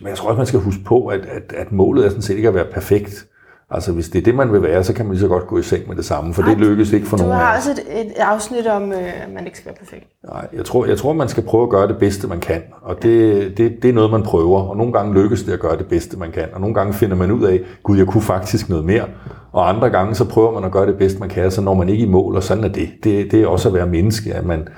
men 0.00 0.08
jeg 0.08 0.16
tror 0.16 0.28
også, 0.28 0.36
man 0.36 0.46
skal 0.46 0.60
huske 0.60 0.84
på, 0.84 1.06
at, 1.06 1.20
at, 1.20 1.52
at 1.56 1.72
målet 1.72 2.04
er 2.04 2.08
sådan 2.08 2.22
set 2.22 2.36
ikke 2.36 2.48
at 2.48 2.54
være 2.54 2.66
perfekt. 2.72 3.26
Altså, 3.70 3.92
hvis 3.92 4.08
det 4.08 4.18
er 4.18 4.22
det, 4.22 4.34
man 4.34 4.52
vil 4.52 4.62
være, 4.62 4.84
så 4.84 4.92
kan 4.92 5.04
man 5.06 5.12
lige 5.12 5.20
så 5.20 5.28
godt 5.28 5.46
gå 5.46 5.58
i 5.58 5.62
seng 5.62 5.88
med 5.88 5.96
det 5.96 6.04
samme, 6.04 6.34
for 6.34 6.42
det 6.42 6.58
lykkes 6.58 6.92
ikke 6.92 7.06
for 7.06 7.16
Du 7.16 7.22
nogen 7.22 7.38
af 7.38 7.44
har 7.46 7.52
os. 7.58 7.68
også 7.68 7.82
et, 7.90 8.00
et 8.00 8.12
afsnit 8.18 8.66
om, 8.66 8.92
øh, 8.92 8.98
at 8.98 9.32
man 9.34 9.46
ikke 9.46 9.58
skal 9.58 9.66
være 9.66 9.74
perfekt. 9.78 10.04
Nej, 10.32 10.46
jeg 10.56 10.64
tror, 10.64 10.86
jeg 10.86 10.98
tror, 10.98 11.12
man 11.12 11.28
skal 11.28 11.42
prøve 11.42 11.62
at 11.62 11.70
gøre 11.70 11.88
det 11.88 11.96
bedste, 11.98 12.26
man 12.28 12.40
kan. 12.40 12.62
Og 12.82 13.02
det, 13.02 13.58
det, 13.58 13.72
det 13.82 13.88
er 13.90 13.92
noget, 13.94 14.10
man 14.10 14.22
prøver. 14.22 14.60
Og 14.60 14.76
nogle 14.76 14.92
gange 14.92 15.14
lykkes 15.14 15.42
det 15.42 15.52
at 15.52 15.60
gøre 15.60 15.78
det 15.78 15.86
bedste, 15.86 16.18
man 16.18 16.30
kan. 16.32 16.44
Og 16.52 16.60
nogle 16.60 16.74
gange 16.74 16.92
finder 16.92 17.16
man 17.16 17.30
ud 17.30 17.44
af, 17.44 17.60
gud, 17.82 17.96
jeg 17.98 18.06
kunne 18.06 18.22
faktisk 18.22 18.68
noget 18.68 18.84
mere. 18.84 19.04
Og 19.52 19.68
andre 19.68 19.90
gange, 19.90 20.14
så 20.14 20.24
prøver 20.24 20.52
man 20.52 20.64
at 20.64 20.72
gøre 20.72 20.86
det 20.86 20.98
bedste, 20.98 21.20
man 21.20 21.28
kan, 21.28 21.50
så 21.50 21.60
når 21.60 21.74
man 21.74 21.88
ikke 21.88 22.04
i 22.04 22.08
mål, 22.08 22.36
og 22.36 22.42
sådan 22.42 22.64
er 22.64 22.68
det. 22.68 22.88
Det, 23.04 23.32
det 23.32 23.42
er 23.42 23.46
også 23.46 23.68
at 23.68 23.74
være 23.74 23.86
menneske, 23.86 24.34
at 24.34 24.46
man, 24.46 24.68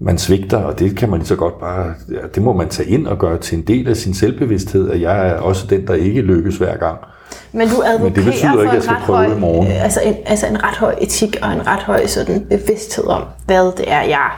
man 0.00 0.18
svigter, 0.18 0.58
og 0.58 0.78
det 0.78 0.96
kan 0.96 1.10
man 1.10 1.18
lige 1.18 1.28
så 1.28 1.36
godt 1.36 1.60
bare, 1.60 1.94
ja, 2.12 2.26
det 2.34 2.42
må 2.42 2.52
man 2.52 2.68
tage 2.68 2.88
ind 2.88 3.06
og 3.06 3.18
gøre 3.18 3.38
til 3.38 3.58
en 3.58 3.64
del 3.64 3.88
af 3.88 3.96
sin 3.96 4.14
selvbevidsthed, 4.14 4.90
at 4.90 5.00
jeg 5.00 5.28
er 5.28 5.34
også 5.34 5.66
den, 5.70 5.86
der 5.86 5.94
ikke 5.94 6.20
lykkes 6.20 6.56
hver 6.56 6.76
gang. 6.76 6.98
Men 7.56 7.68
du 7.68 7.82
advokerer 7.82 7.98
Men 7.98 8.14
det 8.14 8.24
betyder 8.24 8.52
for 8.52 8.60
ikke, 8.60 8.70
at 8.70 8.74
jeg 8.74 8.82
skal 8.82 8.96
prøve 9.00 9.18
høj, 9.18 9.36
i 9.36 9.40
morgen. 9.40 9.66
øh, 9.66 9.84
Altså 9.84 10.00
en, 10.00 10.14
altså 10.26 10.46
en 10.46 10.62
ret 10.64 10.76
høj 10.76 10.94
etik 11.00 11.36
og 11.42 11.52
en 11.52 11.66
ret 11.66 11.82
høj 11.82 12.06
sådan 12.06 12.46
bevidsthed 12.50 13.06
om, 13.06 13.22
hvad 13.46 13.76
det 13.76 13.92
er, 13.92 14.02
jeg 14.02 14.30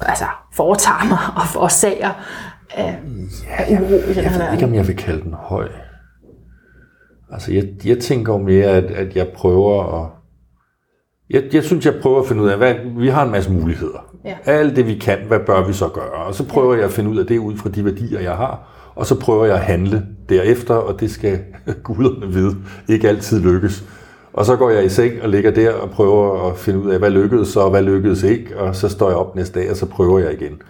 altså, 0.00 0.24
foretager 0.52 1.08
mig 1.08 1.18
og 1.36 1.46
forårsager 1.46 2.12
af, 2.74 2.98
af 3.58 3.70
uro 3.70 3.94
i 3.94 4.14
den 4.14 4.24
Jeg 4.24 4.30
her 4.30 4.44
ved 4.44 4.52
ikke, 4.52 4.64
om 4.64 4.74
jeg 4.74 4.86
vil 4.88 4.96
kalde 4.96 5.22
den 5.22 5.34
høj. 5.34 5.68
Altså, 7.32 7.52
jeg, 7.52 7.64
jeg 7.84 7.98
tænker 7.98 8.32
jo 8.32 8.38
mere, 8.38 8.66
at, 8.66 8.84
at 8.84 9.16
jeg 9.16 9.28
prøver 9.28 10.02
at... 10.02 10.10
Jeg, 11.30 11.42
jeg 11.52 11.64
synes, 11.64 11.86
jeg 11.86 11.94
prøver 12.02 12.20
at 12.20 12.28
finde 12.28 12.42
ud 12.42 12.48
af, 12.48 12.56
hvad, 12.56 12.74
vi 12.98 13.08
har 13.08 13.24
en 13.24 13.30
masse 13.30 13.52
muligheder. 13.52 14.12
Ja. 14.24 14.36
Alt 14.44 14.76
det, 14.76 14.86
vi 14.86 14.94
kan, 14.94 15.18
hvad 15.28 15.40
bør 15.40 15.66
vi 15.66 15.72
så 15.72 15.88
gøre? 15.88 16.12
Og 16.12 16.34
så 16.34 16.48
prøver 16.48 16.74
jeg 16.74 16.84
at 16.84 16.90
finde 16.90 17.10
ud 17.10 17.18
af 17.18 17.26
det 17.26 17.38
ud 17.38 17.56
fra 17.56 17.68
de 17.68 17.84
værdier, 17.84 18.20
jeg 18.20 18.36
har. 18.36 18.75
Og 18.96 19.06
så 19.06 19.20
prøver 19.20 19.44
jeg 19.44 19.54
at 19.54 19.60
handle 19.60 20.06
derefter, 20.28 20.74
og 20.74 21.00
det 21.00 21.10
skal 21.10 21.38
guderne 21.84 22.32
vide 22.32 22.56
ikke 22.88 23.08
altid 23.08 23.40
lykkes. 23.40 23.84
Og 24.32 24.44
så 24.44 24.56
går 24.56 24.70
jeg 24.70 24.84
i 24.84 24.88
seng 24.88 25.22
og 25.22 25.28
ligger 25.28 25.50
der 25.50 25.72
og 25.72 25.90
prøver 25.90 26.50
at 26.50 26.58
finde 26.58 26.78
ud 26.78 26.90
af, 26.90 26.98
hvad 26.98 27.10
lykkedes 27.10 27.48
så, 27.48 27.60
og 27.60 27.70
hvad 27.70 27.82
lykkedes 27.82 28.22
ikke. 28.22 28.58
Og 28.58 28.76
så 28.76 28.88
står 28.88 29.08
jeg 29.08 29.16
op 29.16 29.36
næste 29.36 29.60
dag, 29.60 29.70
og 29.70 29.76
så 29.76 29.86
prøver 29.86 30.18
jeg 30.18 30.32
igen. 30.32 30.62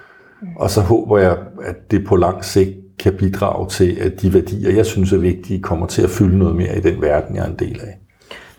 Og 0.57 0.71
så 0.71 0.81
håber 0.81 1.19
jeg, 1.19 1.39
at 1.63 1.91
det 1.91 2.07
på 2.07 2.17
lang 2.17 2.45
sigt 2.45 2.71
kan 2.99 3.13
bidrage 3.13 3.69
til, 3.69 3.97
at 4.01 4.23
de 4.23 4.35
værdier, 4.35 4.71
jeg 4.71 4.87
synes 4.87 5.13
er 5.13 5.19
vigtige, 5.19 5.63
kommer 5.63 5.87
til 5.87 6.03
at 6.03 6.11
fylde 6.11 6.39
noget 6.39 6.57
mere 6.57 6.79
i 6.79 6.81
den 6.81 7.01
verden, 7.03 7.37
jeg 7.37 7.45
er 7.45 7.49
en 7.51 7.59
del 7.59 7.81
af. 7.81 7.99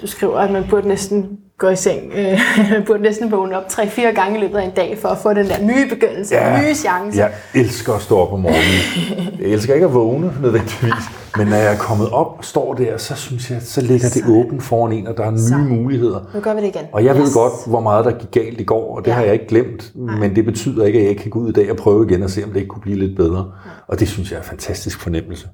Du 0.01 0.07
skriver, 0.07 0.39
at 0.39 0.51
man 0.51 0.63
burde 0.69 0.87
næsten 0.87 1.39
gå 1.57 1.69
i 1.69 1.75
seng, 1.75 2.11
øh, 2.15 2.39
man 2.71 2.83
burde 2.87 3.01
næsten 3.03 3.31
vågne 3.31 3.57
op 3.57 3.63
3-4 3.71 4.01
gange 4.01 4.37
i 4.37 4.41
løbet 4.41 4.57
af 4.57 4.63
en 4.63 4.71
dag, 4.71 4.97
for 5.01 5.09
at 5.09 5.17
få 5.17 5.33
den 5.33 5.45
der 5.47 5.61
nye 5.61 5.89
begyndelse, 5.89 6.35
ja, 6.35 6.61
nye 6.61 6.75
chance. 6.75 7.17
Jeg 7.19 7.31
elsker 7.55 7.93
at 7.93 8.01
stå 8.01 8.17
op 8.17 8.33
om 8.33 8.39
morgenen. 8.39 9.39
Jeg 9.39 9.47
elsker 9.47 9.73
ikke 9.73 9.85
at 9.85 9.93
vågne 9.93 10.33
nødvendigvis, 10.41 10.93
men 11.37 11.47
når 11.47 11.55
jeg 11.55 11.73
er 11.73 11.77
kommet 11.77 12.09
op 12.09 12.35
og 12.37 12.45
står 12.45 12.73
der, 12.73 12.97
så 12.97 13.15
synes 13.15 13.51
jeg, 13.51 13.61
så 13.61 13.81
ligger 13.81 14.09
det 14.09 14.23
åbent 14.27 14.63
foran 14.63 14.91
en, 14.93 15.07
og 15.07 15.17
der 15.17 15.25
er 15.25 15.31
nye 15.31 15.37
Så. 15.37 15.57
muligheder. 15.57 16.31
Nu 16.33 16.39
gør 16.39 16.53
vi 16.53 16.61
det 16.61 16.67
igen. 16.67 16.85
Og 16.91 17.05
jeg 17.05 17.15
ved 17.15 17.23
Yes. 17.23 17.33
godt, 17.33 17.53
hvor 17.67 17.79
meget 17.79 18.05
der 18.05 18.11
gik 18.11 18.31
galt 18.31 18.61
i 18.61 18.63
går, 18.63 18.97
og 18.97 19.05
det 19.05 19.11
Ja. 19.11 19.15
har 19.15 19.23
jeg 19.23 19.33
ikke 19.33 19.47
glemt. 19.47 19.91
Men 19.95 20.35
det 20.35 20.45
betyder 20.45 20.85
ikke, 20.85 20.97
at 20.99 21.03
jeg 21.03 21.09
ikke 21.09 21.21
kan 21.21 21.31
gå 21.31 21.39
ud 21.39 21.49
i 21.49 21.53
dag 21.53 21.71
og 21.71 21.77
prøve 21.77 22.05
igen 22.09 22.23
og 22.23 22.29
se, 22.29 22.43
om 22.43 22.49
det 22.49 22.55
ikke 22.59 22.67
kunne 22.69 22.81
blive 22.81 22.97
lidt 22.97 23.15
bedre. 23.17 23.51
Og 23.87 23.99
det 23.99 24.07
synes 24.07 24.31
jeg 24.31 24.37
er 24.37 24.41
en 24.41 24.47
fantastisk 24.47 24.99
fornemmelse. 25.01 25.47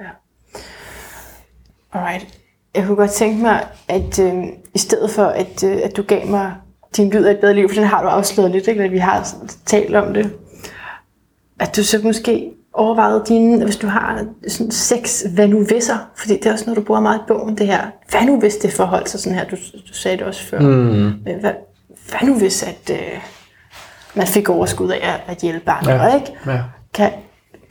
Ja. 0.00 0.04
Alright. 1.98 2.38
Jeg 2.74 2.86
kunne 2.86 2.96
godt 2.96 3.10
tænke 3.10 3.42
mig, 3.42 3.64
at 3.88 4.18
øh, 4.18 4.44
i 4.74 4.78
stedet 4.78 5.10
for, 5.10 5.24
at, 5.24 5.64
øh, 5.64 5.78
at 5.84 5.96
du 5.96 6.02
gav 6.02 6.26
mig 6.26 6.52
din 6.96 7.10
lyd 7.10 7.24
af 7.24 7.30
et 7.30 7.38
bedre 7.38 7.54
liv, 7.54 7.68
for 7.68 7.74
den 7.74 7.84
har 7.84 8.02
du 8.02 8.08
afsløret 8.08 8.50
lidt, 8.50 8.68
ikke, 8.68 8.82
når 8.82 8.88
vi 8.90 8.98
har 8.98 9.22
sådan 9.22 9.48
talt 9.66 9.94
om 9.96 10.14
det, 10.14 10.30
at 11.60 11.76
du 11.76 11.82
så 11.84 12.00
måske 12.02 12.50
overvejede 12.72 13.24
dine, 13.28 13.64
hvis 13.64 13.76
du 13.76 13.86
har 13.86 14.24
sådan 14.48 14.70
seks 14.70 15.24
hvad 15.34 15.48
nu 15.48 15.64
visser, 15.64 15.96
fordi 16.16 16.34
det 16.34 16.46
er 16.46 16.52
også 16.52 16.64
noget, 16.66 16.76
du 16.76 16.82
bruger 16.82 17.00
meget 17.00 17.18
i 17.18 17.22
bogen, 17.28 17.58
det 17.58 17.66
her, 17.66 17.80
hvad 18.10 18.22
nu 18.26 18.38
hvis 18.40 18.56
det 18.56 18.72
forholdt 18.72 19.08
sig 19.08 19.20
sådan 19.20 19.38
her, 19.38 19.44
du, 19.44 19.56
du 19.88 19.92
sagde 19.94 20.16
det 20.16 20.26
også 20.26 20.42
før, 20.44 20.58
mm. 20.60 20.66
Men 21.24 21.40
hvad, 21.40 21.52
hvad 22.10 22.28
nu 22.28 22.38
hvis, 22.38 22.62
at 22.62 22.90
øh, 22.90 23.20
man 24.14 24.26
fik 24.26 24.48
overskud 24.48 24.90
af 24.90 24.98
at, 25.14 25.20
at 25.26 25.42
hjælpe 25.42 25.70
andre, 25.70 25.92
Ja. 25.92 26.14
ikke? 26.14 26.32
Ja. 26.46 26.58
Kan, 26.94 27.10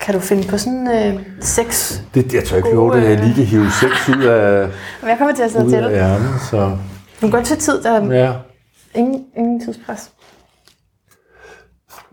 kan 0.01 0.13
du 0.13 0.19
finde 0.19 0.47
på 0.47 0.57
sådan 0.57 0.87
øh, 0.87 1.19
seks 1.39 2.03
Det, 2.13 2.33
jeg 2.33 2.43
tør 2.43 2.57
ikke 2.57 2.73
love 2.73 2.95
det, 2.97 3.09
jeg 3.09 3.19
lige 3.19 3.35
kan 3.35 3.43
hive 3.45 3.71
seks 3.81 4.09
ud 4.17 4.23
af, 4.23 4.67
Men 5.01 5.09
jeg 5.09 5.17
kommer 5.17 5.35
til 5.35 5.43
at 5.43 5.51
sidde 5.51 5.69
til. 5.69 5.89
hjernen. 5.89 6.39
Så 6.49 6.57
Du 6.67 6.77
kan 7.19 7.31
godt 7.31 7.45
tage 7.45 7.59
tid, 7.59 7.83
der 7.83 7.91
er 7.91 8.23
ja. 8.23 8.33
ingen, 8.95 9.25
ingen 9.37 9.65
tidspres. 9.65 10.11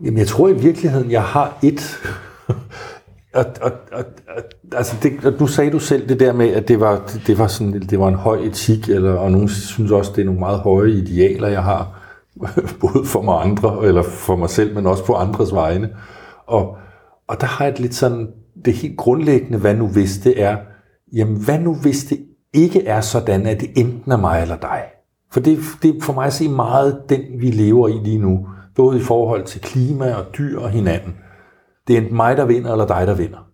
Jamen, 0.04 0.18
jeg 0.18 0.26
tror 0.26 0.48
i 0.48 0.52
virkeligheden, 0.52 1.10
jeg 1.10 1.22
har 1.22 1.58
et. 1.62 1.98
og, 3.34 3.44
og, 3.62 3.72
og, 3.92 4.04
og, 4.36 4.42
altså 4.72 4.96
det, 5.02 5.24
og 5.24 5.32
nu 5.40 5.46
sagde 5.46 5.70
du 5.70 5.78
selv 5.78 6.08
det 6.08 6.20
der 6.20 6.32
med, 6.32 6.48
at 6.48 6.68
det 6.68 6.80
var, 6.80 7.02
det, 7.12 7.22
det 7.26 7.38
var, 7.38 7.46
sådan, 7.46 7.80
det 7.80 7.98
var 7.98 8.08
en 8.08 8.14
høj 8.14 8.38
etik, 8.38 8.88
eller, 8.88 9.14
og 9.14 9.32
nogen 9.32 9.48
synes 9.48 9.90
også, 9.90 10.12
det 10.16 10.20
er 10.20 10.24
nogle 10.24 10.40
meget 10.40 10.58
høje 10.58 10.90
idealer, 10.90 11.48
jeg 11.48 11.62
har, 11.62 11.88
både 12.80 13.04
for 13.04 13.22
mig 13.22 13.40
andre, 13.40 13.78
eller 13.84 14.02
for 14.02 14.36
mig 14.36 14.50
selv, 14.50 14.74
men 14.74 14.86
også 14.86 15.04
på 15.04 15.14
andres 15.14 15.54
vegne. 15.54 15.88
Og, 16.46 16.78
og 17.28 17.40
der 17.40 17.46
har 17.46 17.64
jeg 17.64 17.80
lidt 17.80 17.94
sådan, 17.94 18.28
det 18.64 18.74
helt 18.74 18.96
grundlæggende, 18.96 19.58
hvad 19.58 19.74
nu 19.74 19.88
hvis 19.88 20.18
det 20.18 20.42
er, 20.42 20.56
jamen 21.12 21.44
hvad 21.44 21.58
nu 21.58 21.74
hvis 21.74 22.04
det 22.04 22.18
ikke 22.54 22.86
er 22.86 23.00
sådan, 23.00 23.46
at 23.46 23.60
det 23.60 23.70
enten 23.76 24.12
er 24.12 24.16
mig 24.16 24.42
eller 24.42 24.56
dig? 24.56 24.82
For 25.32 25.40
det, 25.40 25.58
det 25.82 25.96
er 25.96 26.00
for 26.02 26.12
mig 26.12 26.26
at 26.26 26.32
se 26.32 26.48
meget 26.48 27.02
den, 27.08 27.20
vi 27.40 27.50
lever 27.50 27.88
i 27.88 27.92
lige 28.04 28.18
nu, 28.18 28.48
både 28.76 28.98
i 28.98 29.02
forhold 29.02 29.44
til 29.44 29.60
klima 29.60 30.14
og 30.14 30.24
dyr 30.38 30.60
og 30.60 30.70
hinanden. 30.70 31.14
Det 31.88 31.96
er 31.96 32.00
enten 32.00 32.16
mig, 32.16 32.36
der 32.36 32.44
vinder, 32.44 32.72
eller 32.72 32.86
dig, 32.86 33.06
der 33.06 33.14
vinder. 33.14 33.48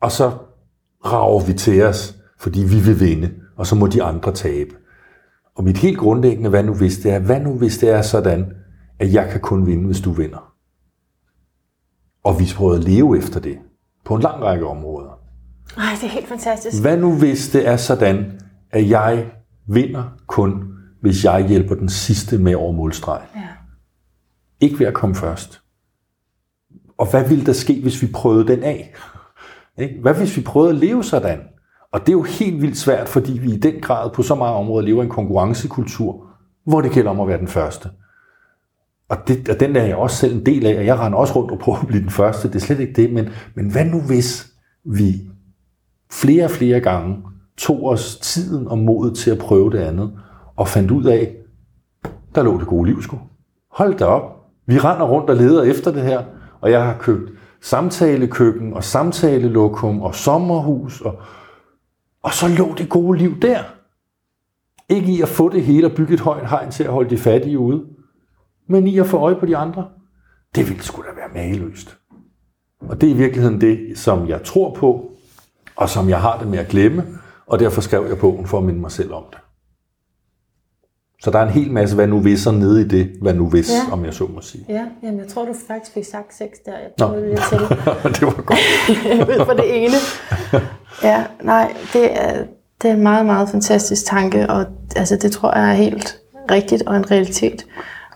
Og 0.00 0.12
så 0.12 0.32
rager 1.04 1.46
vi 1.46 1.52
til 1.52 1.82
os, 1.82 2.16
fordi 2.38 2.60
vi 2.60 2.80
vil 2.80 3.00
vinde, 3.00 3.30
og 3.56 3.66
så 3.66 3.74
må 3.74 3.86
de 3.86 4.02
andre 4.02 4.32
tabe. 4.32 4.70
Og 5.56 5.64
mit 5.64 5.78
helt 5.78 5.98
grundlæggende, 5.98 6.50
hvad 6.50 6.62
nu 6.62 6.74
hvis 6.74 6.98
det 6.98 7.12
er, 7.12 7.18
hvad 7.18 7.40
nu 7.40 7.58
hvis 7.58 7.78
det 7.78 7.90
er 7.90 8.02
sådan, 8.02 8.52
at 8.98 9.12
jeg 9.12 9.28
kan 9.30 9.40
kun 9.40 9.66
vinde, 9.66 9.86
hvis 9.86 10.00
du 10.00 10.12
vinder. 10.12 10.49
Og 12.24 12.40
vi 12.40 12.52
prøver 12.56 12.74
at 12.74 12.84
leve 12.84 13.18
efter 13.18 13.40
det 13.40 13.58
på 14.04 14.14
en 14.14 14.22
lang 14.22 14.42
række 14.42 14.66
områder. 14.66 15.18
Ej, 15.76 15.84
det 16.00 16.04
er 16.04 16.10
helt 16.10 16.28
fantastisk. 16.28 16.82
Hvad 16.82 16.96
nu 16.96 17.18
hvis 17.18 17.48
det 17.48 17.68
er 17.68 17.76
sådan, 17.76 18.40
at 18.70 18.90
jeg 18.90 19.30
vinder 19.66 20.04
kun, 20.26 20.64
hvis 21.00 21.24
jeg 21.24 21.48
hjælper 21.48 21.74
den 21.74 21.88
sidste 21.88 22.38
med 22.38 22.54
over 22.54 22.72
målstregen? 22.72 23.26
Ja. 23.36 23.40
Ikke 24.60 24.78
ved 24.78 24.86
at 24.86 24.94
komme 24.94 25.14
først. 25.14 25.62
Og 26.98 27.10
hvad 27.10 27.28
ville 27.28 27.46
der 27.46 27.52
ske, 27.52 27.80
hvis 27.82 28.02
vi 28.02 28.06
prøvede 28.06 28.48
den 28.48 28.62
af? 28.62 28.94
Hvad 30.02 30.14
hvis 30.14 30.36
vi 30.36 30.42
prøvede 30.42 30.70
at 30.70 30.76
leve 30.76 31.04
sådan? 31.04 31.38
Og 31.92 32.00
det 32.00 32.08
er 32.08 32.12
jo 32.12 32.22
helt 32.22 32.62
vildt 32.62 32.76
svært, 32.76 33.08
fordi 33.08 33.38
vi 33.38 33.54
i 33.54 33.56
den 33.56 33.80
grad 33.80 34.10
på 34.10 34.22
så 34.22 34.34
mange 34.34 34.54
områder 34.54 34.86
lever 34.86 35.02
i 35.02 35.04
en 35.04 35.10
konkurrencekultur, 35.10 36.26
hvor 36.66 36.80
det 36.80 36.92
gælder 36.92 37.10
om 37.10 37.20
at 37.20 37.28
være 37.28 37.38
den 37.38 37.48
første. 37.48 37.90
Og, 39.10 39.16
det, 39.28 39.48
og 39.48 39.60
den 39.60 39.76
er 39.76 39.84
jeg 39.84 39.96
også 39.96 40.16
selv 40.16 40.34
en 40.34 40.46
del 40.46 40.66
af, 40.66 40.78
og 40.78 40.86
jeg 40.86 40.98
render 40.98 41.18
også 41.18 41.36
rundt 41.36 41.50
og 41.50 41.58
prøver 41.58 41.78
at 41.78 41.86
blive 41.86 42.02
den 42.02 42.10
første. 42.10 42.48
Det 42.48 42.54
er 42.54 42.60
slet 42.60 42.80
ikke 42.80 43.02
det, 43.02 43.12
men, 43.12 43.28
men 43.54 43.70
hvad 43.70 43.84
nu 43.84 44.00
hvis 44.00 44.52
vi 44.84 45.14
flere 46.12 46.44
og 46.44 46.50
flere 46.50 46.80
gange 46.80 47.16
tog 47.58 47.84
os 47.84 48.16
tiden 48.16 48.68
og 48.68 48.78
modet 48.78 49.16
til 49.16 49.30
at 49.30 49.38
prøve 49.38 49.70
det 49.70 49.78
andet, 49.78 50.12
og 50.56 50.68
fandt 50.68 50.90
ud 50.90 51.04
af, 51.04 51.36
der 52.34 52.42
lå 52.42 52.58
det 52.58 52.66
gode 52.66 52.90
liv 52.90 53.02
sgu. 53.02 53.18
Hold 53.70 53.98
da 53.98 54.04
op. 54.04 54.36
Vi 54.66 54.78
render 54.78 55.06
rundt 55.06 55.30
og 55.30 55.36
leder 55.36 55.62
efter 55.62 55.92
det 55.92 56.02
her, 56.02 56.22
og 56.60 56.70
jeg 56.70 56.84
har 56.84 56.96
købt 56.98 57.30
samtalekøkken 57.60 58.74
og 58.74 58.84
samtalelokum 58.84 60.02
og 60.02 60.14
sommerhus, 60.14 61.00
og, 61.00 61.18
og 62.22 62.32
så 62.32 62.48
lå 62.48 62.74
det 62.78 62.88
gode 62.88 63.18
liv 63.18 63.40
der. 63.40 63.58
Ikke 64.88 65.12
i 65.12 65.20
at 65.20 65.28
få 65.28 65.48
det 65.48 65.62
hele 65.62 65.86
og 65.86 65.92
bygge 65.92 66.14
et 66.14 66.20
højt 66.20 66.50
hegn 66.50 66.70
til 66.70 66.84
at 66.84 66.92
holde 66.92 67.10
de 67.10 67.18
fattige 67.18 67.58
ude, 67.58 67.82
men 68.70 68.86
i 68.86 68.98
at 68.98 69.06
få 69.06 69.16
øje 69.16 69.34
på 69.34 69.46
de 69.46 69.56
andre. 69.56 69.86
Det 70.54 70.68
ville 70.68 70.82
sgu 70.82 71.02
da 71.02 71.08
være 71.16 71.28
mageløst. 71.44 71.96
Og 72.80 73.00
det 73.00 73.06
er 73.10 73.14
i 73.14 73.16
virkeligheden 73.16 73.60
det, 73.60 73.98
som 73.98 74.28
jeg 74.28 74.42
tror 74.42 74.74
på, 74.74 75.10
og 75.76 75.88
som 75.88 76.08
jeg 76.08 76.20
har 76.20 76.38
det 76.38 76.48
med 76.48 76.58
at 76.58 76.68
glemme, 76.68 77.04
og 77.46 77.58
derfor 77.58 77.80
skrev 77.80 78.06
jeg 78.08 78.18
bogen 78.18 78.46
for 78.46 78.58
at 78.58 78.64
minde 78.64 78.80
mig 78.80 78.90
selv 78.90 79.12
om 79.12 79.22
det. 79.30 79.38
Så 81.22 81.30
der 81.30 81.38
er 81.38 81.42
en 81.42 81.48
hel 81.52 81.70
masse 81.72 81.94
hvad 81.94 82.06
nu 82.06 82.18
visser 82.18 82.52
nede 82.52 82.80
i 82.80 82.88
det, 82.88 83.10
hvad 83.22 83.34
nu 83.34 83.48
hvis, 83.48 83.70
Ja. 83.70 83.92
om 83.92 84.04
jeg 84.04 84.14
så 84.14 84.26
må 84.34 84.40
sige. 84.40 84.64
Ja, 84.68 84.84
jamen 85.02 85.18
jeg 85.20 85.28
tror, 85.28 85.44
du 85.44 85.54
faktisk 85.68 85.94
fik 85.94 86.04
sagt 86.04 86.34
sex 86.34 86.48
der. 86.66 86.72
Jeg 86.78 86.90
Nå. 86.98 87.06
prøvede 87.06 87.26
lige 87.26 87.40
til 87.48 87.58
det 88.20 88.22
var 88.22 88.42
godt. 88.42 88.58
ud 89.30 89.44
fra 89.46 89.54
det 89.54 89.84
ene. 89.84 89.94
Ja, 91.02 91.24
nej, 91.42 91.76
det 91.92 92.22
er, 92.22 92.44
det 92.82 92.90
er 92.90 92.94
en 92.94 93.02
meget, 93.02 93.26
meget 93.26 93.48
fantastisk 93.48 94.06
tanke, 94.06 94.50
og 94.50 94.66
altså, 94.96 95.16
det 95.16 95.32
tror 95.32 95.54
jeg 95.58 95.70
er 95.70 95.74
helt 95.74 96.20
rigtigt 96.50 96.82
og 96.82 96.96
en 96.96 97.10
realitet. 97.10 97.66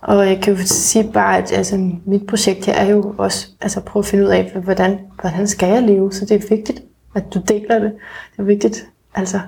Og 0.05 0.27
jeg 0.29 0.41
kan 0.43 0.55
jo 0.55 0.59
sige 0.65 1.11
bare, 1.13 1.39
at 1.39 1.53
altså, 1.53 1.91
mit 2.07 2.27
projekt 2.27 2.67
her 2.67 2.75
er 2.75 2.91
jo 2.91 3.15
også 3.19 3.49
altså, 3.61 3.81
at 3.81 3.85
prøve 3.85 4.01
at 4.01 4.07
finde 4.07 4.25
ud 4.25 4.31
af, 4.31 4.53
hvordan, 4.65 4.99
hvordan 5.21 5.47
skal 5.47 5.69
jeg 5.69 5.83
leve, 5.83 6.13
så 6.13 6.25
det 6.25 6.45
er 6.45 6.49
vigtigt, 6.57 6.83
at 7.15 7.25
du 7.35 7.41
deler 7.49 7.79
det. 7.79 7.93
Det 8.33 8.39
er 8.39 8.43
vigtigt, 8.43 8.87
altså, 9.15 9.41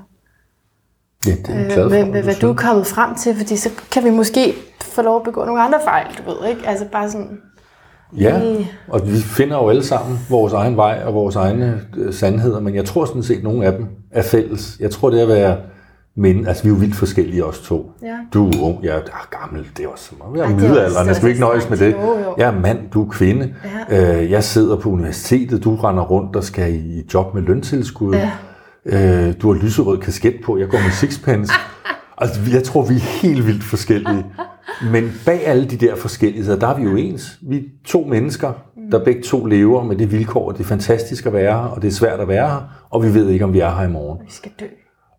Ja, 1.27 1.31
det 1.31 1.49
er 1.49 1.61
øh, 1.61 1.67
glad 1.67 1.91
for, 1.91 2.23
hvad, 2.23 2.35
du 2.41 2.49
er 2.49 2.55
kommet 2.55 2.87
frem 2.87 3.15
til, 3.15 3.37
fordi 3.37 3.57
så 3.57 3.71
kan 3.93 4.05
vi 4.05 4.11
måske 4.11 4.55
få 4.83 5.03
lov 5.03 5.17
at 5.17 5.23
begå 5.23 5.45
nogle 5.45 5.63
andre 5.63 5.79
fejl, 5.85 6.07
du 6.19 6.31
ved, 6.31 6.49
ikke? 6.49 6.69
Altså 6.69 6.85
bare 6.93 7.11
sådan, 7.11 7.39
Ja, 8.19 8.39
lige- 8.39 8.71
og 8.89 9.07
vi 9.07 9.17
finder 9.17 9.57
jo 9.57 9.69
alle 9.69 9.85
sammen 9.85 10.19
vores 10.31 10.53
egen 10.53 10.77
vej 10.77 11.03
og 11.05 11.15
vores 11.15 11.37
egne 11.37 11.81
øh, 11.97 12.15
sandheder, 12.15 12.61
men 12.61 12.75
jeg 12.75 12.85
tror 12.85 13.05
sådan 13.05 13.23
set, 13.23 13.37
at 13.37 13.43
nogle 13.43 13.67
af 13.67 13.73
dem 13.73 13.87
er 14.11 14.23
fælles. 14.23 14.77
Jeg 14.81 14.91
tror, 14.91 15.11
det 15.11 15.19
er 15.19 15.23
at 15.23 15.29
være 15.29 15.57
men, 16.17 16.47
altså 16.47 16.63
vi 16.63 16.69
er 16.69 16.73
jo 16.73 16.79
vildt 16.79 16.95
forskellige 16.97 17.45
os 17.45 17.61
to. 17.61 17.91
Ja. 18.03 18.17
Du 18.35 18.49
er 18.49 18.63
ung, 18.63 18.85
jeg 18.85 18.97
er 18.97 19.01
ah, 19.01 19.41
gammel, 19.41 19.67
det 19.77 19.85
er 19.85 19.89
også 19.89 20.05
som 20.05 20.37
Jeg 20.37 20.43
Ej, 20.43 20.47
er 20.47 20.51
er 20.51 20.61
middelalderen, 20.61 21.07
jeg 21.07 21.17
skal 21.17 21.29
ikke 21.29 21.41
nøjes 21.41 21.71
med 21.71 21.79
det. 21.79 21.93
jo, 21.93 22.19
jo. 22.19 22.35
Jeg 22.39 22.49
er 22.49 22.61
mand, 22.61 22.79
du 22.91 23.05
er 23.05 23.11
kvinde. 23.11 23.55
Ja. 23.91 24.21
Øh, 24.21 24.31
jeg 24.31 24.45
sidder 24.45 24.77
på 24.77 24.91
universitetet, 24.91 25.65
du 25.65 25.77
render 25.77 26.03
rundt 26.03 26.37
og 26.37 26.45
skal 26.45 26.75
i 26.75 27.03
job 27.15 27.35
med 27.35 27.43
løntilskud. 27.43 28.15
Ja. 28.15 28.31
Øh, 28.85 29.35
du 29.43 29.53
har 29.53 29.63
lyserød 29.63 29.99
kasket 29.99 30.35
på, 30.45 30.59
jeg 30.59 30.69
går 30.69 30.79
med 30.79 30.91
sixpence. 30.91 31.53
altså, 32.19 32.41
jeg 32.53 32.63
tror, 32.63 32.85
vi 32.85 32.95
er 32.95 33.21
helt 33.23 33.47
vildt 33.47 33.65
forskellige. 33.65 34.27
Men 34.93 35.13
bag 35.27 35.47
alle 35.47 35.67
de 35.67 35.77
der 35.77 35.97
forskelligheder, 35.97 36.59
der 36.59 36.67
er 36.67 36.77
vi 36.77 36.83
jo 36.83 36.97
ens. 36.97 37.39
Vi 37.43 37.57
er 37.57 37.63
to 37.85 38.05
mennesker, 38.05 38.53
der 38.93 39.05
begge 39.05 39.23
to 39.23 39.45
lever 39.45 39.83
med 39.85 39.97
det 39.97 40.13
vilkår, 40.13 40.53
det 40.53 40.61
er 40.61 40.65
fantastisk 40.65 41.27
at 41.27 41.33
være 41.33 41.53
her, 41.53 41.69
og 41.69 41.83
det 41.83 41.89
er 41.89 41.93
svært 41.93 42.21
at 42.21 42.29
være 42.29 42.49
her, 42.49 42.87
og 42.91 43.03
vi 43.03 43.15
ved 43.15 43.29
ikke, 43.29 43.45
om 43.45 43.53
vi 43.53 43.61
er 43.61 43.75
her 43.75 43.89
i 43.89 43.91
morgen. 43.91 44.27
vi 44.27 44.33
skal 44.33 44.53
dø. 44.61 44.67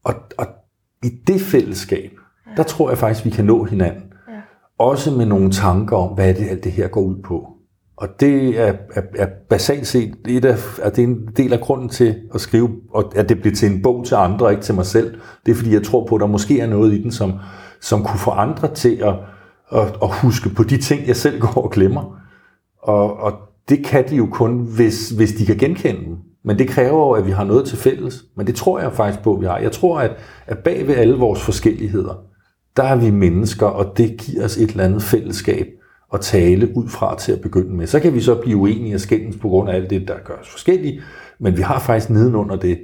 Og, 0.03 0.13
og 0.37 0.47
i 1.03 1.09
det 1.27 1.41
fællesskab, 1.41 2.11
der 2.57 2.63
tror 2.63 2.89
jeg 2.89 2.97
faktisk, 2.97 3.25
vi 3.25 3.29
kan 3.29 3.45
nå 3.45 3.63
hinanden. 3.63 4.03
Ja. 4.27 4.33
Også 4.77 5.11
med 5.11 5.25
nogle 5.25 5.51
tanker 5.51 5.97
om, 5.97 6.15
hvad 6.15 6.29
er 6.29 6.33
det, 6.33 6.49
alt 6.49 6.63
det 6.63 6.71
her 6.71 6.87
går 6.87 7.01
ud 7.01 7.15
på. 7.23 7.47
Og 7.97 8.07
det 8.19 8.59
er, 8.59 8.73
er, 8.93 9.01
er 9.15 9.27
basalt 9.49 9.87
set 9.87 10.15
et 10.27 10.45
af, 10.45 10.57
er 10.81 10.89
det 10.89 11.03
en 11.03 11.27
del 11.37 11.53
af 11.53 11.59
grunden 11.59 11.89
til 11.89 12.15
at 12.33 12.41
skrive, 12.41 12.69
og 12.93 13.11
at 13.15 13.29
det 13.29 13.39
bliver 13.39 13.55
til 13.55 13.71
en 13.71 13.81
bog 13.81 14.05
til 14.05 14.15
andre, 14.15 14.45
og 14.45 14.51
ikke 14.51 14.63
til 14.63 14.75
mig 14.75 14.85
selv. 14.85 15.19
Det 15.45 15.51
er 15.51 15.55
fordi, 15.55 15.73
jeg 15.73 15.83
tror 15.83 16.05
på, 16.05 16.15
at 16.15 16.21
der 16.21 16.27
måske 16.27 16.59
er 16.59 16.67
noget 16.67 16.93
i 16.93 17.03
den, 17.03 17.11
som, 17.11 17.33
som 17.81 18.03
kunne 18.03 18.19
få 18.19 18.31
andre 18.31 18.73
til 18.73 18.95
at, 18.95 19.15
at, 19.71 19.97
at 20.01 20.15
huske 20.21 20.49
på 20.49 20.63
de 20.63 20.77
ting, 20.77 21.07
jeg 21.07 21.15
selv 21.15 21.39
går 21.39 21.61
og 21.63 21.71
glemmer. 21.71 22.19
Og, 22.81 23.17
og 23.17 23.33
det 23.69 23.85
kan 23.85 24.09
de 24.09 24.15
jo 24.15 24.27
kun, 24.31 24.59
hvis, 24.75 25.09
hvis 25.09 25.33
de 25.33 25.45
kan 25.45 25.57
genkende 25.57 26.05
dem. 26.05 26.17
Men 26.47 26.59
det 26.59 26.67
kræver 26.67 27.07
jo, 27.07 27.11
at 27.11 27.25
vi 27.25 27.31
har 27.31 27.43
noget 27.43 27.65
til 27.65 27.77
fælles. 27.77 28.23
Men 28.35 28.47
det 28.47 28.55
tror 28.55 28.79
jeg 28.79 28.93
faktisk 28.93 29.23
på, 29.23 29.33
at 29.33 29.41
vi 29.41 29.45
har. 29.45 29.57
Jeg 29.57 29.71
tror, 29.71 29.99
at, 29.99 30.11
at 30.47 30.57
bag 30.57 30.87
ved 30.87 30.95
alle 30.95 31.15
vores 31.15 31.41
forskelligheder, 31.41 32.23
der 32.77 32.83
er 32.83 32.95
vi 32.95 33.09
mennesker, 33.09 33.65
og 33.65 33.97
det 33.97 34.17
giver 34.17 34.45
os 34.45 34.57
et 34.57 34.69
eller 34.69 34.83
andet 34.83 35.03
fællesskab 35.03 35.67
at 36.13 36.21
tale 36.21 36.77
ud 36.77 36.87
fra 36.87 37.17
til 37.19 37.31
at 37.31 37.41
begynde 37.41 37.75
med. 37.75 37.87
Så 37.87 37.99
kan 37.99 38.13
vi 38.13 38.21
så 38.21 38.35
blive 38.35 38.57
uenige 38.57 38.95
og 38.95 39.01
skændes 39.01 39.37
på 39.37 39.47
grund 39.47 39.69
af 39.69 39.75
alt 39.75 39.89
det, 39.89 40.07
der 40.07 40.13
gør 40.25 40.33
os 40.33 40.49
forskellige, 40.49 41.01
men 41.39 41.57
vi 41.57 41.61
har 41.61 41.79
faktisk 41.79 42.09
nedenunder 42.09 42.55
det 42.55 42.79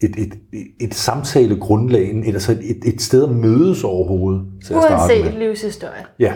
et, 0.00 0.14
et, 0.18 0.34
et, 0.52 0.66
et 0.80 0.94
samtalegrundlag, 0.94 2.18
et, 2.18 2.26
altså 2.26 2.52
et, 2.52 2.94
et 2.94 3.02
sted 3.02 3.24
at 3.24 3.30
mødes 3.30 3.84
overhovedet 3.84 4.42
til 4.66 4.74
at 4.74 4.82
starte 4.82 4.94
Uanset 4.94 5.24
med. 5.24 5.32
livshistorie. 5.32 6.04
Ja. 6.18 6.32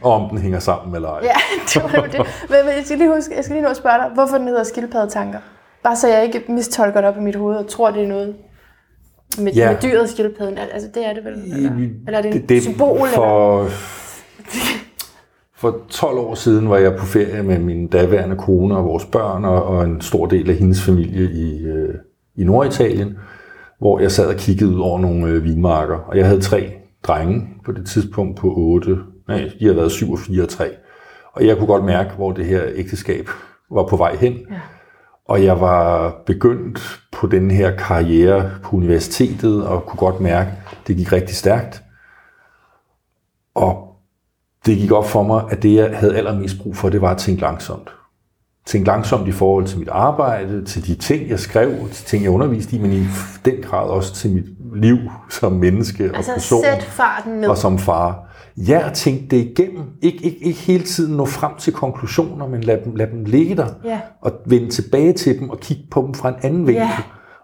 Og 0.00 0.12
om 0.12 0.30
den 0.30 0.38
hænger 0.38 0.58
sammen 0.58 0.94
eller 0.94 1.08
ej. 1.08 1.20
Ja, 1.22 1.36
det 1.74 1.82
var 1.82 2.06
det. 2.06 2.18
Men 2.48 2.58
jeg, 2.76 2.82
skal 2.84 2.98
lige 2.98 3.14
huske, 3.14 3.34
jeg 3.36 3.44
skal 3.44 3.54
lige 3.54 3.62
nå 3.62 3.70
at 3.70 3.76
spørge 3.76 3.98
dig, 3.98 4.10
hvorfor 4.14 4.38
den 4.38 4.48
hedder 4.48 4.64
skildpaddetanker? 4.64 5.38
Bare 5.86 5.96
så 5.96 6.08
jeg 6.08 6.24
ikke 6.24 6.44
mistolker 6.48 7.00
det 7.00 7.10
op 7.10 7.16
i 7.16 7.20
mit 7.20 7.36
hoved 7.36 7.56
og 7.56 7.68
tror, 7.68 7.90
det 7.90 8.02
er 8.02 8.08
noget 8.08 8.34
med, 9.38 9.52
Ja. 9.52 9.70
med 9.72 9.78
dyret 9.82 10.08
skildpadden. 10.08 10.58
Al- 10.58 10.68
Altså, 10.72 10.88
det 10.94 11.06
er 11.06 11.12
det 11.14 11.24
vel? 11.24 11.32
Eller, 11.56 11.70
eller 12.06 12.18
er 12.18 12.22
det 12.22 12.32
det, 12.32 12.48
det, 12.48 12.62
symbol? 12.62 12.96
Eller? 12.96 13.08
For, 13.14 13.68
for 15.56 15.80
12 15.88 16.18
år 16.18 16.34
siden 16.34 16.70
var 16.70 16.76
jeg 16.78 16.96
på 16.96 17.06
ferie 17.06 17.42
med 17.42 17.58
min 17.58 17.86
daværende 17.88 18.36
kone 18.36 18.76
og 18.76 18.84
vores 18.84 19.04
børn 19.04 19.44
og, 19.44 19.62
og 19.64 19.84
en 19.84 20.00
stor 20.00 20.26
del 20.26 20.50
af 20.50 20.56
hendes 20.56 20.82
familie 20.82 21.30
i, 21.32 21.64
øh, 21.64 21.94
i 22.36 22.44
Norditalien, 22.44 23.18
hvor 23.78 24.00
jeg 24.00 24.12
sad 24.12 24.26
og 24.26 24.36
kiggede 24.36 24.70
ud 24.74 24.80
over 24.80 24.98
nogle 25.00 25.26
øh, 25.28 25.44
vinmarker. 25.44 25.96
Og 25.96 26.16
jeg 26.16 26.26
havde 26.26 26.40
tre 26.40 26.72
drenge 27.02 27.48
på 27.64 27.72
det 27.72 27.86
tidspunkt 27.86 28.38
på 28.38 28.52
8, 28.56 28.96
nej, 29.28 29.50
de 29.58 29.64
havde 29.64 29.76
været 29.76 29.92
7 29.92 30.12
og 30.12 30.18
4 30.18 30.42
og 30.42 30.48
3. 30.48 30.64
Og 31.32 31.46
jeg 31.46 31.56
kunne 31.56 31.66
godt 31.66 31.84
mærke, 31.84 32.10
hvor 32.16 32.32
det 32.32 32.44
her 32.44 32.62
ægteskab 32.74 33.28
var 33.70 33.86
på 33.86 33.96
vej 33.96 34.16
hen. 34.16 34.32
Ja. 34.32 34.56
Og 35.28 35.44
jeg 35.44 35.60
var 35.60 36.14
begyndt 36.26 37.00
på 37.12 37.26
den 37.26 37.50
her 37.50 37.76
karriere 37.76 38.50
på 38.62 38.76
universitetet, 38.76 39.66
og 39.66 39.86
kunne 39.86 39.98
godt 39.98 40.20
mærke, 40.20 40.50
at 40.50 40.78
det 40.86 40.96
gik 40.96 41.12
rigtig 41.12 41.36
stærkt. 41.36 41.82
Og 43.54 43.96
det 44.66 44.76
gik 44.76 44.92
op 44.92 45.06
for 45.06 45.22
mig, 45.22 45.44
at 45.50 45.62
det, 45.62 45.74
jeg 45.74 45.98
havde 45.98 46.16
allermest 46.16 46.58
brug 46.62 46.76
for, 46.76 46.88
det 46.88 47.00
var 47.00 47.10
at 47.10 47.18
tænke 47.18 47.40
langsomt. 47.40 47.90
Tænke 48.66 48.86
langsomt 48.86 49.28
i 49.28 49.32
forhold 49.32 49.66
til 49.66 49.78
mit 49.78 49.88
arbejde, 49.88 50.64
til 50.64 50.86
de 50.86 50.94
ting, 50.94 51.28
jeg 51.28 51.40
skrev, 51.40 51.88
til 51.92 52.06
ting, 52.06 52.22
jeg 52.22 52.30
underviste 52.30 52.76
i, 52.76 52.78
men 52.78 52.92
i 52.92 53.04
den 53.44 53.62
grad 53.62 53.88
også 53.88 54.14
til 54.14 54.30
mit 54.34 54.55
liv 54.80 54.96
som 55.30 55.52
menneske 55.52 56.10
og 56.10 56.16
Altså, 56.16 56.32
person 56.34 56.62
sæt 56.64 56.82
farten 56.82 57.32
ned. 57.32 57.48
og 57.48 57.56
som 57.58 57.78
far. 57.78 58.22
Ja, 58.56 58.90
tænk 58.94 59.30
det 59.30 59.36
igennem. 59.36 59.82
Ik- 59.82 60.06
ikke, 60.06 60.38
ikke 60.44 60.58
hele 60.60 60.84
tiden 60.84 61.16
nå 61.16 61.24
frem 61.26 61.52
til 61.58 61.72
konklusioner, 61.72 62.48
men 62.48 62.60
lad 62.60 62.78
dem, 62.84 62.94
lad 62.94 63.06
dem 63.06 63.24
ligge 63.24 63.56
der. 63.56 63.66
Ja. 63.84 64.00
Og 64.22 64.32
vende 64.46 64.68
tilbage 64.70 65.12
til 65.12 65.38
dem 65.40 65.50
og 65.50 65.60
kigge 65.60 65.82
på 65.90 66.02
dem 66.06 66.14
fra 66.14 66.28
en 66.28 66.34
anden 66.42 66.66
vinkel. 66.66 66.82
Ja. 66.82 66.90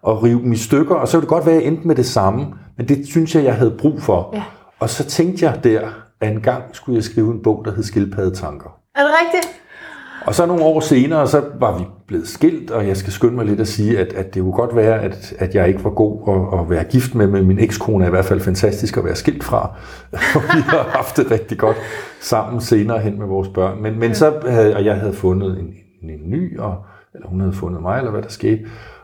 Og 0.02 0.22
rive 0.22 0.40
dem 0.42 0.52
i 0.52 0.56
stykker. 0.56 0.94
Og 0.94 1.08
så 1.08 1.16
ville 1.16 1.22
det 1.22 1.28
godt 1.28 1.46
være, 1.46 1.54
at 1.54 1.62
jeg 1.62 1.68
endte 1.68 1.86
med 1.88 1.94
det 1.96 2.06
samme. 2.06 2.46
Men 2.76 2.88
det 2.88 3.06
synes 3.08 3.34
jeg, 3.34 3.44
jeg 3.44 3.54
havde 3.54 3.74
brug 3.78 4.02
for. 4.02 4.30
Ja. 4.34 4.42
Og 4.80 4.90
så 4.90 5.04
tænkte 5.04 5.44
jeg 5.46 5.64
der, 5.64 5.80
at 6.20 6.32
en 6.32 6.40
gang 6.40 6.62
skulle 6.72 6.96
jeg 6.96 7.04
skrive 7.04 7.32
en 7.32 7.42
bog, 7.42 7.62
der 7.64 7.74
hed 7.74 7.82
Skildpaddetanker. 7.82 8.68
Er 8.96 9.00
det 9.00 9.10
rigtigt? 9.24 9.52
Og 10.26 10.34
så 10.34 10.46
nogle 10.46 10.62
år 10.62 10.80
senere, 10.80 11.28
så 11.28 11.42
var 11.60 11.78
vi 11.78 11.84
blevet 12.06 12.28
skilt, 12.28 12.70
og 12.70 12.88
jeg 12.88 12.96
skal 12.96 13.12
skynde 13.12 13.34
mig 13.34 13.46
lidt 13.46 13.60
at 13.60 13.68
sige, 13.68 13.98
at, 13.98 14.12
at 14.12 14.34
det 14.34 14.42
kunne 14.42 14.52
godt 14.52 14.76
være, 14.76 15.00
at, 15.00 15.34
at 15.38 15.54
jeg 15.54 15.68
ikke 15.68 15.84
var 15.84 15.90
god 15.90 16.18
at, 16.28 16.60
at 16.60 16.70
være 16.70 16.84
gift 16.84 17.14
med, 17.14 17.26
men 17.26 17.46
min 17.46 17.58
ekskone 17.58 18.04
er 18.04 18.08
i 18.08 18.10
hvert 18.10 18.24
fald 18.24 18.40
fantastisk 18.40 18.96
at 18.96 19.04
være 19.04 19.16
skilt 19.16 19.44
fra. 19.44 19.70
Og 20.36 20.42
vi 20.42 20.60
har 20.60 20.88
haft 20.88 21.16
det 21.16 21.30
rigtig 21.30 21.58
godt 21.58 21.76
sammen 22.20 22.60
senere 22.60 22.98
hen 22.98 23.18
med 23.18 23.26
vores 23.26 23.48
børn. 23.48 23.82
Men, 23.82 23.98
men 23.98 24.14
så 24.14 24.32
havde, 24.48 24.76
og 24.76 24.84
jeg 24.84 24.96
havde 24.96 25.12
fundet 25.12 25.58
en, 25.58 25.66
en, 26.02 26.10
en 26.10 26.30
ny, 26.30 26.58
og, 26.58 26.74
eller 27.14 27.28
hun 27.28 27.40
havde 27.40 27.52
fundet 27.52 27.82
mig, 27.82 27.98
eller 27.98 28.10
hvad 28.10 28.22
der 28.22 28.28
skete. 28.28 28.60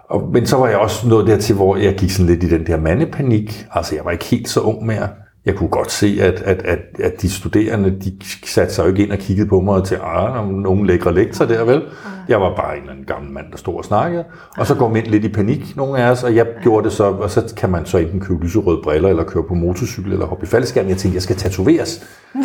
Og, 0.09 0.31
men 0.33 0.47
så 0.47 0.57
var 0.57 0.69
jeg 0.69 0.79
også 0.79 1.09
nået 1.09 1.27
dertil, 1.27 1.55
hvor 1.55 1.77
jeg 1.77 1.95
gik 1.95 2.11
sådan 2.11 2.27
lidt 2.27 2.45
i 2.45 2.49
den 2.49 2.67
der 2.67 2.81
mandepanik. 2.81 3.67
Altså, 3.75 3.95
jeg 3.95 4.05
var 4.05 4.11
ikke 4.11 4.25
helt 4.25 4.49
så 4.49 4.61
ung 4.61 4.87
mere 4.87 5.09
jeg 5.49 5.57
kunne 5.57 5.69
godt 5.69 5.93
se, 5.93 6.19
at, 6.21 6.43
at, 6.43 6.63
at, 6.65 6.79
at 7.03 7.23
de 7.23 7.31
studerende, 7.31 7.91
de 7.91 8.17
satte 8.45 8.75
sig 8.75 8.83
jo 8.83 8.89
ikke 8.89 9.03
ind 9.03 9.13
og 9.13 9.19
kiggede 9.19 9.49
på 9.49 9.61
mig 9.61 9.75
og 9.75 9.87
til, 9.87 9.99
ah, 10.03 10.49
nogen 10.49 10.87
lækre 10.87 11.15
lektor 11.15 11.45
der, 11.45 11.65
vel? 11.65 11.83
Jeg 12.29 12.41
var 12.41 12.55
bare 12.57 12.75
en 12.75 12.81
eller 12.81 12.93
anden 12.93 13.07
gammel 13.07 13.33
mand, 13.33 13.47
der 13.51 13.57
stod 13.57 13.75
og 13.75 13.85
snakkede. 13.85 14.25
Og 14.59 14.67
så 14.67 14.75
går 14.75 14.89
man 14.89 15.03
lidt 15.03 15.25
i 15.25 15.29
panik, 15.29 15.77
nogle 15.77 15.99
af 15.99 16.11
os, 16.11 16.25
og 16.25 16.37
jeg 16.37 16.47
gjorde 16.63 16.85
det 16.85 16.93
så, 16.93 17.05
og 17.05 17.31
så 17.31 17.55
kan 17.57 17.71
man 17.71 17.87
så 17.87 17.99
enten 17.99 18.21
købe 18.21 18.45
lyserøde 18.45 18.81
briller, 18.83 19.09
eller 19.09 19.25
køre 19.25 19.45
på 19.49 19.55
motorcykel, 19.55 20.13
eller 20.13 20.27
hoppe 20.27 20.47
i 20.47 20.49
faldskærm. 20.49 20.89
Jeg 20.89 20.97
tænkte, 20.97 21.17
jeg 21.17 21.23
skal 21.23 21.37
tatoveres. 21.37 22.07
Nå! 22.35 22.41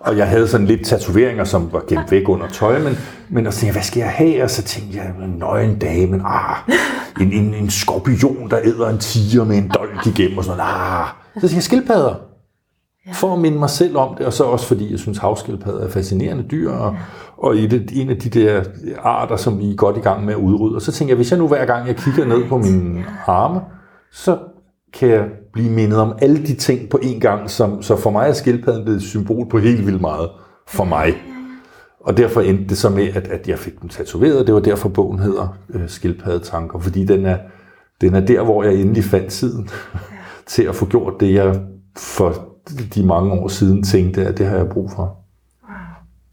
Og 0.00 0.16
jeg 0.16 0.28
havde 0.28 0.48
sådan 0.48 0.66
lidt 0.66 0.86
tatoveringer, 0.86 1.44
som 1.44 1.72
var 1.72 1.82
gemt 1.88 2.10
væk 2.10 2.28
under 2.28 2.48
tøj, 2.48 2.78
men, 2.78 2.98
men 3.28 3.46
og 3.46 3.52
så 3.52 3.60
tænkte 3.60 3.66
jeg, 3.66 3.72
hvad 3.72 3.82
skal 3.82 4.00
jeg 4.00 4.10
have? 4.10 4.42
Og 4.42 4.50
så 4.50 4.62
tænkte 4.62 4.98
jeg, 4.98 5.12
en 5.24 5.38
nøgen 5.38 5.78
dame, 5.78 6.22
ah, 6.24 6.56
en, 7.20 7.32
en, 7.32 7.54
en 7.54 7.70
skorpion, 7.70 8.50
der 8.50 8.58
æder 8.64 8.88
en 8.88 8.98
tiger 8.98 9.44
med 9.44 9.56
en 9.56 9.70
dolk 9.74 10.06
igennem, 10.06 10.38
og 10.38 10.44
sådan 10.44 10.58
noget, 10.58 10.72
ah. 10.72 11.06
Så 11.34 11.40
tænkte 11.40 11.54
jeg, 11.54 11.62
skildpadder. 11.62 12.14
For 13.12 13.32
at 13.32 13.38
minde 13.38 13.58
mig 13.58 13.70
selv 13.70 13.96
om 13.96 14.14
det, 14.18 14.26
og 14.26 14.32
så 14.32 14.44
også 14.44 14.66
fordi 14.66 14.90
jeg 14.90 14.98
synes, 14.98 15.18
havskildpadder 15.18 15.86
er 15.86 15.90
fascinerende 15.90 16.44
dyr, 16.50 16.72
og, 16.72 16.96
og 17.38 17.56
et, 17.56 17.90
en 17.92 18.10
af 18.10 18.16
de 18.16 18.28
der 18.28 18.64
arter, 19.02 19.36
som 19.36 19.58
vi 19.58 19.70
er 19.70 19.76
godt 19.76 19.96
i 19.96 20.00
gang 20.00 20.24
med 20.24 20.34
at 20.34 20.40
udrydde. 20.40 20.76
Og 20.76 20.82
så 20.82 20.92
tænker 20.92 21.10
jeg, 21.12 21.16
hvis 21.16 21.30
jeg 21.30 21.38
nu 21.38 21.48
hver 21.48 21.66
gang 21.66 21.88
jeg 21.88 21.96
kigger 21.96 22.24
ned 22.24 22.48
på 22.48 22.58
mine 22.58 23.04
arme, 23.26 23.60
så 24.12 24.38
kan 24.92 25.08
jeg 25.08 25.24
blive 25.52 25.70
mindet 25.70 25.98
om 25.98 26.14
alle 26.22 26.46
de 26.46 26.54
ting 26.54 26.88
på 26.88 26.98
én 27.02 27.18
gang, 27.18 27.50
som, 27.50 27.82
så 27.82 27.96
for 27.96 28.10
mig 28.10 28.28
er 28.28 28.32
skildpadden 28.32 28.84
blevet 28.84 28.96
et 28.96 29.02
symbol 29.02 29.48
på 29.48 29.58
helt 29.58 29.86
vildt 29.86 30.00
meget 30.00 30.30
for 30.68 30.84
mig. 30.84 31.14
Og 32.00 32.16
derfor 32.16 32.40
endte 32.40 32.64
det 32.64 32.78
så 32.78 32.90
med, 32.90 33.08
at, 33.14 33.28
at 33.28 33.48
jeg 33.48 33.58
fik 33.58 33.80
den 33.80 33.88
tatoveret. 33.88 34.46
Det 34.46 34.54
var 34.54 34.60
derfor 34.60 34.88
bogen 34.88 35.18
hedder 35.18 35.56
øh, 35.74 35.88
Skildpaddetanker, 35.88 36.78
fordi 36.78 37.04
den 37.04 37.26
er, 37.26 37.38
den 38.00 38.14
er 38.14 38.20
der, 38.20 38.44
hvor 38.44 38.62
jeg 38.62 38.74
endelig 38.74 39.04
fandt 39.04 39.30
tiden 39.30 39.68
til 40.46 40.62
at 40.62 40.74
få 40.74 40.86
gjort 40.86 41.14
det, 41.20 41.34
jeg 41.34 41.60
for 41.96 42.46
de 42.94 43.06
mange 43.06 43.32
år 43.32 43.48
siden 43.48 43.82
tænkte, 43.82 44.26
at 44.26 44.38
det 44.38 44.46
har 44.46 44.56
jeg 44.56 44.68
brug 44.68 44.90
for. 44.90 45.25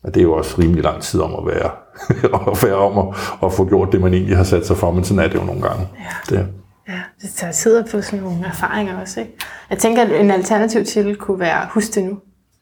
Og 0.04 0.14
det 0.14 0.20
er 0.20 0.24
jo 0.24 0.34
også 0.34 0.56
rimelig 0.62 0.84
lang 0.84 1.02
tid 1.02 1.20
om 1.20 1.36
at 1.36 1.56
være, 1.56 1.72
at 2.52 2.64
være 2.64 2.76
om 2.76 3.08
at, 3.08 3.16
at 3.44 3.54
få 3.54 3.66
gjort 3.66 3.92
det, 3.92 4.02
man 4.02 4.14
egentlig 4.14 4.38
har 4.38 4.44
sat 4.44 4.68
sig 4.68 4.78
for, 4.78 4.92
men 4.92 5.04
sådan 5.04 5.24
er 5.24 5.28
det 5.28 5.36
jo 5.36 5.44
nogle 5.44 5.62
gange. 5.62 5.88
Ja. 6.32 6.36
Det. 6.36 6.48
Ja, 6.88 7.02
det 7.22 7.30
tager 7.36 7.54
tid 7.54 7.78
at 7.78 7.90
få 7.90 8.02
sådan 8.02 8.20
nogle 8.20 8.46
erfaringer 8.46 9.02
også, 9.02 9.20
ikke? 9.20 9.38
Jeg 9.70 9.78
tænker, 9.78 10.02
at 10.02 10.22
en 10.22 10.32
alternativ 10.32 10.86
titel 10.86 11.16
kunne 11.16 11.40
være 11.40 11.68
Husk 11.72 11.96
det 11.96 12.04
nu. 12.04 12.18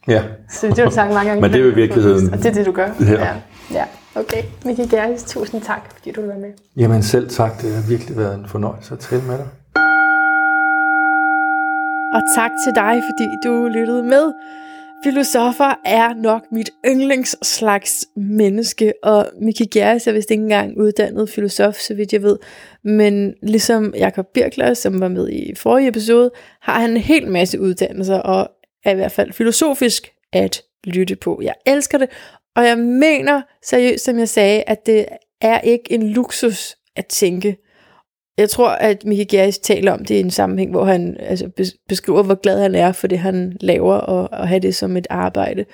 Ja. 0.08 0.24
Så 0.50 0.68
det 0.68 0.78
har 0.78 0.86
du 0.86 0.92
sagt 0.92 1.14
mange 1.14 1.30
gange. 1.30 1.42
Men 1.48 1.52
det 1.52 1.60
er 1.60 1.64
jo 1.64 1.72
i 1.72 1.76
virkeligheden... 1.84 2.34
Og 2.34 2.38
det 2.38 2.46
er 2.46 2.54
det, 2.54 2.66
du 2.66 2.72
gør. 2.72 2.89
Ja. 3.00 3.12
ja. 3.12 3.34
ja. 3.72 3.84
Okay, 4.16 4.44
Miki 4.66 4.88
Gerlis, 4.88 5.24
tusind 5.24 5.62
tak, 5.62 5.82
fordi 5.94 6.12
du 6.12 6.22
vil 6.22 6.30
være 6.30 6.39
med. 6.39 6.50
Jamen 6.78 7.04
selv 7.04 7.30
tak, 7.30 7.62
det 7.62 7.76
har 7.76 7.82
virkelig 7.89 8.18
været 8.18 8.36
en 8.36 8.46
fornøjelse 8.48 8.94
at 8.94 9.00
tale 9.00 9.22
med 9.22 9.38
dig. 9.38 9.48
Og 12.16 12.22
tak 12.36 12.52
til 12.64 12.72
dig, 12.76 13.02
fordi 13.10 13.26
du 13.46 13.68
lyttede 13.68 14.04
med. 14.04 14.34
Filosofer 15.04 15.80
er 15.86 16.14
nok 16.14 16.52
mit 16.52 16.70
yndlingsslags 16.86 18.06
menneske, 18.16 18.93
og 19.04 19.26
Miki 19.41 19.66
Gjerris 19.66 20.08
er 20.08 20.12
vist 20.12 20.32
ikke 20.32 20.43
engang 20.43 20.78
uddannet 20.78 21.30
filosof, 21.30 21.76
så 21.76 21.93
vidt 21.93 22.14
jeg 22.14 22.24
ved. 22.24 22.38
Men 22.84 23.34
ligesom 23.43 23.93
Jakob 23.97 24.26
Birkler, 24.34 24.74
som 24.74 24.99
var 24.99 25.08
med 25.08 25.30
i 25.30 25.56
forrige 25.56 25.88
episode, 25.88 26.32
har 26.62 26.80
han 26.80 26.89
en 26.89 26.97
hel 26.97 27.28
masse 27.28 27.60
uddannelser, 27.60 28.18
og 28.18 28.49
er 28.86 28.91
i 28.91 28.95
hvert 28.95 29.12
fald 29.12 29.34
filosofisk 29.34 30.12
at 30.34 30.62
lytte 30.84 31.16
på. 31.16 31.39
Jeg 31.43 31.54
elsker 31.66 31.97
det, 31.97 32.10
og 32.56 32.66
jeg 32.66 32.78
mener 32.78 33.41
seriøst, 33.64 34.06
som 34.06 34.20
jeg 34.20 34.30
sagde, 34.30 34.64
at 34.68 34.86
det 34.86 35.06
er 35.41 35.60
ikke 35.60 35.91
en 35.91 36.10
luksus 36.10 36.76
at 36.95 37.06
tænke. 37.06 37.58
Jeg 38.42 38.50
tror, 38.50 38.70
at 38.70 39.06
Mickey 39.06 39.26
Gjerris 39.30 39.60
taler 39.60 39.92
om 39.92 40.06
det 40.06 40.16
i 40.16 40.20
en 40.20 40.32
sammenhæng, 40.32 40.72
hvor 40.72 40.86
han 40.86 41.18
altså, 41.20 41.50
beskriver, 41.88 42.24
hvor 42.24 42.36
glad 42.36 42.62
han 42.62 42.76
er 42.76 42.92
for 42.92 43.08
det, 43.08 43.20
han 43.20 43.58
laver, 43.62 43.94
og, 43.94 44.30
og 44.32 44.48
have 44.48 44.60
det 44.60 44.76
som 44.76 44.98
et 44.98 45.08
arbejde. 45.10 45.66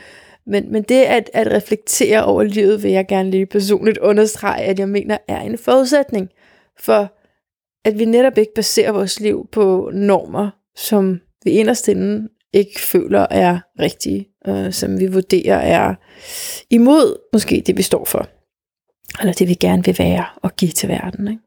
Men, 0.47 0.72
men 0.72 0.84
det 0.84 1.03
at, 1.03 1.30
at 1.34 1.47
reflektere 1.51 2.24
over 2.24 2.43
livet, 2.43 2.84
vil 2.84 2.91
jeg 2.91 3.07
gerne 3.07 3.32
lige 3.32 3.45
personligt 3.45 3.97
understrege, 3.97 4.63
at 4.63 4.80
jeg 4.80 4.89
mener 4.89 5.18
er 5.28 5.41
en 5.41 5.57
forudsætning 5.57 6.30
for, 6.80 7.13
at 7.86 7.99
vi 7.99 8.05
netop 8.05 8.38
ikke 8.38 8.53
baserer 8.55 8.91
vores 8.91 9.20
liv 9.20 9.47
på 9.51 9.91
normer, 9.93 10.49
som 10.76 11.20
vi 11.43 11.51
inderst 11.51 11.88
inde 11.88 12.30
ikke 12.53 12.80
føler 12.82 13.28
er 13.30 13.59
rigtige, 13.80 14.28
øh, 14.47 14.74
som 14.74 14.99
vi 14.99 15.07
vurderer 15.07 15.57
er 15.57 15.95
imod 16.70 17.20
måske 17.34 17.63
det, 17.65 17.78
vi 17.78 17.82
står 17.82 18.05
for, 18.05 18.28
eller 19.22 19.34
det, 19.34 19.47
vi 19.47 19.53
gerne 19.53 19.86
vil 19.86 19.95
være 19.99 20.26
og 20.36 20.55
give 20.55 20.72
til 20.72 20.89
verden. 20.89 21.28
Ikke? 21.28 21.41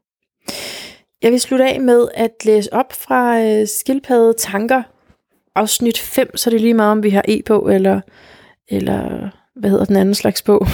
Jeg 1.21 1.31
vil 1.31 1.39
slutte 1.39 1.65
af 1.65 1.81
med 1.81 2.07
at 2.13 2.31
læse 2.45 2.73
op 2.73 2.93
fra 2.93 3.39
øh, 3.41 3.67
Skildpadde 3.67 4.33
Tanker, 4.33 4.83
afsnit 5.55 5.97
5, 5.97 6.37
så 6.37 6.49
det 6.49 6.55
er 6.55 6.61
lige 6.61 6.73
meget, 6.73 6.91
om 6.91 7.03
vi 7.03 7.09
har 7.09 7.23
e 7.27 7.41
på, 7.45 7.67
eller, 7.67 8.01
eller 8.67 9.29
hvad 9.55 9.69
hedder 9.69 9.85
den 9.85 9.95
anden 9.95 10.15
slags 10.15 10.41
bog? 10.41 10.67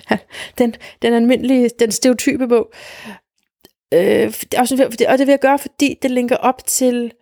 den, 0.58 0.74
den 1.02 1.12
almindelige, 1.14 1.70
den 1.78 1.92
stereotype 1.92 2.48
bog. 2.48 2.72
Øh, 3.94 4.34
og 4.58 4.68
det 5.18 5.26
vil 5.26 5.28
jeg 5.28 5.40
gøre, 5.40 5.58
fordi 5.58 5.98
det 6.02 6.10
linker 6.10 6.36
op 6.36 6.66
til 6.66 7.12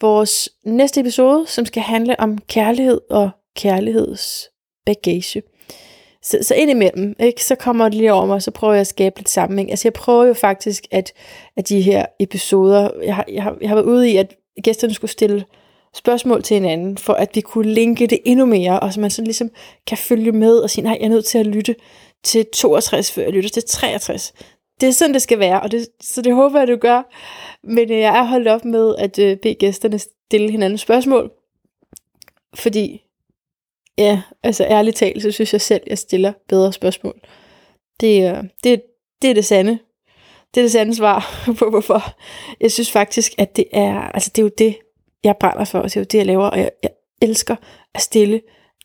vores 0.00 0.48
næste 0.64 1.00
episode, 1.00 1.46
som 1.46 1.66
skal 1.66 1.82
handle 1.82 2.20
om 2.20 2.38
kærlighed 2.38 3.00
og 3.10 3.30
kærligheds 3.56 4.48
bagage. 4.86 5.42
Så, 6.24 6.38
så 6.42 6.54
indimellem, 6.54 7.16
ikke, 7.20 7.44
så 7.44 7.54
kommer 7.54 7.84
det 7.84 7.94
lige 7.94 8.12
over 8.12 8.26
mig, 8.26 8.42
så 8.42 8.50
prøver 8.50 8.72
jeg 8.72 8.80
at 8.80 8.86
skabe 8.86 9.18
lidt 9.18 9.28
sammenhæng. 9.28 9.70
Altså 9.70 9.88
jeg 9.88 9.92
prøver 9.92 10.24
jo 10.24 10.34
faktisk, 10.34 10.86
at, 10.90 11.12
at 11.56 11.68
de 11.68 11.80
her 11.80 12.06
episoder, 12.20 12.90
jeg 13.02 13.16
har, 13.16 13.24
jeg, 13.32 13.42
har, 13.42 13.56
jeg 13.60 13.68
har 13.68 13.76
været 13.76 13.86
ude 13.86 14.10
i, 14.10 14.16
at 14.16 14.34
gæsterne 14.62 14.94
skulle 14.94 15.10
stille 15.10 15.44
spørgsmål 15.94 16.42
til 16.42 16.54
hinanden, 16.54 16.98
for 16.98 17.12
at 17.12 17.30
vi 17.34 17.40
kunne 17.40 17.72
linke 17.72 18.06
det 18.06 18.18
endnu 18.24 18.46
mere, 18.46 18.80
og 18.80 18.92
så 18.92 19.00
man 19.00 19.10
sådan 19.10 19.26
ligesom 19.26 19.50
kan 19.86 19.98
følge 19.98 20.32
med 20.32 20.58
og 20.58 20.70
sige, 20.70 20.84
nej, 20.84 20.96
jeg 21.00 21.06
er 21.06 21.10
nødt 21.10 21.24
til 21.24 21.38
at 21.38 21.46
lytte 21.46 21.76
til 22.22 22.46
62, 22.52 23.12
før 23.12 23.22
jeg 23.22 23.32
lytter 23.32 23.50
til 23.50 23.64
63. 23.64 24.34
Det 24.80 24.88
er 24.88 24.92
sådan, 24.92 25.14
det 25.14 25.22
skal 25.22 25.38
være, 25.38 25.60
og 25.60 25.70
det, 25.70 25.88
så 26.00 26.22
det 26.22 26.34
håber 26.34 26.58
jeg, 26.58 26.68
du 26.68 26.76
gør. 26.76 27.02
Men 27.64 27.90
øh, 27.90 27.98
jeg 27.98 28.18
er 28.18 28.24
holdt 28.24 28.48
op 28.48 28.64
med 28.64 28.94
at 28.98 29.18
øh, 29.18 29.36
bede 29.36 29.54
gæsterne 29.54 29.98
stille 29.98 30.50
hinanden 30.50 30.78
spørgsmål, 30.78 31.30
fordi 32.54 33.02
Ja, 33.98 34.22
altså 34.42 34.64
ærligt 34.64 34.96
talt, 34.96 35.22
så 35.22 35.30
synes 35.30 35.52
jeg 35.52 35.60
selv, 35.60 35.82
jeg 35.86 35.98
stiller 35.98 36.32
bedre 36.48 36.72
spørgsmål. 36.72 37.20
Det, 38.00 38.30
øh, 38.30 38.44
det, 38.64 38.82
det 39.22 39.30
er 39.30 39.34
det 39.34 39.44
sande. 39.44 39.78
Det 40.54 40.60
er 40.60 40.64
det 40.64 40.72
sande 40.72 40.94
svar 40.94 41.42
på, 41.58 41.70
hvorfor. 41.70 42.02
Jeg 42.60 42.72
synes 42.72 42.90
faktisk, 42.90 43.34
at 43.38 43.56
det 43.56 43.64
er, 43.72 44.00
altså 44.00 44.30
det 44.34 44.42
er 44.42 44.44
jo 44.44 44.50
det, 44.58 44.76
jeg 45.24 45.36
brænder 45.40 45.64
for, 45.64 45.78
og 45.78 45.84
det 45.84 45.96
er 45.96 46.00
jo 46.00 46.04
det, 46.04 46.18
jeg 46.18 46.26
laver, 46.26 46.46
og 46.46 46.58
jeg, 46.58 46.70
jeg 46.82 46.90
elsker 47.22 47.56
at 47.94 48.02
stille 48.02 48.40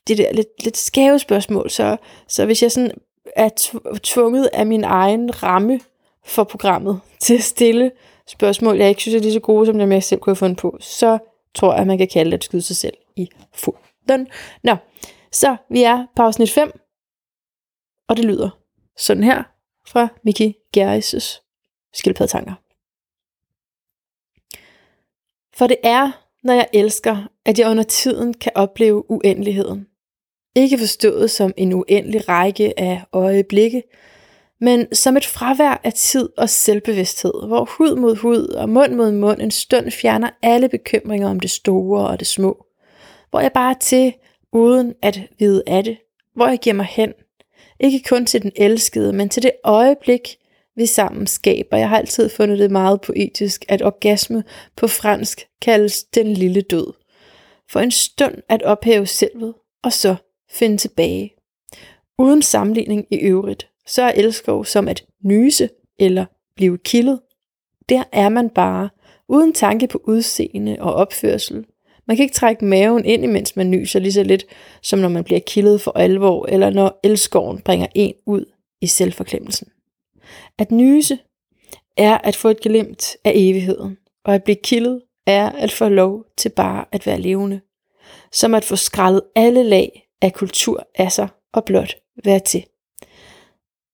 det 0.07 0.17
der 0.17 0.33
lidt, 0.33 0.63
lidt 0.63 0.77
skæve 0.77 1.19
spørgsmål. 1.19 1.69
Så, 1.69 1.97
så 2.27 2.45
hvis 2.45 2.63
jeg 2.63 2.71
sådan 2.71 2.91
er 3.35 3.49
tvunget 4.03 4.49
af 4.53 4.67
min 4.67 4.83
egen 4.83 5.43
ramme 5.43 5.79
for 6.25 6.43
programmet 6.43 6.99
til 7.19 7.35
at 7.35 7.43
stille 7.43 7.91
spørgsmål, 8.27 8.77
jeg 8.77 8.89
ikke 8.89 9.01
synes 9.01 9.15
er 9.15 9.19
lige 9.19 9.33
så 9.33 9.39
gode, 9.39 9.65
som 9.65 9.79
dem 9.79 9.91
jeg 9.91 10.03
selv 10.03 10.19
kunne 10.19 10.31
have 10.31 10.35
fundet 10.35 10.57
på, 10.57 10.77
så 10.79 11.17
tror 11.55 11.71
jeg, 11.71 11.81
at 11.81 11.87
man 11.87 11.97
kan 11.97 12.07
kalde 12.07 12.31
det 12.31 12.37
at 12.37 12.43
skyde 12.43 12.61
sig 12.61 12.75
selv 12.75 12.93
i 13.15 13.29
fod 13.53 13.73
den. 14.09 14.27
Nå, 14.63 14.75
så 15.31 15.57
vi 15.69 15.83
er 15.83 16.05
på 16.15 16.21
afsnit 16.21 16.51
5, 16.51 16.79
og 18.07 18.17
det 18.17 18.25
lyder 18.25 18.49
sådan 18.97 19.23
her 19.23 19.43
fra 19.87 20.07
Miki 20.23 20.55
Gerrises 20.73 21.41
skildpaddetanker. 21.93 22.53
For 25.57 25.67
det 25.67 25.77
er, 25.83 26.11
når 26.43 26.53
jeg 26.53 26.67
elsker, 26.73 27.27
at 27.45 27.59
jeg 27.59 27.69
under 27.69 27.83
tiden 27.83 28.33
kan 28.33 28.51
opleve 28.55 29.11
uendeligheden. 29.11 29.87
Ikke 30.55 30.77
forstået 30.77 31.31
som 31.31 31.53
en 31.57 31.73
uendelig 31.73 32.29
række 32.29 32.79
af 32.79 33.03
øjeblikke, 33.13 33.83
men 34.61 34.95
som 34.95 35.17
et 35.17 35.25
fravær 35.25 35.81
af 35.83 35.93
tid 35.93 36.29
og 36.37 36.49
selvbevidsthed, 36.49 37.47
hvor 37.47 37.65
hud 37.77 37.95
mod 37.95 38.15
hud 38.15 38.47
og 38.47 38.69
mund 38.69 38.95
mod 38.95 39.11
mund 39.11 39.41
en 39.41 39.51
stund 39.51 39.91
fjerner 39.91 40.29
alle 40.41 40.69
bekymringer 40.69 41.29
om 41.29 41.39
det 41.39 41.49
store 41.49 42.07
og 42.07 42.19
det 42.19 42.27
små 42.27 42.65
hvor 43.29 43.39
jeg 43.39 43.53
bare 43.53 43.69
er 43.69 43.79
til, 43.79 44.13
uden 44.51 44.93
at 45.01 45.19
vide 45.39 45.63
af 45.67 45.83
det, 45.83 45.97
hvor 46.35 46.47
jeg 46.47 46.59
giver 46.59 46.73
mig 46.73 46.85
hen. 46.85 47.13
Ikke 47.79 48.03
kun 48.09 48.25
til 48.25 48.41
den 48.41 48.51
elskede, 48.55 49.13
men 49.13 49.29
til 49.29 49.43
det 49.43 49.51
øjeblik, 49.63 50.37
vi 50.75 50.85
sammen 50.85 51.27
skaber. 51.27 51.77
Jeg 51.77 51.89
har 51.89 51.97
altid 51.97 52.29
fundet 52.29 52.59
det 52.59 52.71
meget 52.71 53.01
poetisk, 53.01 53.65
at 53.67 53.81
orgasme 53.81 54.43
på 54.75 54.87
fransk 54.87 55.47
kaldes 55.61 56.03
den 56.03 56.33
lille 56.33 56.61
død. 56.61 56.93
For 57.69 57.79
en 57.79 57.91
stund 57.91 58.35
at 58.49 58.63
ophæve 58.63 59.07
selvet, 59.07 59.53
og 59.83 59.93
så 59.93 60.15
finde 60.51 60.77
tilbage. 60.77 61.33
Uden 62.17 62.41
sammenligning 62.41 63.05
i 63.11 63.15
øvrigt, 63.15 63.69
så 63.87 64.01
er 64.01 64.11
elskov 64.11 64.65
som 64.65 64.87
at 64.87 65.05
nyse 65.23 65.69
eller 65.99 66.25
blive 66.55 66.77
kildet. 66.77 67.19
Der 67.89 68.03
er 68.11 68.29
man 68.29 68.49
bare, 68.49 68.89
uden 69.27 69.53
tanke 69.53 69.87
på 69.87 70.01
udseende 70.03 70.77
og 70.79 70.93
opførsel, 70.93 71.65
man 72.09 72.17
kan 72.17 72.23
ikke 72.23 72.35
trække 72.35 72.65
maven 72.65 73.05
ind, 73.05 73.23
imens 73.23 73.55
man 73.55 73.71
nyser 73.71 73.99
lige 73.99 74.13
så 74.13 74.23
lidt, 74.23 74.45
som 74.81 74.99
når 74.99 75.09
man 75.09 75.23
bliver 75.23 75.39
kildet 75.39 75.81
for 75.81 75.91
alvor, 75.91 76.45
eller 76.45 76.69
når 76.69 76.99
elskoven 77.03 77.61
bringer 77.61 77.87
en 77.95 78.13
ud 78.25 78.45
i 78.81 78.87
selvforklemmelsen. 78.87 79.67
At 80.57 80.71
nyse 80.71 81.19
er 81.97 82.17
at 82.17 82.35
få 82.35 82.49
et 82.49 82.61
glimt 82.61 83.17
af 83.23 83.31
evigheden, 83.35 83.97
og 84.25 84.35
at 84.35 84.43
blive 84.43 84.57
kildet 84.63 85.01
er 85.27 85.49
at 85.49 85.71
få 85.71 85.89
lov 85.89 86.25
til 86.37 86.49
bare 86.49 86.85
at 86.91 87.05
være 87.05 87.21
levende. 87.21 87.61
som 88.31 88.55
at 88.55 88.63
få 88.63 88.75
skrællet 88.75 89.21
alle 89.35 89.63
lag 89.63 90.07
af 90.21 90.33
kultur 90.33 90.87
af 90.95 91.11
sig 91.11 91.27
og 91.53 91.65
blot 91.65 91.95
være 92.25 92.39
til. 92.39 92.65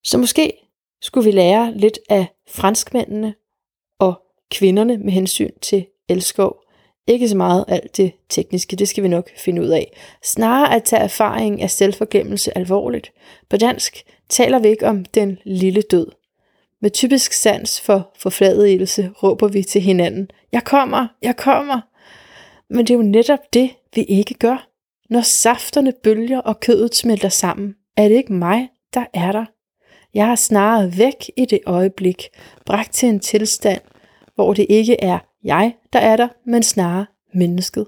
Så 0.04 0.18
måske 0.18 0.54
skulle 1.02 1.26
vi 1.26 1.32
lære 1.32 1.78
lidt 1.78 2.00
af 2.10 2.26
franskmændene 2.48 3.36
og 4.00 4.22
kvinderne 4.52 4.98
med 4.98 5.14
hensyn 5.14 5.52
til 5.62 5.86
elskov. 6.10 6.65
Ikke 7.08 7.30
så 7.30 7.38
meget 7.38 7.66
alt 7.68 7.98
det 7.98 8.12
tekniske, 8.30 8.76
det 8.76 8.88
skal 8.88 9.04
vi 9.04 9.08
nok 9.08 9.30
finde 9.38 9.62
ud 9.62 9.68
af. 9.68 9.98
Snarere 10.24 10.76
at 10.76 10.84
tage 10.84 11.02
erfaringen 11.02 11.62
af 11.62 11.72
selvforglemmelse 11.72 12.58
alvorligt. 12.58 13.12
På 13.50 13.58
dansk 13.58 14.04
taler 14.30 14.60
vi 14.60 14.68
ikke 14.68 14.88
om 14.88 15.06
den 15.06 15.38
lille 15.44 15.82
død. 15.82 16.08
Med 16.82 16.90
typisk 16.92 17.34
sans 17.34 17.82
for 17.82 18.12
forfladedelse 18.18 19.12
råber 19.24 19.48
vi 19.48 19.64
til 19.64 19.82
hinanden, 19.82 20.28
jeg 20.52 20.64
kommer, 20.64 21.08
jeg 21.22 21.36
kommer. 21.36 21.82
Men 22.70 22.88
det 22.88 22.94
er 22.94 22.98
jo 22.98 23.04
netop 23.04 23.54
det, 23.54 23.70
vi 23.96 24.04
ikke 24.04 24.34
gør. 24.34 24.68
Når 25.10 25.22
safterne 25.22 25.94
bølger 26.04 26.40
og 26.40 26.60
kødet 26.60 26.96
smelter 26.96 27.30
sammen, 27.30 27.76
er 27.98 28.08
det 28.08 28.16
ikke 28.16 28.34
mig, 28.34 28.70
der 28.94 29.06
er 29.14 29.32
der. 29.32 29.46
Jeg 30.14 30.32
er 30.32 30.36
snarere 30.36 30.98
væk 30.98 31.32
i 31.38 31.46
det 31.46 31.60
øjeblik, 31.66 32.30
bragt 32.66 32.94
til 32.94 33.10
en 33.10 33.20
tilstand, 33.20 33.82
hvor 34.36 34.54
det 34.54 34.66
ikke 34.70 35.04
er 35.04 35.20
jeg, 35.46 35.76
der 35.94 36.00
er 36.00 36.18
der, 36.18 36.28
men 36.46 36.64
snarere 36.64 37.06
mennesket. 37.34 37.88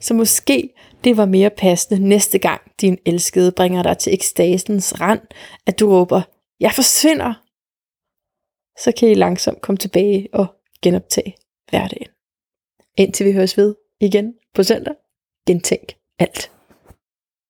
Så 0.00 0.14
måske 0.14 0.74
det 1.04 1.16
var 1.16 1.26
mere 1.26 1.50
passende 1.50 2.08
næste 2.08 2.38
gang 2.38 2.60
din 2.80 2.98
elskede 3.06 3.52
bringer 3.52 3.82
dig 3.82 3.98
til 3.98 4.14
ekstasens 4.14 5.00
rand, 5.00 5.20
at 5.66 5.80
du 5.80 5.90
råber, 5.90 6.22
jeg 6.60 6.72
forsvinder. 6.72 7.34
Så 8.78 8.92
kan 8.98 9.10
I 9.10 9.14
langsomt 9.14 9.60
komme 9.60 9.76
tilbage 9.76 10.28
og 10.32 10.46
genoptage 10.82 11.36
hverdagen. 11.70 12.08
Indtil 12.96 13.26
vi 13.26 13.32
høres 13.32 13.56
ved 13.56 13.74
igen 14.00 14.34
på 14.54 14.62
søndag, 14.62 14.94
gentænk 15.46 15.96
alt. 16.18 16.50